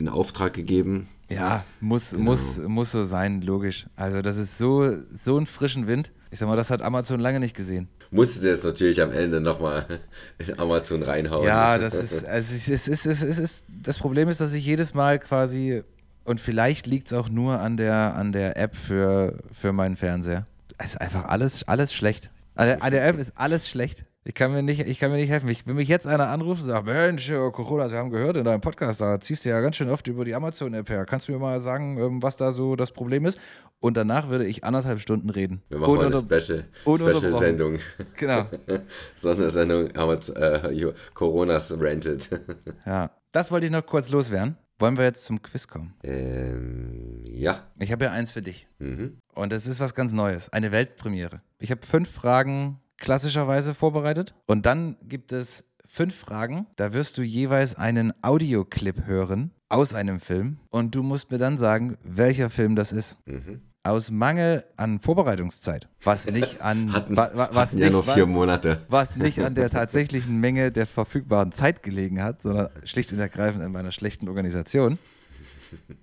in 0.00 0.08
Auftrag 0.08 0.52
gegeben. 0.52 1.08
Ja, 1.28 1.64
muss, 1.80 2.12
muss, 2.16 2.58
muss 2.58 2.90
so 2.90 3.04
sein, 3.04 3.40
logisch. 3.40 3.86
Also 3.94 4.20
das 4.20 4.36
ist 4.36 4.58
so, 4.58 4.96
so 5.12 5.38
ein 5.38 5.46
frischen 5.46 5.86
Wind. 5.86 6.12
Ich 6.32 6.40
sag 6.40 6.48
mal, 6.48 6.56
das 6.56 6.70
hat 6.70 6.82
Amazon 6.82 7.20
lange 7.20 7.38
nicht 7.38 7.54
gesehen. 7.54 7.88
Musste 8.10 8.48
jetzt 8.48 8.64
natürlich 8.64 9.00
am 9.00 9.12
Ende 9.12 9.40
nochmal 9.40 9.86
in 10.38 10.58
Amazon 10.58 11.04
reinhauen. 11.04 11.46
Ja, 11.46 11.78
das 11.78 11.94
ist, 11.94 12.28
also 12.28 12.54
es 12.54 12.68
ist, 12.68 12.88
es 12.88 13.06
ist, 13.06 13.22
es 13.22 13.38
ist, 13.38 13.64
das 13.68 13.98
Problem 13.98 14.28
ist, 14.28 14.40
dass 14.40 14.52
ich 14.54 14.66
jedes 14.66 14.92
Mal 14.92 15.20
quasi, 15.20 15.84
und 16.24 16.40
vielleicht 16.40 16.88
liegt 16.88 17.06
es 17.06 17.12
auch 17.12 17.28
nur 17.28 17.60
an 17.60 17.76
der, 17.76 18.16
an 18.16 18.32
der 18.32 18.56
App 18.56 18.74
für, 18.74 19.38
für 19.52 19.72
meinen 19.72 19.96
Fernseher. 19.96 20.46
Es 20.78 20.92
ist 20.92 21.00
einfach 21.00 21.26
alles, 21.26 21.62
alles 21.68 21.94
schlecht. 21.94 22.30
An 22.56 22.66
der, 22.66 22.82
an 22.82 22.90
der 22.90 23.06
App 23.06 23.18
ist 23.18 23.32
alles 23.36 23.68
schlecht. 23.68 24.04
Ich 24.22 24.34
kann 24.34 24.52
mir 24.52 24.62
nicht, 24.62 24.80
ich 24.86 24.98
kann 24.98 25.10
mir 25.10 25.16
nicht 25.16 25.30
helfen. 25.30 25.48
Ich, 25.48 25.66
wenn 25.66 25.76
mich 25.76 25.88
jetzt 25.88 26.06
einer 26.06 26.28
anruft 26.28 26.60
und 26.60 26.66
sagt, 26.68 26.84
Mensch, 26.84 27.30
äh, 27.30 27.50
Corona, 27.52 27.88
Sie 27.88 27.96
haben 27.96 28.10
gehört 28.10 28.36
in 28.36 28.44
deinem 28.44 28.60
Podcast, 28.60 29.00
da 29.00 29.18
ziehst 29.18 29.44
du 29.44 29.48
ja 29.48 29.60
ganz 29.62 29.76
schön 29.76 29.88
oft 29.88 30.06
über 30.08 30.26
die 30.26 30.34
Amazon-App 30.34 30.90
her. 30.90 31.06
Kannst 31.06 31.28
du 31.28 31.32
mir 31.32 31.38
mal 31.38 31.58
sagen, 31.62 31.98
ähm, 31.98 32.22
was 32.22 32.36
da 32.36 32.52
so 32.52 32.76
das 32.76 32.90
Problem 32.92 33.24
ist? 33.24 33.38
Und 33.80 33.96
danach 33.96 34.28
würde 34.28 34.44
ich 34.44 34.62
anderthalb 34.62 35.00
Stunden 35.00 35.30
reden. 35.30 35.62
Wir 35.70 35.78
machen 35.78 35.94
mal 35.94 36.04
eine 36.06 36.18
Special- 36.18 36.64
ununterbrochen. 36.84 37.16
Special-Sendung. 37.30 37.78
Genau. 38.16 38.46
Sondersendung 39.16 39.86
äh, 39.88 40.92
Coronas 41.14 41.72
Rented. 41.80 42.28
Ja. 42.86 43.10
Das 43.32 43.50
wollte 43.50 43.66
ich 43.66 43.72
noch 43.72 43.86
kurz 43.86 44.10
loswerden. 44.10 44.56
Wollen 44.78 44.96
wir 44.96 45.04
jetzt 45.04 45.24
zum 45.24 45.40
Quiz 45.40 45.68
kommen? 45.68 45.94
ähm, 46.02 47.22
ja. 47.26 47.62
Ich 47.78 47.92
habe 47.92 48.04
ja 48.06 48.10
eins 48.10 48.30
für 48.32 48.42
dich. 48.42 48.66
Mhm. 48.78 49.18
Und 49.34 49.52
es 49.52 49.66
ist 49.66 49.78
was 49.80 49.94
ganz 49.94 50.12
Neues. 50.12 50.52
Eine 50.52 50.72
Weltpremiere. 50.72 51.40
Ich 51.58 51.70
habe 51.70 51.86
fünf 51.86 52.10
Fragen 52.10 52.80
klassischerweise 53.00 53.74
vorbereitet. 53.74 54.34
Und 54.46 54.66
dann 54.66 54.96
gibt 55.02 55.32
es 55.32 55.64
fünf 55.86 56.14
Fragen. 56.14 56.66
Da 56.76 56.92
wirst 56.92 57.18
du 57.18 57.22
jeweils 57.22 57.74
einen 57.74 58.12
Audioclip 58.22 59.06
hören 59.06 59.50
aus 59.68 59.94
einem 59.94 60.20
Film. 60.20 60.58
Und 60.70 60.94
du 60.94 61.02
musst 61.02 61.30
mir 61.32 61.38
dann 61.38 61.58
sagen, 61.58 61.96
welcher 62.04 62.50
Film 62.50 62.76
das 62.76 62.92
ist. 62.92 63.18
Mhm. 63.26 63.62
Aus 63.82 64.10
Mangel 64.10 64.64
an 64.76 65.00
Vorbereitungszeit. 65.00 65.88
Was 66.04 66.30
nicht 66.30 66.60
an. 66.60 66.92
Hatten, 66.92 67.16
wa, 67.16 67.30
wa, 67.32 67.48
was 67.52 67.72
nicht, 67.72 67.84
ja 67.84 67.90
nur 67.90 68.04
vier 68.04 68.24
was, 68.24 68.28
Monate. 68.28 68.82
was 68.88 69.16
nicht 69.16 69.40
an 69.40 69.54
der 69.54 69.70
tatsächlichen 69.70 70.38
Menge 70.38 70.70
der 70.70 70.86
verfügbaren 70.86 71.50
Zeit 71.50 71.82
gelegen 71.82 72.22
hat, 72.22 72.42
sondern 72.42 72.68
schlicht 72.84 73.10
und 73.12 73.18
ergreifend 73.20 73.64
an 73.64 73.72
meiner 73.72 73.90
schlechten 73.90 74.28
Organisation, 74.28 74.98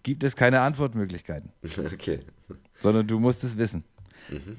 gibt 0.02 0.24
es 0.24 0.36
keine 0.36 0.62
Antwortmöglichkeiten 0.62 1.52
Okay. 1.93 2.22
sondern 2.80 3.06
du 3.06 3.20
musst 3.20 3.43
es 3.43 3.60
wissen. 3.60 3.84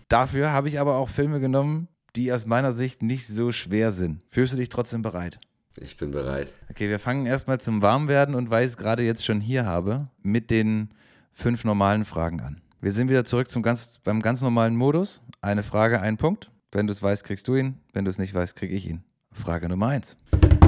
Dafür 0.09 0.53
habe 0.53 0.68
ich 0.68 0.78
aber 0.78 0.95
auch 0.95 1.09
Filme 1.09 1.41
genommen, 1.41 1.89
die 2.18 2.32
aus 2.32 2.46
meiner 2.46 2.72
Sicht 2.72 3.00
nicht 3.00 3.28
so 3.28 3.52
schwer 3.52 3.92
sind. 3.92 4.24
Fühlst 4.28 4.52
du 4.52 4.56
dich 4.56 4.68
trotzdem 4.68 5.02
bereit? 5.02 5.38
Ich 5.80 5.96
bin 5.96 6.10
bereit. 6.10 6.52
Okay, 6.68 6.88
wir 6.88 6.98
fangen 6.98 7.26
erstmal 7.26 7.60
zum 7.60 7.80
Warmwerden 7.80 8.34
und 8.34 8.50
weil 8.50 8.64
ich 8.64 8.72
es 8.72 8.76
gerade 8.76 9.04
jetzt 9.04 9.24
schon 9.24 9.40
hier 9.40 9.64
habe, 9.64 10.08
mit 10.20 10.50
den 10.50 10.90
fünf 11.32 11.62
normalen 11.62 12.04
Fragen 12.04 12.40
an. 12.40 12.60
Wir 12.80 12.90
sind 12.90 13.08
wieder 13.08 13.24
zurück 13.24 13.50
zum 13.50 13.62
ganz, 13.62 14.00
beim 14.02 14.20
ganz 14.20 14.42
normalen 14.42 14.74
Modus. 14.74 15.22
Eine 15.40 15.62
Frage, 15.62 16.00
ein 16.00 16.16
Punkt. 16.16 16.50
Wenn 16.72 16.88
du 16.88 16.92
es 16.92 17.00
weißt, 17.00 17.22
kriegst 17.22 17.46
du 17.46 17.54
ihn. 17.54 17.80
Wenn 17.92 18.04
du 18.04 18.10
es 18.10 18.18
nicht 18.18 18.34
weißt, 18.34 18.56
kriege 18.56 18.74
ich 18.74 18.88
ihn. 18.88 19.04
Frage 19.30 19.68
Nummer 19.68 19.86
eins. 19.88 20.16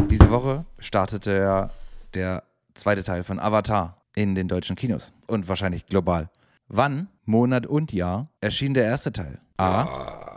Diese 0.08 0.30
Woche 0.30 0.64
startete 0.78 1.32
ja 1.32 1.70
der 2.14 2.44
zweite 2.74 3.02
Teil 3.02 3.24
von 3.24 3.40
Avatar 3.40 4.00
in 4.14 4.36
den 4.36 4.46
deutschen 4.46 4.76
Kinos 4.76 5.12
und 5.26 5.48
wahrscheinlich 5.48 5.86
global. 5.86 6.30
Wann, 6.68 7.08
Monat 7.24 7.66
und 7.66 7.92
Jahr 7.92 8.28
erschien 8.40 8.74
der 8.74 8.84
erste 8.84 9.12
Teil? 9.12 9.40
A. 9.56 10.29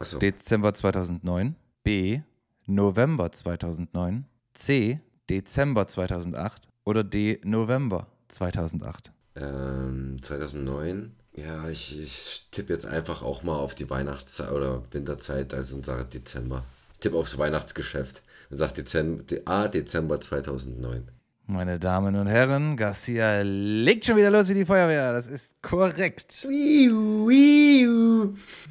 Achso. 0.00 0.18
Dezember 0.18 0.72
2009. 0.72 1.56
B. 1.84 2.20
November 2.66 3.30
2009. 3.30 4.24
C. 4.54 5.00
Dezember 5.28 5.86
2008. 5.86 6.62
Oder 6.84 7.04
D. 7.04 7.38
November 7.44 8.06
2008. 8.28 9.12
Ähm, 9.36 10.16
2009. 10.22 11.12
Ja, 11.36 11.68
ich, 11.68 12.00
ich 12.00 12.48
tippe 12.50 12.72
jetzt 12.72 12.86
einfach 12.86 13.22
auch 13.22 13.42
mal 13.42 13.56
auf 13.56 13.74
die 13.74 13.88
Weihnachtszeit 13.88 14.50
oder 14.50 14.82
Winterzeit, 14.90 15.54
also 15.54 15.76
und 15.76 15.84
sage 15.84 16.06
Dezember. 16.06 16.64
Ich 16.94 17.00
tippe 17.00 17.16
aufs 17.16 17.38
Weihnachtsgeschäft 17.38 18.22
und 18.50 18.56
sage 18.56 18.72
Dezember, 18.72 19.22
ah, 19.44 19.68
Dezember 19.68 20.20
2009. 20.20 21.08
Meine 21.52 21.80
Damen 21.80 22.14
und 22.14 22.28
Herren, 22.28 22.76
Garcia 22.76 23.40
legt 23.42 24.06
schon 24.06 24.16
wieder 24.16 24.30
los 24.30 24.48
wie 24.50 24.54
die 24.54 24.64
Feuerwehr. 24.64 25.12
Das 25.12 25.26
ist 25.26 25.60
korrekt. 25.62 26.46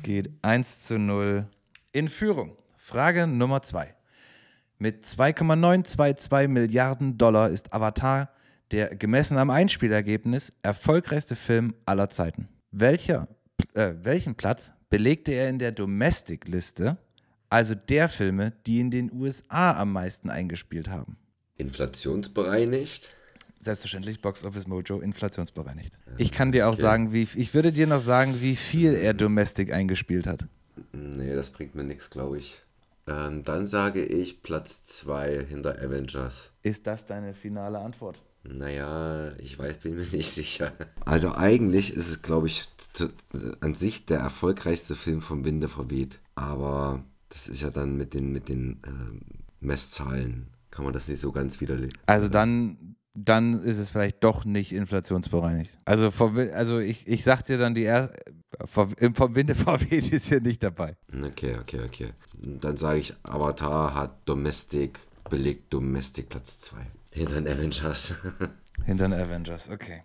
Geht 0.02 0.30
1 0.42 0.80
zu 0.80 0.98
0 0.98 1.46
in 1.92 2.08
Führung. 2.08 2.56
Frage 2.78 3.28
Nummer 3.28 3.62
2. 3.62 3.94
Mit 4.78 5.06
2,922 5.06 6.48
Milliarden 6.48 7.18
Dollar 7.18 7.50
ist 7.50 7.74
Avatar 7.74 8.30
der 8.72 8.96
gemessen 8.96 9.38
am 9.38 9.50
Einspielergebnis 9.50 10.54
erfolgreichste 10.62 11.36
Film 11.36 11.76
aller 11.86 12.10
Zeiten. 12.10 12.48
Welcher, 12.72 13.28
äh, 13.74 13.92
welchen 14.04 14.36
Platz 14.36 14.72
belegte 14.90 15.34
er 15.34 15.50
in 15.50 15.60
der 15.60 15.74
Domestic-Liste, 15.74 16.98
also 17.50 17.76
der 17.76 18.08
Filme, 18.08 18.54
die 18.66 18.80
in 18.80 18.90
den 18.90 19.12
USA 19.12 19.78
am 19.78 19.92
meisten 19.92 20.30
eingespielt 20.30 20.88
haben? 20.88 21.18
Inflationsbereinigt. 21.60 23.10
Selbstverständlich 23.60 24.22
Box 24.22 24.46
Office 24.46 24.68
Mojo 24.68 25.00
inflationsbereinigt. 25.02 25.94
Ich 26.18 26.32
kann 26.32 26.52
dir 26.54 26.70
auch 26.70 26.76
sagen, 26.76 27.12
wie 27.12 27.28
ich 27.36 27.54
würde 27.54 27.72
dir 27.74 27.88
noch 27.88 28.00
sagen, 28.00 28.40
wie 28.42 28.56
viel 28.56 28.94
er 28.94 29.14
Domestic 29.14 29.74
eingespielt 29.74 30.28
hat. 30.28 30.46
Nee, 30.94 31.36
das 31.36 31.50
bringt 31.50 31.76
mir 31.76 31.84
nichts, 31.84 32.10
glaube 32.10 32.38
ich. 32.38 32.62
Ähm, 33.06 33.44
dann 33.44 33.68
sage 33.68 34.04
ich 34.06 34.44
Platz 34.44 34.84
2 34.86 35.46
hinter 35.50 35.78
Avengers. 35.82 36.52
Ist 36.64 36.88
das 36.88 37.06
deine 37.06 37.34
finale 37.34 37.80
Antwort? 37.80 38.22
Naja, 38.44 39.34
ich 39.40 39.60
weiß, 39.60 39.80
bin 39.80 39.96
mir 39.96 40.06
nicht 40.08 40.30
sicher. 40.32 40.72
Also 41.04 41.34
eigentlich 41.36 41.94
ist 41.94 42.08
es, 42.08 42.22
glaube 42.22 42.48
ich, 42.48 42.66
t- 42.94 43.10
an 43.60 43.74
sich 43.76 44.06
der 44.06 44.20
erfolgreichste 44.20 44.96
Film 44.96 45.22
vom 45.22 45.44
Winde 45.44 45.68
verweht. 45.68 46.20
Aber 46.36 47.04
das 47.28 47.50
ist 47.50 47.62
ja 47.62 47.72
dann 47.72 47.98
mit 47.98 48.14
den, 48.14 48.32
mit 48.32 48.48
den 48.48 48.80
ähm, 48.88 49.22
Messzahlen, 49.60 50.48
kann 50.72 50.86
man 50.86 50.94
das 50.94 51.08
nicht 51.08 51.20
so 51.20 51.32
ganz 51.32 51.60
widerlegen. 51.62 51.94
Also 52.06 52.30
dann, 52.30 52.96
dann 53.14 53.64
ist 53.64 53.78
es 53.80 53.90
vielleicht 53.90 54.24
doch 54.24 54.46
nicht 54.46 54.72
inflationsbereinigt. 54.72 55.78
Also, 55.86 56.12
Wi- 56.36 56.52
also 56.52 56.80
ich, 56.80 57.08
ich 57.08 57.24
sag 57.24 57.44
dir 57.44 57.58
dann, 57.58 57.76
die 57.76 57.84
er, 57.84 58.14
im- 59.00 59.16
vom 59.16 59.36
Winde 59.36 59.56
verweht 59.56 60.12
ist 60.12 60.28
hier 60.28 60.42
nicht 60.42 60.64
dabei. 60.64 60.96
Okay, 61.14 61.58
okay, 61.60 61.82
okay. 61.86 62.10
Dann 62.42 62.78
sage 62.78 63.00
ich, 63.00 63.14
Avatar 63.24 63.94
hat 63.96 64.28
Domestic, 64.28 65.00
belegt 65.30 65.74
Domestic 65.74 66.30
Platz 66.30 66.60
2. 66.62 66.78
Hinter 67.12 67.42
den 67.42 67.48
Avengers. 67.48 68.14
Hinter 68.86 69.10
den 69.10 69.20
Avengers, 69.20 69.70
okay. 69.70 70.04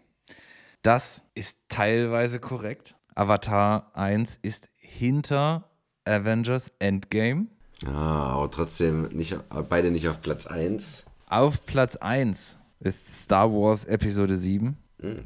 Das 0.82 1.22
ist 1.34 1.58
teilweise 1.68 2.40
korrekt. 2.40 2.94
Avatar 3.14 3.90
1 3.94 4.38
ist 4.42 4.68
hinter 4.76 5.70
Avengers 6.04 6.72
Endgame. 6.78 7.46
Ja, 7.84 7.90
aber 7.92 8.50
trotzdem 8.50 9.02
nicht, 9.12 9.36
beide 9.68 9.90
nicht 9.90 10.08
auf 10.08 10.20
Platz 10.20 10.46
1. 10.46 11.04
Auf 11.28 11.64
Platz 11.66 11.96
1 11.96 12.58
ist 12.80 13.22
Star 13.24 13.50
Wars 13.52 13.84
Episode 13.84 14.36
7 14.36 14.76
Hm. 15.00 15.24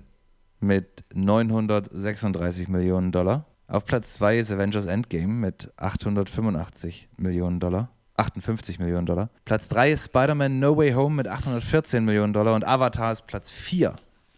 mit 0.60 1.04
936 1.14 2.68
Millionen 2.68 3.12
Dollar. 3.12 3.44
Auf 3.66 3.84
Platz 3.84 4.14
2 4.14 4.38
ist 4.38 4.50
Avengers 4.50 4.86
Endgame 4.86 5.32
mit 5.32 5.70
885 5.76 7.08
Millionen 7.16 7.60
Dollar. 7.60 7.90
58 8.16 8.78
Millionen 8.80 9.06
Dollar. 9.06 9.30
Platz 9.44 9.68
3 9.68 9.92
ist 9.92 10.06
Spider-Man 10.06 10.58
No 10.58 10.76
Way 10.76 10.92
Home 10.92 11.14
mit 11.14 11.28
814 11.28 12.04
Millionen 12.04 12.32
Dollar 12.32 12.54
und 12.54 12.64
Avatar 12.66 13.12
ist 13.12 13.26
Platz 13.26 13.50
4 13.50 13.94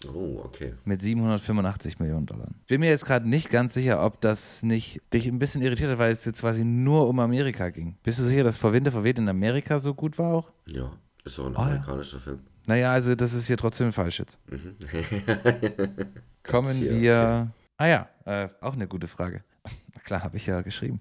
Oh, 0.06 0.40
okay. 0.44 0.72
mit 0.84 1.02
785 1.02 1.98
Millionen 1.98 2.24
Dollar. 2.24 2.48
Ich 2.62 2.68
bin 2.68 2.80
mir 2.80 2.88
jetzt 2.88 3.04
gerade 3.04 3.28
nicht 3.28 3.50
ganz 3.50 3.74
sicher, 3.74 4.02
ob 4.02 4.20
das 4.20 4.62
nicht 4.62 5.02
dich 5.12 5.26
ein 5.26 5.38
bisschen 5.38 5.60
irritiert 5.60 5.90
hat, 5.90 5.98
weil 5.98 6.10
es 6.10 6.24
jetzt 6.24 6.40
quasi 6.40 6.64
nur 6.64 7.06
um 7.06 7.20
Amerika 7.20 7.68
ging. 7.68 7.96
Bist 8.02 8.18
du 8.18 8.24
sicher, 8.24 8.42
dass 8.42 8.56
Vor 8.56 8.72
Winde 8.72 8.90
verweht 8.90 9.18
in 9.18 9.28
Amerika 9.28 9.78
so 9.78 9.92
gut 9.92 10.18
war 10.18 10.32
auch? 10.32 10.52
Ja, 10.66 10.90
ist 11.24 11.38
doch 11.38 11.46
ein 11.46 11.52
ja. 11.52 11.58
amerikanischer 11.58 12.18
Film. 12.18 12.40
Naja, 12.66 12.92
also 12.92 13.14
das 13.14 13.34
ist 13.34 13.46
hier 13.46 13.58
trotzdem 13.58 13.92
falsch 13.92 14.20
jetzt. 14.20 14.40
Kommen 16.44 16.76
vier, 16.76 17.00
wir. 17.00 17.52
Ah 17.76 17.86
ja, 17.86 18.08
äh, 18.24 18.48
auch 18.60 18.74
eine 18.74 18.88
gute 18.88 19.08
Frage. 19.08 19.44
Klar, 20.04 20.22
habe 20.22 20.38
ich 20.38 20.46
ja 20.46 20.62
geschrieben. 20.62 21.00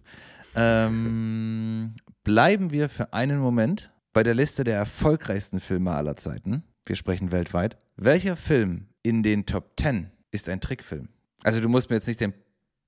Ähm, 0.56 1.96
bleiben 2.26 2.72
wir 2.72 2.90
für 2.90 3.14
einen 3.14 3.40
Moment 3.40 3.94
bei 4.12 4.24
der 4.24 4.34
Liste 4.34 4.66
der 4.66 4.76
erfolgreichsten 4.76 5.62
Filme 5.62 5.92
aller 5.92 6.18
Zeiten. 6.18 6.64
Wir 6.86 6.96
sprechen 6.96 7.32
weltweit. 7.32 7.78
Welcher 7.96 8.36
Film 8.36 8.89
in 9.04 9.24
den 9.24 9.46
Top 9.46 9.72
10 9.80 10.12
ist 10.32 10.50
ein 10.50 10.62
Trickfilm? 10.62 11.10
Also 11.44 11.62
du 11.62 11.70
musst 11.70 11.90
mir 11.90 11.96
jetzt 11.96 12.08
nicht 12.08 12.20
den, 12.20 12.34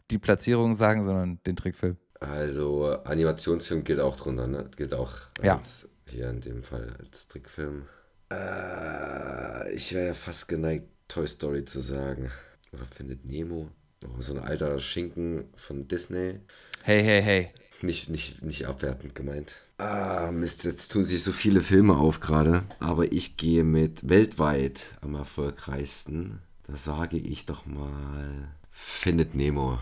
die 0.10 0.18
Platzierung 0.18 0.74
sagen, 0.76 1.04
sondern 1.04 1.40
den 1.46 1.56
Trickfilm. 1.56 1.98
Also 2.20 2.88
Animationsfilm 3.04 3.84
gilt 3.84 4.00
auch 4.00 4.16
drunter, 4.18 4.46
ne? 4.48 4.70
Gilt 4.76 4.94
auch 4.94 5.12
Ja. 5.42 5.58
als, 5.58 5.88
hier 6.08 6.30
in 6.30 6.42
dem 6.42 6.64
Fall 6.64 6.96
als 7.00 7.28
Trickfilm. 7.28 7.88
Äh, 8.32 9.74
ich 9.74 9.94
wäre 9.94 10.08
ja 10.08 10.14
fast 10.14 10.48
geneigt, 10.48 10.88
Toy 11.08 11.28
Story 11.28 11.66
zu 11.66 11.80
sagen. 11.80 12.32
Oder 12.74 12.86
Findet 12.86 13.26
Nemo. 13.26 13.70
Oh, 14.06 14.22
so 14.22 14.34
ein 14.34 14.40
alter 14.40 14.80
Schinken 14.80 15.46
von 15.56 15.88
Disney. 15.88 16.40
Hey, 16.84 17.04
hey, 17.04 17.22
hey. 17.22 17.54
Nicht, 17.84 18.10
nicht, 18.10 18.44
nicht 18.44 18.68
abwertend 18.68 19.16
gemeint. 19.16 19.54
Ah, 19.78 20.32
Mist, 20.32 20.64
jetzt 20.66 20.92
tun 20.92 21.04
sich 21.06 21.24
so 21.24 21.32
viele 21.32 21.62
Filme 21.62 21.96
auf 21.98 22.20
gerade. 22.20 22.64
Aber 22.80 23.12
ich 23.12 23.38
gehe 23.38 23.64
mit 23.64 24.08
weltweit 24.08 24.80
am 25.02 25.16
erfolgreichsten. 25.16 26.40
Da 26.68 26.78
sage 26.78 27.18
ich 27.18 27.46
doch 27.46 27.66
mal 27.66 28.50
Findet 28.72 29.36
Nemo. 29.36 29.80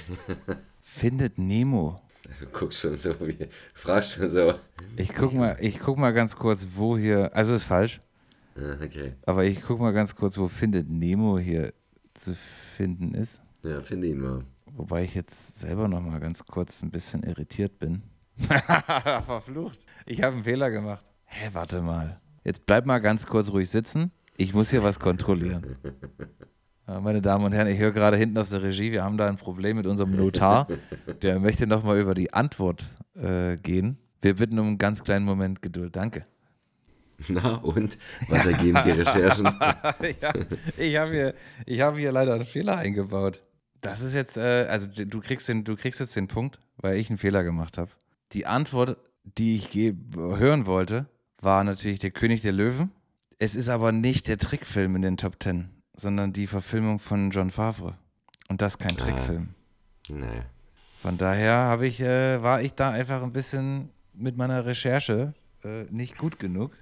Findet 0.82 1.38
Nemo. 1.38 2.00
Du 2.40 2.46
guckst 2.46 2.80
schon 2.80 2.96
so, 2.96 3.14
wie, 3.20 3.48
fragst 3.74 4.12
schon 4.12 4.30
so. 4.30 4.54
Ich 4.96 5.14
guck 5.14 5.32
mal, 5.32 5.56
ich 5.60 5.78
guck 5.78 5.98
mal 5.98 6.12
ganz 6.12 6.36
kurz, 6.36 6.66
wo 6.74 6.96
hier. 6.96 7.34
Also 7.34 7.54
ist 7.54 7.64
falsch. 7.64 8.00
Ah, 8.56 8.76
Okay. 8.82 9.14
Aber 9.26 9.44
ich 9.44 9.62
guck 9.62 9.80
mal 9.80 9.92
ganz 9.92 10.14
kurz, 10.16 10.38
wo 10.38 10.48
Findet 10.48 10.88
Nemo 10.88 11.38
hier 11.38 11.72
zu 12.14 12.34
finden 12.76 13.14
ist. 13.14 13.42
Ja, 13.62 13.80
finde 13.82 14.08
ihn 14.08 14.20
mal. 14.20 14.44
Wobei 14.76 15.04
ich 15.04 15.14
jetzt 15.14 15.58
selber 15.58 15.88
noch 15.88 16.02
mal 16.02 16.20
ganz 16.20 16.44
kurz 16.44 16.82
ein 16.82 16.90
bisschen 16.90 17.22
irritiert 17.22 17.78
bin. 17.78 18.02
Verflucht. 19.24 19.80
Ich 20.04 20.22
habe 20.22 20.34
einen 20.34 20.44
Fehler 20.44 20.70
gemacht. 20.70 21.04
Hä, 21.24 21.48
warte 21.54 21.80
mal. 21.80 22.20
Jetzt 22.44 22.66
bleib 22.66 22.84
mal 22.84 22.98
ganz 22.98 23.26
kurz 23.26 23.50
ruhig 23.50 23.70
sitzen. 23.70 24.12
Ich 24.36 24.52
muss 24.52 24.70
hier 24.70 24.82
was 24.82 25.00
kontrollieren. 25.00 25.76
Meine 27.00 27.22
Damen 27.22 27.44
und 27.46 27.52
Herren, 27.52 27.68
ich 27.68 27.78
höre 27.78 27.90
gerade 27.90 28.18
hinten 28.18 28.36
aus 28.38 28.50
der 28.50 28.62
Regie, 28.62 28.92
wir 28.92 29.02
haben 29.02 29.16
da 29.16 29.26
ein 29.26 29.38
Problem 29.38 29.76
mit 29.78 29.86
unserem 29.86 30.14
Notar. 30.14 30.68
Der 31.22 31.40
möchte 31.40 31.66
noch 31.66 31.82
mal 31.82 31.98
über 31.98 32.14
die 32.14 32.32
Antwort 32.32 32.96
äh, 33.14 33.56
gehen. 33.56 33.98
Wir 34.20 34.36
bitten 34.36 34.58
um 34.58 34.66
einen 34.68 34.78
ganz 34.78 35.02
kleinen 35.02 35.24
Moment 35.24 35.62
Geduld. 35.62 35.96
Danke. 35.96 36.26
Na, 37.28 37.56
und? 37.56 37.98
Was 38.28 38.44
ergeben 38.44 38.78
die 38.84 38.90
Recherchen? 39.00 39.46
ja, 39.46 40.32
ich 40.76 40.96
habe 40.96 41.10
hier, 41.10 41.34
ich 41.64 41.80
hab 41.80 41.96
hier 41.96 42.12
leider 42.12 42.34
einen 42.34 42.44
Fehler 42.44 42.76
eingebaut. 42.76 43.42
Das 43.86 44.00
ist 44.00 44.14
jetzt, 44.14 44.36
äh, 44.36 44.66
also 44.68 44.88
du 45.04 45.20
kriegst, 45.20 45.48
den, 45.48 45.64
du 45.64 45.76
kriegst 45.76 46.00
jetzt 46.00 46.16
den 46.16 46.28
Punkt, 46.28 46.60
weil 46.76 46.96
ich 46.98 47.08
einen 47.10 47.18
Fehler 47.18 47.44
gemacht 47.44 47.78
habe. 47.78 47.90
Die 48.32 48.46
Antwort, 48.46 48.98
die 49.38 49.56
ich 49.56 49.70
hören 50.14 50.66
wollte, 50.66 51.06
war 51.40 51.64
natürlich 51.64 52.00
der 52.00 52.10
König 52.10 52.42
der 52.42 52.52
Löwen. 52.52 52.90
Es 53.38 53.54
ist 53.54 53.68
aber 53.68 53.92
nicht 53.92 54.28
der 54.28 54.38
Trickfilm 54.38 54.96
in 54.96 55.02
den 55.02 55.16
Top 55.16 55.38
Ten, 55.38 55.68
sondern 55.94 56.32
die 56.32 56.46
Verfilmung 56.46 56.98
von 56.98 57.30
John 57.30 57.50
Favre. 57.50 57.94
Und 58.48 58.62
das 58.62 58.78
kein 58.78 58.96
Trickfilm. 58.96 59.48
nee. 60.08 60.42
Von 61.02 61.18
daher 61.18 61.54
habe 61.54 61.86
ich, 61.86 62.00
äh, 62.00 62.42
war 62.42 62.62
ich 62.62 62.72
da 62.72 62.90
einfach 62.90 63.22
ein 63.22 63.32
bisschen 63.32 63.90
mit 64.14 64.36
meiner 64.36 64.64
Recherche 64.66 65.34
äh, 65.62 65.84
nicht 65.90 66.16
gut 66.18 66.38
genug. 66.38 66.72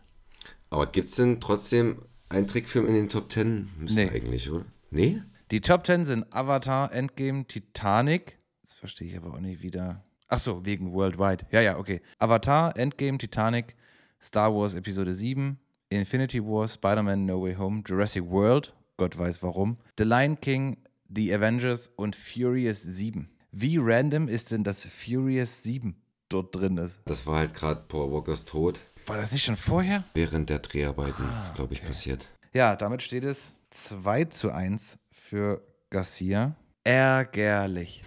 Aber 0.70 0.86
gibt 0.86 1.09
es 1.11 1.16
denn 1.16 1.40
trotzdem 1.40 2.02
einen 2.28 2.46
Trickfilm 2.46 2.86
in 2.86 2.94
den 2.94 3.09
Top 3.09 3.28
Ten? 3.28 3.68
Müsste 3.78 4.05
Nee. 4.05 4.11
eigentlich, 4.11 4.50
oder? 4.50 4.64
Nee? 4.90 5.20
Die 5.55 5.61
Top 5.61 5.86
10 5.86 6.05
sind 6.05 6.34
Avatar, 6.34 6.92
Endgame, 6.92 7.46
Titanic. 7.46 8.40
Das 8.62 8.74
verstehe 8.74 9.07
ich 9.07 9.16
aber 9.16 9.34
auch 9.34 9.38
nicht 9.38 9.62
wieder. 9.62 10.02
Ach 10.26 10.40
so, 10.40 10.66
wegen 10.66 10.92
Worldwide. 10.92 11.46
Ja, 11.52 11.61
ja, 11.61 11.78
okay. 11.78 12.00
Avatar, 12.18 12.76
Endgame, 12.76 13.18
Titanic, 13.18 13.76
Star 14.20 14.52
Wars 14.52 14.74
Episode 14.74 15.14
7, 15.14 15.57
Infinity 15.90 16.42
War, 16.44 16.66
Spider-Man 16.66 17.24
No 17.24 17.40
Way 17.40 17.55
Home, 17.55 17.84
Jurassic 17.86 18.24
World, 18.28 18.74
Gott 18.96 19.16
weiß 19.16 19.44
warum, 19.44 19.76
The 19.96 20.02
Lion 20.02 20.40
King, 20.40 20.76
The 21.09 21.32
Avengers 21.32 21.86
und 21.94 22.16
Furious 22.16 22.82
7. 22.82 23.30
Wie 23.52 23.78
random 23.80 24.26
ist 24.26 24.50
denn 24.50 24.64
das 24.64 24.84
Furious 24.84 25.62
7 25.62 25.94
dort 26.30 26.52
drin 26.57 26.78
ist? 26.78 26.98
Das 27.05 27.26
war 27.28 27.38
halt 27.38 27.55
gerade 27.55 27.80
Paul 27.86 28.12
Walkers 28.12 28.44
Tod. 28.44 28.80
War 29.07 29.18
das 29.18 29.30
nicht 29.30 29.44
schon 29.44 29.57
vorher? 29.57 30.02
Während 30.14 30.50
der 30.50 30.59
Dreharbeiten 30.59 31.22
ist 31.28 31.36
Ah, 31.36 31.42
es, 31.44 31.55
glaube 31.55 31.74
ich, 31.74 31.84
passiert. 31.84 32.28
Ja, 32.52 32.74
damit 32.74 33.02
steht 33.02 33.24
es 33.24 33.55
2 33.70 34.24
zu 34.24 34.50
1 34.50 34.98
für 35.35 35.61
Garcia. 35.91 36.55
Ärgerlich. 36.85 38.05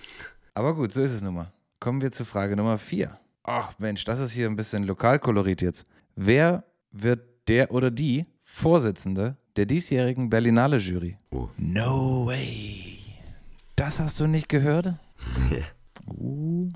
Aber 0.53 0.73
gut, 0.73 0.93
so 0.93 1.01
ist 1.01 1.11
es 1.11 1.21
nun 1.21 1.33
mal. 1.33 1.51
Kommen 1.77 2.01
wir 2.01 2.09
zu 2.09 2.23
Frage 2.23 2.55
Nummer 2.55 2.77
4. 2.77 3.17
Ach 3.43 3.77
Mensch, 3.79 4.05
das 4.05 4.21
ist 4.21 4.31
hier 4.31 4.47
ein 4.47 4.55
bisschen 4.55 4.83
Lokalkolorit 4.83 5.61
jetzt. 5.61 5.85
Wer 6.15 6.63
wird 6.91 7.49
der 7.49 7.71
oder 7.71 7.91
die 7.91 8.27
Vorsitzende 8.41 9.35
der 9.57 9.65
diesjährigen 9.65 10.29
Berlinale 10.29 10.77
Jury? 10.77 11.17
Oh. 11.31 11.49
No 11.57 12.27
way. 12.27 12.97
Das 13.75 13.99
hast 13.99 14.21
du 14.21 14.27
nicht 14.27 14.47
gehört? 14.47 14.93
Uh, 16.07 16.71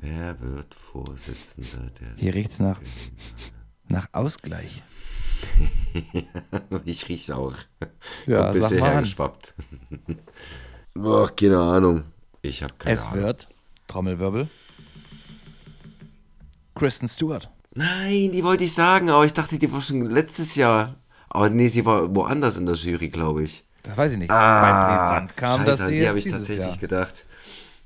Wer 0.00 0.40
wird 0.40 0.74
Vorsitzender 0.74 1.90
der. 2.00 2.16
hier 2.16 2.34
riecht's 2.34 2.58
nach, 2.58 2.80
nach 3.86 4.08
Ausgleich. 4.10 4.82
ich 6.84 7.08
riech's 7.08 7.30
auch. 7.30 7.54
Ja, 8.26 8.44
Kommt 8.50 8.60
sag 8.60 8.70
bisher 8.70 8.80
mal 8.80 8.86
an. 8.86 8.92
hergeschwappt. 8.94 9.54
Boah, 10.94 11.34
keine 11.34 11.58
Ahnung. 11.58 12.04
Ich 12.42 12.62
habe 12.62 12.74
keine 12.78 12.94
Es 12.94 13.06
Ahnung. 13.08 13.24
wird, 13.24 13.48
Trommelwirbel, 13.88 14.48
Kristen 16.74 17.08
Stewart. 17.08 17.50
Nein, 17.74 18.32
die 18.32 18.42
wollte 18.42 18.64
ich 18.64 18.72
sagen, 18.72 19.10
aber 19.10 19.24
ich 19.26 19.32
dachte, 19.32 19.58
die 19.58 19.70
war 19.72 19.80
schon 19.82 20.02
letztes 20.10 20.54
Jahr. 20.54 20.96
Aber 21.28 21.50
nee, 21.50 21.68
sie 21.68 21.84
war 21.84 22.14
woanders 22.14 22.56
in 22.56 22.66
der 22.66 22.74
Jury, 22.74 23.08
glaube 23.08 23.42
ich. 23.42 23.64
Das 23.82 23.96
weiß 23.96 24.12
ich 24.12 24.18
nicht. 24.18 24.30
Ah, 24.30 24.60
Beim 24.60 24.96
Brisant 24.98 25.36
kam 25.36 25.64
Scheiße, 25.66 25.86
sie 25.86 25.98
die 26.00 26.08
habe 26.08 26.18
ich 26.18 26.28
tatsächlich 26.28 26.66
Jahr 26.66 26.76
gedacht. 26.78 27.24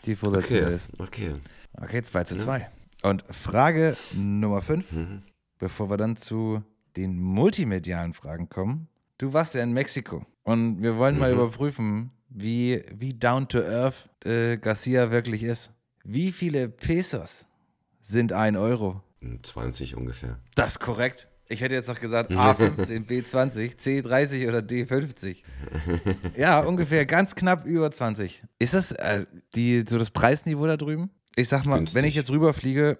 die 0.06 0.14
Vorsitzende 0.16 0.64
Okay, 0.66 0.74
ist. 0.74 0.90
okay. 0.98 1.34
Okay, 1.80 2.02
2 2.02 2.24
zu 2.24 2.36
2. 2.36 2.68
Und 3.02 3.24
Frage 3.30 3.96
Nummer 4.14 4.62
5, 4.62 4.92
Mhm. 4.92 5.22
bevor 5.58 5.90
wir 5.90 5.96
dann 5.96 6.16
zu 6.16 6.62
den 6.96 7.18
multimedialen 7.18 8.14
Fragen 8.14 8.48
kommen. 8.48 8.88
du 9.18 9.32
warst 9.32 9.54
ja 9.54 9.62
in 9.62 9.72
Mexiko 9.72 10.24
und 10.44 10.82
wir 10.82 10.96
wollen 10.96 11.18
mal 11.18 11.32
überprüfen, 11.32 12.10
wie, 12.28 12.82
wie 12.94 13.12
down 13.14 13.48
to 13.48 13.58
earth 13.60 14.08
äh, 14.24 14.56
Garcia 14.56 15.10
wirklich 15.10 15.42
ist. 15.42 15.72
Wie 16.04 16.32
viele 16.32 16.68
Pesos 16.68 17.46
sind 18.00 18.32
ein 18.32 18.56
Euro? 18.56 19.02
20 19.42 19.96
ungefähr. 19.96 20.38
Das 20.54 20.72
ist 20.72 20.80
korrekt. 20.80 21.28
Ich 21.48 21.60
hätte 21.60 21.74
jetzt 21.74 21.88
noch 21.88 21.98
gesagt 22.00 22.30
A15, 22.30 23.06
B20, 23.06 23.76
C30 23.78 24.48
oder 24.48 24.60
D50. 24.60 25.38
Ja, 26.36 26.60
ungefähr 26.60 27.04
ganz 27.06 27.34
knapp 27.34 27.66
über 27.66 27.90
20. 27.90 28.44
Ist 28.60 28.74
das 28.74 28.92
äh, 28.92 29.26
die, 29.56 29.84
so 29.86 29.98
das 29.98 30.10
Preisniveau 30.10 30.66
da 30.66 30.76
drüben? 30.76 31.10
Ich 31.36 31.48
sag 31.48 31.64
mal, 31.66 31.78
Günstig. 31.78 31.96
wenn 31.96 32.04
ich 32.08 32.14
jetzt 32.14 32.30
rüberfliege 32.30 32.98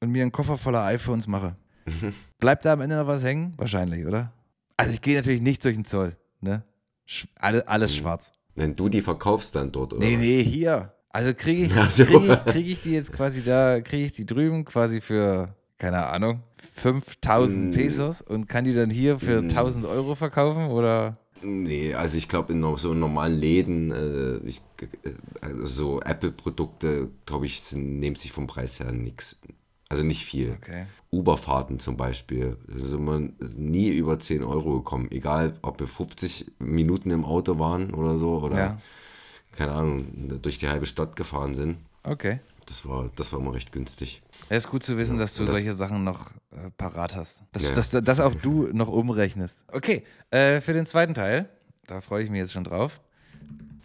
und 0.00 0.10
mir 0.10 0.22
einen 0.22 0.32
Koffer 0.32 0.58
voller 0.58 0.84
iPhones 0.84 1.26
mache, 1.26 1.56
bleibt 2.38 2.64
da 2.64 2.72
am 2.72 2.80
Ende 2.80 2.96
noch 2.96 3.06
was 3.06 3.22
hängen? 3.24 3.54
Wahrscheinlich, 3.56 4.06
oder? 4.06 4.32
Also 4.76 4.92
ich 4.92 5.00
gehe 5.02 5.16
natürlich 5.16 5.40
nicht 5.42 5.64
durch 5.64 5.74
den 5.76 5.84
Zoll, 5.84 6.16
ne? 6.40 6.62
Sch 7.06 7.26
alle, 7.38 7.66
alles 7.68 7.94
schwarz. 7.96 8.32
Wenn 8.54 8.74
du 8.74 8.88
die 8.88 9.02
verkaufst 9.02 9.54
dann 9.54 9.70
dort, 9.72 9.92
oder? 9.92 10.04
Nee, 10.04 10.14
was? 10.14 10.20
nee, 10.20 10.42
hier. 10.42 10.92
Also 11.10 11.32
kriege 11.34 11.64
ich, 11.66 11.72
Ach 11.76 11.90
so. 11.90 12.04
krieg 12.04 12.22
ich, 12.28 12.44
krieg 12.44 12.66
ich 12.66 12.82
die 12.82 12.90
jetzt 12.90 13.12
quasi 13.12 13.42
da, 13.42 13.80
kriege 13.80 14.04
ich 14.06 14.12
die 14.12 14.26
drüben 14.26 14.64
quasi 14.64 15.00
für, 15.00 15.54
keine 15.78 16.06
Ahnung, 16.06 16.42
5000 16.74 17.70
Mm. 17.70 17.70
Pesos 17.76 18.22
und 18.22 18.48
kann 18.48 18.64
die 18.64 18.74
dann 18.74 18.90
hier 18.90 19.18
für 19.18 19.38
1000 19.38 19.86
Euro 19.86 20.14
verkaufen 20.14 20.66
oder? 20.66 21.14
Nee, 21.42 21.94
also 21.94 22.16
ich 22.16 22.28
glaube 22.28 22.52
in 22.52 22.76
so 22.76 22.92
normalen 22.94 23.38
Läden, 23.38 23.92
äh, 23.92 24.36
ich, 24.46 24.62
äh, 24.80 25.10
also 25.40 25.64
so 25.66 26.00
Apple-Produkte, 26.00 27.10
glaube 27.24 27.46
ich, 27.46 27.60
sind, 27.60 27.98
nehmen 28.00 28.16
sich 28.16 28.32
vom 28.32 28.46
Preis 28.46 28.80
her 28.80 28.90
nichts. 28.92 29.36
Also 29.88 30.02
nicht 30.02 30.24
viel. 30.24 30.56
Okay. 30.60 30.86
Uberfahrten 31.12 31.78
zum 31.78 31.96
Beispiel, 31.96 32.56
also 32.72 32.98
man 32.98 33.34
nie 33.56 33.88
über 33.88 34.18
10 34.18 34.42
Euro 34.42 34.78
gekommen. 34.78 35.08
Egal, 35.12 35.54
ob 35.62 35.78
wir 35.78 35.86
50 35.86 36.52
Minuten 36.58 37.10
im 37.10 37.24
Auto 37.24 37.58
waren 37.60 37.94
oder 37.94 38.16
so 38.18 38.38
oder 38.40 38.56
Ja. 38.58 38.78
keine 39.52 39.72
Ahnung, 39.72 40.38
durch 40.42 40.58
die 40.58 40.68
halbe 40.68 40.86
Stadt 40.86 41.14
gefahren 41.14 41.54
sind. 41.54 41.78
Okay. 42.02 42.40
Das 42.66 42.84
war, 42.88 43.10
das 43.14 43.32
war 43.32 43.38
immer 43.38 43.54
recht 43.54 43.70
günstig. 43.70 44.22
Es 44.48 44.64
ist 44.64 44.70
gut 44.70 44.82
zu 44.82 44.98
wissen, 44.98 45.18
dass 45.18 45.34
du 45.36 45.44
das- 45.44 45.54
solche 45.54 45.72
Sachen 45.72 46.02
noch 46.02 46.30
äh, 46.50 46.70
parat 46.76 47.14
hast. 47.14 47.44
Dass, 47.52 47.62
Ja. 47.62 47.70
dass, 47.70 47.90
dass 47.90 48.18
auch 48.18 48.34
du 48.34 48.68
noch 48.72 48.88
umrechnest. 48.88 49.64
Okay, 49.72 50.02
äh, 50.30 50.60
für 50.60 50.72
den 50.72 50.84
zweiten 50.84 51.14
Teil, 51.14 51.48
da 51.86 52.00
freue 52.00 52.24
ich 52.24 52.30
mich 52.30 52.38
jetzt 52.40 52.52
schon 52.52 52.64
drauf, 52.64 53.00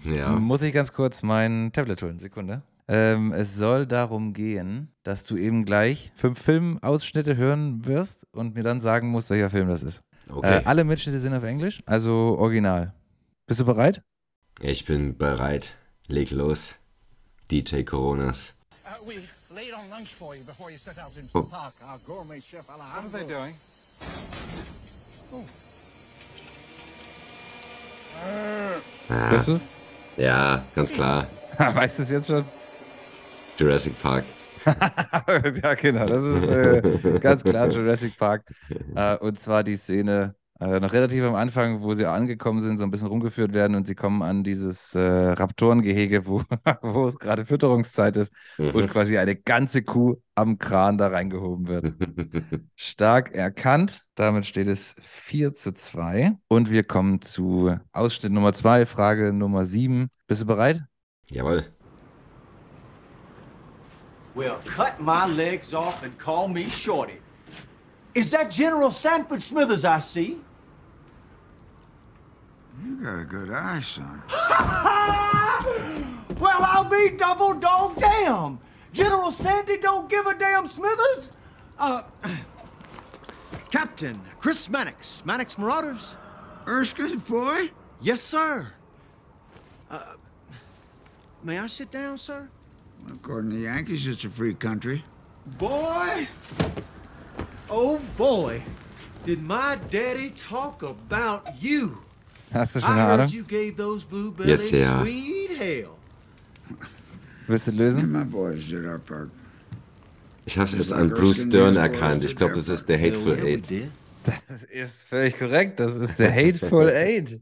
Ja. 0.04 0.30
muss 0.32 0.64
ich 0.64 0.74
ganz 0.74 0.92
kurz 0.94 1.22
mein 1.22 1.72
Tablet 1.74 2.02
holen. 2.02 2.18
Sekunde. 2.18 2.64
Ähm, 2.94 3.32
es 3.32 3.56
soll 3.56 3.86
darum 3.88 4.34
gehen, 4.34 4.92
dass 5.04 5.24
du 5.24 5.38
eben 5.38 5.64
gleich 5.64 6.12
fünf 6.14 6.42
Filmausschnitte 6.42 7.38
hören 7.38 7.86
wirst 7.86 8.28
und 8.34 8.54
mir 8.54 8.64
dann 8.64 8.82
sagen 8.82 9.08
musst, 9.10 9.30
welcher 9.30 9.50
Film 9.50 9.70
das 9.70 9.82
ist. 9.82 10.04
Okay. 10.30 10.58
Äh, 10.58 10.62
alle 10.66 10.84
Mitschnitte 10.84 11.20
sind 11.22 11.34
auf 11.34 11.44
Englisch, 11.44 11.82
also 11.86 12.36
original. 12.38 12.94
Bist 13.48 13.62
du 13.62 13.66
bereit? 13.66 14.02
Ich 14.60 14.84
bin 14.84 15.18
bereit. 15.18 15.76
Leg 16.08 16.32
los. 16.32 16.76
DJ 17.50 17.84
Coronas. 17.84 18.56
Uh, 18.86 19.08
we 19.08 19.14
laid 19.56 19.74
on 19.74 19.90
lunch 19.90 20.14
for 20.14 20.36
you 20.36 20.44
before 20.44 20.70
you 20.70 20.78
set 20.78 20.98
out 21.00 21.16
into 21.16 21.30
Oh. 21.38 21.44
the 21.44 21.50
park. 21.50 21.74
Our 21.82 22.00
gourmet 22.06 22.42
chef 22.42 22.68
What 22.68 22.80
Alejandro. 22.82 23.18
are 23.20 23.26
they 23.26 23.34
doing? 23.34 23.56
Ja, 29.10 29.30
Hörst 29.30 29.48
du 29.48 29.52
es? 29.54 29.62
ja, 30.18 30.64
ganz 30.76 30.92
klar. 30.94 31.28
weißt 31.58 32.00
du 32.00 32.04
es 32.04 32.10
jetzt 32.10 32.28
schon? 32.28 32.46
Jurassic 33.58 34.00
Park. 34.02 34.24
ja, 35.64 35.74
genau. 35.74 36.06
Das 36.06 36.22
ist 36.22 36.48
äh, 36.48 37.20
ganz 37.20 37.44
klar 37.44 37.70
Jurassic 37.70 38.18
Park. 38.18 38.44
Äh, 38.96 39.18
und 39.18 39.40
zwar 39.40 39.64
die 39.64 39.76
Szene 39.76 40.36
äh, 40.62 40.80
noch 40.80 40.94
relativ 40.94 41.24
am 41.24 41.34
Anfang, 41.34 41.82
wo 41.82 41.96
sie 41.96 42.06
angekommen 42.06 42.62
sind, 42.62 42.78
so 42.78 42.84
ein 42.84 42.92
bisschen 42.92 43.08
rumgeführt 43.08 43.54
werden 43.54 43.76
und 43.76 43.88
sie 43.88 43.96
kommen 43.96 44.22
an 44.22 44.44
dieses 44.44 44.94
äh, 44.94 45.00
Raptorengehege, 45.02 46.28
wo, 46.28 46.44
wo 46.84 47.08
es 47.08 47.18
gerade 47.18 47.46
Fütterungszeit 47.46 48.16
ist 48.16 48.32
und 48.60 48.88
quasi 48.92 49.18
eine 49.18 49.36
ganze 49.36 49.82
Kuh 49.82 50.18
am 50.36 50.60
Kran 50.60 51.00
da 51.00 51.08
reingehoben 51.08 51.68
wird. 51.68 51.94
Stark 52.76 53.34
erkannt. 53.34 54.04
Damit 54.14 54.46
steht 54.46 54.68
es 54.68 54.96
4 55.02 55.56
zu 55.56 55.74
2. 55.74 56.34
Und 56.48 56.70
wir 56.70 56.84
kommen 56.84 57.22
zu 57.22 57.76
Ausschnitt 57.92 58.32
Nummer 58.32 58.54
2, 58.54 58.86
Frage 58.86 59.34
Nummer 59.34 59.66
7. 59.66 60.10
Bist 60.28 60.44
du 60.44 60.46
bereit? 60.46 60.84
Jawohl. 61.32 61.66
Well, 64.34 64.62
cut 64.66 65.02
my 65.02 65.26
legs 65.26 65.74
off 65.74 66.04
and 66.04 66.18
call 66.18 66.48
me 66.48 66.70
Shorty. 66.70 67.20
Is 68.16 68.32
that 68.32 68.52
General 68.52 68.92
Sanford 68.92 69.42
Smithers 69.42 69.86
I 69.86 70.00
see? 70.00 70.40
You 72.84 72.96
got 72.96 73.20
a 73.20 73.26
good 73.26 73.52
eye, 73.52 73.82
son. 73.82 74.24
Well, 76.42 76.64
I'll 76.64 76.86
be 76.86 77.10
double 77.10 77.54
dog 77.54 78.00
damn. 78.00 78.60
General 78.94 79.32
Sandy 79.32 79.78
don't 79.78 80.10
give 80.10 80.26
a 80.26 80.34
damn 80.34 80.68
Smithers? 80.68 81.30
Uh, 81.78 82.02
Captain 83.72 84.20
Chris 84.40 84.68
Mannix, 84.68 85.22
Mannix 85.24 85.60
Marauders? 85.60 86.16
Erskine 86.68 87.20
boy? 87.20 87.70
Yes, 88.02 88.22
sir. 88.22 88.74
Uh, 89.92 90.14
may 91.44 91.60
I 91.60 91.68
sit 91.68 91.92
down, 91.92 92.18
sir? 92.18 92.50
According 93.10 93.52
to 93.52 93.58
the 93.58 93.64
Yankees, 93.64 94.08
it's 94.08 94.24
a 94.26 94.30
free 94.30 94.54
country. 94.54 95.04
Boy, 95.58 96.28
oh 97.70 98.00
boy, 98.18 98.62
did 99.26 99.42
my 99.42 99.78
daddy 99.90 100.32
talk 100.32 100.84
about 100.84 101.44
you. 101.60 101.98
Hast 102.54 102.76
du 102.76 102.80
schon 102.82 102.90
I 102.90 102.94
eine 102.94 103.02
heard 103.08 103.20
Ahnung? 103.22 103.34
you 103.34 103.44
gave 103.44 103.76
those 103.76 104.06
bluebellies 104.06 104.70
Jetzt 104.70 104.72
ja. 104.72 105.02
sweet 105.02 105.58
hell. 105.58 105.90
Willst 107.48 107.68
du 107.68 107.72
lösen? 107.72 108.12
my 108.12 108.24
boys 108.24 108.66
did 108.68 108.86
our 108.86 109.00
part. 109.00 109.30
Ich 110.46 110.58
habe 110.58 110.66
es 110.68 110.74
Just 110.74 110.94
an 110.94 111.10
Bruce 111.10 111.46
Man's 111.46 111.78
erkannt. 111.78 112.24
Ich 112.24 112.36
glaube, 112.36 112.56
das 112.56 112.68
ist 112.70 112.88
der 112.88 113.00
Hateful 113.00 113.34
Eight. 113.40 113.64
Das 114.24 114.64
ist 114.64 115.04
völlig 115.04 115.38
korrekt. 115.38 115.80
Das 115.80 115.96
ist 115.96 116.18
der 116.20 116.32
Hateful 116.32 116.90
Eight. 116.94 117.40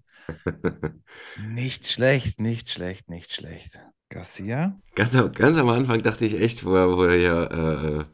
Nicht 1.49 1.88
schlecht, 1.88 2.39
nicht 2.39 2.70
schlecht, 2.70 3.10
nicht 3.10 3.34
schlecht. 3.34 3.80
Garcia? 4.10 4.80
Ganz, 4.95 5.16
am- 5.16 5.32
ganz 5.32 5.57
am 5.57 5.70
Anfang 5.70 6.01
dachte 6.03 6.26
ich 6.26 6.39
echt, 6.39 6.66
wo 6.66 6.76
er, 6.76 6.95
wo 6.97 7.03
er 7.03 7.18
hier 7.18 8.05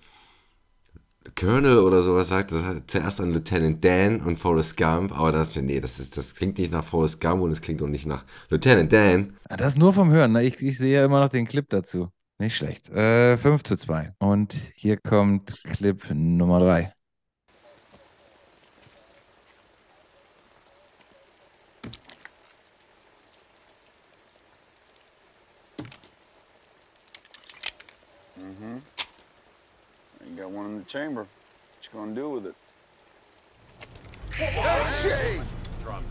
äh, 1.26 1.30
Colonel 1.36 1.80
oder 1.80 2.02
sowas 2.02 2.28
sagt, 2.28 2.52
das 2.52 2.64
hat 2.64 2.90
zuerst 2.90 3.20
an 3.20 3.32
Lieutenant 3.34 3.84
Dan 3.84 4.22
und 4.22 4.38
Forrest 4.38 4.78
Gump, 4.78 5.12
aber 5.18 5.32
das, 5.32 5.56
nee, 5.56 5.80
das, 5.80 6.00
ist, 6.00 6.18
das 6.18 6.36
klingt 6.36 6.58
nicht 6.60 6.72
nach 6.72 6.86
Forrest 6.86 7.20
Gump 7.20 7.42
und 7.42 7.52
es 7.52 7.62
klingt 7.62 7.82
auch 7.82 7.88
nicht 7.88 8.06
nach 8.06 8.24
Lieutenant 8.50 8.94
Dan. 8.94 9.34
Ah, 9.50 9.56
Das 9.58 9.76
nur 9.78 9.92
vom 9.92 10.12
Hören. 10.12 10.34
Ne? 10.34 10.44
Ich, 10.44 10.62
ich 10.62 10.78
sehe 10.78 11.00
ja 11.00 11.06
immer 11.06 11.20
noch 11.20 11.30
den 11.30 11.48
Clip 11.48 11.68
dazu. 11.70 12.10
Nicht 12.38 12.56
schlecht. 12.58 12.90
Äh, 12.90 13.38
5 13.38 13.64
zu 13.64 13.76
2. 13.78 14.14
Und 14.20 14.54
hier 14.76 14.98
kommt 14.98 15.62
Clip 15.64 16.04
Nummer 16.14 16.60
3. 16.60 16.94
Got 30.46 30.52
one 30.52 30.66
in 30.68 30.78
the 30.78 30.84
chamber. 30.84 31.22
What 31.22 31.28
you 31.82 32.00
gonna 32.00 32.14
do 32.14 32.30
with 32.30 32.46
it? 32.46 32.56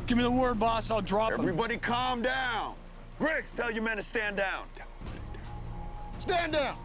Give 0.07 0.19
me 0.19 0.25
the 0.25 0.31
word, 0.31 0.59
boss. 0.59 0.91
I'll 0.91 1.01
drop 1.01 1.33
him. 1.33 1.41
Everybody 1.41 1.77
calm 1.77 2.21
down. 2.21 2.75
Griggs, 3.19 3.53
tell 3.53 3.71
your 3.71 3.85
men 3.85 3.97
to 3.97 4.03
stand 4.03 4.37
down. 4.37 4.67
Stand 6.19 6.55
down! 6.55 6.77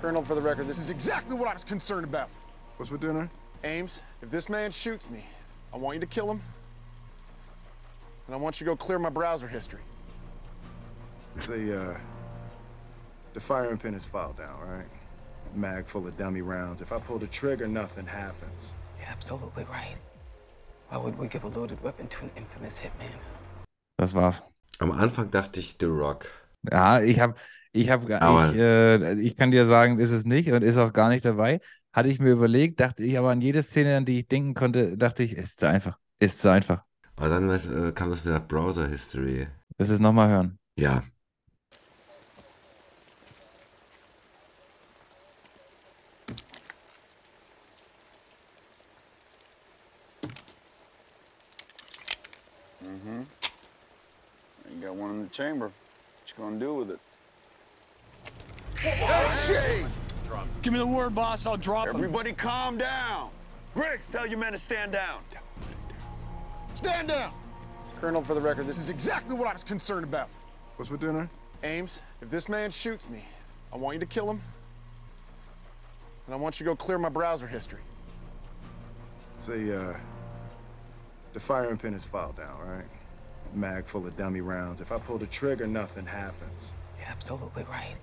Colonel, 0.00 0.24
for 0.24 0.34
the 0.34 0.42
record, 0.42 0.66
this 0.66 0.78
is 0.78 0.90
exactly 0.90 1.36
what 1.36 1.48
I 1.48 1.52
was 1.52 1.62
concerned 1.62 2.04
about. 2.04 2.28
What's 2.76 2.90
for 2.90 2.98
dinner? 2.98 3.30
Ames, 3.62 4.00
if 4.22 4.30
this 4.30 4.48
man 4.48 4.72
shoots 4.72 5.08
me, 5.10 5.24
I 5.72 5.76
want 5.76 5.94
you 5.94 6.00
to 6.00 6.06
kill 6.06 6.28
him. 6.28 6.40
And 8.26 8.34
I 8.34 8.38
want 8.38 8.60
you 8.60 8.64
to 8.64 8.72
go 8.72 8.76
clear 8.76 8.98
my 8.98 9.10
browser 9.10 9.46
history. 9.46 9.82
The, 11.46 11.92
uh, 11.92 11.98
the 13.34 13.40
firing 13.40 13.78
pin 13.78 13.94
is 13.94 14.06
filed 14.06 14.38
down, 14.38 14.58
right? 14.60 14.86
Mag 15.54 15.86
full 15.86 16.06
of 16.06 16.16
dummy 16.16 16.42
rounds. 16.42 16.80
If 16.80 16.92
I 16.92 17.00
pull 17.00 17.18
the 17.18 17.26
trigger, 17.26 17.66
nothing 17.68 18.06
happens. 18.06 18.72
You're 18.98 19.10
absolutely 19.10 19.64
right. 19.64 19.96
Why 20.90 20.98
would 20.98 21.18
we 21.18 21.28
give 21.28 21.44
a 21.44 21.48
loaded 21.48 21.82
weapon 21.82 22.08
to 22.08 22.24
an 22.24 22.30
infamous 22.36 22.78
hitman? 22.78 23.18
Das 23.96 24.14
war's. 24.14 24.42
Am 24.78 24.92
Anfang 24.92 25.30
dachte 25.30 25.60
ich 25.60 25.76
The 25.78 25.86
Rock. 25.86 26.26
Ja, 26.70 27.00
ich 27.00 27.20
habe, 27.20 27.34
ich 27.72 27.90
habe, 27.90 28.12
ich, 28.12 28.58
äh, 28.58 29.20
ich 29.20 29.36
kann 29.36 29.50
dir 29.50 29.66
sagen, 29.66 29.98
ist 29.98 30.10
es 30.10 30.24
nicht 30.24 30.52
und 30.52 30.62
ist 30.62 30.76
auch 30.76 30.92
gar 30.92 31.08
nicht 31.08 31.24
dabei. 31.24 31.60
Hatte 31.92 32.08
ich 32.08 32.20
mir 32.20 32.30
überlegt, 32.30 32.80
dachte 32.80 33.04
ich 33.04 33.18
aber 33.18 33.30
an 33.30 33.40
jede 33.40 33.62
Szene, 33.62 33.96
an 33.96 34.04
die 34.04 34.20
ich 34.20 34.28
denken 34.28 34.54
konnte, 34.54 34.96
dachte 34.96 35.22
ich, 35.22 35.36
ist 35.36 35.60
zu 35.60 35.68
einfach. 35.68 35.98
Ist 36.18 36.40
zu 36.40 36.50
einfach. 36.50 36.84
Aber 37.16 37.28
dann 37.28 37.48
was, 37.48 37.66
äh, 37.66 37.92
kam 37.92 38.10
das 38.10 38.24
mit 38.24 38.32
der 38.32 38.40
Browser 38.40 38.88
History. 38.88 39.48
Lass 39.78 39.90
es 39.90 40.00
nochmal 40.00 40.28
hören. 40.28 40.58
Ja. 40.76 41.02
Got 54.90 54.96
one 54.98 55.10
in 55.10 55.22
the 55.22 55.28
chamber. 55.28 55.66
What 55.66 55.72
you 56.26 56.44
gonna 56.44 56.58
do 56.58 56.74
with 56.74 56.90
it? 56.90 56.98
Hey! 58.76 59.84
Give 60.62 60.72
me 60.72 60.78
the 60.78 60.86
word, 60.86 61.14
boss. 61.14 61.46
I'll 61.46 61.56
drop 61.56 61.88
him. 61.88 61.94
Everybody 61.94 62.32
calm 62.32 62.76
down. 62.76 63.30
Griggs, 63.74 64.08
tell 64.08 64.26
your 64.26 64.38
men 64.38 64.52
to 64.52 64.58
stand 64.58 64.92
down. 64.92 65.22
Stand 66.74 67.08
down! 67.08 67.32
Colonel, 68.00 68.22
for 68.22 68.34
the 68.34 68.40
record, 68.40 68.66
this 68.66 68.78
is 68.78 68.90
exactly 68.90 69.36
what 69.36 69.46
I 69.46 69.52
was 69.52 69.62
concerned 69.62 70.04
about. 70.04 70.28
What's 70.76 70.88
for 70.88 70.96
dinner? 70.96 71.28
Ames, 71.62 72.00
if 72.20 72.30
this 72.30 72.48
man 72.48 72.70
shoots 72.70 73.08
me, 73.08 73.24
I 73.72 73.76
want 73.76 73.94
you 73.94 74.00
to 74.00 74.06
kill 74.06 74.28
him. 74.28 74.40
And 76.26 76.34
I 76.34 76.38
want 76.38 76.58
you 76.58 76.64
to 76.64 76.70
go 76.70 76.76
clear 76.76 76.98
my 76.98 77.08
browser 77.08 77.46
history. 77.46 77.82
Say, 79.36 79.72
uh, 79.72 79.92
the 81.32 81.40
firing 81.40 81.76
pin 81.76 81.94
is 81.94 82.04
filed 82.04 82.36
down, 82.36 82.58
right? 82.66 82.84
Mag 83.54 83.84
full 83.86 84.06
of 84.06 84.16
dummy 84.16 84.40
rounds. 84.40 84.80
If 84.80 84.90
I 84.92 84.98
pull 84.98 85.18
the 85.18 85.26
trigger, 85.26 85.66
nothing 85.66 86.06
happens. 86.06 86.72
You're 86.98 87.08
absolutely 87.10 87.64
right. 87.64 87.96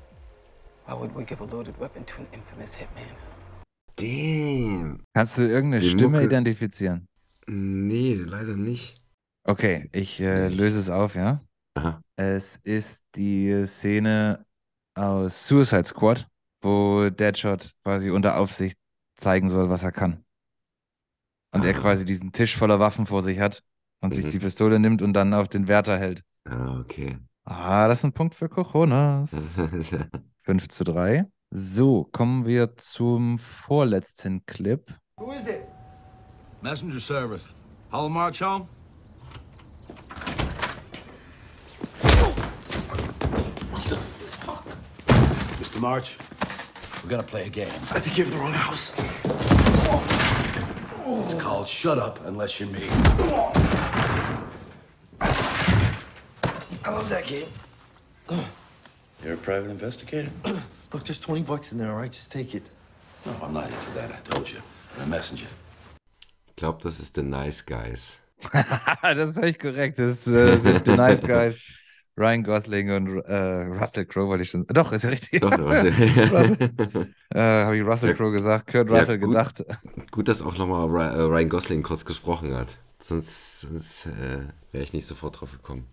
Why 0.85 0.93
would 0.95 1.15
we 1.15 1.23
give 1.23 1.41
a 1.41 1.45
loaded 1.45 1.77
weapon 1.79 2.05
to 2.05 2.21
an 2.21 2.27
infamous 2.33 2.75
hitman? 2.75 3.15
Damn. 3.95 5.03
Kannst 5.13 5.37
du 5.37 5.43
irgendeine 5.43 5.81
Die 5.81 5.89
Stimme 5.89 6.17
Mucke- 6.19 6.25
identifizieren? 6.25 7.07
Nee, 7.47 8.15
leider 8.15 8.55
nicht. 8.55 9.01
Okay, 9.45 9.89
ich 9.93 10.19
äh, 10.21 10.49
löse 10.49 10.79
es 10.79 10.89
auf, 10.89 11.15
ja? 11.15 11.41
Aha. 11.75 12.01
Es 12.17 12.57
ist 12.63 13.03
die 13.15 13.63
Szene 13.65 14.45
aus 14.95 15.47
Suicide 15.47 15.85
Squad, 15.85 16.27
wo 16.61 17.09
Deadshot 17.09 17.71
quasi 17.83 18.09
unter 18.09 18.37
Aufsicht 18.37 18.77
zeigen 19.15 19.49
soll, 19.49 19.69
was 19.69 19.83
er 19.83 19.91
kann. 19.93 20.23
Und 21.53 21.63
er 21.63 21.75
Ah. 21.75 21.79
quasi 21.79 22.03
diesen 22.03 22.33
Tisch 22.33 22.57
voller 22.57 22.79
Waffen 22.79 23.05
vor 23.05 23.23
sich 23.23 23.39
hat 23.39 23.63
und 24.01 24.13
sich 24.15 24.25
Mhm. 24.25 24.29
die 24.29 24.39
Pistole 24.39 24.79
nimmt 24.79 25.01
und 25.01 25.13
dann 25.13 25.33
auf 25.33 25.47
den 25.47 25.67
Wärter 25.67 25.97
hält. 25.97 26.23
Ah, 26.45 26.79
okay. 26.79 27.17
Ah, 27.45 27.87
das 27.87 27.99
ist 27.99 28.05
ein 28.05 28.13
Punkt 28.13 28.35
für 28.35 28.49
Cojones. 28.49 29.31
5 30.43 30.67
zu 30.69 30.83
3. 30.83 31.25
So, 31.51 32.03
kommen 32.11 32.45
wir 32.45 32.75
zum 32.75 33.37
vorletzten 33.39 34.45
Clip. 34.45 34.93
Who 35.17 35.31
is 35.31 35.47
it? 35.47 35.61
Messenger 36.61 36.99
service. 36.99 37.53
Hollow 37.91 38.09
March 38.09 38.41
home? 38.41 38.67
Mr. 45.59 45.79
March, 45.79 46.17
we're 47.03 47.09
gonna 47.09 47.23
play 47.23 47.45
a 47.45 47.49
game. 47.49 47.67
I 47.91 47.99
think 47.99 48.17
you 48.17 48.23
have 48.25 48.31
the 48.33 48.39
wrong 48.39 48.53
house. 48.53 48.93
It's 51.09 51.33
called 51.35 51.69
Shut 51.69 51.97
Up 51.97 52.19
Unless 52.25 52.59
You're 52.59 52.67
Me. 52.67 52.85
I 56.83 56.91
love 56.91 57.09
that 57.09 57.25
game. 57.25 57.47
You're 59.23 59.35
a 59.35 59.37
private 59.37 59.71
investigator? 59.71 60.29
Look, 60.93 61.05
there's 61.05 61.21
20 61.21 61.43
bucks 61.43 61.71
in 61.71 61.77
there, 61.77 61.91
all 61.91 61.97
right? 61.97 62.11
Just 62.11 62.29
take 62.29 62.53
it. 62.55 62.69
No, 63.25 63.33
I'm 63.41 63.53
not 63.53 63.67
in 63.67 63.71
for 63.77 63.91
that, 63.91 64.11
I 64.11 64.17
told 64.29 64.51
you. 64.51 64.57
I'm 64.97 65.03
a 65.03 65.07
messenger. 65.07 65.47
Ich 66.49 66.55
glaube, 66.57 66.79
das 66.83 66.99
ist 66.99 67.15
The 67.15 67.23
Nice 67.23 67.65
Guys. 67.65 68.17
das 69.01 69.29
ist 69.29 69.35
völlig 69.35 69.59
korrekt. 69.59 69.99
Das 69.99 70.27
äh, 70.27 70.57
sind 70.57 70.85
The 70.85 70.91
Nice 70.97 71.21
Guys, 71.21 71.63
Ryan 72.17 72.43
Gosling 72.43 72.91
und 72.91 73.17
äh, 73.25 73.63
Russell 73.79 74.05
Crowe, 74.05 74.27
wollte 74.27 74.43
ich 74.43 74.49
schon. 74.49 74.65
Doch, 74.67 74.91
ist 74.91 75.03
ja 75.03 75.09
richtig. 75.11 75.41
Doch, 75.41 75.51
Russell. 75.59 75.93
Russell. 76.31 76.71
äh, 77.29 77.39
Habe 77.39 77.77
ich 77.77 77.85
Russell 77.85 78.09
Ja. 78.09 78.15
Crowe 78.15 78.31
gesagt, 78.31 78.67
Kurt 78.67 78.89
Ja, 78.89 78.97
Russell 78.99 79.19
gut. 79.19 79.29
gedacht. 79.29 79.63
Gut, 80.11 80.27
dass 80.27 80.41
auch 80.41 80.57
nochmal 80.57 80.87
Ryan 80.87 81.49
Gosling 81.49 81.83
kurz 81.83 82.05
gesprochen 82.05 82.55
hat. 82.55 82.77
Sonst, 82.99 83.61
sonst 83.61 84.07
äh, 84.07 84.39
wäre 84.71 84.83
ich 84.83 84.93
nicht 84.93 85.05
sofort 85.05 85.39
drauf 85.39 85.51
gekommen. 85.51 85.85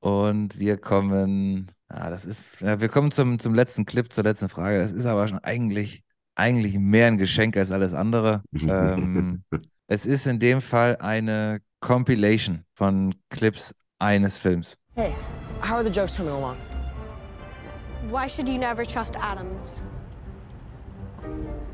Und 0.00 0.58
wir 0.58 0.78
kommen, 0.78 1.68
ah, 1.88 2.10
das 2.10 2.24
ist, 2.26 2.44
ja, 2.60 2.80
wir 2.80 2.88
kommen 2.88 3.12
zum, 3.12 3.38
zum 3.38 3.54
letzten 3.54 3.84
Clip, 3.84 4.12
zur 4.12 4.24
letzten 4.24 4.48
Frage. 4.48 4.80
Das 4.80 4.92
ist 4.92 5.06
aber 5.06 5.28
schon 5.28 5.38
eigentlich, 5.38 6.02
eigentlich 6.34 6.76
mehr 6.78 7.06
ein 7.06 7.18
Geschenk 7.18 7.56
als 7.56 7.70
alles 7.70 7.94
andere. 7.94 8.42
ähm, 8.52 9.44
es 9.86 10.06
ist 10.06 10.26
in 10.26 10.40
dem 10.40 10.60
Fall 10.60 10.96
eine 10.96 11.60
Compilation 11.78 12.64
von 12.74 13.14
Clips 13.30 13.74
eines 14.00 14.38
Films. 14.38 14.76
Hey, 14.94 15.12
how 15.62 15.76
are 15.76 15.82
the 15.82 15.90
jokes 15.90 16.16
coming 16.16 16.32
along? 16.32 16.58
Why 18.10 18.26
should 18.26 18.48
you 18.48 18.58
never 18.58 18.84
trust 18.84 19.16
atoms? 19.16 19.82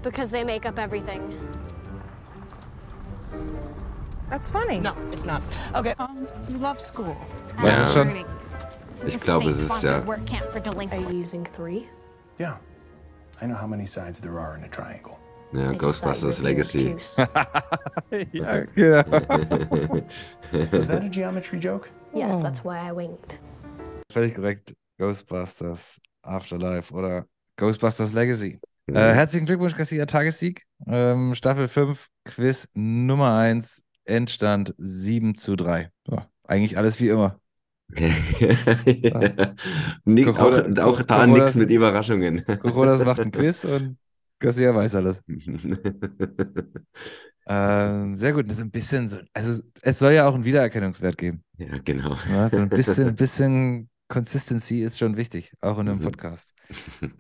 Because 0.03 0.31
they 0.31 0.45
make 0.45 0.67
up 0.67 0.79
everything. 0.79 1.33
That's 4.31 4.49
funny. 4.49 4.79
No, 4.79 4.95
it's 5.11 5.25
not. 5.25 5.43
Okay. 5.75 5.95
Um, 5.99 6.29
you 6.49 6.59
love 6.59 6.81
school. 6.81 7.17
Weißt 7.57 7.79
du 7.79 7.83
es 7.83 7.93
schon? 7.93 8.25
Ich 9.07 9.21
glaube, 9.21 9.49
es 9.49 9.59
ist 9.59 9.83
ja. 9.83 10.05
Work 10.05 10.27
camp 10.27 10.53
for 10.53 10.61
delinquent. 10.61 11.05
Are 11.05 11.13
you 11.13 11.19
using 11.19 11.45
three? 11.45 11.89
Yeah. 12.39 12.57
I 13.41 13.47
know 13.47 13.55
how 13.55 13.67
many 13.67 13.87
sides 13.87 14.21
there 14.21 14.39
are 14.39 14.57
in 14.57 14.65
a 14.65 14.69
triangle. 14.69 15.19
Ja, 15.53 15.73
Ghostbusters 15.73 16.43
Legacy. 16.43 16.97
ja, 18.33 18.67
genau. 18.75 19.03
Is 20.53 20.87
that 20.87 21.05
a 21.05 21.09
geometry 21.09 21.59
joke? 21.59 21.89
Yes, 22.13 22.43
that's 22.43 22.65
why 22.65 22.79
I 22.79 22.93
winked. 22.93 23.39
Völlig 24.11 24.35
korrekt. 24.35 24.75
Ghostbusters 24.99 26.01
Afterlife 26.23 26.93
oder 26.93 27.27
Ghostbusters 27.57 28.13
Legacy. 28.15 28.59
Äh, 28.87 28.95
herzlichen 28.95 29.45
Glückwunsch, 29.47 29.77
Garcia, 29.77 30.07
Tagessieg. 30.07 30.65
Ähm, 30.87 31.35
Staffel 31.35 31.69
5, 31.69 32.09
Quiz 32.25 32.69
Nummer 32.75 33.37
1, 33.37 33.83
Endstand 34.05 34.75
7 34.79 35.35
zu 35.37 35.57
3. 35.57 35.91
So, 36.07 36.23
eigentlich 36.45 36.79
alles 36.79 37.01
wie 37.01 37.09
immer. 37.09 37.39
Nick, 40.05 40.27
Corona- 40.27 40.85
auch, 40.85 40.99
auch 40.99 41.03
da 41.03 41.17
Corona- 41.25 41.27
nichts 41.35 41.55
mit 41.55 41.71
Überraschungen. 41.71 42.45
Coronas 42.47 43.05
macht 43.05 43.21
ein 43.21 43.31
Quiz 43.33 43.65
und 43.65 43.99
Garcia 44.41 44.75
weiß 44.75 44.95
alles. 44.97 45.23
Ähm, 47.51 48.15
sehr 48.15 48.35
gut. 48.35 48.51
Das 48.51 48.59
ist 48.59 48.65
ein 48.65 48.71
bisschen 48.71 49.09
so, 49.09 49.17
also 49.33 49.63
es 49.81 49.99
soll 49.99 50.13
ja 50.13 50.29
auch 50.29 50.35
einen 50.35 50.45
Wiedererkennungswert 50.45 51.17
geben. 51.17 51.43
Ja, 51.57 51.79
genau. 51.83 52.15
Ja, 52.31 52.47
so 52.47 52.61
ein 52.61 52.69
bisschen, 52.69 53.17
bisschen 53.17 53.89
Consistency 54.09 54.81
ist 54.81 54.99
schon 54.99 55.17
wichtig, 55.17 55.53
auch 55.61 55.79
in 55.79 55.89
einem 55.89 55.99
Mhm. 55.99 56.05
Podcast. 56.05 56.55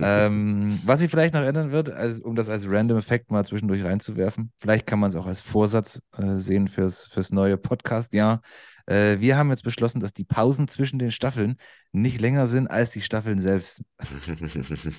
ähm, 0.00 0.80
was 0.84 1.00
sich 1.00 1.10
vielleicht 1.10 1.34
noch 1.34 1.42
ändern 1.42 1.70
wird, 1.70 1.90
also, 1.90 2.24
um 2.24 2.34
das 2.34 2.48
als 2.48 2.68
Random 2.68 2.98
Effekt 2.98 3.30
mal 3.30 3.44
zwischendurch 3.44 3.84
reinzuwerfen, 3.84 4.52
vielleicht 4.58 4.86
kann 4.86 4.98
man 4.98 5.10
es 5.10 5.16
auch 5.16 5.26
als 5.26 5.40
Vorsatz 5.40 6.00
äh, 6.16 6.36
sehen 6.36 6.68
fürs, 6.68 7.06
fürs 7.06 7.30
neue 7.30 7.56
Podcast-Jahr. 7.56 8.40
Äh, 8.88 9.20
wir 9.20 9.36
haben 9.36 9.50
jetzt 9.50 9.64
beschlossen, 9.64 10.00
dass 10.00 10.14
die 10.14 10.24
Pausen 10.24 10.66
zwischen 10.66 10.98
den 10.98 11.10
Staffeln 11.10 11.56
nicht 11.92 12.20
länger 12.20 12.46
sind 12.46 12.68
als 12.68 12.90
die 12.90 13.02
Staffeln 13.02 13.38
selbst. 13.38 13.82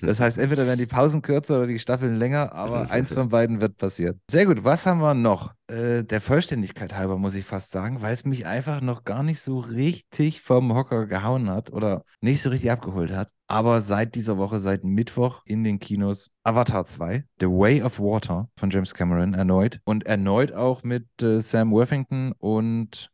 Das 0.02 0.20
heißt, 0.20 0.38
entweder 0.38 0.68
werden 0.68 0.80
die 0.80 0.86
Pausen 0.86 1.22
kürzer 1.22 1.58
oder 1.58 1.68
die 1.68 1.80
Staffeln 1.80 2.16
länger, 2.16 2.54
aber 2.54 2.92
eins 2.92 3.14
von 3.14 3.30
beiden 3.30 3.62
wird 3.62 3.78
passieren. 3.78 4.22
Sehr 4.30 4.46
gut, 4.46 4.64
was 4.64 4.86
haben 4.86 5.00
wir 5.00 5.14
noch? 5.16 5.54
Äh, 5.68 6.04
der 6.04 6.22
Vollständigkeit 6.22 6.96
halber 6.96 7.18
muss 7.18 7.34
ich 7.34 7.46
fast 7.46 7.72
sagen, 7.72 8.02
weil 8.02 8.14
es 8.14 8.26
mich 8.26 8.46
einfach 8.46 8.82
noch 8.82 9.06
gar 9.06 9.24
nicht 9.24 9.42
so 9.42 9.60
richtig 9.60 10.42
vom 10.42 10.74
Hocker 10.76 11.08
gehauen 11.08 11.50
hat 11.50 11.72
oder 11.72 12.04
nicht 12.22 12.42
so 12.42 12.50
richtig 12.50 12.72
abgeholt 12.72 13.12
hat. 13.12 13.30
Aber 13.48 13.82
seit 13.82 14.14
dieser 14.14 14.38
Woche, 14.38 14.60
seit 14.60 14.84
Mittwoch 14.84 15.42
in 15.46 15.64
den 15.64 15.80
Kinos 15.80 16.30
Avatar 16.44 16.86
2, 16.86 17.24
The 17.40 17.48
Way 17.48 17.82
of 17.82 18.00
Water 18.00 18.50
von 18.56 18.70
James 18.70 18.94
Cameron 18.94 19.34
erneut 19.34 19.80
und 19.84 20.06
erneut 20.06 20.52
auch 20.54 20.84
mit 20.84 21.08
äh, 21.24 21.40
Sam 21.40 21.72
Worthington 21.72 22.34
und 22.38 23.10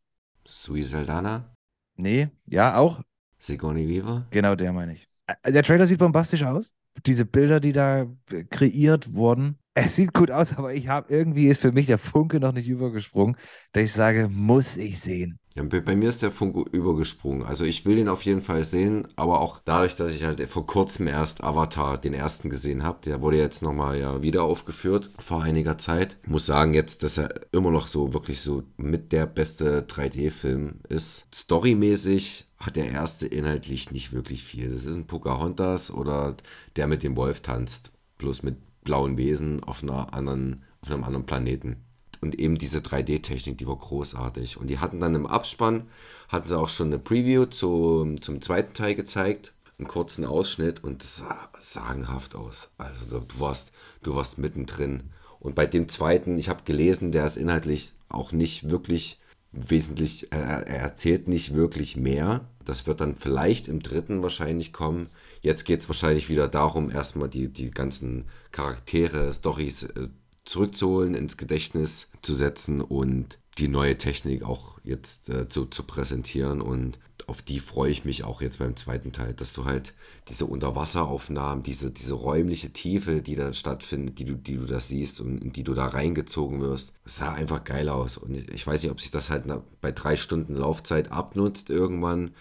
Sui 0.47 0.83
Saldana, 0.83 1.55
nee, 1.97 2.29
ja 2.45 2.77
auch, 2.77 3.01
Sigourney 3.39 3.87
Weaver. 3.87 4.27
Genau, 4.31 4.55
der 4.55 4.73
meine 4.73 4.93
ich. 4.93 5.07
Äh, 5.27 5.51
Der 5.51 5.63
Trailer 5.63 5.87
sieht 5.87 5.99
bombastisch 5.99 6.43
aus. 6.43 6.73
Diese 7.05 7.25
Bilder, 7.25 7.59
die 7.59 7.73
da 7.73 8.07
äh, 8.31 8.43
kreiert 8.49 9.13
wurden. 9.13 9.57
Es 9.73 9.95
sieht 9.95 10.13
gut 10.13 10.31
aus, 10.31 10.53
aber 10.57 10.73
ich 10.73 10.87
habe 10.87 11.13
irgendwie 11.13 11.47
ist 11.47 11.61
für 11.61 11.73
mich 11.73 11.85
der 11.85 11.97
Funke 11.97 12.39
noch 12.39 12.53
nicht 12.53 12.69
übergesprungen, 12.69 13.35
dass 13.73 13.83
ich 13.83 13.91
sage, 13.91 14.29
muss 14.29 14.77
ich 14.77 14.99
sehen. 15.01 15.37
Ja, 15.55 15.63
bei, 15.63 15.95
mir 15.95 16.09
ist 16.09 16.21
der 16.21 16.31
Funke 16.31 16.69
übergesprungen. 16.69 17.43
Also 17.43 17.63
ich 17.63 17.85
will 17.85 17.95
den 17.95 18.09
auf 18.09 18.23
jeden 18.23 18.41
Fall 18.41 18.65
sehen, 18.65 19.07
aber 19.15 19.39
auch 19.39 19.61
dadurch, 19.63 19.95
dass 19.95 20.13
ich 20.13 20.25
halt 20.25 20.41
vor 20.49 20.65
kurzem 20.65 21.07
erst 21.07 21.45
Avatar, 21.45 21.97
den 21.97 22.13
ersten 22.13 22.49
gesehen 22.49 22.83
habe, 22.83 22.99
der 23.05 23.21
wurde 23.21 23.37
jetzt 23.37 23.61
nochmal 23.61 23.97
ja 23.97 24.21
wieder 24.21 24.43
aufgeführt 24.43 25.11
vor 25.17 25.41
einiger 25.41 25.77
Zeit. 25.77 26.17
Ich 26.23 26.29
muss 26.29 26.45
sagen 26.45 26.73
jetzt, 26.73 27.03
dass 27.03 27.17
er 27.17 27.33
immer 27.53 27.71
noch 27.71 27.87
so 27.87 28.13
wirklich 28.13 28.41
so 28.41 28.63
mit 28.75 29.13
der 29.13 29.27
beste 29.27 29.83
3D-Film 29.83 30.81
ist. 30.89 31.25
Storymäßig 31.33 32.47
hat 32.57 32.75
der 32.75 32.91
erste 32.91 33.25
inhaltlich 33.25 33.91
nicht 33.91 34.11
wirklich 34.11 34.43
viel. 34.43 34.71
Das 34.71 34.83
ist 34.83 34.95
ein 34.95 35.07
Pocahontas 35.07 35.89
oder 35.89 36.35
der 36.75 36.87
mit 36.87 37.01
dem 37.01 37.15
Wolf 37.15 37.39
tanzt, 37.39 37.93
bloß 38.17 38.43
mit 38.43 38.57
blauen 38.83 39.17
Wesen 39.17 39.63
auf 39.63 39.83
einer 39.83 40.13
anderen, 40.13 40.63
auf 40.81 40.91
einem 40.91 41.05
anderen 41.05 41.25
Planeten. 41.25 41.77
Und 42.25 42.39
eben 42.39 42.57
diese 42.57 42.79
3D-Technik, 42.79 43.59
die 43.59 43.67
war 43.67 43.75
großartig. 43.75 44.57
Und 44.57 44.67
die 44.71 44.79
hatten 44.79 44.99
dann 44.99 45.13
im 45.13 45.27
Abspann, 45.27 45.83
hatten 46.27 46.47
sie 46.47 46.57
auch 46.57 46.69
schon 46.69 46.87
eine 46.87 46.97
Preview 46.97 47.45
zu, 47.45 48.15
zum 48.19 48.41
zweiten 48.41 48.73
Teil 48.73 48.95
gezeigt, 48.95 49.53
einen 49.77 49.87
kurzen 49.87 50.25
Ausschnitt 50.25 50.83
und 50.83 51.03
das 51.03 51.17
sah 51.17 51.49
sagenhaft 51.59 52.33
aus. 52.33 52.71
Also 52.79 53.19
du 53.19 53.39
warst, 53.39 53.73
du 54.01 54.15
warst 54.15 54.39
mittendrin. 54.39 55.11
Und 55.39 55.53
bei 55.53 55.67
dem 55.67 55.87
zweiten, 55.87 56.39
ich 56.39 56.49
habe 56.49 56.63
gelesen, 56.65 57.11
der 57.11 57.27
ist 57.27 57.37
inhaltlich 57.37 57.93
auch 58.09 58.31
nicht 58.31 58.71
wirklich 58.71 59.19
wesentlich, 59.51 60.31
er, 60.31 60.65
er 60.65 60.79
erzählt 60.79 61.27
nicht 61.27 61.53
wirklich 61.53 61.95
mehr. 61.95 62.49
Das 62.65 62.87
wird 62.87 63.01
dann 63.01 63.13
vielleicht 63.13 63.67
im 63.67 63.83
dritten 63.83 64.23
wahrscheinlich 64.23 64.73
kommen. 64.73 65.11
Jetzt 65.41 65.63
geht 65.63 65.81
es 65.81 65.89
wahrscheinlich 65.89 66.27
wieder 66.27 66.47
darum, 66.47 66.89
erstmal 66.89 67.29
die, 67.29 67.49
die 67.49 67.69
ganzen 67.69 68.25
Charaktere, 68.51 69.31
Storys 69.31 69.83
äh, 69.83 70.07
zurückzuholen, 70.45 71.15
ins 71.15 71.37
Gedächtnis 71.37 72.07
zu 72.21 72.33
setzen 72.33 72.81
und 72.81 73.39
die 73.57 73.67
neue 73.67 73.97
Technik 73.97 74.43
auch 74.43 74.79
jetzt 74.83 75.29
äh, 75.29 75.47
zu, 75.47 75.65
zu 75.65 75.83
präsentieren. 75.83 76.61
Und 76.61 76.99
auf 77.27 77.41
die 77.41 77.59
freue 77.59 77.89
ich 77.89 78.05
mich 78.05 78.23
auch 78.23 78.41
jetzt 78.41 78.59
beim 78.59 78.75
zweiten 78.75 79.11
Teil, 79.11 79.33
dass 79.33 79.53
du 79.53 79.65
halt 79.65 79.93
diese 80.27 80.45
Unterwasseraufnahmen, 80.45 81.63
diese, 81.63 81.89
diese 81.91 82.13
räumliche 82.13 82.71
Tiefe, 82.71 83.21
die 83.21 83.35
da 83.35 83.53
stattfindet, 83.53 84.19
die 84.19 84.25
du, 84.25 84.35
die 84.35 84.57
du 84.57 84.65
das 84.65 84.89
siehst 84.89 85.21
und 85.21 85.41
in 85.41 85.53
die 85.53 85.63
du 85.63 85.73
da 85.73 85.87
reingezogen 85.87 86.61
wirst, 86.61 86.93
sah 87.05 87.33
einfach 87.33 87.63
geil 87.63 87.89
aus. 87.89 88.17
Und 88.17 88.49
ich 88.49 88.67
weiß 88.67 88.83
nicht, 88.83 88.91
ob 88.91 89.01
sich 89.01 89.11
das 89.11 89.29
halt 89.29 89.45
bei 89.81 89.91
drei 89.91 90.15
Stunden 90.15 90.55
Laufzeit 90.55 91.11
abnutzt 91.11 91.69
irgendwann. 91.69 92.31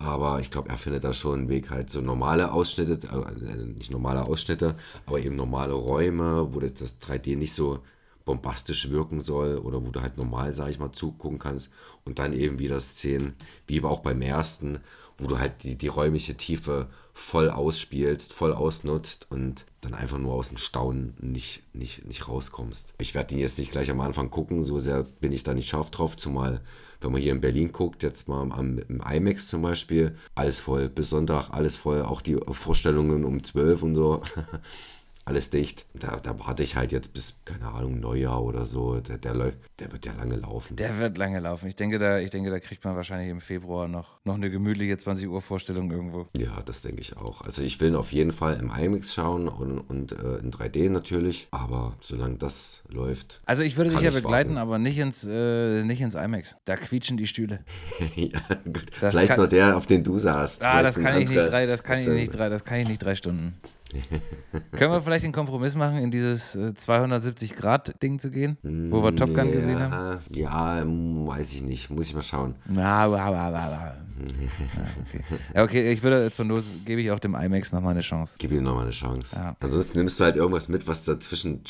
Aber 0.00 0.40
ich 0.40 0.50
glaube, 0.50 0.70
er 0.70 0.78
findet 0.78 1.04
da 1.04 1.12
schon 1.12 1.40
einen 1.40 1.48
Weg, 1.50 1.68
halt 1.68 1.90
so 1.90 2.00
normale 2.00 2.52
Ausschnitte, 2.52 3.06
äh, 3.06 3.64
nicht 3.66 3.90
normale 3.90 4.22
Ausschnitte, 4.26 4.74
aber 5.04 5.20
eben 5.20 5.36
normale 5.36 5.74
Räume, 5.74 6.54
wo 6.54 6.58
das, 6.58 6.72
das 6.72 7.00
3D 7.02 7.36
nicht 7.36 7.52
so 7.52 7.80
bombastisch 8.24 8.88
wirken 8.88 9.20
soll 9.20 9.58
oder 9.58 9.84
wo 9.84 9.90
du 9.90 10.00
halt 10.00 10.16
normal, 10.16 10.54
sag 10.54 10.70
ich 10.70 10.78
mal, 10.78 10.92
zugucken 10.92 11.38
kannst 11.38 11.70
und 12.06 12.18
dann 12.18 12.32
eben 12.32 12.58
wieder 12.58 12.80
Szenen, 12.80 13.34
wie 13.66 13.76
eben 13.76 13.86
auch 13.86 14.00
beim 14.00 14.22
ersten, 14.22 14.80
wo 15.18 15.26
du 15.26 15.38
halt 15.38 15.64
die, 15.64 15.76
die 15.76 15.88
räumliche 15.88 16.34
Tiefe 16.34 16.88
voll 17.12 17.50
ausspielst, 17.50 18.32
voll 18.32 18.54
ausnutzt 18.54 19.26
und 19.28 19.66
dann 19.82 19.92
einfach 19.92 20.16
nur 20.16 20.32
aus 20.32 20.48
dem 20.48 20.56
Staunen 20.56 21.12
nicht, 21.20 21.62
nicht, 21.74 22.06
nicht 22.06 22.26
rauskommst. 22.26 22.94
Ich 22.96 23.14
werde 23.14 23.34
ihn 23.34 23.40
jetzt 23.40 23.58
nicht 23.58 23.70
gleich 23.70 23.90
am 23.90 24.00
Anfang 24.00 24.30
gucken, 24.30 24.62
so 24.62 24.78
sehr 24.78 25.02
bin 25.02 25.32
ich 25.32 25.42
da 25.42 25.52
nicht 25.52 25.68
scharf 25.68 25.90
drauf, 25.90 26.16
zumal 26.16 26.62
wenn 27.00 27.12
man 27.12 27.20
hier 27.20 27.32
in 27.32 27.40
Berlin 27.40 27.72
guckt, 27.72 28.02
jetzt 28.02 28.28
mal 28.28 28.40
am, 28.52 28.78
im 28.78 29.00
IMAX 29.00 29.48
zum 29.48 29.62
Beispiel, 29.62 30.16
alles 30.34 30.60
voll, 30.60 30.88
bis 30.88 31.10
Sonntag 31.10 31.50
alles 31.50 31.76
voll, 31.76 32.02
auch 32.02 32.20
die 32.20 32.36
Vorstellungen 32.50 33.24
um 33.24 33.42
12 33.42 33.82
und 33.82 33.94
so. 33.94 34.22
alles 35.24 35.50
dicht. 35.50 35.86
Da, 35.94 36.18
da 36.20 36.38
warte 36.38 36.62
ich 36.62 36.76
halt 36.76 36.92
jetzt 36.92 37.12
bis, 37.12 37.34
keine 37.44 37.66
Ahnung, 37.68 38.00
Neujahr 38.00 38.42
oder 38.42 38.64
so. 38.64 39.00
Der, 39.00 39.18
der, 39.18 39.34
läuft, 39.34 39.58
der 39.78 39.92
wird 39.92 40.06
ja 40.06 40.12
lange 40.12 40.36
laufen. 40.36 40.76
Der 40.76 40.98
wird 40.98 41.16
lange 41.18 41.40
laufen. 41.40 41.68
Ich 41.68 41.76
denke, 41.76 41.98
da, 41.98 42.18
ich 42.18 42.30
denke, 42.30 42.50
da 42.50 42.58
kriegt 42.58 42.84
man 42.84 42.96
wahrscheinlich 42.96 43.30
im 43.30 43.40
Februar 43.40 43.86
noch, 43.86 44.18
noch 44.24 44.34
eine 44.34 44.50
gemütliche 44.50 44.96
20 44.96 45.28
Uhr 45.28 45.42
Vorstellung 45.42 45.90
irgendwo. 45.90 46.26
Ja, 46.36 46.62
das 46.64 46.82
denke 46.82 47.00
ich 47.00 47.16
auch. 47.16 47.42
Also 47.42 47.62
ich 47.62 47.80
will 47.80 47.88
ihn 47.88 47.94
auf 47.94 48.12
jeden 48.12 48.32
Fall 48.32 48.58
im 48.58 48.70
IMAX 48.70 49.14
schauen 49.14 49.48
und, 49.48 49.78
und 49.78 50.12
äh, 50.12 50.38
in 50.38 50.50
3D 50.50 50.90
natürlich. 50.90 51.48
Aber 51.50 51.94
solange 52.00 52.36
das 52.36 52.82
läuft. 52.88 53.40
Also 53.46 53.62
ich 53.62 53.76
würde 53.76 53.90
dich 53.90 54.00
ja 54.00 54.10
begleiten, 54.10 54.50
warten. 54.50 54.58
aber 54.58 54.78
nicht 54.78 54.98
ins, 54.98 55.26
äh, 55.30 55.84
nicht 55.84 56.00
ins 56.00 56.14
IMAX. 56.14 56.56
Da 56.64 56.76
quietschen 56.76 57.16
die 57.16 57.26
Stühle. 57.26 57.60
ja, 58.16 58.40
gut. 58.64 58.86
Das 59.00 59.10
Vielleicht 59.12 59.28
kann, 59.28 59.36
nur 59.36 59.48
der, 59.48 59.76
auf 59.76 59.86
den 59.86 60.02
du 60.02 60.18
saßt. 60.18 60.64
Ah, 60.64 60.82
das 60.82 60.96
kann, 60.96 61.20
ich 61.20 61.28
nicht 61.28 61.38
drei, 61.38 61.66
das 61.66 61.82
kann 61.82 62.00
ich 62.00 62.08
nicht 62.08 62.34
drei, 62.34 62.48
das 62.48 62.64
kann 62.64 62.80
ich 62.80 62.88
nicht 62.88 63.02
drei 63.02 63.14
Stunden. 63.14 63.54
Können 64.72 64.92
wir 64.92 65.02
vielleicht 65.02 65.24
den 65.24 65.32
Kompromiss 65.32 65.74
machen, 65.74 65.98
in 65.98 66.10
dieses 66.10 66.56
270-Grad-Ding 66.56 68.18
zu 68.18 68.30
gehen, 68.30 68.56
wo 68.62 69.02
wir 69.02 69.14
Top 69.14 69.34
Gun 69.34 69.46
ja, 69.46 69.52
gesehen 69.52 69.80
haben? 69.80 70.20
Ja, 70.34 70.82
weiß 70.84 71.52
ich 71.52 71.62
nicht. 71.62 71.90
Muss 71.90 72.06
ich 72.06 72.14
mal 72.14 72.22
schauen. 72.22 72.54
Na, 72.66 73.04
aber. 73.04 73.96
okay. 74.20 75.20
Ja, 75.54 75.62
okay, 75.64 75.92
ich 75.92 76.02
würde 76.02 76.30
zur 76.30 76.44
Not 76.44 76.64
gebe 76.84 77.00
ich 77.00 77.10
auch 77.10 77.20
dem 77.20 77.34
IMAX 77.34 77.72
nochmal 77.72 77.92
eine 77.92 78.02
Chance. 78.02 78.36
Gib 78.38 78.52
ihm 78.52 78.62
nochmal 78.62 78.84
eine 78.84 78.92
Chance. 78.92 79.34
Ja. 79.34 79.56
Ansonsten 79.60 79.98
nimmst 79.98 80.20
du 80.20 80.24
halt 80.24 80.36
irgendwas 80.36 80.68
mit, 80.68 80.86
was 80.86 81.04
dazwischen 81.04 81.62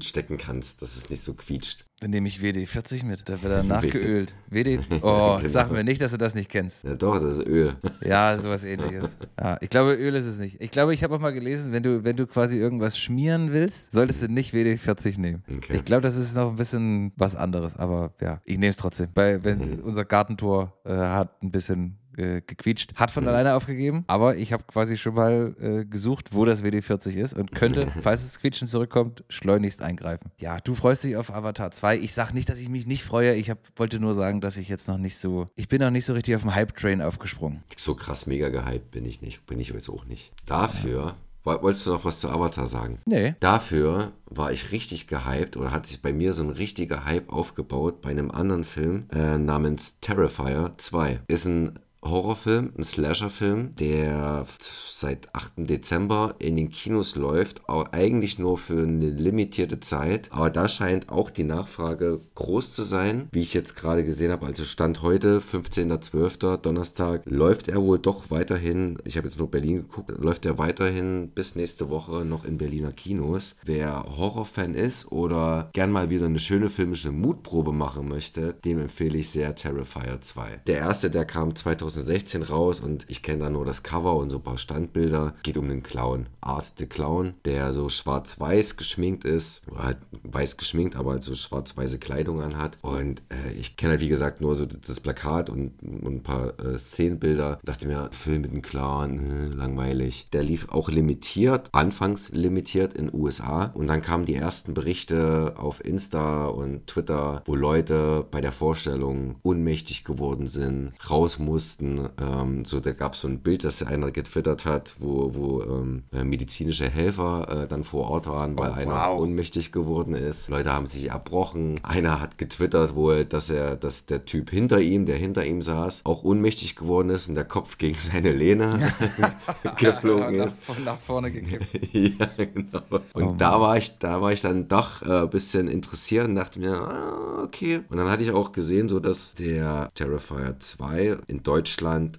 stecken 0.00 0.36
kannst, 0.36 0.82
dass 0.82 0.96
es 0.96 1.10
nicht 1.10 1.22
so 1.22 1.34
quietscht. 1.34 1.84
Dann 2.00 2.10
nehme 2.10 2.28
ich 2.28 2.40
WD40 2.40 3.06
mit, 3.06 3.26
da 3.26 3.42
wird 3.42 3.52
er 3.52 3.62
nachgeölt. 3.62 4.34
WD, 4.50 4.80
oh, 5.02 5.38
genau. 5.38 5.48
sag 5.48 5.72
mir 5.72 5.82
nicht, 5.82 6.02
dass 6.02 6.10
du 6.10 6.18
das 6.18 6.34
nicht 6.34 6.50
kennst. 6.50 6.84
Ja 6.84 6.94
doch, 6.94 7.18
das 7.18 7.38
ist 7.38 7.46
Öl. 7.46 7.74
Ja, 8.04 8.36
sowas 8.38 8.64
ähnliches. 8.64 9.16
Ja, 9.40 9.56
ich 9.60 9.70
glaube, 9.70 9.94
Öl 9.94 10.14
ist 10.14 10.26
es 10.26 10.38
nicht. 10.38 10.60
Ich 10.60 10.70
glaube, 10.70 10.92
ich 10.92 11.02
habe 11.02 11.14
auch 11.14 11.20
mal 11.20 11.32
gelesen, 11.32 11.72
wenn 11.72 11.82
du, 11.82 12.04
wenn 12.04 12.16
du 12.16 12.26
quasi 12.26 12.58
irgendwas 12.58 12.98
schmieren 12.98 13.50
willst, 13.52 13.92
solltest 13.92 14.22
du 14.22 14.28
nicht 14.28 14.54
WD40 14.54 15.18
nehmen. 15.18 15.42
Okay. 15.50 15.76
Ich 15.76 15.84
glaube, 15.84 16.02
das 16.02 16.16
ist 16.16 16.36
noch 16.36 16.50
ein 16.50 16.56
bisschen 16.56 17.12
was 17.16 17.34
anderes, 17.34 17.76
aber 17.76 18.12
ja, 18.20 18.42
ich 18.44 18.58
nehme 18.58 18.70
es 18.70 18.76
trotzdem. 18.76 19.08
Weil 19.14 19.42
wenn 19.42 19.58
mhm. 19.58 19.82
unser 19.82 20.04
Gartentor 20.04 20.74
äh, 20.84 20.94
hat 20.94 21.42
ein 21.42 21.50
bisschen 21.50 21.98
äh, 22.16 22.40
gequietscht. 22.40 22.94
Hat 22.96 23.10
von 23.10 23.24
mhm. 23.24 23.28
alleine 23.28 23.54
aufgegeben, 23.54 24.04
aber 24.06 24.36
ich 24.36 24.52
habe 24.52 24.64
quasi 24.64 24.96
schon 24.96 25.14
mal 25.14 25.54
äh, 25.60 25.84
gesucht, 25.84 26.30
wo 26.32 26.44
das 26.44 26.64
WD40 26.64 27.16
ist 27.16 27.34
und 27.34 27.52
könnte, 27.54 27.86
falls 28.02 28.22
das 28.22 28.40
Quietschen 28.40 28.68
zurückkommt, 28.68 29.24
schleunigst 29.28 29.82
eingreifen. 29.82 30.30
Ja, 30.38 30.58
du 30.58 30.74
freust 30.74 31.04
dich 31.04 31.16
auf 31.16 31.32
Avatar 31.32 31.70
2. 31.70 31.98
Ich 31.98 32.12
sag 32.12 32.32
nicht, 32.32 32.48
dass 32.48 32.60
ich 32.60 32.68
mich 32.68 32.86
nicht 32.86 33.02
freue. 33.02 33.34
Ich 33.34 33.50
hab, 33.50 33.58
wollte 33.76 34.00
nur 34.00 34.14
sagen, 34.14 34.40
dass 34.40 34.56
ich 34.56 34.68
jetzt 34.68 34.88
noch 34.88 34.98
nicht 34.98 35.16
so, 35.16 35.46
ich 35.56 35.68
bin 35.68 35.80
noch 35.80 35.90
nicht 35.90 36.04
so 36.04 36.12
richtig 36.12 36.36
auf 36.36 36.42
dem 36.42 36.54
Hype-Train 36.54 37.02
aufgesprungen. 37.02 37.62
So 37.76 37.94
krass 37.94 38.26
mega 38.26 38.48
gehypt 38.48 38.90
bin 38.90 39.04
ich 39.04 39.20
nicht. 39.20 39.44
Bin 39.46 39.60
ich 39.60 39.68
jetzt 39.68 39.88
auch 39.88 40.04
nicht. 40.06 40.32
Dafür 40.46 41.16
Wolltest 41.46 41.86
du 41.86 41.92
noch 41.92 42.04
was 42.04 42.18
zu 42.18 42.28
Avatar 42.28 42.66
sagen? 42.66 42.98
Nee. 43.04 43.36
Dafür 43.38 44.10
war 44.28 44.50
ich 44.50 44.72
richtig 44.72 45.06
gehypt 45.06 45.56
oder 45.56 45.70
hat 45.70 45.86
sich 45.86 46.02
bei 46.02 46.12
mir 46.12 46.32
so 46.32 46.42
ein 46.42 46.50
richtiger 46.50 47.04
Hype 47.04 47.32
aufgebaut 47.32 48.00
bei 48.00 48.10
einem 48.10 48.32
anderen 48.32 48.64
Film 48.64 49.04
äh, 49.12 49.38
namens 49.38 50.00
Terrifier 50.00 50.74
2. 50.76 51.20
Ist 51.28 51.44
ein 51.44 51.78
Horrorfilm, 52.02 52.72
ein 52.76 52.84
Slasherfilm, 52.84 53.74
der 53.76 54.46
seit 54.60 55.34
8. 55.34 55.52
Dezember 55.56 56.34
in 56.38 56.56
den 56.56 56.70
Kinos 56.70 57.16
läuft, 57.16 57.68
auch 57.68 57.92
eigentlich 57.92 58.38
nur 58.38 58.58
für 58.58 58.82
eine 58.82 59.10
limitierte 59.10 59.80
Zeit. 59.80 60.30
Aber 60.32 60.50
da 60.50 60.68
scheint 60.68 61.08
auch 61.08 61.30
die 61.30 61.44
Nachfrage 61.44 62.20
groß 62.34 62.74
zu 62.74 62.82
sein. 62.82 63.28
Wie 63.32 63.40
ich 63.40 63.54
jetzt 63.54 63.76
gerade 63.76 64.04
gesehen 64.04 64.32
habe, 64.32 64.46
also 64.46 64.64
Stand 64.64 65.02
heute, 65.02 65.40
15.12. 65.40 66.58
Donnerstag, 66.58 67.22
läuft 67.26 67.68
er 67.68 67.82
wohl 67.82 67.98
doch 67.98 68.30
weiterhin, 68.30 68.98
ich 69.04 69.16
habe 69.16 69.26
jetzt 69.26 69.38
nur 69.38 69.50
Berlin 69.50 69.76
geguckt, 69.76 70.10
läuft 70.16 70.46
er 70.46 70.58
weiterhin 70.58 71.30
bis 71.34 71.56
nächste 71.56 71.90
Woche 71.90 72.24
noch 72.24 72.44
in 72.44 72.58
Berliner 72.58 72.92
Kinos. 72.92 73.56
Wer 73.64 74.04
Horrorfan 74.16 74.74
ist 74.74 75.10
oder 75.10 75.70
gern 75.72 75.90
mal 75.90 76.10
wieder 76.10 76.26
eine 76.26 76.38
schöne 76.38 76.70
filmische 76.70 77.12
Mutprobe 77.12 77.72
machen 77.72 78.08
möchte, 78.08 78.54
dem 78.64 78.80
empfehle 78.80 79.18
ich 79.18 79.30
sehr 79.30 79.54
Terrifier 79.54 80.20
2. 80.20 80.62
Der 80.66 80.78
erste, 80.78 81.10
der 81.10 81.24
kam 81.24 81.54
2016 81.90 82.42
raus 82.44 82.80
und 82.80 83.04
ich 83.08 83.22
kenne 83.22 83.44
da 83.44 83.50
nur 83.50 83.64
das 83.64 83.82
Cover 83.82 84.16
und 84.16 84.30
so 84.30 84.38
ein 84.38 84.42
paar 84.42 84.58
Stand 84.58 84.86
Standbilder. 84.86 85.34
Geht 85.42 85.56
um 85.56 85.68
den 85.68 85.82
Clown. 85.82 86.26
Art 86.40 86.72
the 86.78 86.86
Clown, 86.86 87.34
der 87.44 87.72
so 87.72 87.88
schwarz-weiß 87.88 88.76
geschminkt 88.76 89.24
ist. 89.24 89.62
Oder 89.70 89.82
halt 89.82 89.98
weiß 90.22 90.56
geschminkt, 90.56 90.96
aber 90.96 91.12
halt 91.12 91.22
so 91.22 91.34
schwarz-weiße 91.34 91.98
Kleidung 91.98 92.40
anhat. 92.40 92.78
Und 92.82 93.22
äh, 93.30 93.52
ich 93.58 93.76
kenne 93.76 93.92
halt, 93.92 94.00
wie 94.00 94.08
gesagt, 94.08 94.40
nur 94.40 94.54
so 94.54 94.66
das 94.66 95.00
Plakat 95.00 95.50
und, 95.50 95.72
und 95.82 96.16
ein 96.16 96.22
paar 96.22 96.58
äh, 96.60 96.78
Szenenbilder. 96.78 97.58
Dachte 97.64 97.86
mir, 97.86 98.10
Film 98.12 98.42
mit 98.42 98.52
dem 98.52 98.62
Clown, 98.62 99.30
äh, 99.30 99.54
langweilig. 99.54 100.28
Der 100.32 100.42
lief 100.42 100.68
auch 100.70 100.88
limitiert, 100.88 101.68
anfangs 101.72 102.30
limitiert 102.30 102.94
in 102.94 103.12
USA. 103.12 103.66
Und 103.74 103.86
dann 103.88 104.02
kamen 104.02 104.26
die 104.26 104.34
ersten 104.34 104.74
Berichte 104.74 105.54
auf 105.56 105.84
Insta 105.84 106.46
und 106.46 106.86
Twitter, 106.86 107.42
wo 107.46 107.54
Leute 107.54 108.26
bei 108.30 108.40
der 108.40 108.52
Vorstellung 108.52 109.36
ohnmächtig 109.42 110.04
geworden 110.04 110.46
sind, 110.46 110.92
raus 111.10 111.38
mussten. 111.38 111.75
Ähm, 111.80 112.64
so, 112.64 112.80
da 112.80 112.92
gab 112.92 113.14
es 113.14 113.20
so 113.20 113.28
ein 113.28 113.40
Bild, 113.40 113.64
das 113.64 113.82
einer 113.82 114.10
getwittert 114.10 114.64
hat 114.64 114.96
wo, 114.98 115.34
wo 115.34 115.62
ähm, 115.62 116.04
äh, 116.12 116.24
medizinische 116.24 116.88
Helfer 116.88 117.64
äh, 117.64 117.68
dann 117.68 117.84
vor 117.84 118.10
Ort 118.10 118.26
waren, 118.26 118.58
weil 118.58 118.70
oh, 118.70 118.74
einer 118.74 119.08
wow. 119.08 119.20
ohnmächtig 119.20 119.72
geworden 119.72 120.14
ist. 120.14 120.48
Leute 120.48 120.72
haben 120.72 120.86
sich 120.86 121.10
erbrochen. 121.10 121.80
Einer 121.82 122.20
hat 122.20 122.38
getwittert 122.38 122.94
wohl, 122.94 123.24
dass 123.24 123.50
er, 123.50 123.76
dass 123.76 124.06
der 124.06 124.24
Typ 124.24 124.50
hinter 124.50 124.80
ihm, 124.80 125.06
der 125.06 125.16
hinter 125.16 125.44
ihm 125.44 125.62
saß, 125.62 126.02
auch 126.04 126.24
ohnmächtig 126.24 126.76
geworden 126.76 127.10
ist 127.10 127.28
und 127.28 127.34
der 127.34 127.44
Kopf 127.44 127.78
gegen 127.78 127.98
seine 127.98 128.32
Lehne 128.32 128.92
geflogen 129.78 130.34
ist. 130.40 130.56
Nach, 130.68 130.78
nach 130.78 130.98
vorne 130.98 131.30
gekippt. 131.30 131.66
ja, 131.92 132.28
genau. 132.36 133.00
Und 133.12 133.24
oh, 133.24 133.34
da 133.36 133.60
war 133.60 133.76
ich, 133.76 133.98
da 133.98 134.20
war 134.20 134.32
ich 134.32 134.40
dann 134.40 134.68
doch 134.68 135.02
ein 135.02 135.24
äh, 135.24 135.26
bisschen 135.26 135.68
interessiert 135.68 136.28
und 136.28 136.36
dachte 136.36 136.58
mir, 136.58 136.74
ah, 136.74 137.42
okay. 137.44 137.80
Und 137.88 137.96
dann 137.96 138.08
hatte 138.08 138.22
ich 138.22 138.30
auch 138.30 138.52
gesehen, 138.52 138.88
so 138.88 139.00
dass 139.00 139.34
der 139.34 139.88
Terrifier 139.94 140.56
2 140.58 141.18
in 141.26 141.42
Deutschland 141.42 141.65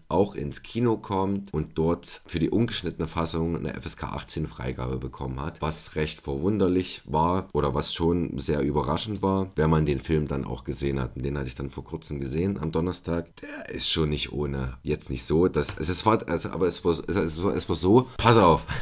auch 0.10 0.34
ins 0.36 0.64
Kino 0.64 0.98
kommt 0.98 1.54
und 1.54 1.78
dort 1.78 2.22
für 2.26 2.40
die 2.40 2.48
die 2.48 2.52
ungeschnittene 2.52 3.10
Fassung 3.10 3.58
eine 3.58 3.74
FSK 3.74 4.06
18 4.06 4.48
Freigabe 4.48 4.98
bekommen 5.00 5.42
hat, 5.42 5.62
was 5.62 5.98
recht 5.98 6.22
verwunderlich 6.22 7.02
war 7.04 7.50
oder 7.52 7.74
was 7.74 7.94
schon 7.94 8.38
sehr 8.38 8.62
überraschend 8.62 9.22
war, 9.22 9.52
wenn 9.58 9.70
man 9.70 9.86
den 9.86 10.00
Film 10.00 10.30
dann 10.30 10.46
auch 10.46 10.64
gesehen 10.64 11.02
hat. 11.02 11.18
Und 11.18 11.24
den 11.24 11.38
hatte 11.38 11.48
ich 11.48 11.56
dann 11.56 11.70
vor 11.70 11.84
kurzem 11.84 12.22
gesehen 12.22 12.58
am 12.58 12.72
Donnerstag. 12.72 13.36
Der 13.42 13.70
ist 13.70 13.90
schon 13.90 14.10
nicht 14.10 14.32
ohne. 14.32 14.78
Jetzt 14.82 15.10
nicht 15.10 15.26
so, 15.26 15.50
dass 15.50 15.78
es 15.78 16.06
war, 16.06 16.26
also, 16.30 16.52
aber 16.52 16.68
es 16.68 16.86
war, 16.86 16.92
es 16.94 17.44
war, 17.44 17.54
es 17.54 17.68
war 17.68 17.76
so. 17.76 18.08
Pass 18.18 18.38
auf. 18.38 18.66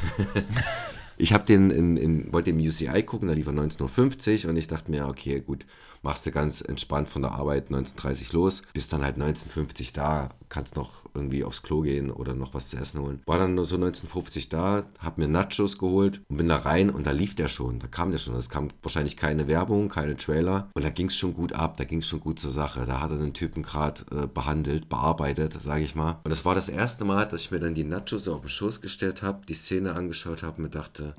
Ich 1.18 1.32
habe 1.32 1.46
den 1.46 1.70
in, 1.70 1.98
in, 1.98 2.34
wollte 2.34 2.50
im 2.50 2.60
UCI 2.60 3.04
gucken, 3.04 3.30
da 3.30 3.34
lief 3.34 3.48
er 3.48 3.54
19.50 3.54 4.44
Uhr 4.44 4.50
und 4.50 4.58
ich 4.58 4.68
dachte 4.68 4.92
mir, 4.92 5.08
okay, 5.08 5.40
gut, 5.40 5.66
machst 6.02 6.26
du 6.26 6.32
ganz 6.32 6.60
entspannt 6.60 7.10
von 7.10 7.22
der 7.22 7.32
Arbeit 7.32 7.70
19.30 7.70 8.28
Uhr 8.28 8.34
los, 8.34 8.64
bist 8.74 8.92
dann 8.92 9.04
halt 9.04 9.18
19.50 9.18 9.58
Uhr 9.58 9.88
da, 9.94 10.30
kannst 10.50 10.76
noch 10.76 11.06
irgendwie 11.14 11.44
aufs 11.44 11.62
Klo 11.62 11.82
gehen 11.82 12.12
oder 12.12 12.34
noch 12.34 12.54
was 12.54 12.70
zu 12.70 12.78
essen 12.78 13.02
holen. 13.02 13.22
War 13.26 13.38
dann 13.38 13.56
nur 13.56 13.66
so 13.66 13.76
1950 13.76 14.50
da, 14.50 14.84
hab 15.00 15.18
mir 15.18 15.28
Nachos 15.28 15.78
geholt 15.78 16.22
und 16.30 16.38
bin 16.38 16.48
da 16.48 16.58
rein 16.58 16.90
und 16.90 17.06
da 17.06 17.12
lief 17.12 17.36
der 17.36 17.48
schon, 17.48 17.80
da 17.80 17.88
kam 17.88 18.12
der 18.12 18.18
schon. 18.18 18.36
Es 18.36 18.50
kam 18.50 18.70
wahrscheinlich 18.82 19.18
keine 19.18 19.48
Werbung, 19.48 19.90
keine 19.90 20.18
Trailer 20.18 20.70
und 20.74 20.84
da 20.84 20.90
ging 20.90 21.08
es 21.08 21.16
schon 21.16 21.34
gut 21.34 21.54
ab, 21.54 21.78
da 21.78 21.84
ging 21.84 22.00
es 22.00 22.08
schon 22.08 22.20
gut 22.20 22.40
zur 22.40 22.52
Sache. 22.52 22.86
Da 22.86 23.02
hat 23.02 23.12
er 23.12 23.18
den 23.18 23.34
Typen 23.34 23.64
gerade 23.64 24.04
äh, 24.12 24.28
behandelt, 24.28 24.90
bearbeitet, 24.90 25.54
sage 25.62 25.84
ich 25.84 25.96
mal. 25.96 26.20
Und 26.24 26.32
das 26.32 26.46
war 26.46 26.56
das 26.56 26.70
erste 26.70 27.06
Mal, 27.06 27.26
dass 27.26 27.42
ich 27.42 27.52
mir 27.52 27.60
dann 27.60 27.76
die 27.76 27.84
Nachos 27.84 28.28
auf 28.28 28.42
den 28.42 28.50
Schoß 28.50 28.82
gestellt 28.82 29.22
habe, 29.22 29.46
die 29.46 29.54
Szene 29.54 29.94
angeschaut 29.94 30.44
habe 30.44 30.58
und 30.58 30.64
mir 30.64 30.70
dachte, 30.70 31.16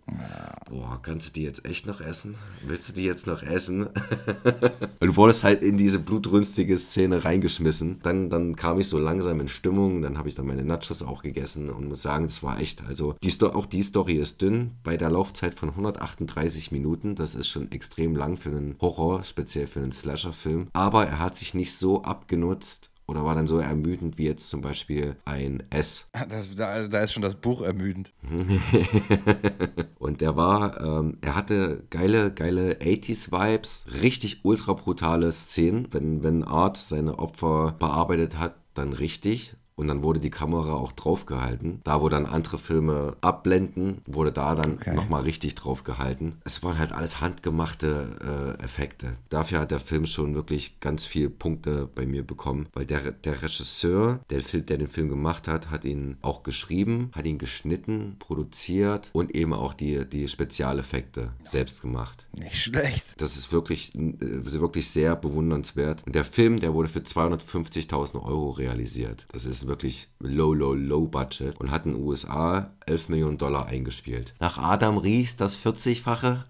boah, 0.71 1.01
kannst 1.03 1.29
du 1.29 1.33
die 1.33 1.43
jetzt 1.43 1.65
echt 1.65 1.87
noch 1.87 2.01
essen? 2.01 2.35
Willst 2.67 2.89
du 2.89 2.93
die 2.95 3.05
jetzt 3.05 3.27
noch 3.27 3.43
essen? 3.43 3.87
und 5.01 5.07
du 5.07 5.17
wurdest 5.17 5.45
halt 5.45 5.63
in 5.63 5.77
diese 5.77 5.99
blutrünstige 5.99 6.77
Szene 6.77 7.25
reingeschmissen. 7.25 8.01
Dann, 8.03 8.31
dann 8.31 8.57
kam 8.57 8.79
ich 8.79 8.89
so 8.89 8.99
langsam 8.99 9.16
in 9.21 9.49
Stimmung, 9.49 10.03
dann 10.03 10.19
habe 10.19 10.29
ich 10.29 10.35
dann 10.35 10.47
meine 10.47 10.65
Nachos 10.65 11.03
auch 11.03 11.23
gegessen 11.23 11.71
und 11.71 11.89
muss 11.89 12.03
sagen, 12.03 12.25
es 12.25 12.43
war 12.43 12.61
echt, 12.61 12.85
also 12.85 13.15
die 13.23 13.31
Sto 13.31 13.49
auch 13.49 13.67
die 13.67 13.83
Story 13.83 14.15
ist 14.15 14.43
dünn, 14.43 14.73
bei 14.83 14.97
der 14.97 15.11
Laufzeit 15.11 15.55
von 15.55 15.71
138 15.71 16.73
Minuten, 16.73 17.15
das 17.15 17.35
ist 17.35 17.49
schon 17.49 17.71
extrem 17.73 18.15
lang 18.15 18.37
für 18.37 18.51
einen 18.51 18.77
Horror, 18.81 19.23
speziell 19.23 19.67
für 19.67 19.81
einen 19.81 19.93
Slasher-Film, 19.93 20.69
aber 20.73 21.07
er 21.07 21.21
hat 21.21 21.37
sich 21.37 21.55
nicht 21.55 21.75
so 21.75 22.03
abgenutzt, 22.03 22.91
oder 23.09 23.25
war 23.25 23.37
dann 23.37 23.47
so 23.47 23.59
ermüdend 23.59 24.19
wie 24.19 24.25
jetzt 24.25 24.49
zum 24.49 24.61
Beispiel 24.61 25.17
ein 25.25 25.63
S. 25.71 26.07
Das, 26.29 26.53
da, 26.55 26.89
da, 26.89 27.01
ist 27.01 27.13
schon 27.13 27.23
das 27.23 27.37
Buch 27.37 27.63
ermüdend. 27.63 28.13
und 29.99 30.21
der 30.21 30.37
war, 30.37 30.81
ähm, 30.81 31.19
er 31.21 31.37
hatte 31.37 31.85
geile, 31.91 32.33
geile 32.33 32.75
80s-Vibes, 32.75 33.87
richtig 34.03 34.45
ultra 34.45 34.73
brutale 34.73 35.31
Szenen. 35.31 35.87
Wenn, 35.93 36.25
wenn 36.25 36.43
Art 36.43 36.77
seine 36.77 37.19
Opfer 37.19 37.77
bearbeitet 37.79 38.39
hat, 38.39 38.57
dann 38.77 38.93
richtig. 38.93 39.57
Und 39.77 39.89
dann 39.89 40.03
wurde 40.03 40.21
die 40.21 40.31
Kamera 40.31 40.73
auch 40.73 40.93
draufgehalten. 40.93 41.81
Da, 41.85 42.01
wo 42.01 42.09
dann 42.09 42.25
andere 42.25 42.59
Filme 42.59 43.17
abblenden, 43.21 44.01
wurde 44.07 44.33
da 44.33 44.55
dann 44.55 44.75
okay. 44.75 44.95
nochmal 44.95 45.23
richtig 45.23 45.55
draufgehalten. 45.55 46.37
Es 46.45 46.63
waren 46.63 46.79
halt 46.79 46.93
alles 46.93 47.21
handgemachte 47.21 48.57
äh, 48.59 48.65
Effekte. 48.65 49.19
Dafür 49.29 49.61
hat 49.61 49.71
der 49.71 49.81
Film 49.81 50.07
schon 50.07 50.35
wirklich 50.35 50.81
ganz 50.81 51.05
viele 51.05 51.29
Punkte 51.29 51.89
bei 51.95 52.07
mir 52.07 52.27
bekommen, 52.27 52.69
weil 52.73 52.87
der, 52.87 53.13
der 53.13 53.43
Regisseur, 53.43 54.21
der, 54.31 54.41
der 54.41 54.79
den 54.79 54.89
Film 54.89 55.11
gemacht 55.11 55.47
hat, 55.47 55.71
hat 55.71 55.85
ihn 55.85 56.17
auch 56.23 56.43
geschrieben, 56.43 57.11
hat 57.13 57.27
ihn 57.27 57.39
geschnitten, 57.39 58.17
produziert 58.19 59.11
und 59.13 59.35
eben 59.35 59.53
auch 59.53 59.75
die, 59.75 60.09
die 60.09 60.27
Spezialeffekte 60.27 61.33
selbst 61.45 61.83
gemacht. 61.83 62.27
Nicht 62.33 62.57
schlecht. 62.57 63.21
Das 63.21 63.37
ist 63.37 63.53
wirklich, 63.53 63.95
äh, 63.95 64.15
wirklich 64.21 64.89
sehr 64.89 65.17
bewundernswert. 65.17 66.03
Und 66.07 66.15
der 66.15 66.25
Film, 66.25 66.61
der 66.61 66.73
wurde 66.73 66.89
für 66.89 67.01
250.000 67.01 68.23
Euro 68.23 68.51
realisiert. 68.51 69.27
Das 69.33 69.45
ist 69.45 69.66
wirklich 69.67 70.09
low, 70.19 70.55
low, 70.55 70.75
low 70.75 71.07
budget 71.07 71.61
und 71.61 71.71
hat 71.71 71.87
in 71.87 71.93
den 71.93 72.03
USA 72.03 72.73
11 72.87 73.09
Millionen 73.09 73.39
Dollar 73.39 73.67
eingespielt. 73.67 74.35
Nach 74.41 74.59
Adam 74.59 74.99
Ries 74.99 75.37
das 75.37 75.59
40-fache. 75.59 76.45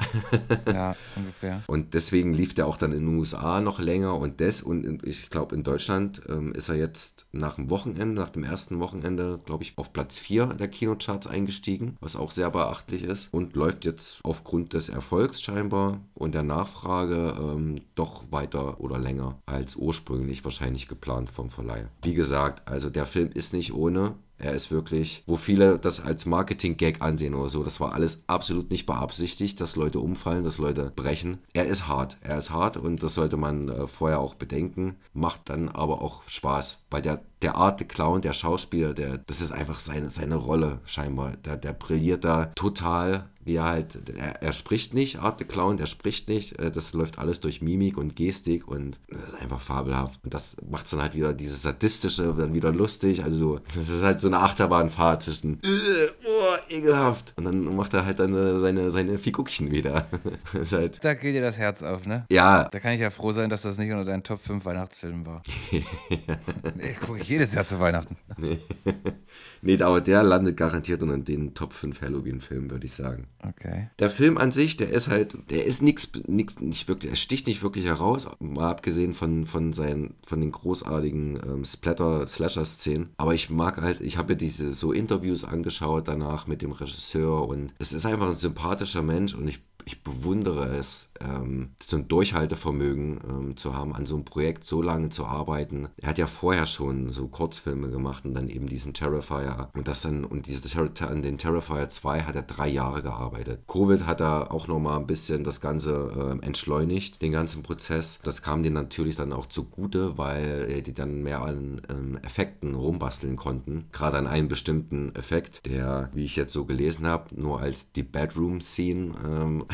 ja, 0.72 0.96
ungefähr. 1.16 1.62
Und 1.66 1.94
deswegen 1.94 2.34
lief 2.34 2.54
der 2.54 2.66
auch 2.66 2.76
dann 2.76 2.92
in 2.92 3.06
den 3.06 3.18
USA 3.18 3.60
noch 3.60 3.78
länger 3.78 4.16
und 4.16 4.40
das 4.40 4.62
und 4.62 5.06
ich 5.06 5.30
glaube 5.30 5.54
in 5.54 5.62
Deutschland 5.62 6.22
ähm, 6.28 6.52
ist 6.52 6.68
er 6.68 6.76
jetzt 6.76 7.26
nach 7.32 7.56
dem 7.56 7.70
Wochenende, 7.70 8.14
nach 8.14 8.30
dem 8.30 8.44
ersten 8.44 8.80
Wochenende, 8.80 9.40
glaube 9.44 9.64
ich, 9.64 9.76
auf 9.76 9.92
Platz 9.92 10.18
4 10.18 10.46
der 10.46 10.68
Kinocharts 10.68 11.26
eingestiegen, 11.26 11.96
was 12.00 12.16
auch 12.16 12.30
sehr 12.30 12.50
beachtlich 12.50 13.02
ist 13.02 13.32
und 13.32 13.54
läuft 13.56 13.84
jetzt 13.84 14.20
aufgrund 14.22 14.72
des 14.72 14.88
Erfolgs 14.88 15.40
scheinbar 15.40 16.00
und 16.14 16.34
der 16.34 16.42
Nachfrage 16.42 17.36
ähm, 17.38 17.80
doch 17.94 18.24
weiter 18.30 18.80
oder 18.80 18.98
länger 18.98 19.38
als 19.46 19.76
ursprünglich 19.76 20.44
wahrscheinlich 20.44 20.88
geplant 20.88 21.30
vom 21.30 21.50
Verleih. 21.50 21.86
Wie 22.02 22.14
gesagt, 22.14 22.68
also 22.68 22.90
der 22.90 23.06
Film 23.06 23.30
ist 23.32 23.52
nicht 23.52 23.72
ohne. 23.72 24.14
Er 24.38 24.52
ist 24.52 24.70
wirklich, 24.70 25.22
wo 25.26 25.36
viele 25.36 25.78
das 25.78 26.00
als 26.00 26.26
Marketing-Gag 26.26 27.00
ansehen 27.00 27.34
oder 27.34 27.48
so. 27.48 27.62
Das 27.64 27.80
war 27.80 27.92
alles 27.92 28.22
absolut 28.26 28.70
nicht 28.70 28.86
beabsichtigt, 28.86 29.60
dass 29.60 29.76
Leute 29.76 30.00
umfallen, 30.00 30.44
dass 30.44 30.58
Leute 30.58 30.92
brechen. 30.94 31.38
Er 31.52 31.66
ist 31.66 31.88
hart. 31.88 32.18
Er 32.20 32.38
ist 32.38 32.50
hart 32.50 32.76
und 32.76 33.02
das 33.02 33.14
sollte 33.14 33.36
man 33.36 33.68
äh, 33.68 33.86
vorher 33.86 34.20
auch 34.20 34.34
bedenken. 34.34 34.96
Macht 35.12 35.48
dann 35.48 35.68
aber 35.68 36.02
auch 36.02 36.22
Spaß, 36.26 36.80
weil 36.90 37.02
der, 37.02 37.20
der 37.42 37.56
Art, 37.56 37.80
der 37.80 37.88
Clown, 37.88 38.20
der 38.20 38.32
Schauspieler, 38.32 38.94
der, 38.94 39.18
das 39.18 39.40
ist 39.40 39.52
einfach 39.52 39.78
seine, 39.78 40.10
seine 40.10 40.36
Rolle 40.36 40.80
scheinbar. 40.84 41.36
Der, 41.44 41.56
der 41.56 41.72
brilliert 41.72 42.24
da 42.24 42.46
total 42.54 43.28
wie 43.46 43.54
er 43.54 43.64
halt, 43.64 43.96
er, 44.18 44.42
er, 44.42 44.52
spricht 44.52 44.92
nicht, 44.92 45.20
Art 45.20 45.38
the 45.38 45.44
Clown, 45.44 45.76
der 45.76 45.86
spricht 45.86 46.28
nicht, 46.28 46.58
äh, 46.58 46.70
das 46.70 46.92
läuft 46.94 47.20
alles 47.20 47.40
durch 47.40 47.62
Mimik 47.62 47.96
und 47.96 48.16
Gestik 48.16 48.66
und 48.66 48.98
das 49.08 49.22
ist 49.28 49.34
einfach 49.36 49.60
fabelhaft. 49.60 50.20
Und 50.24 50.34
das 50.34 50.56
macht 50.68 50.86
es 50.86 50.90
dann 50.90 51.00
halt 51.00 51.14
wieder, 51.14 51.32
dieses 51.32 51.62
Sadistische, 51.62 52.34
dann 52.36 52.54
wieder 52.54 52.72
lustig, 52.72 53.22
also 53.22 53.36
so, 53.36 53.60
das 53.76 53.88
ist 53.88 54.02
halt 54.02 54.20
so 54.20 54.26
eine 54.26 54.40
Achterbahnfahrt 54.40 55.22
zwischen, 55.22 55.60
äh, 55.62 56.08
oh, 56.26 56.74
ekelhaft. 56.74 57.34
Und 57.36 57.44
dann 57.44 57.76
macht 57.76 57.94
er 57.94 58.04
halt 58.04 58.18
dann 58.18 58.58
seine, 58.58 58.90
seine 58.90 59.16
Figuckchen 59.16 59.70
wieder. 59.70 60.08
halt 60.72 60.98
da 61.04 61.14
geht 61.14 61.36
dir 61.36 61.42
das 61.42 61.56
Herz 61.56 61.84
auf, 61.84 62.04
ne? 62.04 62.26
Ja. 62.32 62.68
Da 62.68 62.80
kann 62.80 62.94
ich 62.94 63.00
ja 63.00 63.10
froh 63.10 63.30
sein, 63.30 63.48
dass 63.48 63.62
das 63.62 63.78
nicht 63.78 63.92
unter 63.92 64.04
deinen 64.04 64.24
Top 64.24 64.40
5 64.40 64.64
Weihnachtsfilmen 64.64 65.24
war. 65.24 65.44
nee, 66.76 66.94
gucke 66.94 67.20
ich 67.20 67.28
jedes 67.28 67.54
Jahr 67.54 67.64
zu 67.64 67.80
Weihnachten. 67.80 68.16
Nee. 68.38 68.58
nee, 69.62 69.80
aber 69.82 70.00
der 70.00 70.22
landet 70.22 70.56
garantiert 70.56 71.02
unter 71.02 71.18
den 71.18 71.54
Top 71.54 71.72
5 71.72 72.00
Halloween-Filmen, 72.00 72.70
würde 72.70 72.86
ich 72.86 72.92
sagen. 72.92 73.28
Okay. 73.42 73.90
Der 73.98 74.10
Film 74.10 74.38
an 74.38 74.50
sich, 74.50 74.76
der 74.76 74.90
ist 74.90 75.08
halt, 75.08 75.36
der 75.50 75.64
ist 75.64 75.82
nichts, 75.82 76.10
nix, 76.26 76.60
nicht 76.60 76.88
wirklich, 76.88 77.10
er 77.10 77.16
sticht 77.16 77.46
nicht 77.46 77.62
wirklich 77.62 77.84
heraus, 77.84 78.26
mal 78.38 78.70
abgesehen 78.70 79.14
von, 79.14 79.46
von, 79.46 79.72
seinen, 79.72 80.14
von 80.26 80.40
den 80.40 80.52
großartigen 80.52 81.40
ähm, 81.44 81.64
Splatter-Slasher-Szenen. 81.64 83.10
Aber 83.16 83.34
ich 83.34 83.50
mag 83.50 83.80
halt, 83.80 84.00
ich 84.00 84.18
habe 84.18 84.36
diese 84.36 84.72
so 84.72 84.92
Interviews 84.92 85.44
angeschaut 85.44 86.08
danach 86.08 86.46
mit 86.46 86.62
dem 86.62 86.72
Regisseur 86.72 87.46
und 87.48 87.72
es 87.78 87.92
ist 87.92 88.06
einfach 88.06 88.28
ein 88.28 88.34
sympathischer 88.34 89.02
Mensch 89.02 89.34
und 89.34 89.48
ich 89.48 89.60
ich 89.86 90.02
bewundere 90.02 90.76
es, 90.76 91.10
ähm, 91.20 91.70
so 91.80 91.96
ein 91.96 92.08
Durchhaltevermögen 92.08 93.20
ähm, 93.28 93.56
zu 93.56 93.74
haben, 93.74 93.94
an 93.94 94.04
so 94.04 94.16
einem 94.16 94.24
Projekt 94.24 94.64
so 94.64 94.82
lange 94.82 95.10
zu 95.10 95.24
arbeiten. 95.24 95.88
Er 95.96 96.08
hat 96.08 96.18
ja 96.18 96.26
vorher 96.26 96.66
schon 96.66 97.12
so 97.12 97.28
Kurzfilme 97.28 97.88
gemacht 97.88 98.24
und 98.24 98.34
dann 98.34 98.48
eben 98.48 98.66
diesen 98.66 98.94
Terrifier. 98.94 99.70
Und 99.74 99.86
das 99.86 100.02
dann, 100.02 100.24
und 100.24 100.46
diese 100.46 100.66
an 101.06 101.22
den 101.22 101.38
Terrifier 101.38 101.88
2 101.88 102.22
hat 102.22 102.34
er 102.34 102.42
drei 102.42 102.68
Jahre 102.68 103.02
gearbeitet. 103.02 103.60
Covid 103.68 104.06
hat 104.06 104.20
er 104.20 104.52
auch 104.52 104.66
nochmal 104.66 104.98
ein 104.98 105.06
bisschen 105.06 105.44
das 105.44 105.60
Ganze 105.60 106.38
äh, 106.42 106.44
entschleunigt, 106.44 107.22
den 107.22 107.30
ganzen 107.30 107.62
Prozess. 107.62 108.18
Das 108.24 108.42
kam 108.42 108.64
denen 108.64 108.74
natürlich 108.74 109.14
dann 109.14 109.32
auch 109.32 109.46
zugute, 109.46 110.18
weil 110.18 110.82
die 110.82 110.94
dann 110.94 111.22
mehr 111.22 111.42
an 111.42 111.80
ähm, 111.88 112.18
Effekten 112.22 112.74
rumbasteln 112.74 113.36
konnten. 113.36 113.86
Gerade 113.92 114.18
an 114.18 114.26
einem 114.26 114.48
bestimmten 114.48 115.14
Effekt, 115.14 115.64
der, 115.64 116.10
wie 116.12 116.24
ich 116.24 116.34
jetzt 116.34 116.52
so 116.52 116.64
gelesen 116.64 117.06
habe, 117.06 117.40
nur 117.40 117.60
als 117.60 117.92
die 117.92 118.02
Bedroom-Scene 118.02 119.12
ähm, 119.24 119.64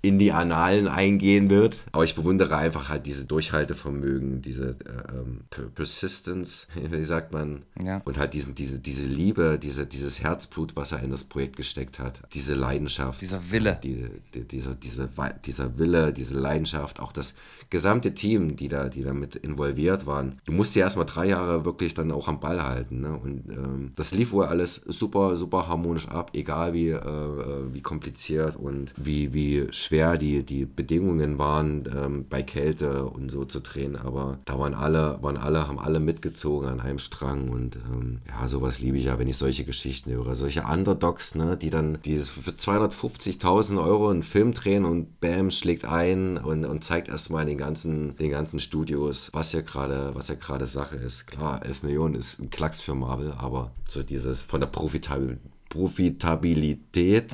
in 0.00 0.18
die 0.18 0.32
Annalen 0.32 0.86
eingehen 0.86 1.50
wird. 1.50 1.78
Aber 1.92 2.04
ich 2.04 2.14
bewundere 2.14 2.56
einfach 2.56 2.88
halt 2.88 3.06
diese 3.06 3.24
Durchhaltevermögen, 3.24 4.42
diese 4.42 4.76
äh, 4.84 5.18
ähm, 5.18 5.40
Persistence, 5.74 6.68
wie 6.90 7.04
sagt 7.04 7.32
man, 7.32 7.62
ja. 7.82 8.00
und 8.04 8.18
halt 8.18 8.34
diesen, 8.34 8.54
diese, 8.54 8.78
diese 8.78 9.06
Liebe, 9.06 9.58
diese, 9.60 9.86
dieses 9.86 10.20
Herzblut, 10.22 10.76
was 10.76 10.92
er 10.92 11.02
in 11.02 11.10
das 11.10 11.24
Projekt 11.24 11.56
gesteckt 11.56 11.98
hat, 11.98 12.22
diese 12.32 12.54
Leidenschaft. 12.54 13.20
Dieser 13.20 13.50
Wille. 13.50 13.78
Die, 13.82 14.06
die, 14.34 14.44
dieser, 14.46 14.74
diese, 14.74 15.08
dieser 15.44 15.78
Wille, 15.78 16.12
diese 16.12 16.38
Leidenschaft, 16.38 17.00
auch 17.00 17.12
das 17.12 17.34
gesamte 17.70 18.14
Team, 18.14 18.56
die 18.56 18.68
da, 18.68 18.88
die 18.88 19.02
damit 19.02 19.34
involviert 19.36 20.06
waren. 20.06 20.40
Du 20.44 20.52
musst 20.52 20.76
ja 20.76 20.82
erstmal 20.82 21.06
drei 21.06 21.26
Jahre 21.26 21.64
wirklich 21.64 21.94
dann 21.94 22.12
auch 22.12 22.28
am 22.28 22.40
Ball 22.40 22.62
halten. 22.62 23.00
Ne? 23.00 23.16
Und 23.16 23.48
ähm, 23.50 23.92
das 23.96 24.12
lief 24.12 24.32
wohl 24.32 24.46
alles 24.46 24.76
super, 24.86 25.36
super 25.36 25.66
harmonisch 25.66 26.08
ab, 26.08 26.30
egal 26.34 26.72
wie, 26.72 26.90
äh, 26.90 26.96
äh 26.96 27.72
wie 27.72 27.82
kompliziert 27.82 28.56
und 28.56 28.94
wie, 28.96 29.34
wie 29.34 29.66
schwer 29.72 29.97
schwer 29.98 30.16
die, 30.16 30.44
die 30.44 30.64
Bedingungen 30.64 31.38
waren, 31.38 31.82
ähm, 31.92 32.26
bei 32.28 32.44
Kälte 32.44 33.06
und 33.06 33.30
so 33.30 33.44
zu 33.44 33.60
drehen, 33.60 33.96
aber 33.96 34.38
da 34.44 34.56
waren 34.56 34.74
alle, 34.74 35.18
waren 35.22 35.36
alle, 35.36 35.66
haben 35.66 35.80
alle 35.80 35.98
mitgezogen 35.98 36.68
an 36.68 36.80
einem 36.80 37.00
Strang 37.00 37.48
und 37.48 37.76
ähm, 37.76 38.20
ja, 38.28 38.46
sowas 38.46 38.78
liebe 38.78 38.96
ich 38.96 39.06
ja, 39.06 39.18
wenn 39.18 39.26
ich 39.26 39.36
solche 39.36 39.64
Geschichten 39.64 40.12
höre. 40.12 40.36
Solche 40.36 40.62
Underdogs, 40.62 41.34
ne, 41.34 41.56
die 41.56 41.70
dann 41.70 41.98
die 42.04 42.18
für 42.18 42.52
250.000 42.52 43.82
Euro 43.82 44.10
einen 44.10 44.22
Film 44.22 44.52
drehen 44.52 44.84
und 44.84 45.18
bam, 45.20 45.50
schlägt 45.50 45.84
ein 45.84 46.38
und, 46.38 46.64
und 46.64 46.84
zeigt 46.84 47.08
erstmal 47.08 47.44
den 47.44 47.58
ganzen, 47.58 48.16
den 48.18 48.30
ganzen 48.30 48.60
Studios, 48.60 49.30
was 49.32 49.50
ja 49.50 49.62
gerade, 49.62 50.12
was 50.14 50.28
ja 50.28 50.36
gerade 50.36 50.66
Sache 50.66 50.94
ist. 50.94 51.26
Klar, 51.26 51.66
11 51.66 51.82
Millionen 51.82 52.14
ist 52.14 52.38
ein 52.38 52.50
Klacks 52.50 52.80
für 52.80 52.94
Marvel, 52.94 53.32
aber 53.36 53.72
so 53.88 54.04
dieses 54.04 54.42
von 54.42 54.60
der 54.60 54.68
Profitabilität 54.68 55.57
Profitabilität. 55.68 57.32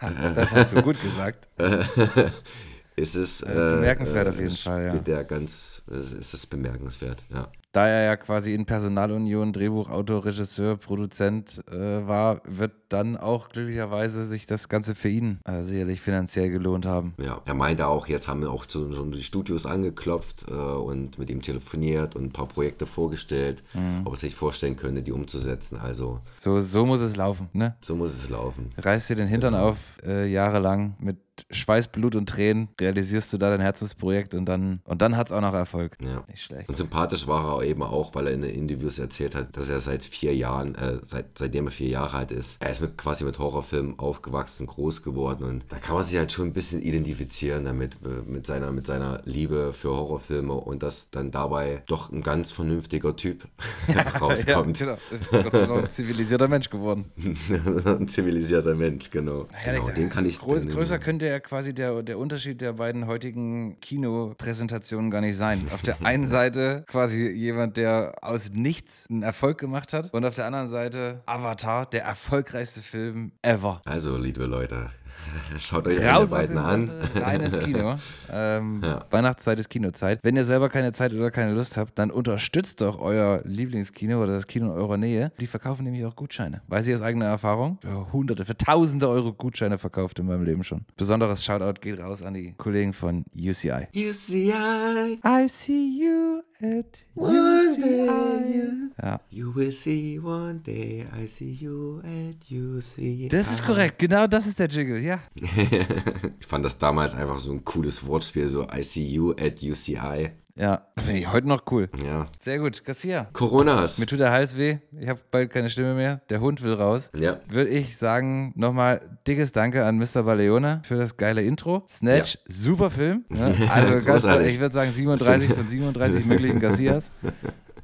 das 0.34 0.54
hast 0.54 0.72
du 0.72 0.82
gut 0.82 1.00
gesagt. 1.00 1.48
ist 2.96 3.14
es. 3.14 3.42
Äh, 3.42 3.54
bemerkenswert 3.54 4.26
äh, 4.26 4.30
auf 4.30 4.38
jeden 4.40 4.54
Fall, 4.54 4.84
ja. 4.84 4.94
Der 4.94 5.24
ganz, 5.24 5.82
ist 5.90 6.34
es 6.34 6.46
bemerkenswert, 6.46 7.22
ja. 7.32 7.48
da 7.72 7.86
er 7.86 8.04
ja 8.04 8.16
quasi 8.16 8.54
in 8.54 8.64
Personalunion 8.66 9.52
Drehbuchautor, 9.52 10.24
Regisseur, 10.24 10.76
Produzent 10.76 11.62
äh, 11.70 12.06
war, 12.06 12.40
wird 12.44 12.85
dann 12.88 13.16
auch 13.16 13.48
glücklicherweise 13.48 14.24
sich 14.24 14.46
das 14.46 14.68
Ganze 14.68 14.94
für 14.94 15.08
ihn 15.08 15.38
äh, 15.44 15.62
sicherlich 15.62 16.00
finanziell 16.00 16.50
gelohnt 16.50 16.86
haben. 16.86 17.14
Ja, 17.22 17.40
er 17.44 17.54
meinte 17.54 17.86
auch, 17.86 18.06
jetzt 18.06 18.28
haben 18.28 18.42
wir 18.42 18.50
auch 18.50 18.64
so, 18.68 18.90
schon 18.92 19.12
die 19.12 19.22
Studios 19.22 19.66
angeklopft 19.66 20.46
äh, 20.48 20.52
und 20.52 21.18
mit 21.18 21.30
ihm 21.30 21.42
telefoniert 21.42 22.16
und 22.16 22.24
ein 22.24 22.32
paar 22.32 22.46
Projekte 22.48 22.86
vorgestellt, 22.86 23.62
Mhm. 23.74 24.02
ob 24.04 24.12
er 24.14 24.16
sich 24.16 24.34
vorstellen 24.34 24.76
könnte, 24.76 25.02
die 25.02 25.12
umzusetzen. 25.12 25.78
Also 25.78 26.20
So, 26.36 26.60
so 26.60 26.86
muss 26.86 27.00
es 27.00 27.16
laufen, 27.16 27.48
ne? 27.52 27.76
so 27.82 27.94
muss 27.94 28.12
es 28.12 28.28
laufen. 28.28 28.72
Reißt 28.78 29.10
dir 29.10 29.16
den 29.16 29.28
Hintern 29.28 29.54
auf, 29.54 29.76
äh, 30.04 30.26
jahrelang 30.30 30.96
mit 30.98 31.16
Schweiß, 31.50 31.88
Blut 31.88 32.16
und 32.16 32.28
Tränen, 32.30 32.68
realisierst 32.80 33.30
du 33.30 33.36
da 33.36 33.50
dein 33.50 33.60
Herzensprojekt 33.60 34.34
und 34.34 34.46
dann, 34.46 34.80
und 34.84 35.02
dann 35.02 35.18
hat 35.18 35.26
es 35.26 35.32
auch 35.32 35.42
noch 35.42 35.52
Erfolg. 35.52 35.98
Ja. 36.00 36.24
Nicht 36.28 36.42
schlecht. 36.42 36.66
Und 36.68 36.76
sympathisch 36.78 37.26
war 37.26 37.58
er 37.60 37.66
eben 37.66 37.82
auch, 37.82 38.14
weil 38.14 38.28
er 38.28 38.32
in 38.32 38.40
den 38.40 38.54
Interviews 38.54 38.98
erzählt 38.98 39.34
hat, 39.34 39.54
dass 39.54 39.68
er 39.68 39.80
seit 39.80 40.02
vier 40.02 40.34
Jahren, 40.34 40.74
äh, 40.76 40.98
seit, 41.04 41.36
seitdem 41.36 41.66
er 41.66 41.72
vier 41.72 41.88
Jahre 41.88 42.16
alt 42.16 42.30
ist, 42.32 42.56
er 42.60 42.70
ist 42.76 42.80
mit, 42.82 42.98
quasi 42.98 43.24
mit 43.24 43.38
Horrorfilmen 43.38 43.98
aufgewachsen, 43.98 44.66
groß 44.66 45.02
geworden 45.02 45.44
und 45.44 45.64
da 45.68 45.76
kann 45.76 45.94
man 45.94 46.04
sich 46.04 46.18
halt 46.18 46.30
schon 46.32 46.48
ein 46.48 46.52
bisschen 46.52 46.82
identifizieren 46.82 47.64
damit, 47.64 47.96
äh, 48.04 48.30
mit 48.30 48.46
seiner, 48.46 48.70
mit 48.72 48.86
seiner 48.86 49.22
Liebe 49.24 49.72
für 49.72 49.90
Horrorfilme 49.90 50.52
und 50.52 50.82
dass 50.82 51.10
dann 51.10 51.30
dabei 51.30 51.82
doch 51.86 52.12
ein 52.12 52.22
ganz 52.22 52.52
vernünftiger 52.52 53.16
Typ 53.16 53.48
rauskommt. 54.20 54.78
Ja, 54.78 54.86
genau. 54.86 54.98
Ist 55.10 55.32
Dank 55.32 55.54
ein 55.54 55.90
zivilisierter 55.90 56.48
Mensch 56.48 56.68
geworden. 56.68 57.10
ein 57.86 58.08
zivilisierter 58.08 58.74
Mensch, 58.74 59.10
genau. 59.10 59.46
Genau 59.64 59.88
den 59.88 60.10
kann 60.10 60.26
ich 60.26 60.38
Groß, 60.38 60.66
größer 60.66 60.98
könnte 60.98 61.26
ja 61.26 61.40
quasi 61.40 61.74
der, 61.74 62.02
der 62.02 62.18
Unterschied 62.18 62.60
der 62.60 62.74
beiden 62.74 63.06
heutigen 63.06 63.80
Kinopräsentationen 63.80 65.10
gar 65.10 65.20
nicht 65.20 65.36
sein. 65.36 65.66
Auf 65.72 65.82
der 65.82 66.04
einen 66.04 66.26
Seite 66.26 66.84
quasi 66.86 67.28
jemand, 67.28 67.76
der 67.76 68.14
aus 68.20 68.50
nichts 68.52 69.06
einen 69.08 69.22
Erfolg 69.22 69.58
gemacht 69.58 69.92
hat 69.92 70.12
und 70.12 70.24
auf 70.24 70.34
der 70.34 70.46
anderen 70.46 70.68
Seite 70.68 71.22
Avatar, 71.26 71.86
der 71.86 72.04
erfolgreichste 72.04 72.65
Film 72.70 73.32
ever. 73.42 73.80
Also, 73.84 74.16
liebe 74.16 74.46
Leute, 74.46 74.90
schaut 75.58 75.86
euch 75.86 76.04
Raus 76.04 76.22
aus 76.24 76.30
beiden 76.30 76.56
dem 76.56 76.64
an. 76.64 76.90
Rein 77.16 77.40
ins 77.40 77.58
Kino. 77.58 77.96
Ähm, 78.28 78.80
Ja. 78.82 79.04
Weihnachtszeit 79.10 79.58
ist 79.58 79.68
Kinozeit. 79.68 80.18
Wenn 80.22 80.34
ihr 80.36 80.44
selber 80.44 80.68
keine 80.68 80.92
Zeit 80.92 81.12
oder 81.12 81.30
keine 81.30 81.52
Lust 81.54 81.76
habt, 81.76 81.96
dann 81.98 82.10
unterstützt 82.10 82.80
doch 82.80 82.98
euer 83.00 83.40
Lieblingskino 83.44 84.20
oder 84.22 84.32
das 84.34 84.46
Kino 84.48 84.66
in 84.66 84.72
eurer 84.72 84.96
Nähe. 84.96 85.30
Die 85.40 85.46
verkaufen 85.46 85.84
nämlich 85.84 86.04
auch 86.04 86.16
Gutscheine. 86.16 86.60
Weiß 86.66 86.86
ich 86.88 86.94
aus 86.94 87.02
eigener 87.02 87.26
Erfahrung? 87.26 87.78
Für 87.82 88.12
hunderte, 88.12 88.44
für 88.44 88.56
tausende 88.56 89.08
Euro 89.08 89.32
Gutscheine 89.32 89.78
verkauft 89.78 90.18
in 90.18 90.26
meinem 90.26 90.44
Leben 90.44 90.64
schon. 90.64 90.84
Besonderes 90.96 91.44
Shoutout 91.44 91.80
geht 91.80 92.00
raus 92.00 92.22
an 92.22 92.34
die 92.34 92.52
Kollegen 92.58 92.92
von 92.92 93.24
UCI. 93.34 93.86
UCI. 93.94 95.20
I 95.24 95.48
see 95.48 96.00
you 96.02 96.42
at 96.60 96.86
One 97.14 97.32
UCI. 97.70 97.80
day. 97.82 98.70
Ja. 99.02 99.20
You 99.30 99.54
will 99.54 99.72
see 99.72 100.18
one 100.18 100.60
day, 100.60 101.06
I 101.16 101.26
see 101.28 101.52
you 101.52 102.00
at 102.00 102.50
UCI. 102.50 103.28
Das 103.30 103.52
ist 103.52 103.64
korrekt, 103.64 103.98
genau 103.98 104.26
das 104.26 104.46
ist 104.46 104.58
der 104.58 104.68
Jiggle, 104.68 104.98
ja. 105.06 105.20
ich 105.34 106.46
fand 106.46 106.64
das 106.64 106.78
damals 106.78 107.14
einfach 107.14 107.38
so 107.38 107.52
ein 107.52 107.64
cooles 107.64 108.06
Wortspiel, 108.06 108.46
so 108.46 108.66
I 108.74 108.82
see 108.82 109.04
you 109.04 109.32
at 109.32 109.62
UCI. 109.62 110.30
Ja, 110.58 110.86
finde 110.96 111.20
ich 111.20 111.30
heute 111.30 111.48
noch 111.48 111.64
cool. 111.70 111.90
Ja. 112.02 112.28
Sehr 112.40 112.58
gut, 112.58 112.82
Garcia. 112.82 113.26
Coronas. 113.34 113.98
Mir 113.98 114.06
tut 114.06 114.20
der 114.20 114.30
Hals 114.30 114.56
weh. 114.56 114.78
Ich 114.98 115.06
habe 115.06 115.20
bald 115.30 115.50
keine 115.50 115.68
Stimme 115.68 115.92
mehr. 115.92 116.22
Der 116.30 116.40
Hund 116.40 116.62
will 116.62 116.72
raus. 116.72 117.10
Ja. 117.14 117.40
Würde 117.48 117.68
ich 117.70 117.98
sagen, 117.98 118.54
nochmal 118.56 119.02
dickes 119.26 119.52
Danke 119.52 119.84
an 119.84 119.98
Mr. 119.98 120.22
Baleone 120.22 120.80
für 120.82 120.96
das 120.96 121.18
geile 121.18 121.42
Intro. 121.42 121.84
Snatch, 121.90 122.38
super 122.46 122.90
Film. 122.90 123.26
Ne? 123.28 123.54
Also 123.70 124.00
Großartig. 124.00 124.54
ich 124.54 124.60
würde 124.60 124.74
sagen 124.74 124.92
37 124.92 125.52
von 125.52 125.68
37 125.68 126.24
möglichen 126.24 126.58
Garcias. 126.58 127.12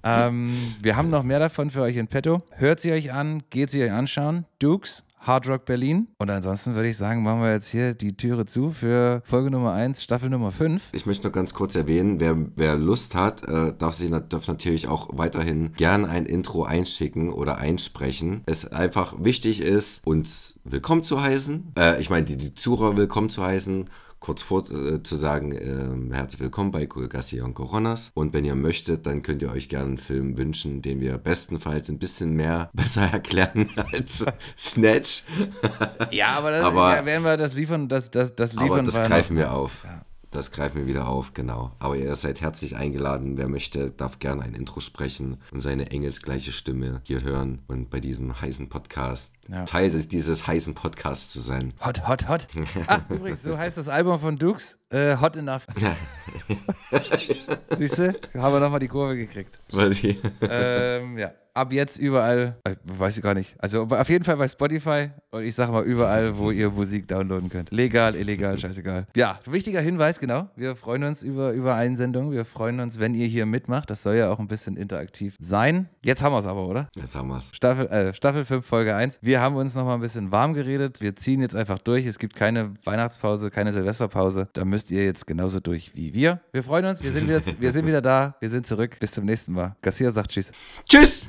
Ähm, 0.02 0.74
wir 0.82 0.96
haben 0.96 1.10
noch 1.10 1.22
mehr 1.22 1.38
davon 1.38 1.70
für 1.70 1.82
euch 1.82 1.96
in 1.96 2.08
petto. 2.08 2.42
Hört 2.52 2.80
sie 2.80 2.92
euch 2.92 3.12
an, 3.12 3.42
geht 3.50 3.70
sie 3.70 3.82
euch 3.84 3.92
anschauen. 3.92 4.46
Dukes, 4.58 5.04
Hard 5.22 5.48
Rock 5.48 5.64
Berlin. 5.64 6.08
Und 6.18 6.30
ansonsten 6.30 6.74
würde 6.74 6.88
ich 6.88 6.96
sagen, 6.96 7.22
machen 7.22 7.40
wir 7.40 7.52
jetzt 7.52 7.68
hier 7.68 7.94
die 7.94 8.16
Türe 8.16 8.44
zu 8.44 8.70
für 8.70 9.22
Folge 9.24 9.50
Nummer 9.50 9.72
1, 9.72 10.02
Staffel 10.02 10.28
Nummer 10.28 10.50
5. 10.50 10.82
Ich 10.92 11.06
möchte 11.06 11.28
noch 11.28 11.32
ganz 11.32 11.54
kurz 11.54 11.76
erwähnen, 11.76 12.18
wer, 12.18 12.36
wer 12.56 12.76
Lust 12.76 13.14
hat, 13.14 13.44
äh, 13.44 13.72
darf, 13.72 13.94
sich, 13.94 14.10
darf 14.10 14.48
natürlich 14.48 14.88
auch 14.88 15.10
weiterhin 15.12 15.72
gern 15.74 16.04
ein 16.04 16.26
Intro 16.26 16.64
einschicken 16.64 17.30
oder 17.30 17.58
einsprechen. 17.58 18.42
Es 18.46 18.66
einfach 18.66 19.14
wichtig 19.18 19.60
ist, 19.60 20.04
uns 20.04 20.60
willkommen 20.64 21.04
zu 21.04 21.22
heißen. 21.22 21.72
Äh, 21.78 22.00
ich 22.00 22.10
meine, 22.10 22.24
die, 22.24 22.36
die 22.36 22.54
Zuhörer 22.54 22.96
willkommen 22.96 23.30
zu 23.30 23.44
heißen. 23.44 23.84
Kurz 24.22 24.40
vor 24.40 24.62
äh, 24.70 25.02
zu 25.02 25.16
sagen, 25.16 25.50
äh, 25.50 26.14
herzlich 26.14 26.40
willkommen 26.40 26.70
bei 26.70 26.86
Garcia 26.86 27.42
und 27.44 27.54
Coronas. 27.54 28.12
Und 28.14 28.32
wenn 28.32 28.44
ihr 28.44 28.54
möchtet, 28.54 29.04
dann 29.04 29.22
könnt 29.22 29.42
ihr 29.42 29.50
euch 29.50 29.68
gerne 29.68 29.86
einen 29.86 29.98
Film 29.98 30.38
wünschen, 30.38 30.80
den 30.80 31.00
wir 31.00 31.18
bestenfalls 31.18 31.88
ein 31.88 31.98
bisschen 31.98 32.34
mehr 32.34 32.70
besser 32.72 33.02
erklären 33.02 33.68
als 33.92 34.24
Snatch. 34.56 35.24
Ja, 36.12 36.36
aber, 36.38 36.52
das, 36.52 36.62
Aber- 36.62 36.94
ja, 36.94 37.04
werden 37.04 37.24
wir 37.24 37.36
das 37.36 37.54
liefern, 37.54 37.88
das, 37.88 38.12
das, 38.12 38.36
das 38.36 38.52
liefern 38.52 38.70
Aber 38.70 38.82
das 38.84 38.94
greifen 38.94 39.34
noch. 39.34 39.40
wir 39.42 39.52
auf. 39.52 39.84
Das 40.32 40.50
greifen 40.50 40.78
wir 40.78 40.86
wieder 40.86 41.08
auf, 41.08 41.34
genau. 41.34 41.72
Aber 41.78 41.94
ihr 41.94 42.14
seid 42.16 42.40
herzlich 42.40 42.74
eingeladen. 42.74 43.36
Wer 43.36 43.48
möchte, 43.48 43.90
darf 43.90 44.18
gerne 44.18 44.40
ein 44.42 44.54
Intro 44.54 44.80
sprechen 44.80 45.36
und 45.52 45.60
seine 45.60 45.90
engelsgleiche 45.90 46.52
Stimme 46.52 47.02
hier 47.04 47.22
hören 47.22 47.60
und 47.68 47.90
bei 47.90 48.00
diesem 48.00 48.40
heißen 48.40 48.70
Podcast 48.70 49.34
Ja. 49.48 49.66
Teil 49.66 49.90
des, 49.90 50.08
dieses 50.08 50.46
heißen 50.46 50.72
Podcasts 50.74 51.34
zu 51.34 51.40
sein. 51.40 51.74
Hot, 51.84 52.08
hot, 52.08 52.28
hot. 52.30 52.48
Ah, 52.86 53.00
übrigens, 53.10 53.42
so 53.42 53.58
heißt 53.58 53.76
das 53.76 53.88
Album 53.88 54.18
von 54.20 54.38
Dukes. 54.38 54.78
Äh, 54.88 55.18
hot 55.18 55.36
enough. 55.36 55.66
Siehst 57.78 57.98
du? 57.98 58.14
Haben 58.34 58.54
wir 58.54 58.60
nochmal 58.60 58.80
die 58.80 58.88
Kurve 58.88 59.16
gekriegt. 59.16 59.58
Weil 59.70 59.90
die- 59.90 60.18
ähm, 60.40 61.18
ja. 61.18 61.32
Ab 61.54 61.72
jetzt 61.72 61.98
überall, 61.98 62.56
äh, 62.64 62.76
weiß 62.84 63.18
ich 63.18 63.22
gar 63.22 63.34
nicht. 63.34 63.54
Also 63.58 63.82
auf 63.82 64.08
jeden 64.08 64.24
Fall 64.24 64.36
bei 64.38 64.48
Spotify 64.48 65.10
und 65.30 65.44
ich 65.44 65.54
sag 65.54 65.70
mal 65.70 65.82
überall, 65.84 66.38
wo 66.38 66.50
ihr 66.50 66.70
Musik 66.70 67.06
downloaden 67.08 67.50
könnt. 67.50 67.70
Legal, 67.70 68.16
illegal, 68.16 68.58
scheißegal. 68.58 69.06
Ja, 69.14 69.38
wichtiger 69.44 69.82
Hinweis, 69.82 70.18
genau. 70.18 70.48
Wir 70.56 70.76
freuen 70.76 71.04
uns 71.04 71.22
über, 71.22 71.52
über 71.52 71.74
Einsendungen. 71.74 72.32
Wir 72.32 72.46
freuen 72.46 72.80
uns, 72.80 72.98
wenn 73.00 73.14
ihr 73.14 73.26
hier 73.26 73.44
mitmacht. 73.44 73.90
Das 73.90 74.02
soll 74.02 74.16
ja 74.16 74.30
auch 74.30 74.38
ein 74.38 74.48
bisschen 74.48 74.78
interaktiv 74.78 75.36
sein. 75.38 75.90
Jetzt 76.02 76.22
haben 76.22 76.32
wir 76.32 76.38
es 76.38 76.46
aber, 76.46 76.66
oder? 76.66 76.88
Jetzt 76.96 77.14
haben 77.14 77.28
wir's. 77.28 77.50
Staffel, 77.52 77.86
äh, 77.88 78.14
Staffel 78.14 78.46
5, 78.46 78.64
Folge 78.64 78.94
1. 78.94 79.18
Wir 79.20 79.40
haben 79.40 79.56
uns 79.56 79.74
noch 79.74 79.84
mal 79.84 79.94
ein 79.94 80.00
bisschen 80.00 80.32
warm 80.32 80.54
geredet. 80.54 81.02
Wir 81.02 81.14
ziehen 81.16 81.42
jetzt 81.42 81.54
einfach 81.54 81.78
durch. 81.78 82.06
Es 82.06 82.18
gibt 82.18 82.34
keine 82.34 82.72
Weihnachtspause, 82.84 83.50
keine 83.50 83.74
Silvesterpause. 83.74 84.48
Da 84.54 84.64
müsst 84.64 84.90
ihr 84.90 85.04
jetzt 85.04 85.26
genauso 85.26 85.60
durch 85.60 85.94
wie 85.94 86.14
wir. 86.14 86.40
Wir 86.52 86.62
freuen 86.62 86.86
uns. 86.86 87.02
Wir 87.02 87.12
sind 87.12 87.28
wieder, 87.28 87.42
wir 87.58 87.72
sind 87.72 87.86
wieder 87.86 88.00
da. 88.00 88.36
Wir 88.40 88.48
sind 88.48 88.66
zurück. 88.66 88.96
Bis 89.00 89.12
zum 89.12 89.26
nächsten 89.26 89.52
Mal. 89.52 89.76
Garcia 89.82 90.10
sagt 90.10 90.30
Tschüss. 90.30 90.52
Tschüss! 90.88 91.28